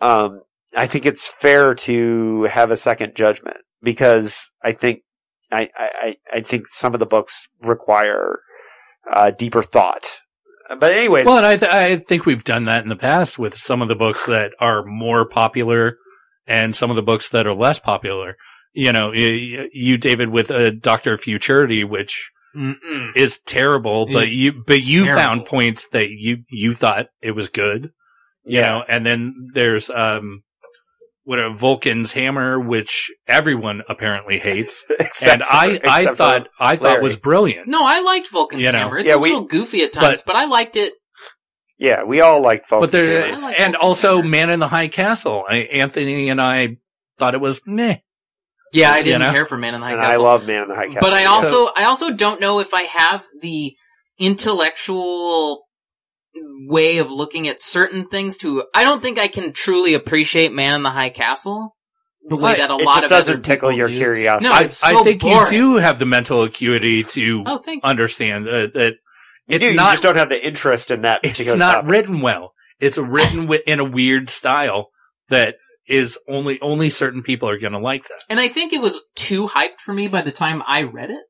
um, 0.00 0.42
I 0.76 0.86
think 0.86 1.06
it's 1.06 1.28
fair 1.28 1.74
to 1.74 2.44
have 2.44 2.70
a 2.70 2.76
second 2.76 3.14
judgment 3.16 3.58
because 3.82 4.50
I 4.62 4.72
think, 4.72 5.00
I, 5.50 5.68
I, 5.76 6.16
I 6.32 6.40
think 6.40 6.66
some 6.68 6.94
of 6.94 7.00
the 7.00 7.06
books 7.06 7.48
require, 7.60 8.40
uh, 9.10 9.30
deeper 9.32 9.62
thought. 9.62 10.06
But 10.68 10.92
anyways, 10.92 11.26
Well, 11.26 11.36
and 11.38 11.46
I, 11.46 11.56
th- 11.56 11.70
I 11.70 11.96
think 11.96 12.24
we've 12.26 12.44
done 12.44 12.64
that 12.64 12.82
in 12.82 12.88
the 12.88 12.96
past 12.96 13.38
with 13.38 13.54
some 13.54 13.82
of 13.82 13.88
the 13.88 13.94
books 13.94 14.26
that 14.26 14.52
are 14.60 14.84
more 14.84 15.26
popular 15.28 15.98
and 16.46 16.74
some 16.74 16.90
of 16.90 16.96
the 16.96 17.02
books 17.02 17.28
that 17.30 17.46
are 17.46 17.54
less 17.54 17.78
popular. 17.78 18.36
You 18.72 18.92
know, 18.92 19.12
you, 19.12 19.98
David, 19.98 20.30
with 20.30 20.50
a 20.50 20.70
Doctor 20.70 21.16
Futurity, 21.18 21.84
which 21.84 22.30
Mm-mm. 22.56 23.14
is 23.16 23.40
terrible, 23.40 24.06
but 24.06 24.24
It's 24.24 24.34
you, 24.34 24.52
but 24.66 24.84
you 24.84 25.04
terrible. 25.04 25.22
found 25.22 25.44
points 25.46 25.88
that 25.88 26.08
you, 26.10 26.38
you 26.50 26.72
thought 26.72 27.06
it 27.20 27.32
was 27.32 27.48
good, 27.50 27.90
you 28.44 28.60
Yeah. 28.60 28.62
know, 28.78 28.84
and 28.88 29.04
then 29.04 29.34
there's, 29.54 29.90
um, 29.90 30.43
what 31.24 31.38
a 31.38 31.50
Vulcan's 31.54 32.12
hammer, 32.12 32.60
which 32.60 33.10
everyone 33.26 33.82
apparently 33.88 34.38
hates. 34.38 34.84
except 35.00 35.42
and 35.42 35.42
for- 35.42 35.48
I, 35.52 35.80
I 35.84 36.14
thought, 36.14 36.48
I 36.60 36.76
thought 36.76 37.02
was 37.02 37.16
brilliant. 37.16 37.66
No, 37.68 37.80
I 37.84 38.00
liked 38.00 38.28
Vulcan's 38.30 38.62
You 38.62 38.72
know. 38.72 38.78
Hammer. 38.78 38.98
It's 38.98 39.08
Yeah, 39.08 39.14
a 39.14 39.18
we- 39.18 39.30
little 39.30 39.46
goofy 39.46 39.82
at 39.82 39.92
times, 39.92 40.22
but, 40.24 40.36
I 40.36 40.44
liked 40.44 40.76
it. 40.76 40.92
yeah, 41.78 42.02
we 42.04 42.20
all 42.20 42.40
like 42.42 42.68
Vulcan's 42.68 42.92
But 42.92 42.98
there, 42.98 43.26
Hammer. 43.26 43.40
Like 43.42 43.58
and 43.60 43.72
Vulcan's 43.74 43.76
also 43.84 44.16
Hammer. 44.16 44.28
Man 44.28 44.50
in 44.50 44.60
the 44.60 44.68
High 44.68 44.88
Castle. 44.88 45.44
I, 45.48 45.56
Anthony 45.56 46.28
and 46.28 46.40
I 46.40 46.76
thought 47.18 47.34
it 47.34 47.40
was 47.40 47.60
meh. 47.66 47.96
Yeah, 48.72 48.90
I 48.90 49.02
didn't 49.02 49.20
know? 49.20 49.30
care 49.30 49.46
for 49.46 49.56
Man 49.56 49.74
in 49.74 49.80
the 49.80 49.86
High 49.86 49.92
and 49.92 50.00
I 50.02 50.16
love 50.16 50.46
Man 50.48 50.62
in 50.64 50.68
the 50.68 50.74
High 50.74 50.86
Castle. 50.86 51.00
but 51.00 51.12
I 51.12 51.22
Yeah. 51.22 51.28
also, 51.28 51.68
I 51.76 51.84
also 51.84 52.12
don't 52.12 52.40
know 52.40 52.58
if 52.60 52.74
I 52.74 52.82
have 52.82 53.24
the 53.40 53.72
intellectual 54.18 55.63
way 56.66 56.98
of 56.98 57.10
looking 57.10 57.48
at 57.48 57.60
certain 57.60 58.06
things 58.06 58.38
to, 58.38 58.64
I 58.74 58.82
don't 58.84 59.02
think 59.02 59.18
I 59.18 59.28
can 59.28 59.52
truly 59.52 59.94
appreciate 59.94 60.52
Man 60.52 60.74
in 60.74 60.82
the 60.82 60.90
High 60.90 61.10
Castle 61.10 61.74
the 62.28 62.36
way 62.36 62.56
that 62.56 62.70
a 62.70 62.74
it 62.74 62.84
lot 62.84 62.94
just 62.96 63.04
of 63.04 63.10
doesn't 63.10 63.42
tickle 63.44 63.70
your 63.70 63.88
do. 63.88 63.96
curiosity. 63.96 64.48
No, 64.48 64.54
I, 64.54 64.62
it's 64.62 64.82
I 64.82 65.02
think 65.02 65.20
boring. 65.20 65.40
you 65.52 65.58
do 65.58 65.74
have 65.76 65.98
the 65.98 66.06
mental 66.06 66.42
acuity 66.42 67.02
to 67.04 67.42
Oh, 67.46 67.62
understand 67.82 68.46
that, 68.46 68.72
that 68.74 68.94
You 69.46 69.56
it's 69.56 69.64
do, 69.64 69.70
you 69.72 69.76
not 69.76 69.92
just 69.92 70.02
don't 70.02 70.16
have 70.16 70.30
the 70.30 70.44
interest 70.46 70.90
in 70.90 71.02
that 71.02 71.20
it's 71.22 71.54
not 71.54 71.74
topic. 71.74 71.90
written 71.90 72.20
well. 72.22 72.52
It's 72.80 72.96
written 72.98 73.52
in 73.66 73.78
a 73.78 73.84
weird 73.84 74.30
style 74.30 74.88
that 75.28 75.56
is 75.86 76.18
only 76.26 76.58
only 76.62 76.88
certain 76.88 77.22
people 77.22 77.48
are 77.50 77.58
going 77.58 77.74
to 77.74 77.78
like 77.78 78.04
that. 78.04 78.24
And 78.30 78.40
I 78.40 78.48
think 78.48 78.72
it 78.72 78.80
was 78.80 79.02
too 79.14 79.46
hyped 79.46 79.80
for 79.84 79.92
me 79.92 80.08
by 80.08 80.22
the 80.22 80.32
time 80.32 80.62
I 80.66 80.84
read 80.84 81.10
it. 81.10 81.20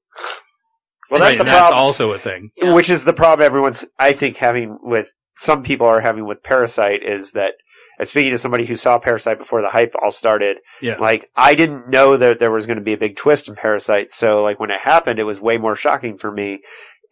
Well, 1.11 1.21
that's 1.21 1.39
Right, 1.39 1.45
the 1.45 1.51
and 1.51 1.59
that's 1.61 1.71
also 1.71 2.13
a 2.13 2.19
thing. 2.19 2.51
Yeah. 2.57 2.73
Which 2.73 2.89
is 2.91 3.05
the 3.05 3.13
problem 3.13 3.45
everyone's, 3.45 3.85
I 3.99 4.13
think, 4.13 4.37
having 4.39 4.79
with 4.83 5.13
some 5.37 5.63
people 5.63 5.87
are 5.87 6.01
having 6.01 6.27
with 6.27 6.43
Parasite 6.43 7.03
is 7.03 7.33
that, 7.33 7.55
and 7.99 8.09
speaking 8.09 8.31
to 8.33 8.39
somebody 8.39 8.65
who 8.67 8.77
saw 8.77 8.99
Parasite 8.99 9.39
before 9.39 9.63
the 9.63 9.69
hype 9.71 9.95
all 10.01 10.11
started, 10.13 10.59
Yeah. 10.81 10.97
like 10.99 11.29
I 11.37 11.55
didn't 11.55 11.89
know 11.89 12.17
that 12.17 12.39
there 12.39 12.51
was 12.51 12.67
going 12.67 12.79
to 12.79 12.85
be 12.85 12.93
a 12.95 12.99
big 12.99 13.17
twist 13.17 13.49
in 13.49 13.55
Parasite, 13.55 14.13
so 14.13 14.43
like 14.43 14.59
when 14.61 14.71
it 14.71 14.81
happened, 14.81 15.19
it 15.19 15.25
was 15.25 15.41
way 15.41 15.59
more 15.59 15.77
shocking 15.77 16.19
for 16.19 16.31
me, 16.33 16.61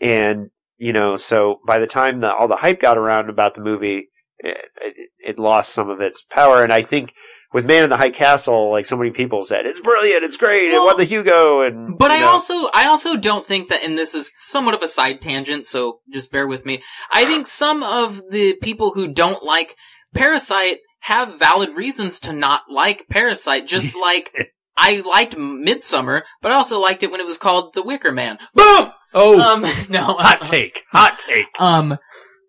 and 0.01 0.51
you 0.79 0.93
know, 0.93 1.17
so 1.17 1.61
by 1.67 1.79
the 1.79 1.87
time 1.87 2.21
the 2.21 2.35
all 2.35 2.49
the 2.49 2.57
hype 2.57 2.81
got 2.81 2.99
around 2.99 3.29
about 3.31 3.55
the 3.55 3.61
movie, 3.61 4.09
it, 4.43 4.61
it, 4.81 5.11
it 5.25 5.39
lost 5.39 5.73
some 5.73 5.89
of 5.91 6.01
its 6.01 6.23
power. 6.23 6.63
And 6.65 6.73
I 6.73 6.83
think 6.83 7.15
with 7.53 7.67
Man 7.67 7.85
in 7.85 7.91
the 7.91 7.97
High 7.97 8.11
Castle, 8.11 8.71
like 8.71 8.87
so 8.87 8.97
many 8.97 9.11
people 9.11 9.45
said, 9.45 9.67
it's 9.67 9.81
brilliant, 9.81 10.25
it's 10.25 10.37
great, 10.39 10.73
it 10.73 10.79
won 10.79 10.97
the 10.97 11.05
Hugo, 11.05 11.61
and 11.61 11.99
But 11.99 12.11
I 12.11 12.21
know. 12.21 12.29
also, 12.29 12.55
I 12.73 12.87
also 12.87 13.17
don't 13.17 13.45
think 13.47 13.69
that, 13.69 13.85
and 13.85 13.99
this 13.99 14.15
is 14.15 14.31
somewhat 14.35 14.75
of 14.75 14.83
a 14.83 14.89
side 14.89 15.21
tangent, 15.21 15.67
so 15.67 16.01
just 16.11 16.33
bear 16.33 16.47
with 16.47 16.65
me. 16.65 16.81
I 17.13 17.27
think 17.27 17.47
some 17.47 17.83
of 17.83 18.23
the 18.31 18.55
people 18.63 18.93
who 18.95 19.13
don't 19.13 19.43
like 19.43 19.77
Parasite 20.15 20.79
have 21.01 21.39
valid 21.39 21.77
reasons 21.77 22.21
to 22.21 22.33
not 22.33 22.63
like 22.71 23.07
Parasite, 23.11 23.67
just 23.67 23.97
like 24.01 24.33
I 24.77 25.03
liked 25.07 25.37
Midsommar, 25.37 26.23
but 26.41 26.53
I 26.53 26.55
also 26.55 26.79
liked 26.81 27.03
it 27.03 27.11
when 27.11 27.21
it 27.21 27.27
was 27.27 27.37
called 27.39 27.75
The 27.75 27.83
Wicker 27.83 28.13
Man. 28.13 28.39
Boom! 28.55 28.93
Oh, 29.15 29.39
Um, 29.39 29.61
no. 29.91 30.01
hot 30.19 30.41
take. 30.41 30.85
Hot 30.91 31.19
take. 31.29 31.49
Um, 31.61 31.99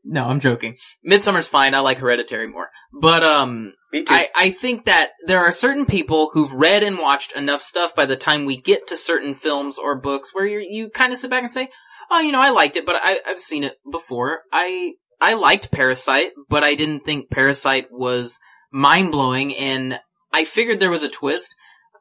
no, 0.03 0.25
I'm 0.25 0.39
joking. 0.39 0.77
Midsommar's 1.07 1.47
fine. 1.47 1.73
I 1.73 1.80
like 1.80 1.97
Hereditary 1.99 2.47
more. 2.47 2.69
But, 2.91 3.23
um, 3.23 3.73
Me 3.91 4.03
too. 4.03 4.13
I, 4.13 4.30
I 4.35 4.49
think 4.49 4.85
that 4.85 5.11
there 5.25 5.39
are 5.39 5.51
certain 5.51 5.85
people 5.85 6.30
who've 6.34 6.51
read 6.51 6.84
and 6.84 6.99
watched 6.99 7.35
enough 7.35 7.61
stuff 7.61 7.95
by 7.95 8.05
the 8.05 8.15
time 8.15 8.45
we 8.45 8.57
get 8.59 8.88
to 8.88 8.97
certain 8.97 9.34
films 9.34 9.77
or 9.77 9.95
books 9.99 10.34
where 10.34 10.45
you 10.45 10.59
you 10.59 10.89
kind 10.89 11.11
of 11.11 11.17
sit 11.17 11.30
back 11.30 11.43
and 11.43 11.51
say, 11.51 11.69
oh, 12.11 12.19
you 12.19 12.31
know, 12.31 12.41
I 12.41 12.49
liked 12.49 12.75
it, 12.75 12.85
but 12.85 12.99
I, 13.01 13.19
I've 13.25 13.39
seen 13.39 13.63
it 13.63 13.77
before. 13.89 14.41
I, 14.51 14.93
I 15.21 15.35
liked 15.35 15.71
Parasite, 15.71 16.31
but 16.49 16.63
I 16.63 16.75
didn't 16.75 17.05
think 17.05 17.30
Parasite 17.31 17.88
was 17.91 18.39
mind 18.71 19.11
blowing 19.11 19.55
and 19.55 19.99
I 20.34 20.43
figured 20.43 20.80
there 20.80 20.91
was 20.91 21.03
a 21.03 21.09
twist, 21.09 21.55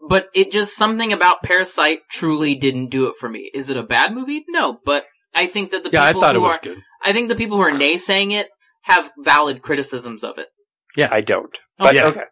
but 0.08 0.28
it 0.34 0.50
just 0.50 0.76
something 0.76 1.12
about 1.12 1.42
Parasite 1.42 2.00
truly 2.10 2.54
didn't 2.54 2.88
do 2.88 3.06
it 3.06 3.16
for 3.16 3.28
me. 3.28 3.50
Is 3.54 3.70
it 3.70 3.76
a 3.76 3.82
bad 3.82 4.14
movie? 4.14 4.44
No, 4.48 4.80
but 4.84 5.04
I 5.34 5.46
think 5.46 5.70
that 5.70 5.84
the 5.84 5.90
Yeah, 5.90 6.04
I 6.04 6.08
people 6.08 6.22
thought 6.22 6.34
it 6.36 6.40
was 6.40 6.56
are, 6.56 6.60
good. 6.60 6.78
I 7.04 7.12
think 7.12 7.28
the 7.28 7.34
people 7.36 7.56
who 7.56 7.62
are 7.62 7.70
naysaying 7.70 8.32
it 8.32 8.48
have 8.82 9.10
valid 9.18 9.62
criticisms 9.62 10.22
of 10.24 10.38
it. 10.38 10.48
Yeah, 10.96 11.08
I 11.10 11.20
don't. 11.20 11.56
Oh, 11.80 11.84
But 11.86 11.94
yeah. 11.94 12.06
okay. 12.06 12.24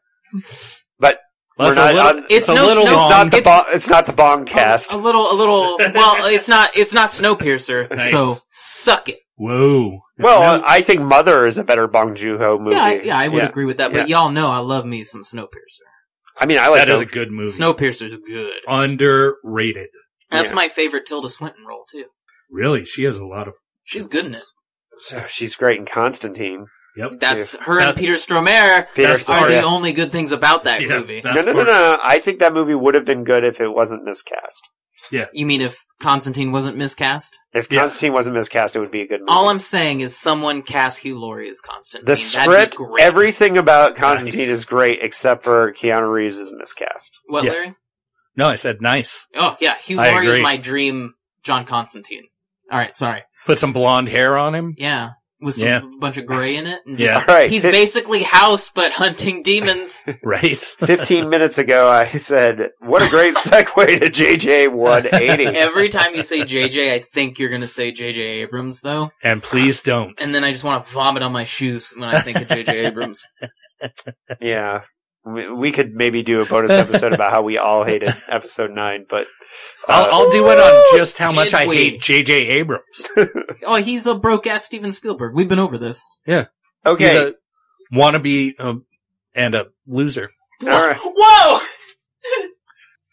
But 0.99 1.19
Well, 1.59 1.69
it's, 1.69 1.79
we're 1.79 1.91
a 1.91 1.93
not 1.95 1.95
little, 2.17 2.23
on- 2.23 2.27
It's 2.31 2.49
a 2.49 2.55
no 2.55 2.67
little 2.67 2.87
snow- 2.87 2.95
it's 2.95 3.09
not 3.11 3.31
the 3.31 3.37
It's- 3.39 3.65
bo- 3.65 3.75
it's 3.75 3.89
not 3.89 4.07
the 4.07 4.13
bong 4.13 4.45
cast. 4.47 4.93
A, 4.93 4.97
a 4.97 4.99
little, 4.99 5.31
a 5.31 5.35
little. 5.35 5.77
Well, 5.79 6.27
it's 6.33 6.49
not. 6.49 6.77
It's 6.77 6.93
not 6.93 7.11
Snowpiercer. 7.11 7.91
Nice. 7.97 8.11
So 8.11 8.37
suck 8.49 9.09
it. 9.09 9.19
Whoa. 9.37 10.01
well, 10.19 10.59
No- 10.59 10.65
I 10.67 10.83
think 10.83 11.01
Mother 11.03 11.47
is 11.47 11.57
a 11.59 11.65
better 11.65 11.87
Bong 11.89 12.15
Joon-ho 12.15 12.59
movie. 12.59 12.75
Yeah, 12.77 12.83
I, 12.85 12.93
yeah, 13.01 13.19
I 13.19 13.29
would 13.29 13.43
agree 13.45 13.65
with 13.65 13.79
that. 13.79 13.93
But 13.93 14.09
Yeah. 14.09 14.19
y'all 14.23 14.31
know 14.31 14.49
I 14.49 14.59
love 14.59 14.85
me 14.85 15.03
some 15.05 15.23
Snowpiercer. 15.25 15.87
I 16.39 16.47
mean, 16.47 16.59
I 16.59 16.69
like 16.69 16.81
that 16.87 16.91
is 16.91 17.01
a 17.01 17.07
good 17.07 17.31
movie. 17.31 17.51
Snowpiercer's 17.51 18.17
good. 18.27 18.61
Underrated. 18.69 19.89
That's 20.31 20.51
Yeah. 20.53 20.57
my 20.57 20.69
favorite 20.69 21.07
Tilda 21.07 21.29
Swinton 21.29 21.65
role 21.67 21.85
too. 21.91 22.05
Really, 22.51 22.85
she 22.85 23.05
has 23.05 23.19
a 23.19 23.25
lot 23.27 23.49
of. 23.49 23.57
She's 23.85 24.07
good 24.07 24.27
in 24.27 24.35
it. 24.35 24.43
She's 25.29 25.57
great 25.57 25.79
in 25.79 25.87
Constantine. 25.87 26.67
Yep. 26.97 27.21
That's 27.21 27.55
her 27.55 27.81
and 27.81 27.97
Peter 27.97 28.15
Stormare 28.15 28.89
Peter 28.95 29.09
That's 29.09 29.29
are 29.29 29.49
the 29.49 29.63
only 29.63 29.93
good 29.93 30.11
things 30.11 30.33
about 30.33 30.65
that 30.65 30.81
Yeah, 30.83 30.99
movie. 30.99 31.23
No, 31.25 31.33
no, 31.35 31.53
no, 31.53 31.63
no. 31.65 31.99
I 32.03 32.19
think 32.19 32.41
that 32.41 32.53
movie 32.53 32.75
would 32.75 32.95
have 32.95 33.05
been 33.05 33.23
good 33.25 33.45
if 33.45 33.61
it 33.61 33.69
wasn't 33.69 34.05
miscast. 34.05 34.61
Yeah. 35.11 35.27
You 35.33 35.47
mean 35.47 35.61
if 35.61 35.85
Constantine 36.01 36.51
wasn't 36.53 36.77
miscast? 36.77 37.39
If 37.55 37.71
Yeah. 37.73 37.81
Constantine 37.83 38.13
wasn't 38.13 38.35
miscast, 38.35 38.75
it 38.77 38.81
would 38.81 38.91
be 38.91 39.03
a 39.03 39.07
good 39.07 39.21
movie. 39.21 39.31
All 39.31 39.49
I'm 39.49 39.61
saying 39.61 40.01
is 40.01 40.17
someone 40.17 40.63
cast 40.63 40.99
Hugh 41.01 41.19
Laurie 41.19 41.49
as 41.49 41.61
Constantine. 41.61 42.05
the 42.05 42.13
That'd 42.13 42.25
be 42.25 42.41
script, 42.43 42.77
great. 42.77 43.05
everything 43.05 43.57
about 43.57 43.95
Constantine 43.95 44.41
Nice. 44.41 44.49
is 44.51 44.65
great 44.65 44.99
except 45.01 45.45
for 45.45 45.73
Keanu 45.73 46.11
Reeves 46.13 46.39
is 46.39 46.53
miscast. 46.53 47.13
What, 47.27 47.45
Yeah. 47.45 47.53
Larry? 47.53 47.75
No, 48.37 48.49
I 48.49 48.57
said 48.57 48.81
nice. 48.83 49.27
Oh 49.35 49.57
yeah, 49.61 49.77
Hugh 49.77 50.01
I 50.01 50.11
Laurie 50.11 50.27
is 50.27 50.41
my 50.41 50.57
dream 50.57 51.15
John 51.45 51.65
Constantine. 51.65 52.25
All 52.71 52.79
right, 52.79 52.97
sorry. 52.97 53.23
Put 53.47 53.59
some 53.59 53.73
blonde 53.73 54.09
hair 54.09 54.37
on 54.39 54.55
him. 54.55 54.75
Yeah, 54.79 55.11
with 55.41 55.55
some 55.55 55.69
Yeah. 55.69 55.81
bunch 55.99 56.17
of 56.19 56.27
gray 56.27 56.57
in 56.57 56.67
it. 56.67 56.81
And 56.87 56.99
just- 56.99 57.13
Yeah. 57.15 57.25
Right. 57.35 57.51
He's 57.51 57.63
basically 57.63 58.23
House, 58.23 58.71
but 58.75 58.93
hunting 58.93 59.43
demons. 59.43 60.05
Right. 60.23 60.57
15 60.57 61.29
minutes 61.31 61.59
ago, 61.59 61.89
I 61.89 62.07
said, 62.13 62.71
what 62.81 63.03
a 63.07 63.09
great 63.11 63.35
segue 63.35 64.01
to 64.01 64.11
JJ 64.11 64.69
180. 64.73 65.47
Every 65.47 65.89
time 65.89 66.15
you 66.15 66.23
say 66.23 66.41
JJ, 66.43 66.93
I 66.93 66.99
think 66.99 67.39
you're 67.39 67.51
gonna 67.51 67.67
say 67.69 67.93
JJ 67.93 68.19
Abrams, 68.43 68.81
though, 68.83 69.11
And 69.23 69.43
please 69.43 69.81
don't. 69.83 70.21
and 70.21 70.35
then 70.35 70.45
I 70.45 70.53
just 70.53 70.65
want 70.65 70.85
to 70.85 70.93
vomit 70.93 71.23
on 71.23 71.33
my 71.33 71.45
shoes 71.45 71.93
when 71.97 72.09
I 72.15 72.21
think 72.21 72.41
of 72.41 72.49
JJ 72.49 72.87
Abrams. 72.87 73.25
yeah. 74.41 74.83
We, 75.25 75.51
we 75.51 75.73
could 75.73 75.93
maybe 75.93 76.23
do 76.23 76.41
a 76.41 76.47
bonus 76.47 76.71
episode 76.85 77.13
about 77.13 77.31
how 77.31 77.43
we 77.43 77.59
all 77.59 77.85
hated 77.85 78.15
episode 78.29 78.71
9, 78.71 79.07
but 79.09 79.27
I'll, 79.89 80.05
uh, 80.05 80.09
I'll 80.13 80.31
do 80.31 80.49
it 80.51 80.59
on 80.59 80.99
just 80.99 81.19
how 81.19 81.31
much 81.33 81.53
I 81.55 81.67
we? 81.67 81.77
hate 81.77 82.01
J.J. 82.01 82.33
Abrams. 82.49 83.09
Oh, 83.67 83.77
he's 83.77 84.07
a 84.07 84.15
broke 84.15 84.47
ass 84.47 84.65
Steven 84.65 84.91
Spielberg. 84.93 85.35
We've 85.35 85.47
been 85.49 85.59
over 85.59 85.77
this. 85.77 86.03
Yeah. 86.27 86.47
okay. 86.87 87.05
He's 87.09 87.35
a 87.35 87.35
wannabe 87.95 88.53
um, 88.59 88.87
and 89.35 89.55
a 89.55 89.67
loser. 89.87 90.31
All 90.63 90.69
right. 90.69 90.97
Whoa! 91.05 91.59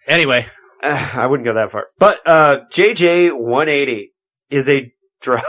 Anyway, 0.07 0.45
Uh, 0.81 1.11
I 1.15 1.27
wouldn't 1.27 1.45
go 1.45 1.53
that 1.55 1.71
far. 1.71 1.87
But 1.99 2.21
uh, 2.25 2.59
JJ 2.71 3.37
180 3.37 4.13
is 4.49 4.69
a 4.69 4.93
drug. 5.21 5.43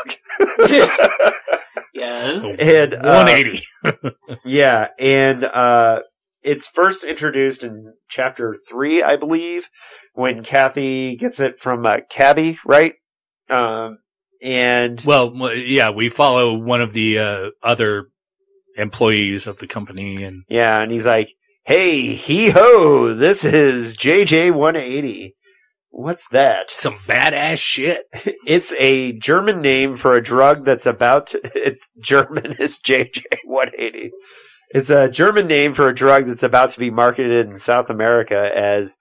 Yes. 1.95 2.61
and, 2.61 2.95
uh, 2.95 3.25
180. 3.25 4.17
Yeah, 4.45 4.89
and 4.99 5.45
uh 5.45 6.01
it's 6.49 6.67
first 6.67 7.05
introduced 7.05 7.63
in 7.63 7.93
chapter 8.09 8.57
three, 8.69 9.03
I 9.03 9.17
believe, 9.17 9.69
when 10.15 10.43
Kathy 10.43 11.15
gets 11.17 11.41
it 11.41 11.61
from 11.61 11.85
uh, 11.85 12.01
Cabby, 12.09 12.59
right? 12.65 12.95
Um, 13.51 13.99
and 14.43 15.03
Well, 15.05 15.55
yeah, 15.55 15.91
we 15.91 16.09
follow 16.09 16.55
one 16.55 16.81
of 16.81 16.95
the 16.95 17.19
uh, 17.19 17.51
other 17.63 18.07
employees 18.77 19.47
of 19.47 19.59
the 19.59 19.67
company, 19.67 20.25
and 20.25 20.45
yeah, 20.49 20.81
and 20.81 20.91
he's 20.91 21.07
like, 21.07 21.35
"Hey, 21.65 22.15
hee 22.15 22.51
ho, 22.51 23.13
this 23.13 23.45
is 23.45 23.95
JJ 23.97 24.53
180. 24.53 25.35
What's 25.91 26.29
that? 26.29 26.71
some 26.71 26.99
badass 27.07 27.59
shit. 27.59 28.05
It's 28.47 28.73
a 28.79 29.13
German 29.13 29.61
name 29.61 29.97
for 29.97 30.17
a 30.17 30.23
drug 30.23 30.65
that's 30.65 30.87
about 30.87 31.27
to. 31.29 31.41
It's 31.55 31.89
German 32.01 32.57
is 32.59 32.79
JJ 32.79 33.25
180. 33.45 34.13
It's 34.71 34.91
a 34.91 35.09
German 35.09 35.47
name 35.47 35.73
for 35.73 35.89
a 35.89 35.95
drug 35.95 36.27
that's 36.27 36.43
about 36.43 36.71
to 36.71 36.79
be 36.79 36.91
marketed 36.91 37.47
in 37.47 37.57
South 37.57 37.89
America 37.91 38.57
as 38.57 38.97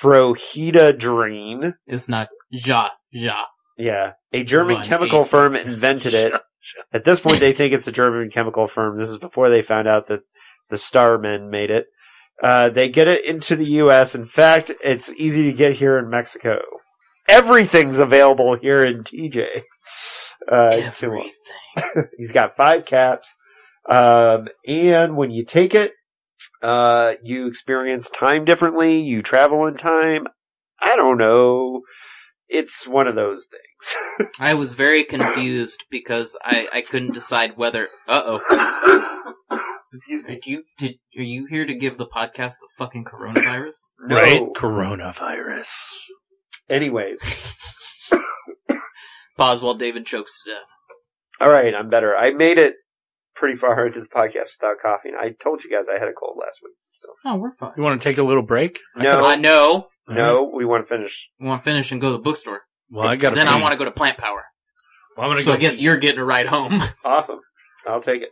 Frohedadrine. 0.00 1.74
It's 1.86 2.08
not 2.08 2.28
Ja 2.50 2.90
Ja. 3.10 3.44
Yeah, 3.76 4.12
a 4.32 4.44
German 4.44 4.76
180. 4.76 4.88
chemical 4.88 5.24
firm 5.24 5.56
invented 5.56 6.14
it. 6.14 6.32
At 6.92 7.04
this 7.04 7.20
point, 7.20 7.40
they 7.40 7.52
think 7.52 7.74
it's 7.74 7.86
a 7.86 7.92
German 7.92 8.30
chemical 8.30 8.66
firm. 8.66 8.96
This 8.96 9.10
is 9.10 9.18
before 9.18 9.50
they 9.50 9.62
found 9.62 9.86
out 9.86 10.06
that 10.08 10.22
the 10.70 10.76
Starmen 10.76 11.50
made 11.50 11.70
it. 11.70 11.86
Uh, 12.42 12.70
they 12.70 12.88
get 12.88 13.06
it 13.08 13.24
into 13.24 13.54
the 13.54 13.66
U.S. 13.66 14.14
In 14.14 14.24
fact, 14.26 14.70
it's 14.82 15.12
easy 15.14 15.44
to 15.44 15.52
get 15.52 15.74
here 15.74 15.98
in 15.98 16.08
Mexico. 16.08 16.62
Everything's 17.28 17.98
available 17.98 18.56
here 18.56 18.84
in 18.84 19.02
TJ. 19.02 19.62
Uh. 20.50 20.70
Everything. 20.72 21.30
He's 22.16 22.32
got 22.32 22.56
five 22.56 22.86
caps. 22.86 23.36
Um, 23.88 24.48
and 24.66 25.16
when 25.16 25.30
you 25.30 25.44
take 25.44 25.74
it, 25.74 25.92
uh, 26.62 27.14
you 27.22 27.46
experience 27.46 28.10
time 28.10 28.44
differently. 28.44 28.98
You 28.98 29.22
travel 29.22 29.66
in 29.66 29.76
time. 29.76 30.26
I 30.80 30.96
don't 30.96 31.18
know. 31.18 31.82
It's 32.48 32.86
one 32.86 33.06
of 33.06 33.14
those 33.14 33.46
things. 33.46 34.30
I 34.40 34.54
was 34.54 34.74
very 34.74 35.04
confused 35.04 35.84
because 35.90 36.36
I, 36.44 36.68
I 36.72 36.80
couldn't 36.82 37.14
decide 37.14 37.56
whether. 37.56 37.88
Uh 38.08 38.22
oh. 38.24 39.20
Excuse 39.92 40.24
me. 40.24 40.34
Are 40.34 40.38
you 40.44 40.64
did 40.76 40.94
are 41.16 41.22
you 41.22 41.46
here 41.46 41.64
to 41.64 41.74
give 41.74 41.98
the 41.98 42.06
podcast 42.06 42.54
the 42.60 42.68
fucking 42.78 43.04
coronavirus? 43.04 43.76
No. 44.00 44.16
Right? 44.16 44.42
Coronavirus. 44.56 45.92
Anyways. 46.68 47.54
Pause 49.36 49.62
while 49.62 49.74
David 49.74 50.06
chokes 50.06 50.40
to 50.42 50.50
death. 50.50 50.66
All 51.40 51.50
right. 51.50 51.74
I'm 51.74 51.88
better. 51.88 52.16
I 52.16 52.32
made 52.32 52.58
it 52.58 52.74
pretty 53.34 53.54
far 53.56 53.86
into 53.86 54.00
the 54.00 54.06
podcast 54.06 54.58
without 54.60 54.78
coughing. 54.80 55.14
I 55.18 55.30
told 55.30 55.64
you 55.64 55.70
guys 55.70 55.88
I 55.88 55.98
had 55.98 56.08
a 56.08 56.12
cold 56.12 56.36
last 56.40 56.60
week. 56.62 56.74
So 56.92 57.08
Oh, 57.24 57.36
we're 57.36 57.52
fine. 57.52 57.72
You 57.76 57.82
want 57.82 58.00
to 58.00 58.08
take 58.08 58.18
a 58.18 58.22
little 58.22 58.42
break? 58.42 58.78
No. 58.96 59.24
I 59.24 59.36
know. 59.36 59.88
no, 60.08 60.50
we 60.54 60.64
want 60.64 60.86
to 60.86 60.88
finish. 60.88 61.30
I 61.40 61.46
want 61.46 61.64
to 61.64 61.70
finish 61.70 61.90
and 61.92 62.00
go 62.00 62.08
to 62.08 62.12
the 62.12 62.18
bookstore. 62.18 62.60
Well, 62.90 63.08
I 63.08 63.16
got. 63.16 63.34
then 63.34 63.48
I 63.48 63.60
want 63.60 63.72
to 63.72 63.78
go 63.78 63.84
to 63.84 63.90
Plant 63.90 64.18
Power. 64.18 64.44
Well, 65.16 65.26
I'm 65.26 65.30
gonna 65.30 65.42
So 65.42 65.52
go. 65.52 65.54
I 65.54 65.58
guess 65.58 65.80
you're 65.80 65.96
getting 65.96 66.20
a 66.20 66.24
ride 66.24 66.46
home. 66.46 66.80
Awesome. 67.04 67.40
I'll 67.86 68.00
take 68.00 68.22
it. 68.22 68.30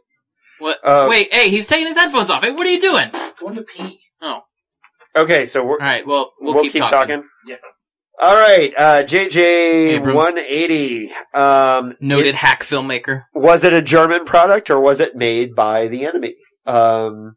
what? 0.59 0.79
Uh, 0.85 1.07
Wait, 1.11 1.33
hey, 1.33 1.49
he's 1.51 1.67
taking 1.67 1.87
his 1.87 1.97
headphones 1.97 2.31
off. 2.31 2.43
Hey, 2.45 2.53
what 2.53 2.67
are 2.67 2.71
you 2.71 2.81
doing? 2.81 3.11
Going 3.39 3.55
to 3.57 3.63
pee. 3.63 4.01
Oh, 4.21 4.41
Okay. 5.17 5.45
So 5.47 5.63
we're, 5.65 5.73
all 5.73 5.79
right. 5.79 6.07
Well, 6.07 6.33
we'll, 6.41 6.55
we'll, 6.55 6.63
keep, 6.63 6.73
keep, 6.73 6.83
talking. 6.83 7.17
talking. 7.19 7.29
Yeah. 7.47 7.57
All 8.23 8.37
right. 8.37 8.73
Uh, 8.77 9.03
JJ 9.03 9.99
180. 10.15 11.11
Um, 11.35 11.95
Noted 12.01 12.27
it- 12.29 12.35
hack 12.37 12.63
filmmaker. 12.63 13.25
was 13.35 13.65
it 13.65 13.73
a 13.73 13.83
German 13.83 14.25
product 14.25 14.71
or 14.71 14.81
was 14.81 15.01
it 15.01 15.17
made 15.17 15.55
by 15.57 15.89
the 15.89 16.05
enemy? 16.07 16.37
Um, 16.65 17.35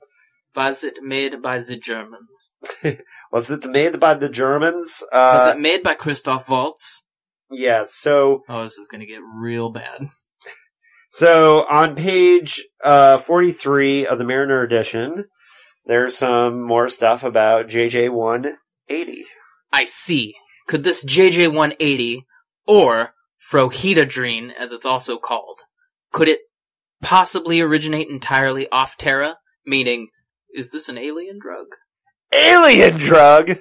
Was 0.55 0.83
it 0.83 1.01
made 1.01 1.41
by 1.41 1.57
the 1.57 1.75
Germans? 1.77 2.53
was 3.31 3.49
it 3.49 3.65
made 3.65 3.99
by 3.99 4.13
the 4.13 4.29
Germans? 4.29 5.03
Was 5.11 5.47
Uh, 5.47 5.51
it 5.55 5.59
made 5.59 5.81
by 5.81 5.95
Christoph 5.95 6.47
Waltz? 6.49 7.01
yeah. 7.49 7.83
So, 7.85 8.43
Oh, 8.47 8.61
this 8.63 8.77
is 8.77 8.87
gonna 8.87 9.05
get 9.07 9.21
real 9.23 9.71
bad. 9.71 10.01
So 11.09 11.65
on 11.69 11.95
page 11.95 12.61
uh, 12.83 13.17
43 13.19 14.05
of 14.05 14.17
the 14.17 14.25
Mariner 14.25 14.61
edition, 14.61 15.25
there's 15.85 16.17
some 16.17 16.61
more 16.61 16.89
stuff 16.89 17.23
about 17.23 17.67
JJ180. 17.69 18.55
I 19.71 19.85
see. 19.85 20.35
Could 20.67 20.83
this 20.83 21.05
JJ180, 21.05 22.21
or 22.67 23.13
Frohedadrine, 23.51 24.53
as 24.53 24.71
it's 24.71 24.85
also 24.85 25.17
called, 25.17 25.59
could 26.11 26.27
it 26.27 26.39
possibly 27.01 27.61
originate 27.61 28.09
entirely 28.09 28.67
off 28.69 28.97
Terra? 28.97 29.37
Meaning, 29.65 30.09
is 30.53 30.71
this 30.71 30.89
an 30.89 30.97
alien 30.97 31.39
drug? 31.39 31.67
Alien 32.33 32.97
drug! 32.97 33.57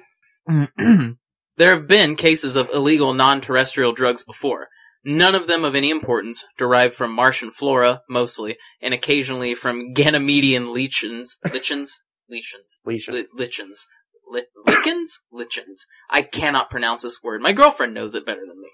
there 1.57 1.73
have 1.73 1.87
been 1.87 2.15
cases 2.15 2.55
of 2.55 2.69
illegal 2.73 3.13
non-terrestrial 3.13 3.93
drugs 3.93 4.23
before. 4.23 4.67
None 5.03 5.35
of 5.35 5.45
them 5.45 5.63
of 5.63 5.75
any 5.75 5.91
importance, 5.91 6.45
derived 6.57 6.95
from 6.95 7.11
Martian 7.13 7.51
flora, 7.51 8.01
mostly, 8.09 8.57
and 8.81 8.93
occasionally 8.93 9.53
from 9.53 9.93
Ganymedian 9.93 10.69
lichens. 10.73 11.37
Lichens? 11.53 12.01
Lichens. 12.27 12.79
Leisha. 12.87 13.11
Li- 13.11 13.25
lichens. 13.35 13.85
Li- 14.29 14.43
lichens? 14.65 15.21
Lichens. 15.31 15.85
I 16.09 16.21
cannot 16.21 16.69
pronounce 16.69 17.03
this 17.03 17.21
word. 17.23 17.41
My 17.41 17.51
girlfriend 17.51 17.93
knows 17.93 18.15
it 18.15 18.25
better 18.25 18.41
than 18.41 18.61
me. 18.61 18.69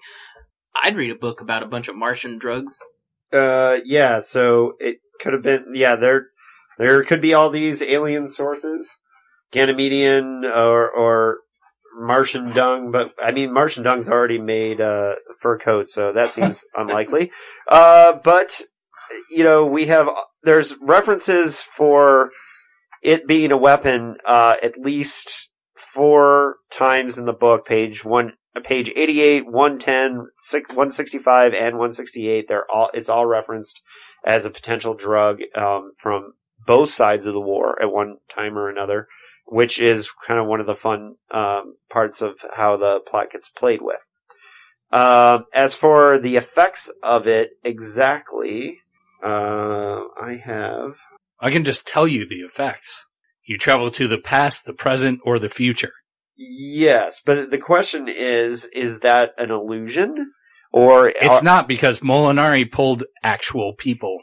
I'd 0.74 0.96
read 0.96 1.10
a 1.10 1.16
book 1.16 1.40
about 1.40 1.62
a 1.62 1.66
bunch 1.66 1.88
of 1.88 1.96
Martian 1.96 2.38
drugs. 2.38 2.78
Uh, 3.32 3.78
yeah, 3.84 4.20
so 4.20 4.74
it 4.78 4.98
could 5.20 5.32
have 5.32 5.42
been, 5.42 5.66
yeah, 5.74 5.96
there, 5.96 6.26
there 6.78 7.02
could 7.04 7.20
be 7.20 7.34
all 7.34 7.50
these 7.50 7.82
alien 7.82 8.28
sources. 8.28 8.90
Ganymedian 9.52 10.44
or, 10.44 10.90
or 10.90 11.38
Martian 11.94 12.52
dung, 12.52 12.90
but 12.90 13.12
I 13.22 13.32
mean, 13.32 13.52
Martian 13.52 13.82
dung's 13.82 14.08
already 14.08 14.38
made, 14.38 14.80
uh, 14.80 15.16
fur 15.40 15.58
coats, 15.58 15.94
so 15.94 16.12
that 16.12 16.30
seems 16.32 16.64
unlikely. 16.74 17.30
Uh, 17.68 18.14
but, 18.24 18.62
you 19.30 19.44
know, 19.44 19.66
we 19.66 19.86
have, 19.86 20.08
there's 20.42 20.76
references 20.80 21.60
for 21.60 22.30
it 23.02 23.26
being 23.26 23.52
a 23.52 23.56
weapon, 23.56 24.16
uh, 24.24 24.56
at 24.62 24.78
least 24.78 25.50
four 25.74 26.56
times 26.70 27.18
in 27.18 27.26
the 27.26 27.32
book, 27.32 27.66
page 27.66 28.04
one, 28.04 28.34
page 28.62 28.90
88, 28.94 29.46
110, 29.46 30.16
165, 30.16 31.54
and 31.54 31.74
168. 31.74 32.48
They're 32.48 32.70
all, 32.70 32.90
it's 32.94 33.08
all 33.08 33.26
referenced 33.26 33.82
as 34.24 34.44
a 34.44 34.50
potential 34.50 34.94
drug, 34.94 35.40
um, 35.54 35.92
from 35.96 36.34
both 36.64 36.90
sides 36.90 37.26
of 37.26 37.32
the 37.32 37.40
war 37.40 37.80
at 37.82 37.92
one 37.92 38.18
time 38.32 38.56
or 38.56 38.68
another, 38.68 39.08
which 39.46 39.80
is 39.80 40.12
kind 40.26 40.38
of 40.38 40.46
one 40.46 40.60
of 40.60 40.66
the 40.66 40.74
fun, 40.74 41.16
um, 41.32 41.76
parts 41.90 42.22
of 42.22 42.38
how 42.56 42.76
the 42.76 43.00
plot 43.00 43.30
gets 43.32 43.48
played 43.48 43.82
with. 43.82 44.04
Um, 44.92 45.46
as 45.54 45.74
for 45.74 46.18
the 46.18 46.36
effects 46.36 46.92
of 47.02 47.26
it 47.26 47.52
exactly, 47.64 48.80
uh, 49.22 50.02
I 50.20 50.40
have, 50.44 50.98
I 51.42 51.50
can 51.50 51.64
just 51.64 51.86
tell 51.86 52.06
you 52.08 52.26
the 52.26 52.36
effects. 52.40 53.04
You 53.44 53.58
travel 53.58 53.90
to 53.90 54.06
the 54.08 54.18
past, 54.18 54.64
the 54.64 54.72
present, 54.72 55.20
or 55.24 55.38
the 55.38 55.48
future. 55.48 55.92
yes, 56.36 57.20
but 57.24 57.50
the 57.50 57.58
question 57.58 58.06
is, 58.08 58.64
is 58.66 59.00
that 59.00 59.32
an 59.36 59.50
illusion? 59.50 60.32
Or 60.72 61.08
It's 61.08 61.42
not 61.42 61.68
because 61.68 62.00
Molinari 62.00 62.70
pulled 62.70 63.04
actual 63.22 63.74
people 63.74 64.20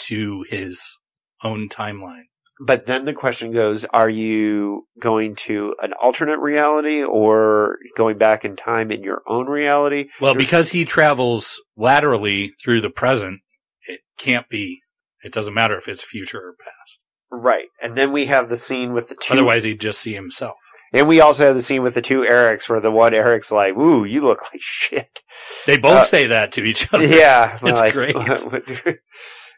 to 0.00 0.44
his 0.48 0.98
own 1.42 1.68
timeline. 1.68 2.24
But 2.64 2.86
then 2.86 3.04
the 3.06 3.12
question 3.14 3.50
goes, 3.52 3.84
are 3.86 4.08
you 4.10 4.86
going 5.00 5.34
to 5.36 5.74
an 5.82 5.92
alternate 5.94 6.38
reality 6.38 7.02
or 7.02 7.78
going 7.96 8.18
back 8.18 8.44
in 8.44 8.54
time 8.54 8.92
in 8.92 9.02
your 9.02 9.22
own 9.26 9.46
reality? 9.46 10.10
Well, 10.20 10.34
There's- 10.34 10.46
because 10.46 10.68
he 10.68 10.84
travels 10.84 11.60
laterally 11.76 12.52
through 12.62 12.82
the 12.82 12.90
present, 12.90 13.40
it 13.88 14.02
can't 14.18 14.48
be. 14.48 14.81
It 15.22 15.32
doesn't 15.32 15.54
matter 15.54 15.76
if 15.76 15.88
it's 15.88 16.04
future 16.04 16.38
or 16.38 16.54
past. 16.58 17.04
Right. 17.30 17.66
And 17.82 17.96
then 17.96 18.12
we 18.12 18.26
have 18.26 18.48
the 18.48 18.56
scene 18.56 18.92
with 18.92 19.08
the 19.08 19.14
two. 19.14 19.32
Otherwise, 19.32 19.64
he'd 19.64 19.80
just 19.80 20.00
see 20.00 20.12
himself. 20.14 20.56
and 20.92 21.08
we 21.08 21.20
also 21.20 21.46
have 21.46 21.54
the 21.56 21.62
scene 21.62 21.82
with 21.82 21.94
the 21.94 22.02
two 22.02 22.20
Erics 22.20 22.68
where 22.68 22.80
the 22.80 22.90
one 22.90 23.14
Eric's 23.14 23.50
like, 23.50 23.74
ooh, 23.76 24.04
you 24.04 24.20
look 24.20 24.42
like 24.52 24.60
shit. 24.60 25.20
They 25.66 25.78
both 25.78 25.98
Uh, 25.98 26.02
say 26.04 26.26
that 26.26 26.52
to 26.52 26.62
each 26.64 26.92
other. 26.92 27.06
yeah. 27.06 27.58
It's 27.62 27.80
like, 27.80 27.92
great. 27.94 28.16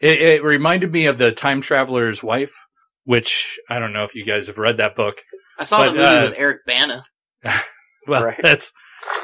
It, 0.01 0.21
it 0.21 0.45
reminded 0.45 0.93
me 0.93 1.07
of 1.07 1.19
the 1.19 1.33
time 1.33 1.61
traveler's 1.61 2.23
wife, 2.23 2.53
which 3.05 3.59
I 3.69 3.79
don't 3.79 3.93
know 3.93 4.03
if 4.05 4.15
you 4.15 4.25
guys 4.25 4.49
have 4.49 4.59
read 4.59 4.77
that 4.77 4.95
book. 4.97 5.17
I 5.59 5.65
saw 5.65 5.79
But, 5.79 5.93
the 5.93 5.99
movie 5.99 6.05
uh, 6.05 6.23
with 6.31 6.39
Eric 6.39 6.59
Bana. 6.67 7.05
Well, 8.07 8.23
Right. 8.23 8.39
that's. 8.43 8.71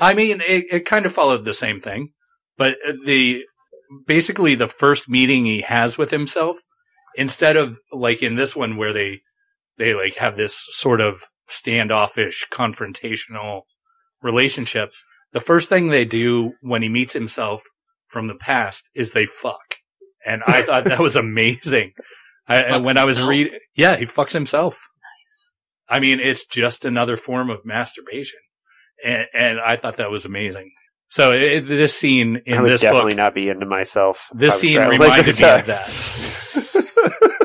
I 0.01 0.15
mean, 0.15 0.41
it, 0.41 0.65
it 0.73 0.81
kind 0.87 1.05
of 1.05 1.13
followed 1.13 1.45
the 1.45 1.53
same 1.53 1.81
thing, 1.81 2.13
but 2.57 2.79
the 3.05 3.45
basically 4.07 4.55
the 4.55 4.69
first 4.69 5.09
meeting 5.09 5.45
he 5.45 5.63
has 5.63 5.99
with 5.99 6.11
himself, 6.11 6.57
instead 7.17 7.57
of 7.57 7.79
like 7.93 8.23
in 8.23 8.37
this 8.37 8.55
one 8.55 8.77
where 8.77 8.93
they 8.93 9.21
they 9.79 9.95
like 9.95 10.17
have 10.17 10.37
this 10.37 10.67
sort 10.71 11.01
of 11.01 11.23
standoffish, 11.49 12.47
confrontational 12.53 13.63
relationship, 14.23 14.91
the 15.33 15.41
first 15.41 15.69
thing 15.69 15.89
they 15.89 16.05
do 16.05 16.53
when 16.61 16.83
he 16.83 16.89
meets 16.89 17.13
himself 17.13 17.63
from 18.07 18.27
the 18.27 18.35
past 18.35 18.91
is 18.95 19.13
they 19.13 19.27
fuck, 19.27 19.77
and 20.27 20.43
I 20.47 20.63
thought 20.63 20.85
that 20.85 21.01
was 21.01 21.17
amazing. 21.17 21.93
I, 22.49 22.79
when 22.79 22.97
I 22.97 23.05
was 23.05 23.17
himself? 23.17 23.31
reading, 23.31 23.59
yeah, 23.77 23.97
he 23.97 24.07
fucks 24.07 24.33
himself. 24.33 24.75
Nice. 24.75 25.53
I 25.89 26.01
mean, 26.01 26.19
it's 26.19 26.45
just 26.45 26.85
another 26.85 27.17
form 27.17 27.49
of 27.49 27.65
masturbation, 27.65 28.41
and, 29.05 29.27
and 29.33 29.61
I 29.61 29.77
thought 29.77 29.97
that 29.97 30.11
was 30.11 30.25
amazing. 30.25 30.73
So 31.11 31.33
it, 31.33 31.63
this 31.67 31.97
scene 31.99 32.41
I 32.51 32.61
would 32.61 32.71
this 32.71 32.83
definitely 32.83 33.13
book, 33.13 33.19
not 33.19 33.35
be 33.35 33.49
into 33.49 33.67
myself. 33.67 34.29
this 34.33 34.61
scene 34.61 34.79
reminded 34.81 35.37
through 35.37 35.47
me 35.47 35.61
of 35.61 35.67
that. 35.67 37.27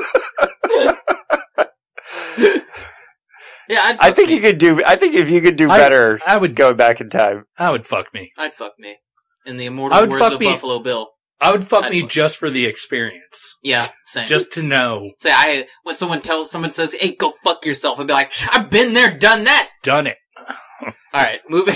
Yeah, 3.68 3.80
I'd 3.82 3.96
I 3.98 4.12
think 4.12 4.28
me. 4.28 4.36
you 4.36 4.40
could 4.40 4.58
do, 4.58 4.84
I 4.84 4.94
think 4.94 5.14
if 5.14 5.28
you 5.28 5.40
could 5.40 5.56
do 5.56 5.66
better 5.66 6.20
I 6.24 6.36
would 6.36 6.54
go 6.54 6.72
back 6.72 7.00
in 7.00 7.10
time. 7.10 7.46
I 7.58 7.72
would 7.72 7.84
fuck 7.84 8.14
me. 8.14 8.30
I'd 8.38 8.54
fuck 8.54 8.74
me. 8.78 8.98
In 9.44 9.56
the 9.56 9.66
immortal 9.66 9.98
I 9.98 10.02
would 10.02 10.10
words 10.10 10.22
fuck 10.22 10.32
of 10.34 10.40
me. 10.40 10.52
Buffalo 10.52 10.78
Bill. 10.78 11.08
I 11.40 11.50
would 11.50 11.64
fuck 11.64 11.84
I'd 11.84 11.90
me 11.90 12.02
fuck- 12.02 12.10
just 12.10 12.36
for 12.38 12.48
the 12.48 12.64
experience, 12.66 13.56
Yeah, 13.64 13.84
same. 14.04 14.26
just 14.28 14.52
to 14.52 14.62
know 14.62 15.10
say 15.18 15.30
I 15.32 15.66
when 15.82 15.96
someone 15.96 16.22
tells 16.22 16.50
someone 16.50 16.70
says, 16.70 16.94
"Hey, 16.94 17.14
go 17.14 17.30
fuck 17.44 17.66
yourself," 17.66 17.98
I'd 18.00 18.06
be 18.06 18.12
like, 18.12 18.32
"I've 18.52 18.70
been 18.70 18.94
there, 18.94 19.10
done 19.18 19.44
that." 19.44 19.68
done 19.82 20.06
it. 20.06 20.16
All 20.80 20.92
right, 21.12 21.40
moving. 21.48 21.74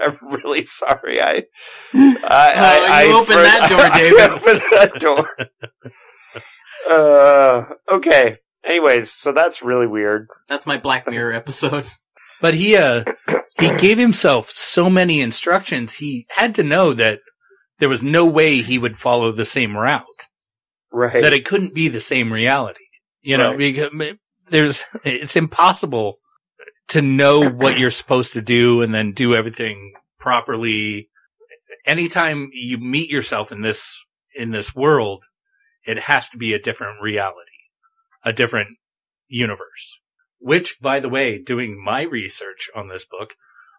I'm 0.00 0.16
really 0.22 0.62
sorry. 0.62 1.20
I, 1.20 1.44
I, 1.94 2.24
I, 2.24 3.02
you 3.04 3.10
I 3.10 3.20
opened 3.20 3.36
that 3.38 3.68
door, 3.68 3.80
I 3.80 4.00
David. 4.00 4.30
opened 4.30 4.62
that 4.72 5.00
door. 5.00 5.92
uh, 6.90 7.64
okay. 7.90 8.36
Anyways, 8.64 9.10
so 9.10 9.32
that's 9.32 9.62
really 9.62 9.86
weird. 9.86 10.28
That's 10.48 10.66
my 10.66 10.76
Black 10.78 11.08
Mirror 11.08 11.32
episode. 11.32 11.86
But 12.40 12.54
he 12.54 12.76
uh 12.76 13.04
he 13.58 13.76
gave 13.78 13.98
himself 13.98 14.50
so 14.50 14.88
many 14.88 15.20
instructions. 15.20 15.94
He 15.96 16.26
had 16.30 16.54
to 16.56 16.62
know 16.62 16.92
that 16.94 17.20
there 17.78 17.88
was 17.88 18.02
no 18.02 18.24
way 18.26 18.58
he 18.62 18.78
would 18.78 18.96
follow 18.96 19.32
the 19.32 19.44
same 19.44 19.76
route. 19.76 20.04
Right. 20.92 21.22
that 21.22 21.32
it 21.32 21.44
couldn't 21.44 21.72
be 21.74 21.86
the 21.88 22.00
same 22.00 22.32
reality. 22.32 22.80
You 23.22 23.38
know, 23.38 23.50
Right. 23.50 23.58
because 23.58 23.90
there's, 24.48 24.84
it's 25.04 25.36
impossible 25.36 26.16
to 26.90 27.02
know 27.02 27.48
what 27.48 27.78
you're 27.78 27.90
supposed 27.90 28.32
to 28.32 28.42
do 28.42 28.82
and 28.82 28.92
then 28.92 29.12
do 29.12 29.34
everything 29.34 29.94
properly. 30.18 31.08
Anytime 31.86 32.50
you 32.52 32.78
meet 32.78 33.08
yourself 33.08 33.52
in 33.52 33.62
this, 33.62 34.04
in 34.34 34.50
this 34.50 34.74
world, 34.74 35.24
it 35.84 35.98
has 36.00 36.28
to 36.30 36.38
be 36.38 36.52
a 36.52 36.58
different 36.58 37.00
reality, 37.00 37.68
a 38.24 38.32
different 38.32 38.76
universe. 39.28 40.00
Which, 40.38 40.80
by 40.80 41.00
the 41.00 41.08
way, 41.08 41.38
doing 41.38 41.82
my 41.82 42.02
research 42.02 42.68
on 42.74 42.88
this 42.88 43.04
book, 43.04 43.34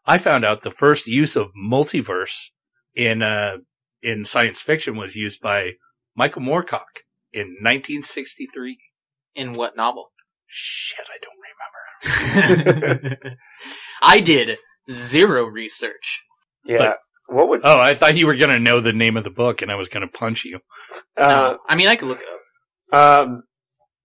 I 0.06 0.18
found 0.18 0.46
out 0.46 0.62
the 0.62 0.72
first 0.72 1.06
use 1.06 1.36
of 1.36 1.52
multiverse 1.54 2.50
in, 2.96 3.22
uh, 3.22 3.58
in 4.02 4.26
science 4.26 4.62
fiction 4.62 4.96
was 4.96 5.16
used 5.16 5.42
by 5.42 5.74
Michael 6.16 6.44
Moorcock 6.44 7.04
in 7.34 7.58
1963. 7.62 8.78
In 9.36 9.54
what 9.54 9.76
novel? 9.76 10.12
Shit, 10.48 11.08
I 11.10 11.18
don't. 11.22 11.41
I 14.02 14.20
did 14.22 14.58
zero 14.92 15.46
research. 15.46 16.24
yeah. 16.66 16.96
what 17.28 17.50
would, 17.50 17.62
Oh, 17.64 17.80
I 17.80 17.96
thought 17.96 18.16
you 18.16 18.28
were 18.28 18.36
gonna 18.36 18.60
know 18.60 18.80
the 18.82 18.94
name 18.94 19.18
of 19.18 19.24
the 19.24 19.30
book 19.30 19.62
and 19.62 19.72
I 19.72 19.76
was 19.76 19.88
gonna 19.88 20.08
punch 20.08 20.44
you. 20.46 20.60
uh, 21.18 21.22
no, 21.28 21.60
I 21.68 21.76
mean 21.76 21.88
I 21.88 21.96
could 21.96 22.08
look 22.10 22.22
it 22.22 22.28
up. 22.94 23.28
um, 23.28 23.44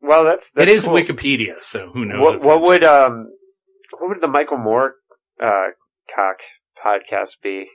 well, 0.03 0.25
that's, 0.25 0.51
that's 0.53 0.69
it 0.71 0.73
is 0.75 0.85
cool. 0.85 0.95
Wikipedia, 0.95 1.61
so 1.63 1.91
who 1.91 2.05
knows? 2.05 2.21
What, 2.21 2.41
what 2.43 2.63
would, 2.63 2.85
um, 2.85 3.29
what 3.99 4.11
would 4.11 4.21
the 4.21 4.29
Michael 4.29 4.59
Moore, 4.59 4.95
uh, 5.41 5.69
cock 6.15 6.37
podcast 6.85 7.41
be? 7.43 7.67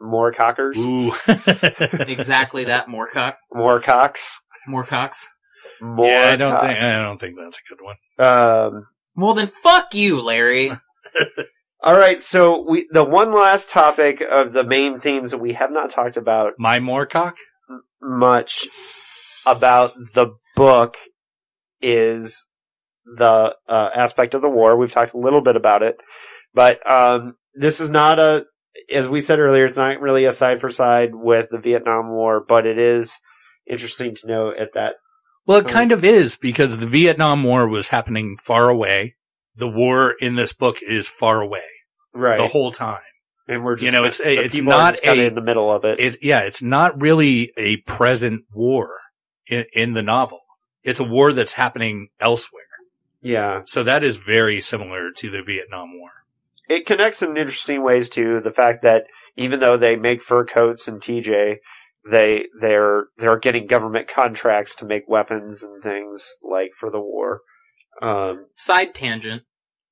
More 0.00 0.32
cockers? 0.32 0.78
Ooh. 0.78 1.12
Exactly 2.08 2.64
that 2.64 2.88
More 2.88 3.06
Moorcock. 3.06 3.34
More 3.52 3.80
cocks? 3.80 4.40
Moorcocks. 4.68 5.28
More 5.80 6.06
yeah, 6.06 6.30
I 6.32 6.36
don't 6.36 6.50
cocks. 6.52 6.66
think 6.66 6.82
I 6.82 7.02
don't 7.02 7.18
think 7.20 7.36
that's 7.38 7.58
a 7.58 7.68
good 7.68 7.78
one. 7.82 7.96
Um, 8.18 8.86
Well 9.16 9.34
then, 9.34 9.48
fuck 9.48 9.94
you, 9.94 10.20
Larry. 10.20 10.70
all 11.82 11.96
right. 11.96 12.20
So 12.20 12.64
we, 12.68 12.88
the 12.90 13.04
one 13.04 13.32
last 13.32 13.70
topic 13.70 14.20
of 14.20 14.52
the 14.52 14.64
main 14.64 15.00
themes 15.00 15.30
that 15.32 15.38
we 15.38 15.52
have 15.52 15.72
not 15.72 15.90
talked 15.90 16.16
about. 16.16 16.54
My 16.58 16.78
Moorcock? 16.80 17.34
much 18.02 18.66
about 19.46 19.92
the 20.14 20.34
book 20.56 20.96
is 21.80 22.44
the 23.04 23.54
uh, 23.68 23.88
aspect 23.94 24.34
of 24.34 24.42
the 24.42 24.48
war. 24.48 24.76
We've 24.76 24.92
talked 24.92 25.14
a 25.14 25.18
little 25.18 25.40
bit 25.40 25.56
about 25.56 25.82
it, 25.82 25.96
but 26.54 26.88
um, 26.88 27.36
this 27.54 27.80
is 27.80 27.90
not 27.90 28.18
a, 28.18 28.46
as 28.92 29.08
we 29.08 29.20
said 29.20 29.38
earlier, 29.38 29.64
it's 29.64 29.76
not 29.76 30.00
really 30.00 30.24
a 30.24 30.32
side 30.32 30.60
for 30.60 30.70
side 30.70 31.14
with 31.14 31.48
the 31.50 31.58
Vietnam 31.58 32.10
War, 32.10 32.42
but 32.46 32.66
it 32.66 32.78
is 32.78 33.18
interesting 33.68 34.14
to 34.16 34.26
know 34.26 34.50
at 34.50 34.74
that. 34.74 34.94
Well, 35.46 35.58
it 35.58 35.66
kind 35.68 35.90
of 35.92 36.04
is 36.04 36.36
because 36.36 36.78
the 36.78 36.86
Vietnam 36.86 37.42
War 37.44 37.66
was 37.68 37.88
happening 37.88 38.36
far 38.36 38.68
away. 38.68 39.16
The 39.56 39.68
war 39.68 40.14
in 40.20 40.36
this 40.36 40.52
book 40.52 40.76
is 40.82 41.08
far 41.08 41.40
away 41.40 41.64
Right. 42.12 42.38
the 42.38 42.48
whole 42.48 42.70
time. 42.70 43.02
and 43.48 43.64
we're 43.64 43.74
just, 43.74 43.84
you 43.84 43.90
know, 43.90 44.04
it's- 44.04 44.20
eh, 44.20 44.36
the 44.36 44.44
it's 44.44 44.60
not 44.60 45.00
a- 45.04 45.26
in 45.26 45.34
the 45.34 45.40
middle 45.42 45.72
of 45.72 45.84
it. 45.84 45.98
It, 45.98 46.18
yeah, 46.22 46.42
it's 46.42 46.62
not 46.62 47.00
really 47.02 47.52
a 47.56 47.78
present 47.78 48.44
war 48.54 49.00
in, 49.48 49.64
in 49.72 49.92
the 49.94 50.04
novel. 50.04 50.40
It's 50.84 51.00
a 51.00 51.04
war 51.04 51.32
that's 51.32 51.54
happening 51.54 52.10
elsewhere. 52.20 52.62
yeah. 53.20 53.62
So 53.66 53.82
that 53.82 54.04
is 54.04 54.18
very 54.18 54.60
similar 54.60 55.10
to 55.16 55.30
the 55.30 55.42
Vietnam 55.42 55.98
War. 55.98 56.10
it 56.68 56.86
connects 56.86 57.20
in 57.22 57.30
interesting 57.36 57.82
ways 57.82 58.08
to 58.10 58.40
the 58.40 58.52
fact 58.52 58.82
that 58.82 59.06
even 59.36 59.58
though 59.58 59.76
they 59.76 59.96
make 59.96 60.22
fur 60.22 60.44
coats 60.44 60.86
and 60.86 61.00
TJ, 61.02 61.56
they 62.08 62.46
they're 62.60 63.06
they're 63.16 63.38
getting 63.38 63.66
government 63.66 64.08
contracts 64.14 64.74
to 64.76 64.84
make 64.86 65.08
weapons 65.08 65.62
and 65.62 65.82
things 65.82 66.26
like 66.42 66.70
for 66.78 66.90
the 66.90 67.00
war. 67.00 67.40
Um, 68.02 68.46
Side 68.54 68.94
tangent. 68.94 69.42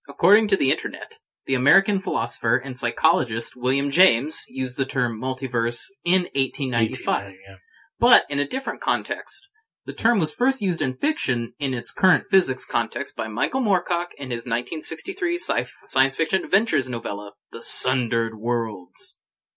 According 0.08 0.48
to 0.48 0.56
the 0.56 0.70
internet, 0.70 1.16
the 1.46 1.54
American 1.54 2.00
philosopher 2.00 2.56
and 2.56 2.78
psychologist 2.78 3.54
William 3.56 3.90
James 3.90 4.42
used 4.48 4.78
the 4.78 4.86
term 4.86 5.20
multiverse 5.20 5.84
in 6.04 6.22
1895, 6.34 7.34
Yeah. 7.46 7.56
but 7.98 8.24
in 8.30 8.38
a 8.38 8.46
different 8.48 8.80
context. 8.80 9.48
The 9.84 9.92
term 9.94 10.18
was 10.18 10.32
first 10.34 10.60
used 10.60 10.82
in 10.82 10.94
fiction 10.98 11.54
in 11.58 11.72
its 11.72 11.90
current 11.90 12.24
physics 12.30 12.66
context 12.66 13.16
by 13.16 13.26
Michael 13.26 13.62
Moorcock 13.62 14.08
in 14.18 14.30
his 14.30 14.44
1963 14.44 15.36
sci- 15.38 15.64
science 15.86 16.14
fiction 16.14 16.44
adventures 16.44 16.88
novella, 16.90 17.32
The 17.52 17.62
Sundered 17.62 18.34
Worlds. 18.38 19.16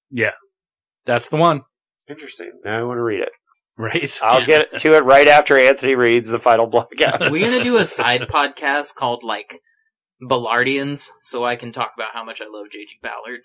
Yeah. 0.09 0.31
That's 1.05 1.29
the 1.29 1.35
one. 1.37 1.63
Interesting. 2.11 2.51
Now 2.63 2.79
I 2.79 2.83
want 2.83 2.97
to 2.97 3.03
read 3.03 3.21
it. 3.21 3.29
Right? 3.77 4.19
I'll 4.21 4.41
Yeah. 4.41 4.45
get 4.71 4.79
to 4.79 4.95
it 4.95 5.03
right 5.05 5.27
after 5.27 5.57
Anthony 5.57 5.95
reads 5.95 6.29
the 6.29 6.39
final 6.39 6.67
blackout. 6.67 7.31
We're 7.31 7.49
gonna 7.49 7.63
do 7.63 7.77
a 7.77 7.85
side 7.85 8.21
podcast 8.21 8.93
called 8.95 9.23
like 9.23 9.55
Ballardians, 10.21 11.09
so 11.19 11.43
I 11.43 11.55
can 11.55 11.71
talk 11.71 11.91
about 11.95 12.11
how 12.13 12.23
much 12.23 12.41
I 12.41 12.45
love 12.51 12.67
J.G. 12.71 12.97
Ballard. 13.01 13.39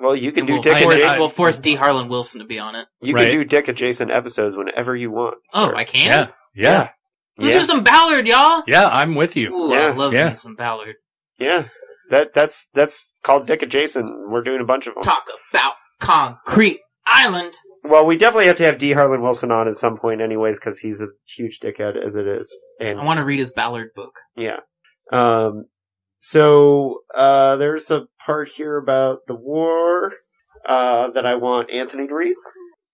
well, 0.00 0.16
you 0.16 0.32
can 0.32 0.40
And 0.40 0.46
do 0.46 0.52
we'll, 0.54 0.62
Dick. 0.62 0.74
I- 0.76 0.82
force, 0.82 0.94
adjacent, 0.96 1.12
I- 1.14 1.18
we'll 1.18 1.28
force 1.28 1.58
D. 1.58 1.74
Harlan 1.74 2.08
Wilson 2.08 2.40
to 2.40 2.46
be 2.46 2.58
on 2.58 2.74
it. 2.74 2.86
you 3.00 3.14
Right. 3.14 3.28
can 3.28 3.32
do 3.40 3.44
Dick 3.44 3.68
adjacent 3.68 4.10
episodes 4.10 4.56
whenever 4.56 4.96
you 4.96 5.10
want. 5.10 5.36
Oh. 5.52 5.74
I 5.74 5.84
can. 5.84 6.06
yeah. 6.06 6.28
Yeah. 6.54 6.88
Let's 7.38 7.54
yeah, 7.54 7.60
do 7.60 7.64
some 7.64 7.82
Ballard, 7.84 8.26
y'all. 8.26 8.62
Yeah, 8.66 8.88
I'm 8.88 9.14
with 9.14 9.36
you. 9.36 9.54
Ooh, 9.54 9.72
Yeah, 9.74 9.86
I 9.86 9.90
love 9.90 10.12
yeah. 10.12 10.30
me 10.30 10.34
some 10.36 10.54
Ballard. 10.54 10.96
yeah. 11.38 11.64
That 12.10 12.34
that's 12.34 12.68
that's 12.74 13.10
called 13.22 13.46
Dick 13.46 13.62
adjacent. 13.62 14.10
We're 14.28 14.42
doing 14.42 14.60
a 14.60 14.64
bunch 14.66 14.86
of 14.86 14.92
them. 14.94 15.02
Talk 15.02 15.24
about 15.50 15.74
Concrete 15.98 16.80
Island. 17.06 17.54
Well, 17.84 18.06
we 18.06 18.16
definitely 18.16 18.46
have 18.46 18.56
to 18.56 18.64
have 18.64 18.78
D. 18.78 18.92
Harlan 18.92 19.22
Wilson 19.22 19.50
on 19.50 19.66
at 19.66 19.74
some 19.74 19.96
point, 19.96 20.20
anyways, 20.20 20.58
because 20.58 20.78
he's 20.78 21.02
a 21.02 21.08
huge 21.36 21.58
dickhead 21.58 21.96
as 22.02 22.14
it 22.14 22.26
is. 22.28 22.56
And 22.80 23.00
I 23.00 23.04
want 23.04 23.18
to 23.18 23.24
read 23.24 23.40
his 23.40 23.52
Ballard 23.52 23.90
book. 23.94 24.14
yeah, 24.36 24.60
um, 25.12 25.64
so 26.20 27.00
uh, 27.14 27.56
there's 27.56 27.90
a 27.90 28.06
part 28.24 28.48
here 28.48 28.76
about 28.76 29.26
the 29.26 29.34
war 29.34 30.12
uh, 30.64 31.10
that 31.10 31.26
I 31.26 31.34
want 31.34 31.72
Anthony 31.72 32.06
to 32.06 32.14
read. 32.14 32.34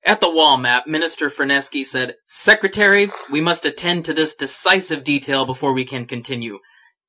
At 0.05 0.23
the 0.23 0.33
wall 0.33 0.57
map, 0.57 0.87
Minister 0.87 1.27
Fernesky 1.27 1.85
said, 1.85 2.15
Secretary, 2.27 3.11
we 3.31 3.43
must 3.43 3.67
attend 3.67 4.07
to 4.07 4.15
this 4.15 4.35
decisive 4.35 5.05
detail 5.05 5.45
before 5.45 5.75
we 5.75 5.85
can 5.85 6.07
continue. 6.07 6.59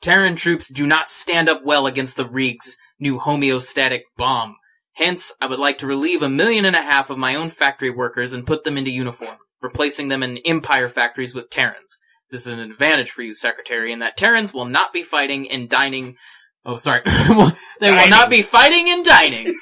Terran 0.01 0.35
troops 0.35 0.67
do 0.67 0.85
not 0.85 1.09
stand 1.09 1.47
up 1.47 1.63
well 1.63 1.87
against 1.87 2.17
the 2.17 2.25
Reegs' 2.25 2.75
new 2.99 3.17
homeostatic 3.17 4.01
bomb. 4.17 4.55
Hence, 4.99 5.33
I 5.39 5.47
would 5.47 5.59
like 5.59 5.77
to 5.77 5.87
relieve 5.87 6.21
a 6.21 6.27
million 6.27 6.65
and 6.65 6.75
a 6.75 6.81
half 6.81 7.09
of 7.09 7.17
my 7.17 7.33
own 7.33 7.47
factory 7.47 7.89
workers 7.89 8.33
and 8.33 8.45
put 8.45 8.65
them 8.65 8.77
into 8.77 8.91
uniform, 8.91 9.37
replacing 9.61 10.09
them 10.09 10.21
in 10.21 10.39
Empire 10.39 10.89
factories 10.89 11.33
with 11.33 11.49
Terrans. 11.49 11.97
This 12.29 12.41
is 12.45 12.53
an 12.53 12.59
advantage 12.59 13.09
for 13.09 13.21
you, 13.21 13.33
Secretary, 13.33 13.93
in 13.93 13.99
that 13.99 14.17
Terrans 14.17 14.53
will 14.53 14.65
not 14.65 14.91
be 14.91 15.01
fighting 15.01 15.49
and 15.49 15.69
dining. 15.69 16.17
Oh, 16.65 16.75
sorry. 16.75 17.01
they 17.79 17.91
will 17.91 18.09
not 18.09 18.29
be 18.29 18.41
fighting 18.41 18.89
and 18.89 19.05
dining. 19.05 19.57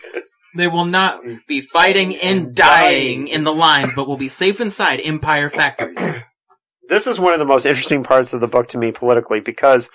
They 0.55 0.67
will 0.67 0.85
not 0.85 1.21
be 1.47 1.61
fighting 1.61 2.15
and 2.15 2.55
dying 2.55 3.27
in 3.27 3.43
the 3.43 3.53
lines, 3.53 3.93
but 3.95 4.07
will 4.07 4.17
be 4.17 4.29
safe 4.29 4.59
inside 4.59 4.99
Empire 5.03 5.49
factories. 5.49 6.15
This 6.89 7.05
is 7.05 7.19
one 7.19 7.33
of 7.33 7.39
the 7.39 7.45
most 7.45 7.67
interesting 7.67 8.03
parts 8.03 8.33
of 8.33 8.41
the 8.41 8.47
book 8.47 8.69
to 8.69 8.79
me 8.79 8.91
politically 8.91 9.41
because 9.41 9.91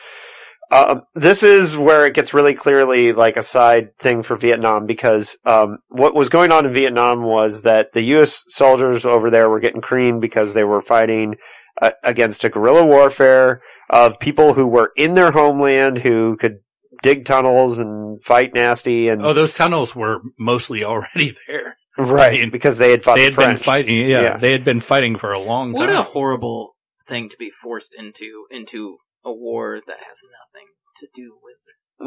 um, 0.73 1.03
this 1.15 1.43
is 1.43 1.77
where 1.77 2.07
it 2.07 2.15
gets 2.15 2.33
really 2.35 2.55
clearly 2.55 3.13
like 3.13 3.37
a 3.37 3.43
side 3.43 3.97
thing 3.99 4.23
for 4.23 4.37
Vietnam 4.37 4.87
because 4.87 5.37
um, 5.45 5.79
what 5.89 6.15
was 6.15 6.29
going 6.29 6.51
on 6.51 6.65
in 6.67 6.73
Vietnam 6.73 7.23
was 7.23 7.63
that 7.63 7.93
the 7.93 8.03
U.S. 8.17 8.43
soldiers 8.49 9.05
over 9.05 9.31
there 9.31 9.49
were 9.51 9.61
getting 9.61 9.81
creamed 9.83 10.21
because 10.21 10.55
they 10.55 10.65
were 10.65 10.81
fighting 10.81 11.37
uh, 11.81 11.93
against 12.03 12.45
a 12.45 12.49
guerrilla 12.49 12.85
warfare 12.87 13.61
of 13.91 14.19
people 14.19 14.55
who 14.55 14.67
were 14.67 14.93
in 14.97 15.15
their 15.15 15.33
homeland 15.33 15.99
who 15.99 16.37
could 16.37 16.57
dig 17.03 17.25
tunnels 17.25 17.79
and 17.79 18.23
fight 18.23 18.55
nasty 18.55 19.09
and 19.09 19.23
Oh, 19.25 19.33
those 19.33 19.55
tunnels 19.55 19.95
were 19.95 20.21
mostly 20.39 20.85
already 20.85 21.35
there. 21.49 21.77
right 21.99 22.35
I 22.39 22.41
mean, 22.41 22.51
because 22.51 22.79
they 22.79 22.91
had 22.93 23.03
fought 23.05 23.17
They 23.17 23.25
the 23.29 23.37
been 23.37 23.45
French. 23.57 23.61
fighting. 23.63 24.09
Yeah, 24.09 24.23
Yeah. 24.23 24.37
they 24.37 24.53
had 24.53 24.65
been 24.65 24.81
fighting 24.81 25.17
for 25.17 25.33
a 25.33 25.39
long 25.39 25.73
What 25.73 25.87
time. 25.87 25.97
a 25.97 26.03
horrible 26.03 26.77
thing 27.07 27.29
to 27.29 27.37
be 27.37 27.51
forced 27.51 27.95
into 27.95 28.47
into 28.51 28.97
a 29.25 29.33
war 29.33 29.81
that 29.87 29.99
has 30.09 30.23
nothing 30.25 30.69
to 30.97 31.09
do 31.15 31.35
with. 31.43 31.57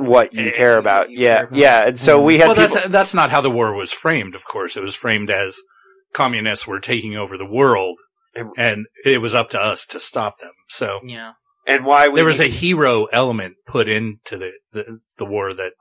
what 0.08 0.34
you 0.34 0.48
Eh, 0.50 0.52
care 0.52 0.78
about. 0.78 1.10
you 1.10 1.18
Yeah, 1.20 1.36
care 1.38 1.44
about. 1.46 1.58
yeah. 1.58 1.88
And 1.88 1.98
so 2.00 2.22
we 2.22 2.38
had 2.40 2.48
well, 2.48 2.56
people. 2.56 2.76
that's 2.76 2.88
that's 2.90 3.14
not 3.14 3.30
how 3.32 3.40
the 3.42 3.50
war 3.52 3.74
was 3.74 3.94
framed. 3.94 4.36
Of 4.36 4.46
course, 4.46 4.76
it 4.76 4.84
was 4.84 4.94
framed 4.96 5.30
as 5.30 5.62
communists 6.14 6.68
were 6.68 6.80
taking 6.82 7.16
over 7.16 7.38
the 7.38 7.46
world, 7.46 7.98
And- 8.34 8.52
and 8.58 8.88
it 9.06 9.22
was 9.22 9.34
up 9.34 9.50
to 9.52 9.62
us 9.62 9.86
to 9.88 10.00
stop 10.00 10.40
them. 10.40 10.52
So 10.68 11.00
Yeah. 11.06 11.34
and 11.66 11.86
why 11.86 12.10
we 12.10 12.16
there 12.16 12.26
was 12.26 12.40
a 12.42 12.48
hero 12.48 13.06
element 13.14 13.56
put 13.66 13.88
into 13.88 14.38
the 14.38 14.52
the, 14.74 15.00
the 15.18 15.26
war 15.26 15.54
that 15.54 15.74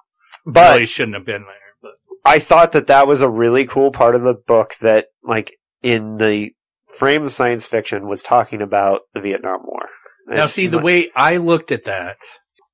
but 0.46 0.74
really 0.74 0.86
shouldn't 0.86 1.16
have 1.16 1.26
been 1.26 1.44
there. 1.44 1.74
But 1.82 1.94
I 2.24 2.38
thought 2.38 2.70
that 2.72 2.86
that 2.86 3.06
was 3.08 3.20
a 3.22 3.28
really 3.28 3.64
cool 3.64 3.90
part 3.90 4.14
of 4.14 4.22
the 4.22 4.34
book 4.34 4.74
that, 4.80 5.08
like, 5.24 5.56
in 5.82 6.18
the 6.18 6.52
frame 6.86 7.24
of 7.24 7.32
science 7.32 7.66
fiction, 7.66 8.06
was 8.06 8.22
talking 8.22 8.62
about 8.62 9.02
the 9.14 9.20
Vietnam 9.20 9.60
War. 9.64 9.88
Now, 10.26 10.46
see 10.46 10.66
the 10.66 10.78
way 10.78 11.10
I 11.14 11.36
looked 11.38 11.72
at 11.72 11.84
that. 11.84 12.16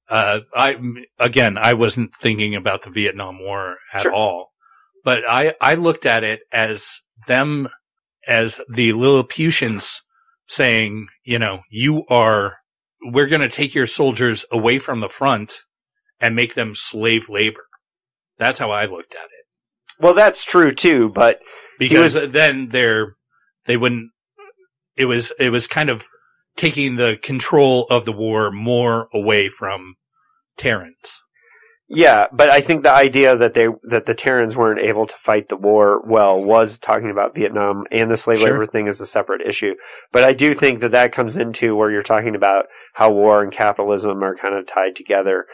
Uh, 0.08 0.40
I 0.54 0.78
again, 1.18 1.56
I 1.56 1.74
wasn't 1.74 2.14
thinking 2.14 2.54
about 2.56 2.82
the 2.82 2.90
Vietnam 2.90 3.38
War 3.40 3.76
at 3.94 4.02
Sure. 4.02 4.12
all, 4.12 4.50
but 5.04 5.22
I 5.28 5.54
I 5.60 5.74
looked 5.74 6.04
at 6.06 6.24
it 6.24 6.40
as 6.52 7.00
them 7.26 7.68
as 8.26 8.60
the 8.68 8.92
Lilliputians 8.92 10.02
saying, 10.46 11.06
you 11.24 11.38
know, 11.38 11.60
you 11.70 12.04
are, 12.10 12.56
we're 13.02 13.28
going 13.28 13.40
to 13.40 13.48
take 13.48 13.74
your 13.74 13.86
soldiers 13.86 14.44
away 14.52 14.78
from 14.78 15.00
the 15.00 15.08
front 15.08 15.58
and 16.20 16.34
make 16.36 16.54
them 16.54 16.72
slave 16.74 17.28
labor. 17.28 17.62
That's 18.36 18.58
how 18.58 18.70
I 18.70 18.86
looked 18.86 19.14
at 19.14 19.24
it. 19.24 20.02
well, 20.02 20.12
that's 20.14 20.44
true 20.44 20.72
too, 20.72 21.08
but 21.08 21.40
Because 21.78 22.14
then 22.32 22.68
they're, 22.68 23.14
they 23.66 23.76
wouldn't, 23.76 24.10
it 24.96 25.04
was, 25.06 25.32
it 25.38 25.50
was 25.50 25.66
kind 25.66 25.88
of 25.88 26.06
taking 26.56 26.96
the 26.96 27.18
control 27.22 27.86
of 27.90 28.04
the 28.04 28.12
war 28.12 28.50
more 28.50 29.08
away 29.14 29.48
from 29.48 29.94
Terrans. 30.56 31.22
yeah, 31.88 32.26
but 32.32 32.50
I 32.50 32.60
think 32.60 32.82
the 32.82 32.92
idea 32.92 33.36
that 33.36 33.54
they 33.54 33.68
that 33.84 34.06
the 34.06 34.14
Terrans 34.14 34.56
weren't 34.56 34.78
able 34.80 35.06
to 35.06 35.14
fight 35.16 35.48
the 35.48 35.56
war 35.56 36.00
well 36.06 36.40
was 36.42 36.78
talking 36.78 37.10
about 37.10 37.34
Vietnam, 37.34 37.84
and 37.90 38.10
the 38.10 38.16
slave 38.16 38.38
Sure. 38.38 38.52
labor 38.52 38.66
thing 38.66 38.86
is 38.86 39.00
a 39.00 39.06
separate 39.06 39.40
issue. 39.42 39.74
But 40.12 40.22
I 40.24 40.32
do 40.32 40.54
think 40.54 40.80
that 40.80 40.92
that 40.92 41.12
comes 41.12 41.36
into 41.36 41.74
where 41.74 41.90
you're 41.90 42.02
talking 42.02 42.34
about 42.36 42.66
how 42.94 43.10
war 43.10 43.42
and 43.42 43.50
capitalism 43.50 44.22
are 44.22 44.36
kind 44.36 44.54
of 44.54 44.66
tied 44.66 44.94
together, 44.96 45.46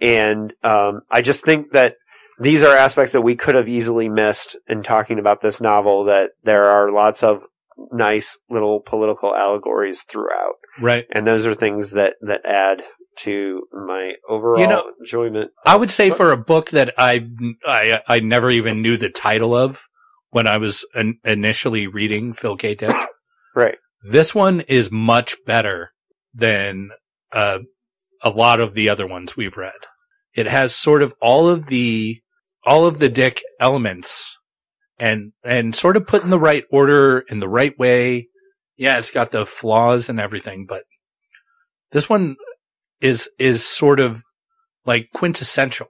and 0.00 0.52
um, 0.62 1.02
I 1.10 1.22
just 1.22 1.44
think 1.44 1.72
that 1.72 1.96
these 2.40 2.64
are 2.64 2.74
aspects 2.76 3.12
that 3.12 3.22
we 3.22 3.36
could 3.36 3.54
have 3.54 3.68
easily 3.68 4.08
missed 4.08 4.56
in 4.66 4.82
talking 4.82 5.18
about 5.20 5.42
this 5.42 5.60
novel. 5.60 6.04
That 6.04 6.32
there 6.42 6.64
are 6.64 6.90
lots 6.90 7.22
of 7.22 7.44
nice 7.92 8.38
little 8.50 8.80
political 8.80 9.34
allegories 9.34 10.02
throughout, 10.02 10.54
Right. 10.80 11.06
and 11.12 11.26
those 11.26 11.46
are 11.46 11.54
things 11.54 11.92
that 11.92 12.16
that 12.22 12.40
add 12.44 12.82
to 13.16 13.62
my 13.72 14.14
overall 14.28 14.60
You 14.60 14.66
know, 14.66 14.90
enjoyment. 15.00 15.52
I 15.64 15.76
would 15.76 15.90
say 15.90 16.10
for 16.10 16.32
a 16.32 16.36
book 16.36 16.70
that 16.70 16.94
I, 16.98 17.26
I, 17.64 18.00
I 18.08 18.20
never 18.20 18.50
even 18.50 18.82
knew 18.82 18.96
the 18.96 19.08
title 19.10 19.54
of 19.54 19.84
when 20.30 20.48
I 20.48 20.56
was 20.58 20.84
in, 20.96 21.18
initially 21.24 21.86
reading 21.86 22.32
Phil 22.32 22.56
K. 22.56 22.74
Dick. 22.74 22.94
Right. 23.56 23.76
This 24.02 24.34
one 24.34 24.62
is 24.62 24.90
much 24.90 25.36
better 25.46 25.92
than 26.34 26.90
uh, 27.32 27.60
a 28.24 28.30
lot 28.30 28.58
of 28.58 28.74
the 28.74 28.88
other 28.88 29.06
ones 29.06 29.36
we've 29.36 29.56
read. 29.56 29.72
It 30.34 30.46
has 30.46 30.74
sort 30.74 31.02
of 31.04 31.14
all 31.20 31.48
of 31.48 31.66
the 31.66 32.20
all 32.64 32.84
of 32.84 32.98
the 32.98 33.08
Dick 33.08 33.42
elements 33.60 34.33
and 35.04 35.32
and 35.44 35.74
sort 35.74 35.98
of 35.98 36.06
put 36.06 36.24
in 36.24 36.30
the 36.30 36.38
right 36.38 36.64
order 36.72 37.24
in 37.28 37.38
the 37.38 37.48
right 37.48 37.78
way. 37.78 38.28
yeah, 38.78 38.96
it's 38.96 39.10
got 39.10 39.30
the 39.32 39.44
flaws 39.44 40.08
and 40.08 40.18
everything, 40.18 40.64
but 40.66 40.84
this 41.92 42.08
one 42.08 42.36
is 43.02 43.28
is 43.38 43.62
sort 43.62 44.00
of 44.00 44.22
like 44.86 45.08
quintessential. 45.14 45.88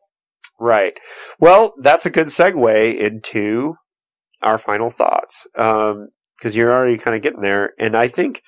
Right. 0.59 0.95
Well, 1.39 1.74
that's 1.81 2.07
a 2.07 2.11
good 2.11 2.27
segue 2.27 2.97
into 2.99 3.77
our 4.43 4.59
final 4.59 4.91
thoughts. 4.91 5.47
Um, 5.57 6.09
cause 6.43 6.57
you're 6.57 6.73
already 6.73 6.99
kind 6.99 7.16
of 7.16 7.23
getting 7.23 7.41
there. 7.41 7.73
And 7.78 7.97
I 7.97 8.09
think, 8.09 8.43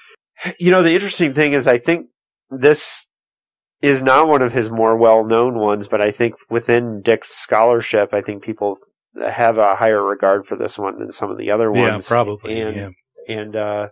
you 0.58 0.70
know, 0.70 0.82
the 0.82 0.94
interesting 0.94 1.32
thing 1.32 1.52
is 1.52 1.66
I 1.66 1.78
think 1.78 2.08
this 2.50 3.06
is 3.82 4.02
not 4.02 4.28
one 4.28 4.42
of 4.42 4.52
his 4.52 4.70
more 4.70 4.96
well-known 4.96 5.58
ones, 5.58 5.88
but 5.88 6.00
I 6.00 6.10
think 6.10 6.34
within 6.50 7.02
Dick's 7.02 7.30
scholarship, 7.30 8.10
I 8.12 8.20
think 8.20 8.42
people 8.42 8.78
have 9.24 9.58
a 9.58 9.76
higher 9.76 10.02
regard 10.02 10.46
for 10.46 10.56
this 10.56 10.78
one 10.78 10.98
than 10.98 11.10
some 11.12 11.30
of 11.30 11.38
the 11.38 11.50
other 11.50 11.72
Yeah, 11.74 11.92
ones. 11.92 12.06
probably. 12.08 12.60
And, 12.60 12.76
yeah. 12.76 12.82
Probably 12.82 13.42
and, 13.42 13.56
uh, 13.56 13.88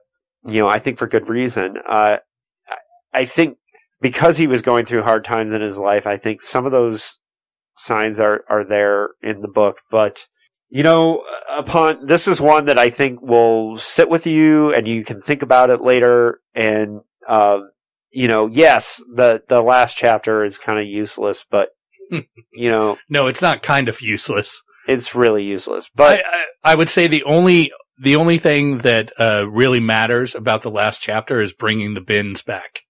you 0.47 0.61
know, 0.61 0.69
I 0.69 0.79
think 0.79 0.99
for 0.99 1.07
good 1.07 1.29
reason. 1.29 1.77
Uh, 1.79 2.19
I- 2.69 2.77
I 3.13 3.25
think 3.25 3.59
because 4.01 4.37
he 4.37 4.47
was 4.47 4.61
going 4.63 4.85
through 4.85 5.03
hard 5.03 5.25
times 5.25 5.53
in 5.53 5.61
his 5.61 5.79
life, 5.79 6.07
I 6.07 6.17
think 6.17 6.43
some 6.43 6.67
of 6.67 6.73
those 6.73 7.19
signs 7.77 8.21
are, 8.21 8.45
are 8.49 8.65
there 8.65 9.11
in 9.23 9.41
the 9.41 9.49
book, 9.49 9.79
but 9.91 10.27
you 10.71 10.83
know, 10.83 11.23
upon, 11.49 12.07
this 12.07 12.27
is 12.27 12.41
one 12.41 12.65
that 12.65 12.79
I 12.79 12.91
think 12.91 13.23
will 13.23 13.79
sit 13.79 14.09
with 14.09 14.27
you 14.27 14.75
and 14.75 14.89
you 14.89 15.05
can 15.05 15.21
think 15.21 15.43
about 15.43 15.71
it 15.71 15.81
later. 15.81 16.41
And, 16.53 17.03
um, 17.29 17.71
you 18.11 18.27
know, 18.27 18.49
yes, 18.49 19.01
the, 19.15 19.45
the 19.49 19.63
last 19.63 19.97
chapter 19.97 20.43
is 20.43 20.59
kind 20.59 20.81
of 20.81 20.87
useless, 20.87 21.45
but, 21.49 21.69
you 22.11 22.71
know, 22.71 22.99
No, 23.09 23.29
it's 23.29 23.43
not 23.43 23.63
kind 23.63 23.89
of 23.89 24.01
useless. 24.01 24.61
It's 24.87 25.15
really 25.15 25.45
useless, 25.45 25.91
but 25.95 26.25
I, 26.25 26.29
I, 26.31 26.73
I 26.73 26.75
would 26.75 26.89
say 26.89 27.07
the 27.07 27.25
only 27.25 27.73
the 27.99 28.17
only 28.17 28.39
thing 28.39 28.79
that 28.79 29.13
uh, 29.19 29.47
really 29.49 29.81
matters 29.81 30.35
about 30.35 30.63
the 30.63 30.71
last 30.71 31.01
chapter 31.03 31.41
is 31.41 31.53
bringing 31.53 31.95
the 31.95 32.01
bins 32.01 32.43
back 32.43 32.81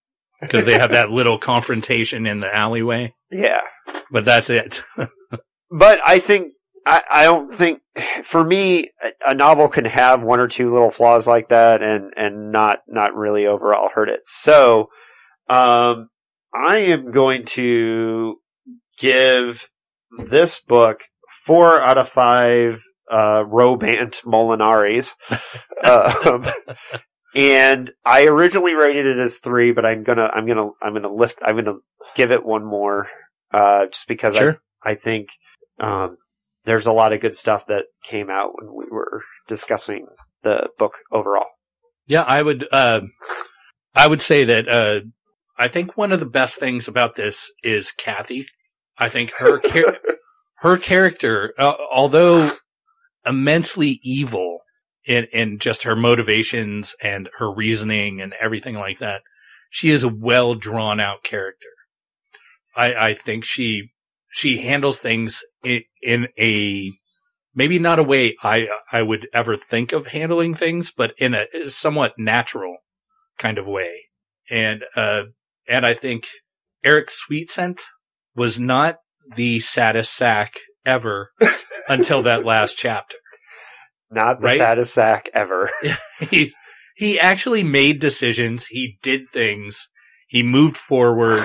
because 0.41 0.65
they 0.65 0.79
have 0.79 0.91
that 0.91 1.11
little 1.11 1.39
confrontation 1.39 2.27
in 2.27 2.41
the 2.41 2.55
alleyway. 2.55 3.15
yeah. 3.31 3.63
But 4.11 4.25
that's 4.25 4.51
it. 4.51 4.83
but 5.71 5.99
I 6.07 6.19
think 6.19 6.53
I, 6.87 7.03
I 7.11 7.25
don't 7.25 7.53
think 7.53 7.83
for 8.23 8.43
me 8.43 8.89
a, 9.03 9.31
a 9.31 9.35
novel 9.35 9.69
can 9.69 9.85
have 9.85 10.23
one 10.23 10.41
or 10.41 10.49
two 10.49 10.73
little 10.73 10.91
flaws 10.91 11.27
like 11.27 11.49
that 11.49 11.83
and 11.83 12.13
and 12.17 12.51
not 12.53 12.81
not 12.87 13.15
really 13.15 13.47
overall 13.47 13.91
hurt 13.95 14.09
it. 14.09 14.23
So 14.27 14.89
um 15.49 16.09
I 16.55 16.77
am 16.79 17.11
going 17.11 17.45
to 17.47 18.37
give 18.99 19.69
this 20.17 20.61
book 20.61 21.03
four 21.45 21.81
out 21.81 21.99
of 21.99 22.09
five 22.09 22.83
uh 23.11 23.45
Robant 23.47 24.23
Molinaris. 24.25 25.15
um, 25.85 26.47
and 27.35 27.91
I 28.05 28.27
originally 28.27 28.75
rated 28.75 29.07
it 29.07 29.19
as 29.19 29.39
three, 29.39 29.73
but 29.73 29.85
I'm 29.85 30.03
gonna 30.03 30.31
I'm 30.33 30.47
gonna 30.47 30.71
I'm 30.83 30.95
gonna 30.95 31.13
lift 31.13 31.39
I'm 31.43 31.57
gonna 31.57 31.79
give 32.15 32.31
it 32.31 32.45
one 32.45 32.65
more 32.65 33.09
uh 33.53 33.87
just 33.87 34.07
because 34.09 34.37
Sure. 34.37 34.57
I 34.83 34.91
I 34.93 34.95
think 34.95 35.29
um, 35.81 36.19
there's 36.65 36.87
a 36.87 36.93
lot 36.93 37.13
of 37.13 37.21
good 37.21 37.35
stuff 37.35 37.67
that 37.67 37.87
came 38.03 38.31
out 38.31 38.53
when 38.55 38.75
we 38.75 38.85
were 38.91 39.23
discussing 39.49 40.07
the 40.43 40.69
book 40.79 40.99
overall. 41.11 41.49
Yeah, 42.07 42.23
I 42.23 42.43
would. 42.43 42.67
Uh, 42.71 43.03
I 43.95 44.07
would 44.07 44.21
say 44.21 44.45
that. 44.45 44.69
Uh, 44.69 45.01
I 45.59 45.69
think 45.69 45.97
one 45.97 46.13
of 46.13 46.21
the 46.21 46.27
best 46.27 46.59
things 46.59 46.87
about 46.87 47.15
this 47.15 47.51
is 47.63 47.93
Kathy. 47.93 48.47
I 48.99 49.09
think 49.09 49.31
her 49.39 49.59
char- 49.59 49.99
her 50.65 50.79
character, 50.79 51.53
uh, 51.59 51.75
although 51.93 52.51
immensely 53.27 54.01
evil 54.03 54.61
in 55.07 55.27
in 55.31 55.59
just 55.59 55.83
her 55.83 55.95
motivations 55.95 56.97
and 57.03 57.29
her 57.39 57.53
reasoning 57.53 58.19
and 58.23 58.33
everything 58.41 58.75
like 58.75 58.99
that, 58.99 59.21
she 59.69 59.91
is 59.91 60.05
a 60.05 60.09
well 60.09 60.55
drawn 60.55 61.01
out 61.01 61.23
character. 61.23 61.69
I 62.75 62.95
I 62.95 63.15
think 63.15 63.45
she 63.45 63.91
she 64.33 64.63
handles 64.63 64.99
things 64.99 65.45
in, 65.63 65.83
in 66.01 66.29
a 66.39 66.93
maybe 67.55 67.79
not 67.79 67.99
a 67.99 68.03
way 68.03 68.35
I 68.43 68.67
I 68.91 69.03
would 69.03 69.29
ever 69.35 69.59
think 69.59 69.93
of 69.93 70.07
handling 70.07 70.55
things, 70.55 70.91
but 70.91 71.13
in 71.19 71.35
a 71.35 71.69
somewhat 71.69 72.15
natural 72.17 72.79
kind 73.39 73.59
of 73.59 73.69
way. 73.69 74.05
And 74.51 74.83
uh 74.97 75.25
and 75.69 75.85
I 75.85 75.93
think 75.93 76.27
Eric 76.83 77.09
Sweetscent 77.09 77.83
was 78.35 78.59
not 78.59 78.97
the 79.37 79.61
saddest 79.61 80.15
sack 80.15 80.55
ever 80.87 81.31
until 81.89 82.23
that 82.23 82.45
last 82.45 82.79
chapter. 82.79 83.17
Not 84.11 84.41
the 84.41 84.47
Right? 84.47 84.59
saddest 84.59 84.95
sack 84.95 85.29
ever. 85.35 85.71
he 86.31 86.53
he 86.97 87.19
actually 87.19 87.65
made 87.65 88.01
decisions, 88.01 88.67
he 88.67 88.99
did 89.03 89.29
things, 89.29 89.89
he 90.29 90.43
moved 90.43 90.77
forward. 90.77 91.43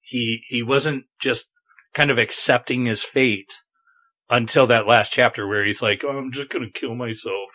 He 0.00 0.42
he 0.48 0.62
wasn't 0.62 1.04
just 1.20 1.48
kind 1.94 2.10
of 2.10 2.18
accepting 2.18 2.86
his 2.86 3.02
fate 3.02 3.52
until 4.30 4.66
that 4.66 4.86
last 4.86 5.12
chapter 5.12 5.46
where 5.46 5.64
he's 5.64 5.82
like, 5.82 6.02
oh, 6.04 6.10
I'm 6.18 6.32
just 6.32 6.48
going 6.48 6.64
to 6.64 6.80
kill 6.80 6.94
myself 6.94 7.48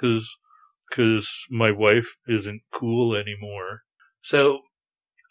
cuz 0.00 0.36
cuz 0.92 1.30
my 1.50 1.70
wife 1.70 2.16
isn't 2.28 2.62
cool 2.72 3.14
anymore. 3.16 3.82
So 4.22 4.62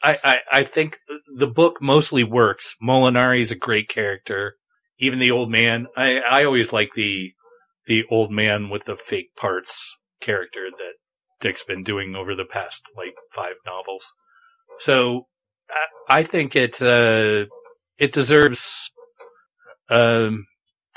I, 0.04 0.18
I, 0.24 0.40
I 0.52 0.64
think 0.64 1.00
the 1.34 1.48
book 1.48 1.82
mostly 1.82 2.24
works. 2.24 2.76
Molinari 2.84 3.40
is 3.40 3.52
a 3.52 3.58
great 3.58 3.88
character. 3.88 4.56
Even 5.00 5.20
the 5.20 5.32
old 5.32 5.50
man. 5.50 5.88
I, 5.96 6.18
I 6.20 6.44
always 6.44 6.74
like 6.74 6.92
the 6.96 7.34
the 7.86 8.06
old 8.10 8.32
man 8.32 8.70
with 8.70 8.86
the 8.86 8.96
fake 8.96 9.36
parts 9.36 9.98
character 10.22 10.68
that 10.78 10.94
Dick's 11.42 11.64
been 11.64 11.84
doing 11.84 12.16
over 12.16 12.36
the 12.36 12.46
past 12.46 12.84
like 12.96 13.16
five 13.32 13.56
novels. 13.66 14.14
So 14.78 15.28
I, 15.70 16.20
I 16.20 16.24
think 16.24 16.56
it 16.56 16.82
uh, 16.82 17.46
it 17.98 18.12
deserves 18.12 18.92
um, 19.90 20.46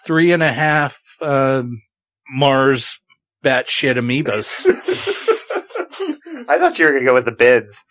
three 0.04 0.32
and 0.32 0.42
a 0.42 0.52
half 0.52 0.98
um, 1.22 1.82
Mars 2.28 3.00
batshit 3.44 3.96
amoebas. 3.96 4.64
I 6.48 6.58
thought 6.58 6.78
you 6.78 6.84
were 6.84 6.92
going 6.92 7.02
to 7.02 7.06
go 7.06 7.14
with 7.14 7.24
the 7.24 7.32
bids. 7.32 7.82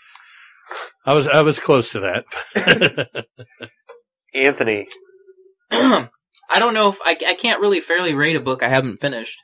I 1.06 1.14
was 1.14 1.28
I 1.28 1.42
was 1.42 1.60
close 1.60 1.92
to 1.92 2.00
that. 2.02 3.26
Anthony. 4.34 4.88
I 5.72 6.60
don't 6.60 6.74
know 6.74 6.90
if 6.90 7.00
I, 7.04 7.18
I 7.28 7.34
can't 7.34 7.62
really 7.62 7.80
fairly 7.80 8.14
rate 8.14 8.36
a 8.36 8.40
book 8.40 8.62
I 8.62 8.70
haven't 8.70 9.02
finished. 9.02 9.40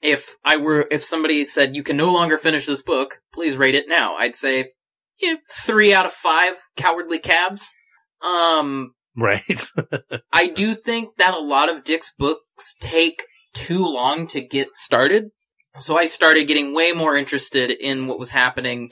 If 0.00 0.36
I 0.44 0.56
were, 0.56 0.86
if 0.90 1.02
somebody 1.02 1.44
said 1.44 1.74
you 1.74 1.82
can 1.82 1.96
no 1.96 2.12
longer 2.12 2.36
finish 2.36 2.66
this 2.66 2.82
book, 2.82 3.20
please 3.32 3.56
rate 3.56 3.74
it 3.74 3.88
now. 3.88 4.14
I'd 4.16 4.36
say 4.36 4.72
yeah, 5.20 5.36
three 5.48 5.92
out 5.94 6.06
of 6.06 6.12
five 6.12 6.54
cowardly 6.76 7.18
cabs. 7.18 7.74
Um, 8.22 8.94
right. 9.16 9.66
I 10.32 10.48
do 10.48 10.74
think 10.74 11.16
that 11.18 11.34
a 11.34 11.40
lot 11.40 11.68
of 11.68 11.84
Dick's 11.84 12.12
books 12.16 12.74
take 12.80 13.24
too 13.54 13.84
long 13.84 14.26
to 14.28 14.40
get 14.40 14.74
started. 14.74 15.30
So 15.78 15.96
I 15.96 16.06
started 16.06 16.48
getting 16.48 16.74
way 16.74 16.92
more 16.92 17.16
interested 17.16 17.70
in 17.70 18.06
what 18.06 18.18
was 18.18 18.30
happening 18.30 18.90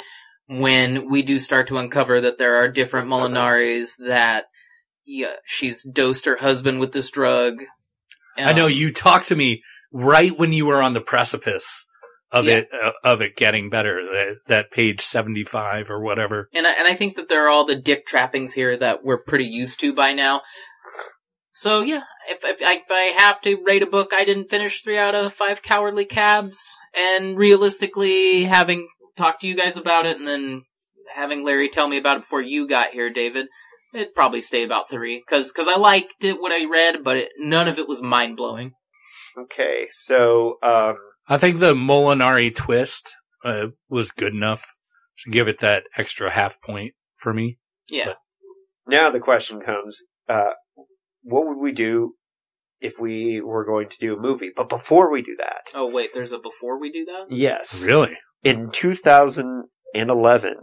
when 0.61 1.11
we 1.11 1.23
do 1.23 1.39
start 1.39 1.67
to 1.69 1.77
uncover 1.79 2.21
that 2.21 2.39
there 2.39 2.57
are 2.57 2.69
different 2.69 3.09
Molinaris 3.09 3.93
that 3.99 4.47
yeah, 5.05 5.35
she's 5.45 5.83
dosed 5.85 6.27
her 6.27 6.37
husband 6.37 6.81
with 6.81 6.93
this 6.93 7.11
drug. 7.11 7.63
I 8.37 8.53
know 8.53 8.67
Um, 8.67 8.73
you 8.73 8.93
talked 8.93 9.29
to 9.29 9.37
me 9.37 9.63
right 9.93 10.39
when 10.39 10.53
you 10.53 10.65
were 10.67 10.81
on 10.81 10.93
the 10.93 11.01
precipice 11.01 11.85
of 12.31 12.47
Yeah. 12.47 12.59
it 12.59 12.69
uh, 12.73 12.93
of 13.05 13.21
it 13.21 13.37
getting 13.37 13.69
better. 13.69 14.03
That, 14.03 14.37
that 14.47 14.71
page 14.71 15.01
seventy 15.01 15.45
five 15.45 15.91
or 15.91 16.01
whatever. 16.01 16.49
And 16.55 16.67
I, 16.67 16.73
and 16.73 16.89
I 16.89 16.95
think 16.95 17.17
that 17.17 17.29
there 17.29 17.45
are 17.45 17.49
all 17.49 17.67
the 17.67 17.77
dick 17.77 18.07
trappings 18.07 18.55
here 18.55 18.77
that 18.77 19.05
we're 19.05 19.23
pretty 19.23 19.45
used 19.47 19.81
to 19.81 19.93
by 19.93 20.13
now. 20.13 20.43
So 21.55 21.83
yeah, 21.83 22.05
if, 22.31 22.43
if, 22.45 22.63
I, 22.63 22.75
if 22.77 22.91
I 22.91 23.21
have 23.21 23.43
to 23.43 23.63
rate 23.67 23.83
a 23.83 23.87
book 23.87 24.13
I 24.15 24.25
didn't 24.25 24.49
finish 24.51 24.81
three 24.81 24.97
out 24.97 25.15
of 25.15 25.35
five 25.35 25.63
cowardly 25.63 26.07
cabs, 26.07 26.79
and 26.97 27.37
realistically 27.37 28.45
having 28.45 28.89
talked 29.17 29.41
to 29.43 29.47
you 29.47 29.55
guys 29.57 29.77
about 29.77 30.07
it 30.07 30.17
and 30.19 30.27
then 30.27 30.63
having 31.15 31.45
Larry 31.45 31.69
tell 31.69 31.89
me 31.89 31.99
about 31.99 32.17
it 32.19 32.21
before 32.21 32.41
you 32.43 32.67
got 32.69 32.91
here, 32.91 33.11
David, 33.11 33.47
it'd 33.95 34.15
probably 34.15 34.41
stay 34.41 34.63
about 34.63 34.89
three. 34.89 35.23
Cause, 35.29 35.53
cause 35.53 35.67
I 35.69 35.77
liked 35.79 36.25
it, 36.25 36.41
what 36.41 36.53
I 36.53 36.65
read, 36.65 37.03
but 37.05 37.17
it, 37.17 37.29
none 37.39 37.69
of 37.69 37.79
it 37.79 37.89
was 37.89 38.03
mind 38.03 38.37
blowing. 38.37 38.73
Okay, 39.39 39.87
so 39.89 40.59
um, 40.63 40.97
I 41.27 41.39
think 41.39 41.59
the 41.59 41.75
Molinari 41.75 42.55
twist 42.55 43.15
uh, 43.45 43.69
was 43.89 44.11
good 44.11 44.35
enough 44.35 44.65
to 45.25 45.31
give 45.31 45.49
it 45.49 45.61
that 45.61 45.85
extra 45.97 46.31
half 46.31 46.61
point 46.61 46.93
for 47.17 47.33
me. 47.33 47.59
Yeah. 47.89 48.15
now 48.87 49.11
the 49.11 49.21
question 49.21 49.61
comes: 49.61 50.03
uh, 50.29 50.51
What 51.23 51.47
would 51.47 51.59
we 51.59 51.73
do 51.73 52.15
if 52.81 52.95
we 53.01 53.41
were 53.41 53.65
going 53.65 53.89
to 53.89 53.97
do 53.99 54.17
a 54.17 54.21
movie? 54.21 54.51
But 54.55 54.69
before 54.69 55.11
we 55.11 55.23
do 55.23 55.37
that, 55.39 55.71
Oh 55.75 55.87
wait, 55.89 56.11
there's 56.13 56.33
a 56.33 56.39
before 56.39 56.79
we 56.79 56.91
do 56.91 57.05
that? 57.07 57.27
yes, 57.31 57.83
Really? 57.83 58.17
In 58.43 58.71
2011, 58.73 60.55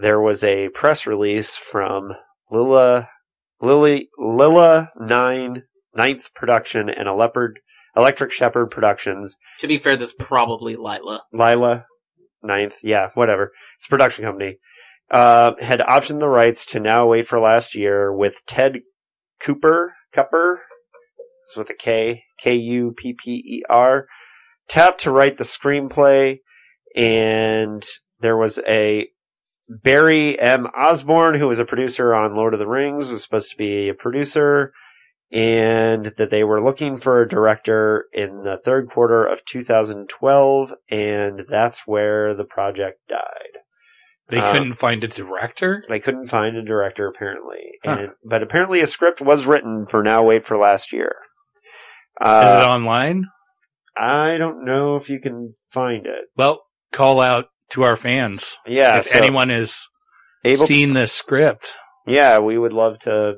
there 0.00 0.20
was 0.20 0.42
a 0.42 0.70
press 0.70 1.06
release 1.06 1.54
from 1.54 2.14
Lila, 2.50 3.10
Lily, 3.60 4.08
Lilla 4.18 4.90
Nine, 4.98 5.64
Ninth 5.94 6.32
Production 6.34 6.88
and 6.88 7.06
a 7.06 7.12
Leopard, 7.12 7.60
Electric 7.94 8.32
Shepherd 8.32 8.70
Productions. 8.70 9.36
To 9.58 9.66
be 9.66 9.76
fair, 9.76 9.96
that's 9.96 10.14
probably 10.14 10.74
Lila. 10.74 11.22
Lila, 11.30 11.84
9th. 12.42 12.76
Yeah, 12.82 13.10
whatever. 13.12 13.52
It's 13.76 13.86
a 13.86 13.90
production 13.90 14.24
company. 14.24 14.56
Uh, 15.10 15.52
had 15.60 15.80
optioned 15.80 16.20
the 16.20 16.28
rights 16.28 16.64
to 16.66 16.80
now 16.80 17.06
wait 17.06 17.26
for 17.26 17.38
last 17.38 17.74
year 17.74 18.10
with 18.10 18.40
Ted 18.46 18.78
Cooper, 19.38 19.94
Kupper, 20.14 20.60
it's 21.42 21.56
with 21.58 21.68
a 21.68 21.74
K, 21.74 22.24
K 22.38 22.54
U 22.54 22.92
P 22.96 23.14
P 23.14 23.42
E 23.44 23.62
R, 23.68 24.06
tapped 24.66 25.00
to 25.02 25.10
write 25.10 25.36
the 25.36 25.44
screenplay, 25.44 26.38
and 26.96 27.84
there 28.20 28.36
was 28.36 28.58
a 28.66 29.08
Barry 29.68 30.38
M. 30.40 30.66
Osborne, 30.74 31.34
who 31.38 31.46
was 31.48 31.58
a 31.58 31.64
producer 31.64 32.14
on 32.14 32.34
Lord 32.34 32.54
of 32.54 32.60
the 32.60 32.66
Rings, 32.68 33.08
was 33.10 33.22
supposed 33.22 33.50
to 33.50 33.56
be 33.56 33.88
a 33.88 33.94
producer, 33.94 34.72
and 35.30 36.06
that 36.16 36.30
they 36.30 36.42
were 36.42 36.62
looking 36.64 36.96
for 36.96 37.20
a 37.20 37.28
director 37.28 38.06
in 38.14 38.44
the 38.44 38.56
third 38.64 38.88
quarter 38.88 39.26
of 39.26 39.44
2012, 39.44 40.72
and 40.90 41.42
that's 41.48 41.86
where 41.86 42.34
the 42.34 42.44
project 42.46 43.00
died. 43.08 43.58
They 44.30 44.38
Uh, 44.40 44.52
couldn't 44.52 44.72
find 44.74 45.04
a 45.04 45.08
director. 45.08 45.84
They 45.88 46.00
couldn't 46.00 46.28
find 46.28 46.56
a 46.56 46.62
director 46.62 47.06
apparently, 47.06 47.72
Huh. 47.84 47.96
and 47.98 48.10
but 48.24 48.42
apparently 48.42 48.80
a 48.80 48.86
script 48.86 49.20
was 49.20 49.46
written 49.46 49.86
for 49.86 50.02
Now 50.02 50.22
Wait 50.22 50.46
for 50.46 50.56
Last 50.56 50.92
Year. 50.92 51.14
Is 52.20 52.26
Uh, 52.26 52.60
it 52.62 52.66
online? 52.66 53.26
I 53.96 54.38
don't 54.38 54.64
know 54.64 54.96
if 54.96 55.08
you 55.10 55.20
can 55.20 55.54
find 55.72 56.06
it. 56.06 56.26
Well, 56.36 56.62
call 56.92 57.20
out 57.20 57.46
to 57.70 57.84
our 57.84 57.96
fans 57.96 58.56
Yeah, 58.66 58.98
if 58.98 59.06
so 59.06 59.18
anyone 59.18 59.50
is 59.50 59.86
able. 60.44 60.64
seen 60.66 60.92
this 60.94 61.12
script. 61.12 61.74
yeah, 62.06 62.38
we 62.38 62.56
would 62.58 62.72
love 62.72 62.98
to 63.00 63.34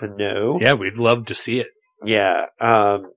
to 0.00 0.08
know. 0.08 0.58
Yeah, 0.60 0.72
we'd 0.74 0.96
love 0.96 1.26
to 1.26 1.34
see 1.34 1.60
it. 1.60 1.68
Yeah. 2.04 2.46
Um, 2.60 3.12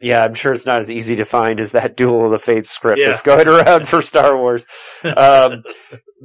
yeah, 0.00 0.24
I'm 0.24 0.34
sure 0.34 0.52
it's 0.52 0.64
not 0.66 0.78
as 0.80 0.90
easy 0.90 1.16
to 1.16 1.24
find 1.26 1.60
as 1.60 1.72
that 1.72 1.94
Duel 1.96 2.24
of 2.24 2.30
the 2.30 2.38
Fates 2.38 2.70
script 2.70 2.98
Yeah. 2.98 3.08
that's 3.08 3.20
going 3.22 3.46
around 3.46 3.86
for 3.88 4.00
Star 4.02 4.36
Wars. 4.36 4.66
Um, 5.04 5.62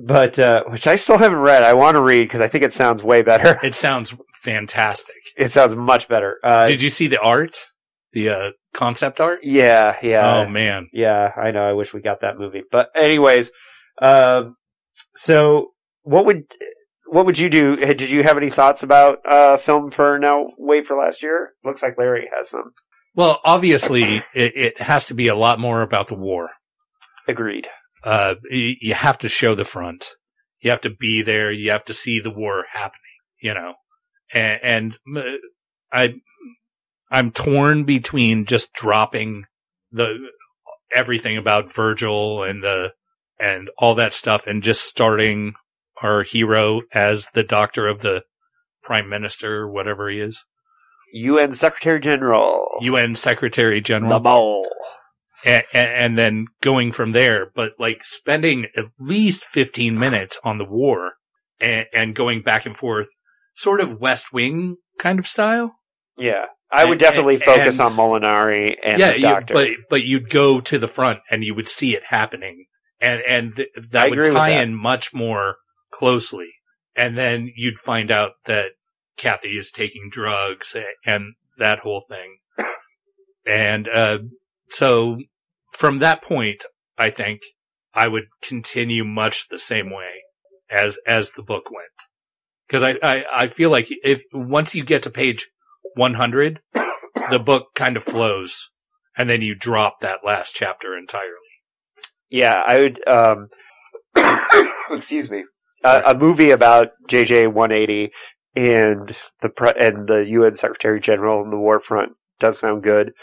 but, 0.06 0.38
uh, 0.40 0.64
which 0.70 0.88
I 0.88 0.96
still 0.98 1.18
haven't 1.18 1.40
read. 1.40 1.64
I 1.64 1.74
want 1.74 1.96
to 1.96 2.02
read 2.02 2.24
because 2.24 2.42
I 2.42 2.48
think 2.48 2.64
it 2.64 2.74
sounds 2.74 3.04
way 3.04 3.22
better. 3.22 3.58
It 3.64 3.76
sounds 3.76 4.14
fantastic. 4.44 5.16
It 5.38 5.52
sounds 5.52 5.76
much 5.76 6.08
better. 6.10 6.38
Uh, 6.44 6.66
Did 6.66 6.82
you 6.82 6.90
see 6.90 7.08
the 7.08 7.20
art? 7.22 7.58
The 8.14 8.30
uh, 8.30 8.52
concept 8.76 9.20
art? 9.20 9.40
yeah, 9.44 9.98
yeah. 10.04 10.36
oh 10.38 10.50
man. 10.50 10.90
Yeah, 10.94 11.32
I 11.36 11.52
know. 11.52 11.64
I 11.64 11.74
wish 11.74 11.94
we 11.94 12.02
got 12.02 12.22
that 12.22 12.38
movie. 12.38 12.64
But 12.70 12.90
anyways, 12.96 13.52
um, 14.02 14.56
so 15.16 15.72
what 16.04 16.26
would, 16.26 16.44
what 17.08 17.26
would 17.26 17.40
you 17.40 17.50
do? 17.50 17.76
Did 17.76 18.10
you 18.10 18.24
have 18.24 18.38
any 18.38 18.50
thoughts 18.50 18.84
about, 18.84 19.20
uh, 19.28 19.58
film 19.58 19.90
for 19.92 20.20
now 20.20 20.48
wait 20.58 20.86
for 20.86 20.98
last 20.98 21.24
year? 21.24 21.54
Looks 21.64 21.82
like 21.82 21.98
Larry 21.98 22.30
has 22.36 22.50
some. 22.50 22.74
Well, 23.16 23.40
obviously, 23.46 24.18
it, 24.36 24.58
it 24.58 24.82
has 24.82 25.06
to 25.06 25.14
be 25.14 25.30
a 25.30 25.36
lot 25.36 25.58
more 25.60 25.82
about 25.82 26.08
the 26.08 26.16
war. 26.16 26.50
Agreed. 27.28 27.70
Uh, 28.04 28.36
y- 28.52 28.76
you 28.82 28.94
have 28.94 29.18
to 29.20 29.30
show 29.30 29.56
the 29.56 29.64
front. 29.64 30.12
You 30.60 30.70
have 30.72 30.82
to 30.82 30.90
be 30.90 31.22
there. 31.22 31.52
You 31.52 31.72
have 31.72 31.86
to 31.86 31.94
see 31.94 32.20
the 32.20 32.30
war 32.32 32.66
happening. 32.72 33.02
You 33.42 33.54
know, 33.54 33.74
and, 34.34 34.60
and 34.64 34.98
I, 35.94 36.16
I'm 37.12 37.32
torn 37.32 37.84
between 37.84 38.46
just 38.46 38.74
dropping 38.74 39.46
the 39.92 40.30
everything 40.94 41.38
about 41.38 41.74
Virgil 41.74 42.44
and 42.44 42.64
the 42.64 42.94
and 43.40 43.70
all 43.78 43.96
that 43.96 44.14
stuff, 44.14 44.48
and 44.48 44.64
just 44.64 44.84
starting 44.84 45.54
our 46.02 46.24
hero 46.24 46.82
as 46.94 47.28
the 47.34 47.44
doctor 47.44 47.88
of 47.88 48.02
the 48.02 48.24
prime 48.82 49.10
minister, 49.10 49.68
whatever 49.68 50.10
he 50.10 50.20
is, 50.20 50.46
UN 51.14 51.52
Secretary 51.52 52.00
General. 52.00 52.68
UN 52.82 53.16
Secretary 53.16 53.82
General. 53.82 54.12
the 54.12 54.20
mole. 54.20 54.68
and, 55.46 55.66
and 55.74 56.18
then 56.18 56.48
going 56.62 56.92
from 56.92 57.12
there, 57.14 57.52
but 57.56 57.74
like 57.80 58.04
spending 58.04 58.68
at 58.76 58.86
least 59.00 59.44
15 59.44 59.98
minutes 59.98 60.40
on 60.44 60.58
the 60.58 60.66
war 60.66 61.14
and, 61.60 61.88
and 61.94 62.16
going 62.16 62.42
back 62.42 62.66
and 62.66 62.76
forth, 62.76 63.08
sort 63.56 63.80
of 63.80 64.00
West 64.00 64.34
Wing 64.34 64.78
kind 64.98 65.20
of 65.20 65.28
style. 65.28 65.76
Yeah. 66.18 66.46
I 66.72 66.86
would 66.86 66.98
definitely 67.00 67.36
and- 67.36 67.44
focus 67.44 67.80
and- 67.80 67.88
on 67.88 67.94
Molinari 67.94 68.76
and 68.82 69.00
yeah, 69.00 69.12
the 69.12 69.18
you, 69.20 69.22
doctor. 69.24 69.54
but, 69.54 69.70
but 69.90 70.04
you'd 70.04 70.30
go 70.30 70.60
to 70.62 70.78
the 70.80 70.88
front 70.88 71.20
and 71.30 71.44
you 71.44 71.54
would 71.56 71.68
see 71.68 71.96
it 71.96 72.04
happening 72.06 72.66
and, 73.00 73.22
and 73.28 73.56
th- 73.56 73.70
that 73.92 74.08
agree 74.08 74.28
would 74.30 74.34
tie 74.34 74.52
that. 74.52 74.64
in 74.64 74.76
much 74.76 75.14
more 75.14 75.58
closely. 75.92 76.50
And 76.96 77.18
then 77.18 77.52
you'd 77.56 77.78
find 77.78 78.10
out 78.10 78.34
that 78.46 78.72
Kathy 79.18 79.58
is 79.58 79.72
taking 79.72 80.10
drugs 80.10 80.76
and 81.06 81.34
that 81.58 81.80
whole 81.80 82.02
thing. 82.02 82.38
And, 83.46 83.88
uh, 83.88 84.20
so 84.70 85.20
from 85.72 86.00
that 86.00 86.22
point, 86.24 86.64
I 86.98 87.10
think 87.10 87.42
I 87.94 88.08
would 88.08 88.26
continue 88.42 89.04
much 89.04 89.50
the 89.50 89.60
same 89.60 89.90
way 89.94 90.24
as, 90.72 90.98
as 91.06 91.32
the 91.32 91.44
book 91.44 91.70
went. 91.70 91.90
Cause 92.70 92.82
I, 92.82 92.98
I, 93.04 93.26
I 93.32 93.48
feel 93.48 93.70
like 93.70 93.88
if, 93.90 94.24
once 94.34 94.74
you 94.74 94.84
get 94.84 95.04
to 95.04 95.10
page 95.12 95.48
100, 95.96 96.60
the 97.30 97.40
book 97.40 97.68
kind 97.76 97.96
of 97.96 98.04
flows 98.04 98.70
and 99.18 99.30
then 99.30 99.42
you 99.42 99.56
drop 99.56 100.00
that 100.00 100.26
last 100.26 100.56
chapter 100.56 100.98
entirely. 100.98 101.32
yeah, 102.30 102.64
I 102.66 102.80
would, 102.82 103.08
um, 103.08 103.50
excuse 104.92 105.30
me, 105.30 105.46
uh, 105.84 106.02
a 106.06 106.18
movie 106.18 106.52
about 106.52 106.90
JJ 107.10 107.54
180 107.54 108.12
and 108.56 109.18
the 109.42 109.50
pre- 109.50 109.74
and 109.78 110.08
the 110.08 110.28
UN 110.30 110.56
Secretary 110.56 111.00
General 111.00 111.44
and 111.44 111.52
the 111.52 111.58
war 111.58 111.80
front 111.80 112.14
does 112.40 112.60
sound 112.60 112.84
good. 112.84 113.14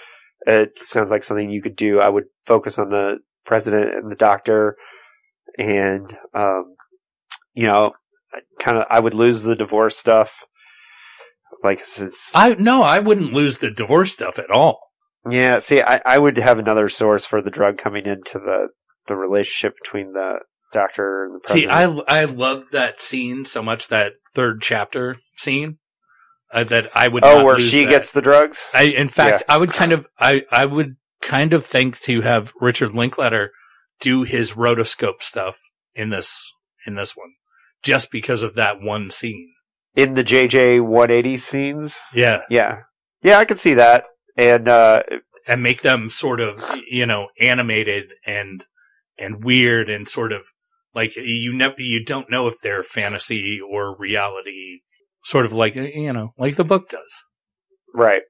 It 0.47 0.71
sounds 0.79 1.11
like 1.11 1.25
something 1.25 1.51
you 1.51 1.63
could 1.63 1.77
do. 1.77 2.01
I 2.01 2.09
would 2.09 2.25
focus 2.47 2.79
on 2.79 2.91
the 2.91 3.19
president 3.45 3.95
and 3.95 4.11
the 4.11 4.17
doctor 4.17 4.77
and, 5.59 6.17
um, 6.35 6.77
you 7.55 7.67
know, 7.67 7.93
kind 8.59 8.79
of, 8.79 8.87
I 8.89 9.01
would 9.01 9.15
lose 9.15 9.43
the 9.43 9.57
divorce 9.57 9.97
stuff. 9.97 10.45
Like, 11.63 11.85
since, 11.85 12.33
I, 12.35 12.55
no, 12.55 12.83
I 12.83 12.99
wouldn't 12.99 13.33
lose 13.33 13.61
the 13.61 13.71
divorce 13.71 14.13
stuff 14.13 14.39
at 14.39 14.51
all. 14.51 14.81
Yeah, 15.29 15.61
see, 15.61 15.81
I, 15.81 16.01
I 16.05 16.19
would 16.19 16.37
have 16.39 16.59
another 16.59 16.89
source 16.89 17.25
for 17.25 17.41
the 17.41 17.51
drug 17.51 17.79
coming 17.79 18.07
into 18.07 18.39
the 18.39 18.69
the 19.07 19.17
relationship 19.17 19.75
between 19.83 20.13
the 20.13 20.41
doctor 20.73 21.25
and 21.25 21.35
the 21.37 21.41
president. 21.41 21.73
See. 21.73 22.05
I, 22.09 22.23
I 22.23 22.25
love 22.25 22.71
that 22.73 23.01
scene 23.01 23.45
so 23.45 23.63
much, 23.63 23.89
that 23.89 24.15
third 24.35 24.63
chapter 24.63 25.19
scene, 25.37 25.79
uh, 26.53 26.65
that 26.65 26.91
I 26.97 27.09
would 27.09 27.25
oh, 27.25 27.45
where 27.45 27.59
she 27.59 27.85
that. 27.85 27.91
gets 27.91 28.13
the 28.13 28.23
drugs. 28.23 28.67
I, 28.75 28.85
in 28.85 29.09
fact, 29.09 29.45
I 29.49 29.59
would 29.59 29.71
kind 29.73 29.93
of, 29.93 30.07
I, 30.19 30.45
I 30.51 30.67
would 30.67 30.97
kind 31.21 31.53
of 31.53 31.65
think 31.65 32.01
to 32.01 32.23
have 32.23 32.53
Richard 32.61 32.95
Linklater 32.95 33.53
do 34.01 34.23
his 34.23 34.53
rotoscope 34.53 35.23
stuff 35.23 35.59
in 35.95 36.11
this, 36.11 36.53
in 36.87 36.95
this 36.97 37.17
one, 37.17 37.35
just 37.83 38.11
because 38.11 38.43
of 38.43 38.55
that 38.55 38.81
one 38.81 39.11
scene. 39.11 39.53
In 39.95 40.15
the 40.15 40.25
JJ 40.25 40.81
180 40.81 41.37
scenes. 41.37 41.99
Yeah. 42.15 42.43
Yeah, 42.49 42.81
yeah, 43.23 43.39
I 43.39 43.45
could 43.45 43.59
see 43.59 43.75
that. 43.75 44.05
And 44.37 44.69
uh, 44.69 45.03
And 45.47 45.63
make 45.63 45.83
them 45.83 46.09
sort 46.09 46.41
of, 46.41 46.65
you 46.89 47.05
know, 47.07 47.29
animated 47.41 48.13
and, 48.27 48.65
and 49.19 49.45
weird 49.45 49.91
and 49.91 50.09
sort 50.09 50.33
of 50.33 50.47
like 50.95 51.15
you 51.17 51.53
never, 51.53 51.75
you 51.79 52.05
don't 52.05 52.31
know 52.31 52.47
if 52.47 52.55
they're 52.63 52.83
fantasy 52.83 53.61
or 53.61 53.97
reality, 53.97 54.81
sort 55.25 55.45
of 55.47 55.53
like, 55.53 55.75
you 55.75 56.13
know, 56.13 56.35
like 56.39 56.57
the 56.57 56.65
book 56.65 56.89
does. 56.89 57.23
right, 57.95 58.23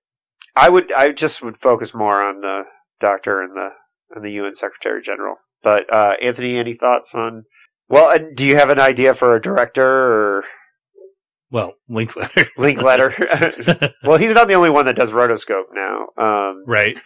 I 0.56 0.68
would, 0.68 0.92
I 0.92 1.12
just 1.12 1.42
would 1.42 1.56
focus 1.56 1.94
more 1.94 2.22
on 2.22 2.40
the 2.40 2.62
doctor 3.00 3.40
and 3.40 3.56
the 3.56 3.70
and 4.14 4.24
the 4.24 4.30
UN 4.32 4.54
Secretary 4.54 5.02
General. 5.02 5.36
But 5.62 5.92
uh, 5.92 6.16
Anthony, 6.20 6.56
any 6.56 6.74
thoughts 6.74 7.14
on? 7.14 7.44
Well, 7.88 8.16
do 8.34 8.44
you 8.44 8.56
have 8.56 8.70
an 8.70 8.80
idea 8.80 9.14
for 9.14 9.34
a 9.34 9.40
director 9.40 9.84
or 9.84 10.44
Well, 11.52 11.74
Linklater. 11.88 12.48
Linkletter? 12.58 13.92
well, 14.04 14.16
he's 14.18 14.34
not 14.34 14.48
the 14.48 14.54
only 14.54 14.70
one 14.70 14.86
that 14.86 14.96
does 14.96 15.12
rotoscope 15.12 15.64
now. 15.72 16.06
Um, 16.16 16.64
right. 16.66 16.98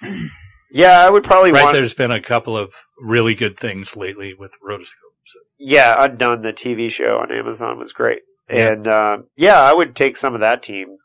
yeah, 0.71 1.01
I 1.05 1.11
would 1.11 1.25
probably 1.25 1.51
Right. 1.53 1.65
want. 1.65 1.75
There's 1.75 1.95
been 1.95 2.13
a 2.13 2.21
couple 2.23 2.57
of 2.57 2.73
really 3.01 3.35
good 3.35 3.59
things 3.59 3.97
lately 3.97 4.35
with 4.35 4.53
rotoscope. 4.67 5.17
So. 5.25 5.41
Yeah, 5.59 5.97
Undone, 6.05 6.43
the 6.43 6.53
TV 6.53 6.89
show 6.91 7.19
on 7.19 7.33
Amazon 7.33 7.79
was 7.79 7.93
great. 7.93 8.21
Yeah. 8.49 8.71
And, 8.73 8.87
um, 8.87 9.25
yeah, 9.37 9.61
I 9.61 9.75
would 9.75 9.97
take 9.97 10.17
some 10.17 10.35
of 10.35 10.41
that 10.41 10.63
team, 10.63 10.97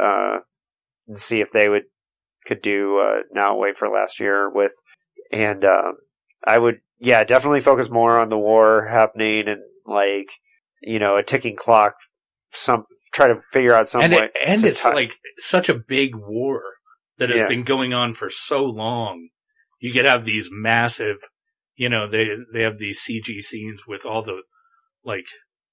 uh, 0.00 0.38
and 1.08 1.18
see 1.18 1.40
if 1.40 1.50
they 1.50 1.68
would, 1.68 1.84
could 2.46 2.62
do, 2.62 2.98
uh, 2.98 3.22
Now 3.32 3.56
Wait 3.56 3.76
for 3.76 3.88
Last 3.88 4.20
Year 4.20 4.48
with, 4.48 4.74
and, 5.32 5.64
um, 5.64 5.94
I 6.46 6.58
would, 6.58 6.76
yeah, 7.00 7.24
definitely 7.24 7.60
focus 7.60 7.90
more 7.90 8.20
on 8.20 8.28
the 8.28 8.38
war 8.38 8.86
happening 8.86 9.48
and, 9.48 9.62
like, 9.84 10.28
you 10.80 11.00
know, 11.00 11.16
a 11.16 11.22
ticking 11.24 11.56
clock, 11.56 11.96
some, 12.54 12.84
try 13.12 13.28
to 13.28 13.40
figure 13.52 13.74
out 13.74 13.88
some 13.88 14.00
and 14.00 14.12
way. 14.12 14.24
it, 14.24 14.32
and 14.46 14.64
it's 14.64 14.82
tie- 14.82 14.94
like 14.94 15.16
such 15.38 15.68
a 15.68 15.74
big 15.74 16.14
war 16.14 16.62
that 17.18 17.30
has 17.30 17.40
Yeah. 17.40 17.48
been 17.48 17.62
going 17.64 17.92
on 17.92 18.14
for 18.14 18.30
so 18.30 18.64
long. 18.64 19.28
You 19.80 19.92
could 19.92 20.04
have 20.04 20.24
these 20.24 20.48
massive, 20.50 21.18
you 21.76 21.88
know, 21.88 22.08
they 22.08 22.28
they 22.52 22.62
have 22.62 22.78
these 22.78 23.00
CG 23.00 23.40
scenes 23.42 23.86
with 23.86 24.06
all 24.06 24.22
the 24.22 24.42
like 25.04 25.26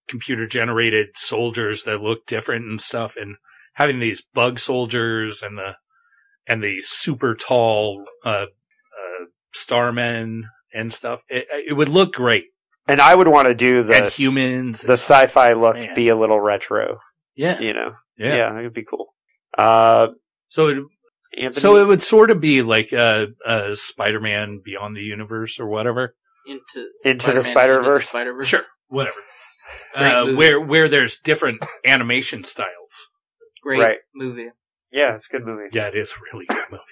computer 0.07 0.45
generated 0.47 1.09
soldiers 1.15 1.83
that 1.83 2.01
look 2.01 2.25
different 2.25 2.65
and 2.65 2.81
stuff, 2.81 3.15
and 3.15 3.37
having 3.75 3.99
these 3.99 4.23
bug 4.33 4.59
soldiers 4.59 5.41
and 5.41 5.57
the 5.57 5.75
and 6.47 6.61
the 6.63 6.81
super 6.81 7.35
tall 7.35 8.03
uh, 8.25 8.47
uh, 8.47 9.25
starmen 9.53 10.43
and 10.73 10.91
stuff. 10.91 11.23
It, 11.29 11.45
it 11.67 11.73
would 11.73 11.89
look 11.89 12.13
great. 12.13 12.45
And 12.91 13.01
I 13.01 13.15
would 13.15 13.27
want 13.27 13.47
to 13.47 13.53
do 13.55 13.84
the 13.84 13.95
and 14.03 14.11
humans. 14.11 14.81
the 14.81 14.93
sci-fi 14.93 15.53
look 15.53 15.76
Man. 15.76 15.95
be 15.95 16.09
a 16.09 16.15
little 16.15 16.39
retro. 16.39 16.99
yeah. 17.35 17.59
You 17.59 17.73
know, 17.73 17.93
Yeah. 18.18 18.35
yeah, 18.35 18.53
that 18.53 18.63
would 18.63 18.73
be 18.73 18.84
cool. 18.84 19.13
Uh, 19.57 20.09
So 20.49 20.68
it, 20.68 20.77
Anthony, 21.38 21.61
so 21.61 21.77
it 21.77 21.88
would 21.88 22.01
sort 22.01 22.30
of 22.31 22.41
be 22.41 22.61
like 22.61 22.91
a, 22.91 23.27
uh, 23.45 23.73
Spider-Man 23.76 24.61
Beyond 24.63 24.95
the 24.97 25.01
Universe 25.03 25.59
or 25.59 25.68
whatever. 25.68 26.15
into 26.45 26.88
Into 27.05 27.31
the 27.34 27.41
Spider-Man, 27.43 27.43
Spider-Verse? 27.43 28.09
Spider 28.09 28.34
Verse. 28.34 28.47
Sure. 28.47 28.59
Whatever. 28.88 29.18
Uh, 29.95 30.31
where 30.34 30.59
where 30.59 30.89
there's 30.89 31.18
different 31.18 31.63
animation 31.85 32.43
styles. 32.43 33.09
Great 33.63 33.80
Right. 33.80 33.99
movie. 34.13 34.49
yeah, 34.91 35.13
it's 35.13 35.27
a 35.27 35.31
good 35.31 35.45
movie. 35.45 35.69
Yeah, 35.72 35.88
it 35.88 35.95
is 35.95 36.11
a 36.13 36.15
really 36.34 36.45
good 36.45 36.65
movie. 36.72 36.84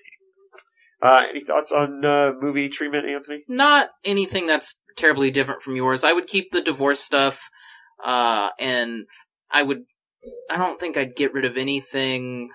Uh, 1.02 1.26
any 1.30 1.44
thoughts 1.44 1.72
on 1.72 2.04
uh, 2.06 2.32
movie 2.40 2.70
treatment, 2.70 3.06
Anthony? 3.08 3.44
Not 3.48 3.90
anything 4.06 4.48
that's 4.48 4.80
terribly 5.00 5.32
different 5.32 5.62
from 5.62 5.76
yours. 5.76 6.04
I 6.04 6.14
would 6.14 6.28
keep 6.28 6.52
the 6.52 6.62
divorce 6.62 7.00
stuff, 7.00 7.50
uh, 8.04 8.50
and 8.60 9.06
I 9.52 9.64
would. 9.64 9.84
I 10.50 10.58
don't 10.58 10.80
think 10.80 10.98
I'd 10.98 11.16
get 11.16 11.34
rid 11.34 11.46
of 11.46 11.58
anything 11.58 12.50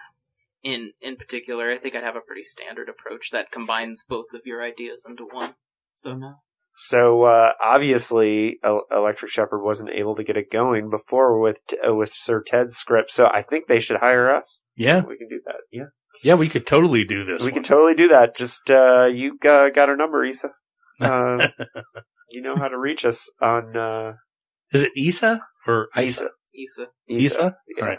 in 0.62 0.93
in 1.01 1.16
particular. 1.16 1.71
I 1.71 1.79
think 1.79 1.95
I'd 1.95 2.03
have 2.05 2.16
a 2.16 2.21
pretty 2.21 2.45
standard 2.45 2.89
approach 2.89 3.31
that 3.33 3.51
combines 3.51 4.05
both 4.07 4.27
of 4.35 4.43
your 4.45 4.62
ideas 4.62 5.05
into 5.09 5.25
one. 5.31 5.55
So 5.95 6.15
no. 6.15 6.35
So 6.77 7.23
uh, 7.23 7.53
obviously, 7.61 8.59
Electric 8.91 9.31
Shepherd 9.31 9.62
wasn't 9.62 9.91
able 9.91 10.16
to 10.16 10.25
get 10.25 10.37
it 10.37 10.51
going 10.51 10.91
before 10.91 11.39
with 11.39 11.61
uh, 11.87 11.95
with 11.95 12.12
Sir 12.12 12.43
Ted's 12.43 12.77
script. 12.77 13.12
So 13.12 13.31
I 13.33 13.43
think 13.43 13.66
they 13.66 13.81
should 13.81 13.99
hire 13.99 14.31
us. 14.31 14.61
Yeah, 14.77 15.05
We 15.05 15.16
can 15.16 15.29
do 15.29 15.41
that. 15.47 15.57
Yeah, 15.71 15.85
yeah, 16.25 16.35
we 16.35 16.49
could 16.49 16.66
totally 16.66 17.05
do 17.05 17.25
this. 17.25 17.43
we 17.45 17.53
one. 17.53 17.55
can 17.55 17.62
totally 17.62 17.95
do 17.95 18.09
that. 18.09 18.37
Just 18.37 18.71
uh, 18.71 19.05
you 19.05 19.39
uh, 19.45 19.71
got 19.71 19.89
our 19.89 19.97
number, 19.97 20.25
Isa. 20.25 20.51
You 22.31 22.41
know 22.43 22.57
how 22.57 22.69
to 22.69 22.79
reach 22.79 23.05
us 23.05 23.31
on 23.41 23.77
uh, 23.77 24.15
Is 24.73 24.83
it 24.83 24.93
Isa 24.97 25.43
or 25.67 25.89
Isa? 25.99 26.31
Isa. 26.55 26.87
Issa. 26.87 26.89
Isa? 27.09 27.57
Yeah. 27.77 27.83
Alright. 27.83 27.99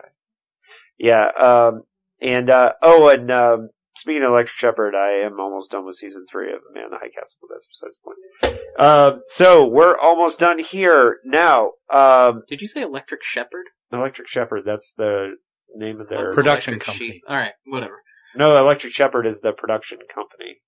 Yeah. 0.97 1.25
Um, 1.37 1.81
and 2.21 2.49
uh, 2.49 2.73
oh, 2.81 3.09
and 3.09 3.29
um, 3.31 3.69
speaking 3.97 4.23
of 4.23 4.29
Electric 4.29 4.55
Shepherd, 4.57 4.95
I 4.95 5.25
am 5.25 5.39
almost 5.39 5.71
done 5.71 5.85
with 5.85 5.95
season 5.97 6.25
three 6.29 6.51
of 6.53 6.59
Man 6.73 6.85
in 6.85 6.89
the 6.91 6.97
High 6.97 7.09
Castle, 7.09 7.37
but 7.41 7.49
that's 7.53 7.67
besides 7.67 7.97
the 7.97 8.55
point. 8.55 8.79
Um, 8.79 9.21
so 9.27 9.67
we're 9.67 9.97
almost 9.97 10.39
done 10.39 10.59
here 10.59 11.17
now. 11.25 11.71
Um, 11.93 12.43
Did 12.47 12.61
you 12.61 12.67
say 12.67 12.81
Electric 12.81 13.23
Shepherd? 13.23 13.65
Electric 13.91 14.27
Shepherd, 14.27 14.63
that's 14.65 14.93
the 14.97 15.35
name 15.75 15.99
of 16.01 16.07
their 16.09 16.31
Oh, 16.31 16.33
Production 16.33 16.73
Electric 16.75 16.85
company. 16.87 17.11
Sheep. 17.11 17.23
All 17.27 17.35
right, 17.35 17.53
whatever. 17.65 18.01
No, 18.35 18.57
Electric 18.57 18.93
Shepherd 18.93 19.25
is 19.27 19.41
the 19.41 19.53
production 19.53 19.99
company 20.13 20.61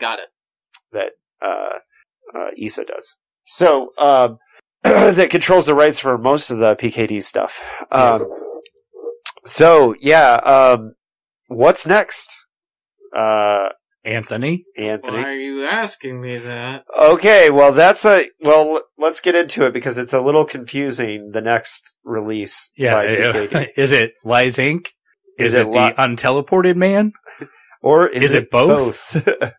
Got 0.00 0.18
it. 0.18 0.28
that 0.92 1.12
uh, 1.40 1.78
uh, 2.34 2.48
ISA 2.56 2.84
does. 2.84 3.14
So 3.46 3.90
um, 3.98 4.38
that 4.82 5.28
controls 5.30 5.66
the 5.66 5.74
rights 5.74 5.98
for 5.98 6.18
most 6.18 6.50
of 6.50 6.58
the 6.58 6.76
PKD 6.76 7.22
stuff. 7.22 7.62
Um, 7.90 8.26
so 9.46 9.94
yeah, 10.00 10.34
um, 10.34 10.94
what's 11.46 11.86
next, 11.86 12.30
uh, 13.14 13.70
Anthony. 14.04 14.64
Anthony? 14.76 15.16
Why 15.18 15.28
are 15.28 15.34
you 15.34 15.64
asking 15.66 16.20
me 16.20 16.38
that? 16.38 16.84
Okay, 16.98 17.50
well 17.50 17.72
that's 17.72 18.04
a 18.04 18.26
well. 18.40 18.82
Let's 18.96 19.20
get 19.20 19.34
into 19.34 19.64
it 19.66 19.72
because 19.72 19.98
it's 19.98 20.12
a 20.12 20.20
little 20.20 20.44
confusing. 20.44 21.30
The 21.32 21.40
next 21.40 21.82
release, 22.04 22.70
Yeah, 22.76 22.94
by 22.94 23.06
PKD. 23.06 23.68
is 23.76 23.92
it 23.92 24.12
Lies 24.24 24.56
Inc? 24.56 24.88
Is, 25.38 25.52
Is 25.52 25.54
it, 25.54 25.60
it 25.62 25.68
Li- 25.68 25.90
the 25.90 25.94
unteleported 26.02 26.76
man? 26.76 27.12
or 27.82 28.08
is, 28.08 28.22
Is 28.24 28.34
it 28.34 28.50
both? 28.50 29.12
both? 29.14 29.28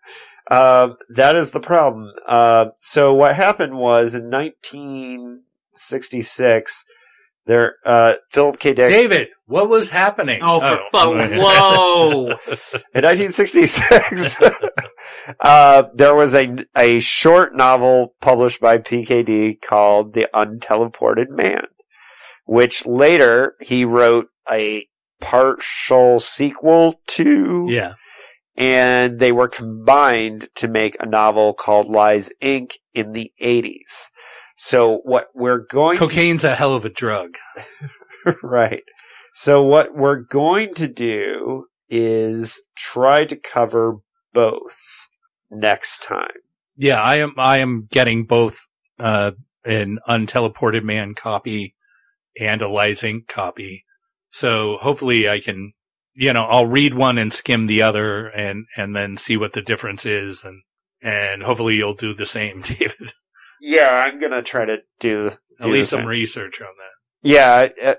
um, 0.50 0.96
that 1.10 1.36
is 1.36 1.52
the 1.52 1.60
problem. 1.60 2.12
Uh, 2.28 2.70
so 2.80 3.14
what 3.14 3.36
happened 3.36 3.78
was 3.78 4.16
in 4.16 4.32
1966, 4.32 6.86
there 7.46 7.76
uh, 7.86 8.16
Philip 8.30 8.60
K. 8.60 8.74
Dick 8.74 8.90
David, 8.90 9.30
what 9.46 9.70
was 9.70 9.90
happening? 9.90 10.40
Oh, 10.44 10.60
for 10.60 10.78
fu- 10.92 10.98
whoa! 11.40 12.28
in 12.94 13.04
1966, 13.04 14.40
uh, 15.40 15.84
there 15.94 16.14
was 16.14 16.36
a 16.36 16.66
a 16.76 17.00
short 17.00 17.56
novel 17.56 18.14
published 18.22 18.60
by 18.62 18.78
PKD 18.78 19.60
called 19.62 20.14
"The 20.14 20.28
Unteleported 20.34 21.30
Man," 21.30 21.64
which 22.46 22.86
later 22.86 23.56
he 23.62 23.84
wrote 23.84 24.28
a 24.52 24.86
partial 25.20 26.20
sequel 26.20 27.02
to. 27.08 27.66
yeah, 27.68 27.94
and 28.60 29.20
they 29.20 29.32
were 29.32 29.48
combined 29.48 30.50
to 30.56 30.68
make 30.68 30.98
a 31.00 31.06
novel 31.06 31.54
called 31.54 31.88
Lies 31.88 32.32
Inc. 32.42 32.74
in 32.94 33.14
the 33.14 33.32
80s. 33.42 34.10
So 34.58 34.98
what 35.06 35.30
we're 35.34 35.66
going 35.66 35.98
cocaine's 35.98 36.44
a 36.44 36.54
hell 36.54 36.76
of 36.76 36.84
a 36.84 36.90
drug. 36.90 37.38
right. 38.44 38.84
So 39.34 39.64
what 39.64 39.96
we're 39.96 40.20
going 40.20 40.74
to 40.76 40.88
do 40.90 41.68
is 41.90 42.60
try 42.76 43.24
to 43.24 43.38
cover 43.38 44.00
both 44.34 45.08
next 45.50 46.04
time. 46.04 46.28
Yeah, 46.76 47.02
I 47.02 47.16
am. 47.16 47.34
I 47.38 47.58
am 47.58 47.88
getting 47.90 48.26
both 48.26 48.68
uh, 49.00 49.32
an 49.64 50.00
unteleported 50.08 50.84
man 50.84 51.16
copy 51.16 51.76
and 52.40 52.62
a 52.62 52.68
Lies 52.68 53.02
Inc. 53.02 53.28
copy. 53.28 53.86
So 54.30 54.78
hopefully 54.78 55.28
I 55.28 55.40
can, 55.40 55.74
you 56.14 56.34
know, 56.34 56.44
I'll 56.46 56.66
read 56.68 56.94
one 56.94 57.18
and 57.18 57.34
skim 57.34 57.68
the 57.68 57.82
other, 57.82 58.28
and 58.28 58.66
and 58.78 58.96
then 58.96 59.18
see 59.18 59.38
what 59.38 59.54
the 59.54 59.62
difference 59.62 60.06
is, 60.06 60.44
and 60.44 60.62
and 61.02 61.44
hopefully 61.44 61.76
you'll 61.76 61.94
do 61.94 62.14
the 62.14 62.26
same, 62.26 62.62
David. 62.64 63.14
Yeah, 63.62 63.90
I'm 63.92 64.20
going 64.20 64.32
to 64.32 64.42
try 64.42 64.64
to 64.66 64.80
do, 65.02 65.30
At 65.60 65.68
least 65.70 65.90
some 65.90 66.00
same. 66.02 66.08
research 66.08 66.62
on 66.62 66.68
that. 66.78 67.28
Yeah, 67.30 67.68
uh, 67.90 67.96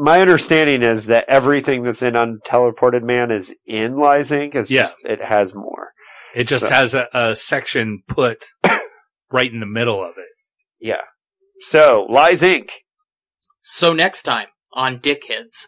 my 0.00 0.20
understanding 0.20 0.82
is 0.82 1.06
that 1.06 1.26
everything 1.28 1.84
that's 1.84 2.02
in 2.02 2.14
Unteleported 2.14 3.04
Man 3.04 3.30
is 3.30 3.54
in 3.66 3.96
Lies 3.98 4.30
Inc. 4.30 4.56
It's 4.56 4.68
Yeah. 4.70 4.82
just, 4.82 4.96
it 5.04 5.22
has 5.22 5.54
more. 5.54 5.92
It 6.34 6.48
just 6.48 6.64
So- 6.64 6.74
has 6.74 6.94
a, 6.94 7.08
a 7.14 7.36
section 7.36 8.02
put 8.08 8.46
right 9.30 9.52
in 9.52 9.60
the 9.60 9.66
middle 9.66 10.02
of 10.02 10.14
it. 10.18 10.26
Yeah. 10.80 11.02
So, 11.60 12.06
Lies 12.10 12.42
Inc. 12.42 12.70
So 13.60 13.92
next 13.92 14.22
time 14.22 14.48
on 14.72 14.98
Dickheads. 14.98 15.66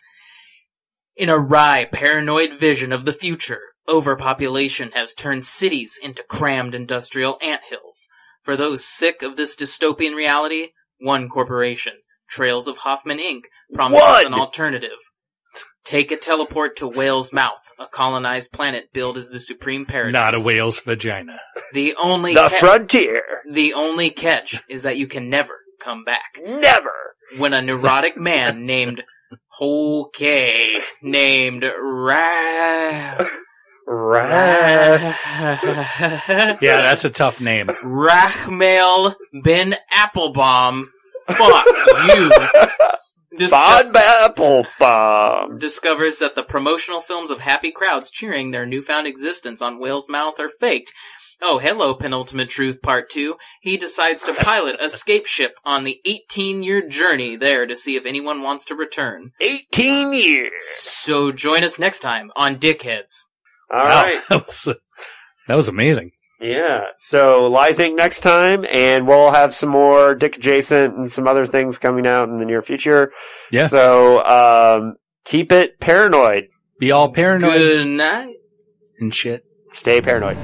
In 1.19 1.29
a 1.29 1.37
wry, 1.39 1.85
paranoid 1.91 2.53
vision 2.55 2.93
of 2.93 3.05
the 3.05 3.13
future, 3.13 3.61
overpopulation 3.89 4.93
has 4.93 5.15
turned 5.15 5.45
cities 5.45 5.99
into 6.01 6.23
crammed 6.23 6.77
industrial 6.77 7.39
anthills. 7.43 8.07
For 8.43 8.57
those 8.57 8.85
sick 8.85 9.23
of 9.23 9.37
this 9.37 9.57
dystopian 9.57 10.15
reality, 10.15 10.69
one 11.01 11.29
corporation, 11.29 11.95
Trails 12.31 12.69
of 12.69 12.79
Hoffman 12.79 13.19
Inc., 13.19 13.43
promises 13.75 14.27
an 14.27 14.31
One! 14.33 14.41
alternative. 14.41 14.99
Take 15.85 16.13
a 16.13 16.17
teleport 16.17 16.77
to 16.77 16.87
Whale's 16.87 17.33
Mouth, 17.33 17.73
a 17.81 17.87
colonized 17.87 18.53
planet 18.53 18.93
billed 18.93 19.19
as 19.19 19.31
the 19.31 19.41
supreme 19.41 19.87
paradise. 19.87 20.13
Not 20.13 20.35
a 20.37 20.41
whale's 20.45 20.79
vagina. 20.79 21.41
The 21.73 21.97
only 22.01 22.35
The 22.35 22.49
ca- 22.49 22.59
Frontier. 22.61 23.23
the 23.51 23.75
only 23.75 24.11
catch 24.11 24.63
is 24.69 24.85
that 24.85 24.99
you 24.99 25.09
can 25.09 25.29
never 25.29 25.59
come 25.81 26.05
back 26.05 26.39
Never. 26.45 27.17
when 27.39 27.55
a 27.55 27.63
neurotic 27.63 28.17
man 28.17 28.67
named 28.67 29.03
Okay, 29.61 30.81
named 31.03 31.65
Ra 31.81 33.17
Right. 33.91 35.15
Yeah, 36.61 36.83
that's 36.83 37.05
a 37.07 37.11
tough 37.11 37.41
name. 37.41 37.71
Rachmael 37.83 39.15
Ben 39.43 39.75
Applebaum. 39.91 40.85
Fuck 41.27 41.67
you. 42.07 42.31
Disco- 43.37 43.57
Bob 43.57 43.97
Applebaum. 43.97 45.59
discovers 45.59 46.19
that 46.19 46.35
the 46.35 46.43
promotional 46.43 47.01
films 47.01 47.31
of 47.31 47.41
happy 47.41 47.71
crowds 47.71 48.11
cheering 48.11 48.51
their 48.51 48.67
newfound 48.67 49.07
existence 49.07 49.63
on 49.63 49.79
Whale's 49.79 50.09
Mouth 50.09 50.39
are 50.41 50.49
faked. 50.49 50.93
Oh, 51.41 51.59
hello, 51.59 51.95
Penultimate 51.95 52.49
Truth 52.49 52.83
Part 52.83 53.09
2. 53.11 53.37
He 53.61 53.77
decides 53.77 54.25
to 54.25 54.35
pilot 54.35 54.77
a 54.81 54.91
scape 54.91 55.27
ship 55.27 55.57
on 55.65 55.85
the 55.85 56.01
18 56.05 56.63
year 56.65 56.87
journey 56.87 57.37
there 57.37 57.65
to 57.67 57.77
see 57.77 57.95
if 57.97 58.05
anyone 58.07 58.43
wants 58.43 58.65
to 58.67 58.75
return. 58.75 59.31
18 59.41 60.13
years. 60.13 60.65
So 60.65 61.31
join 61.31 61.63
us 61.63 61.79
next 61.79 62.01
time 62.01 62.33
on 62.35 62.57
Dickheads. 62.57 63.23
Alright. 63.73 64.17
Wow, 64.17 64.23
that 64.39 64.47
was 64.47 64.69
that 65.47 65.55
was 65.57 65.69
amazing. 65.69 66.11
Yeah. 66.41 66.87
So, 66.99 67.49
Lies 67.49 67.79
Inc. 67.81 67.97
next 67.97 68.21
time, 68.21 68.65
and 68.73 69.09
we'll 69.09 69.33
have 69.33 69.53
some 69.53 69.71
more 69.71 70.15
Dick 70.15 70.37
Adjacent 70.37 70.95
and 70.97 71.11
some 71.11 71.27
other 71.27 71.45
things 71.45 71.79
coming 71.79 72.07
out 72.07 72.29
in 72.29 72.37
the 72.39 72.45
near 72.45 72.63
future. 72.63 73.11
Yeah. 73.51 73.67
So, 73.67 74.25
um, 74.25 74.95
keep 75.25 75.51
it 75.51 75.81
paranoid. 75.81 76.45
Be 76.79 76.93
all 76.93 77.11
paranoid 77.13 77.55
Good 77.55 77.87
night. 77.89 78.37
and 79.01 79.13
shit. 79.13 79.43
Stay 79.73 80.01
paranoid. 80.01 80.37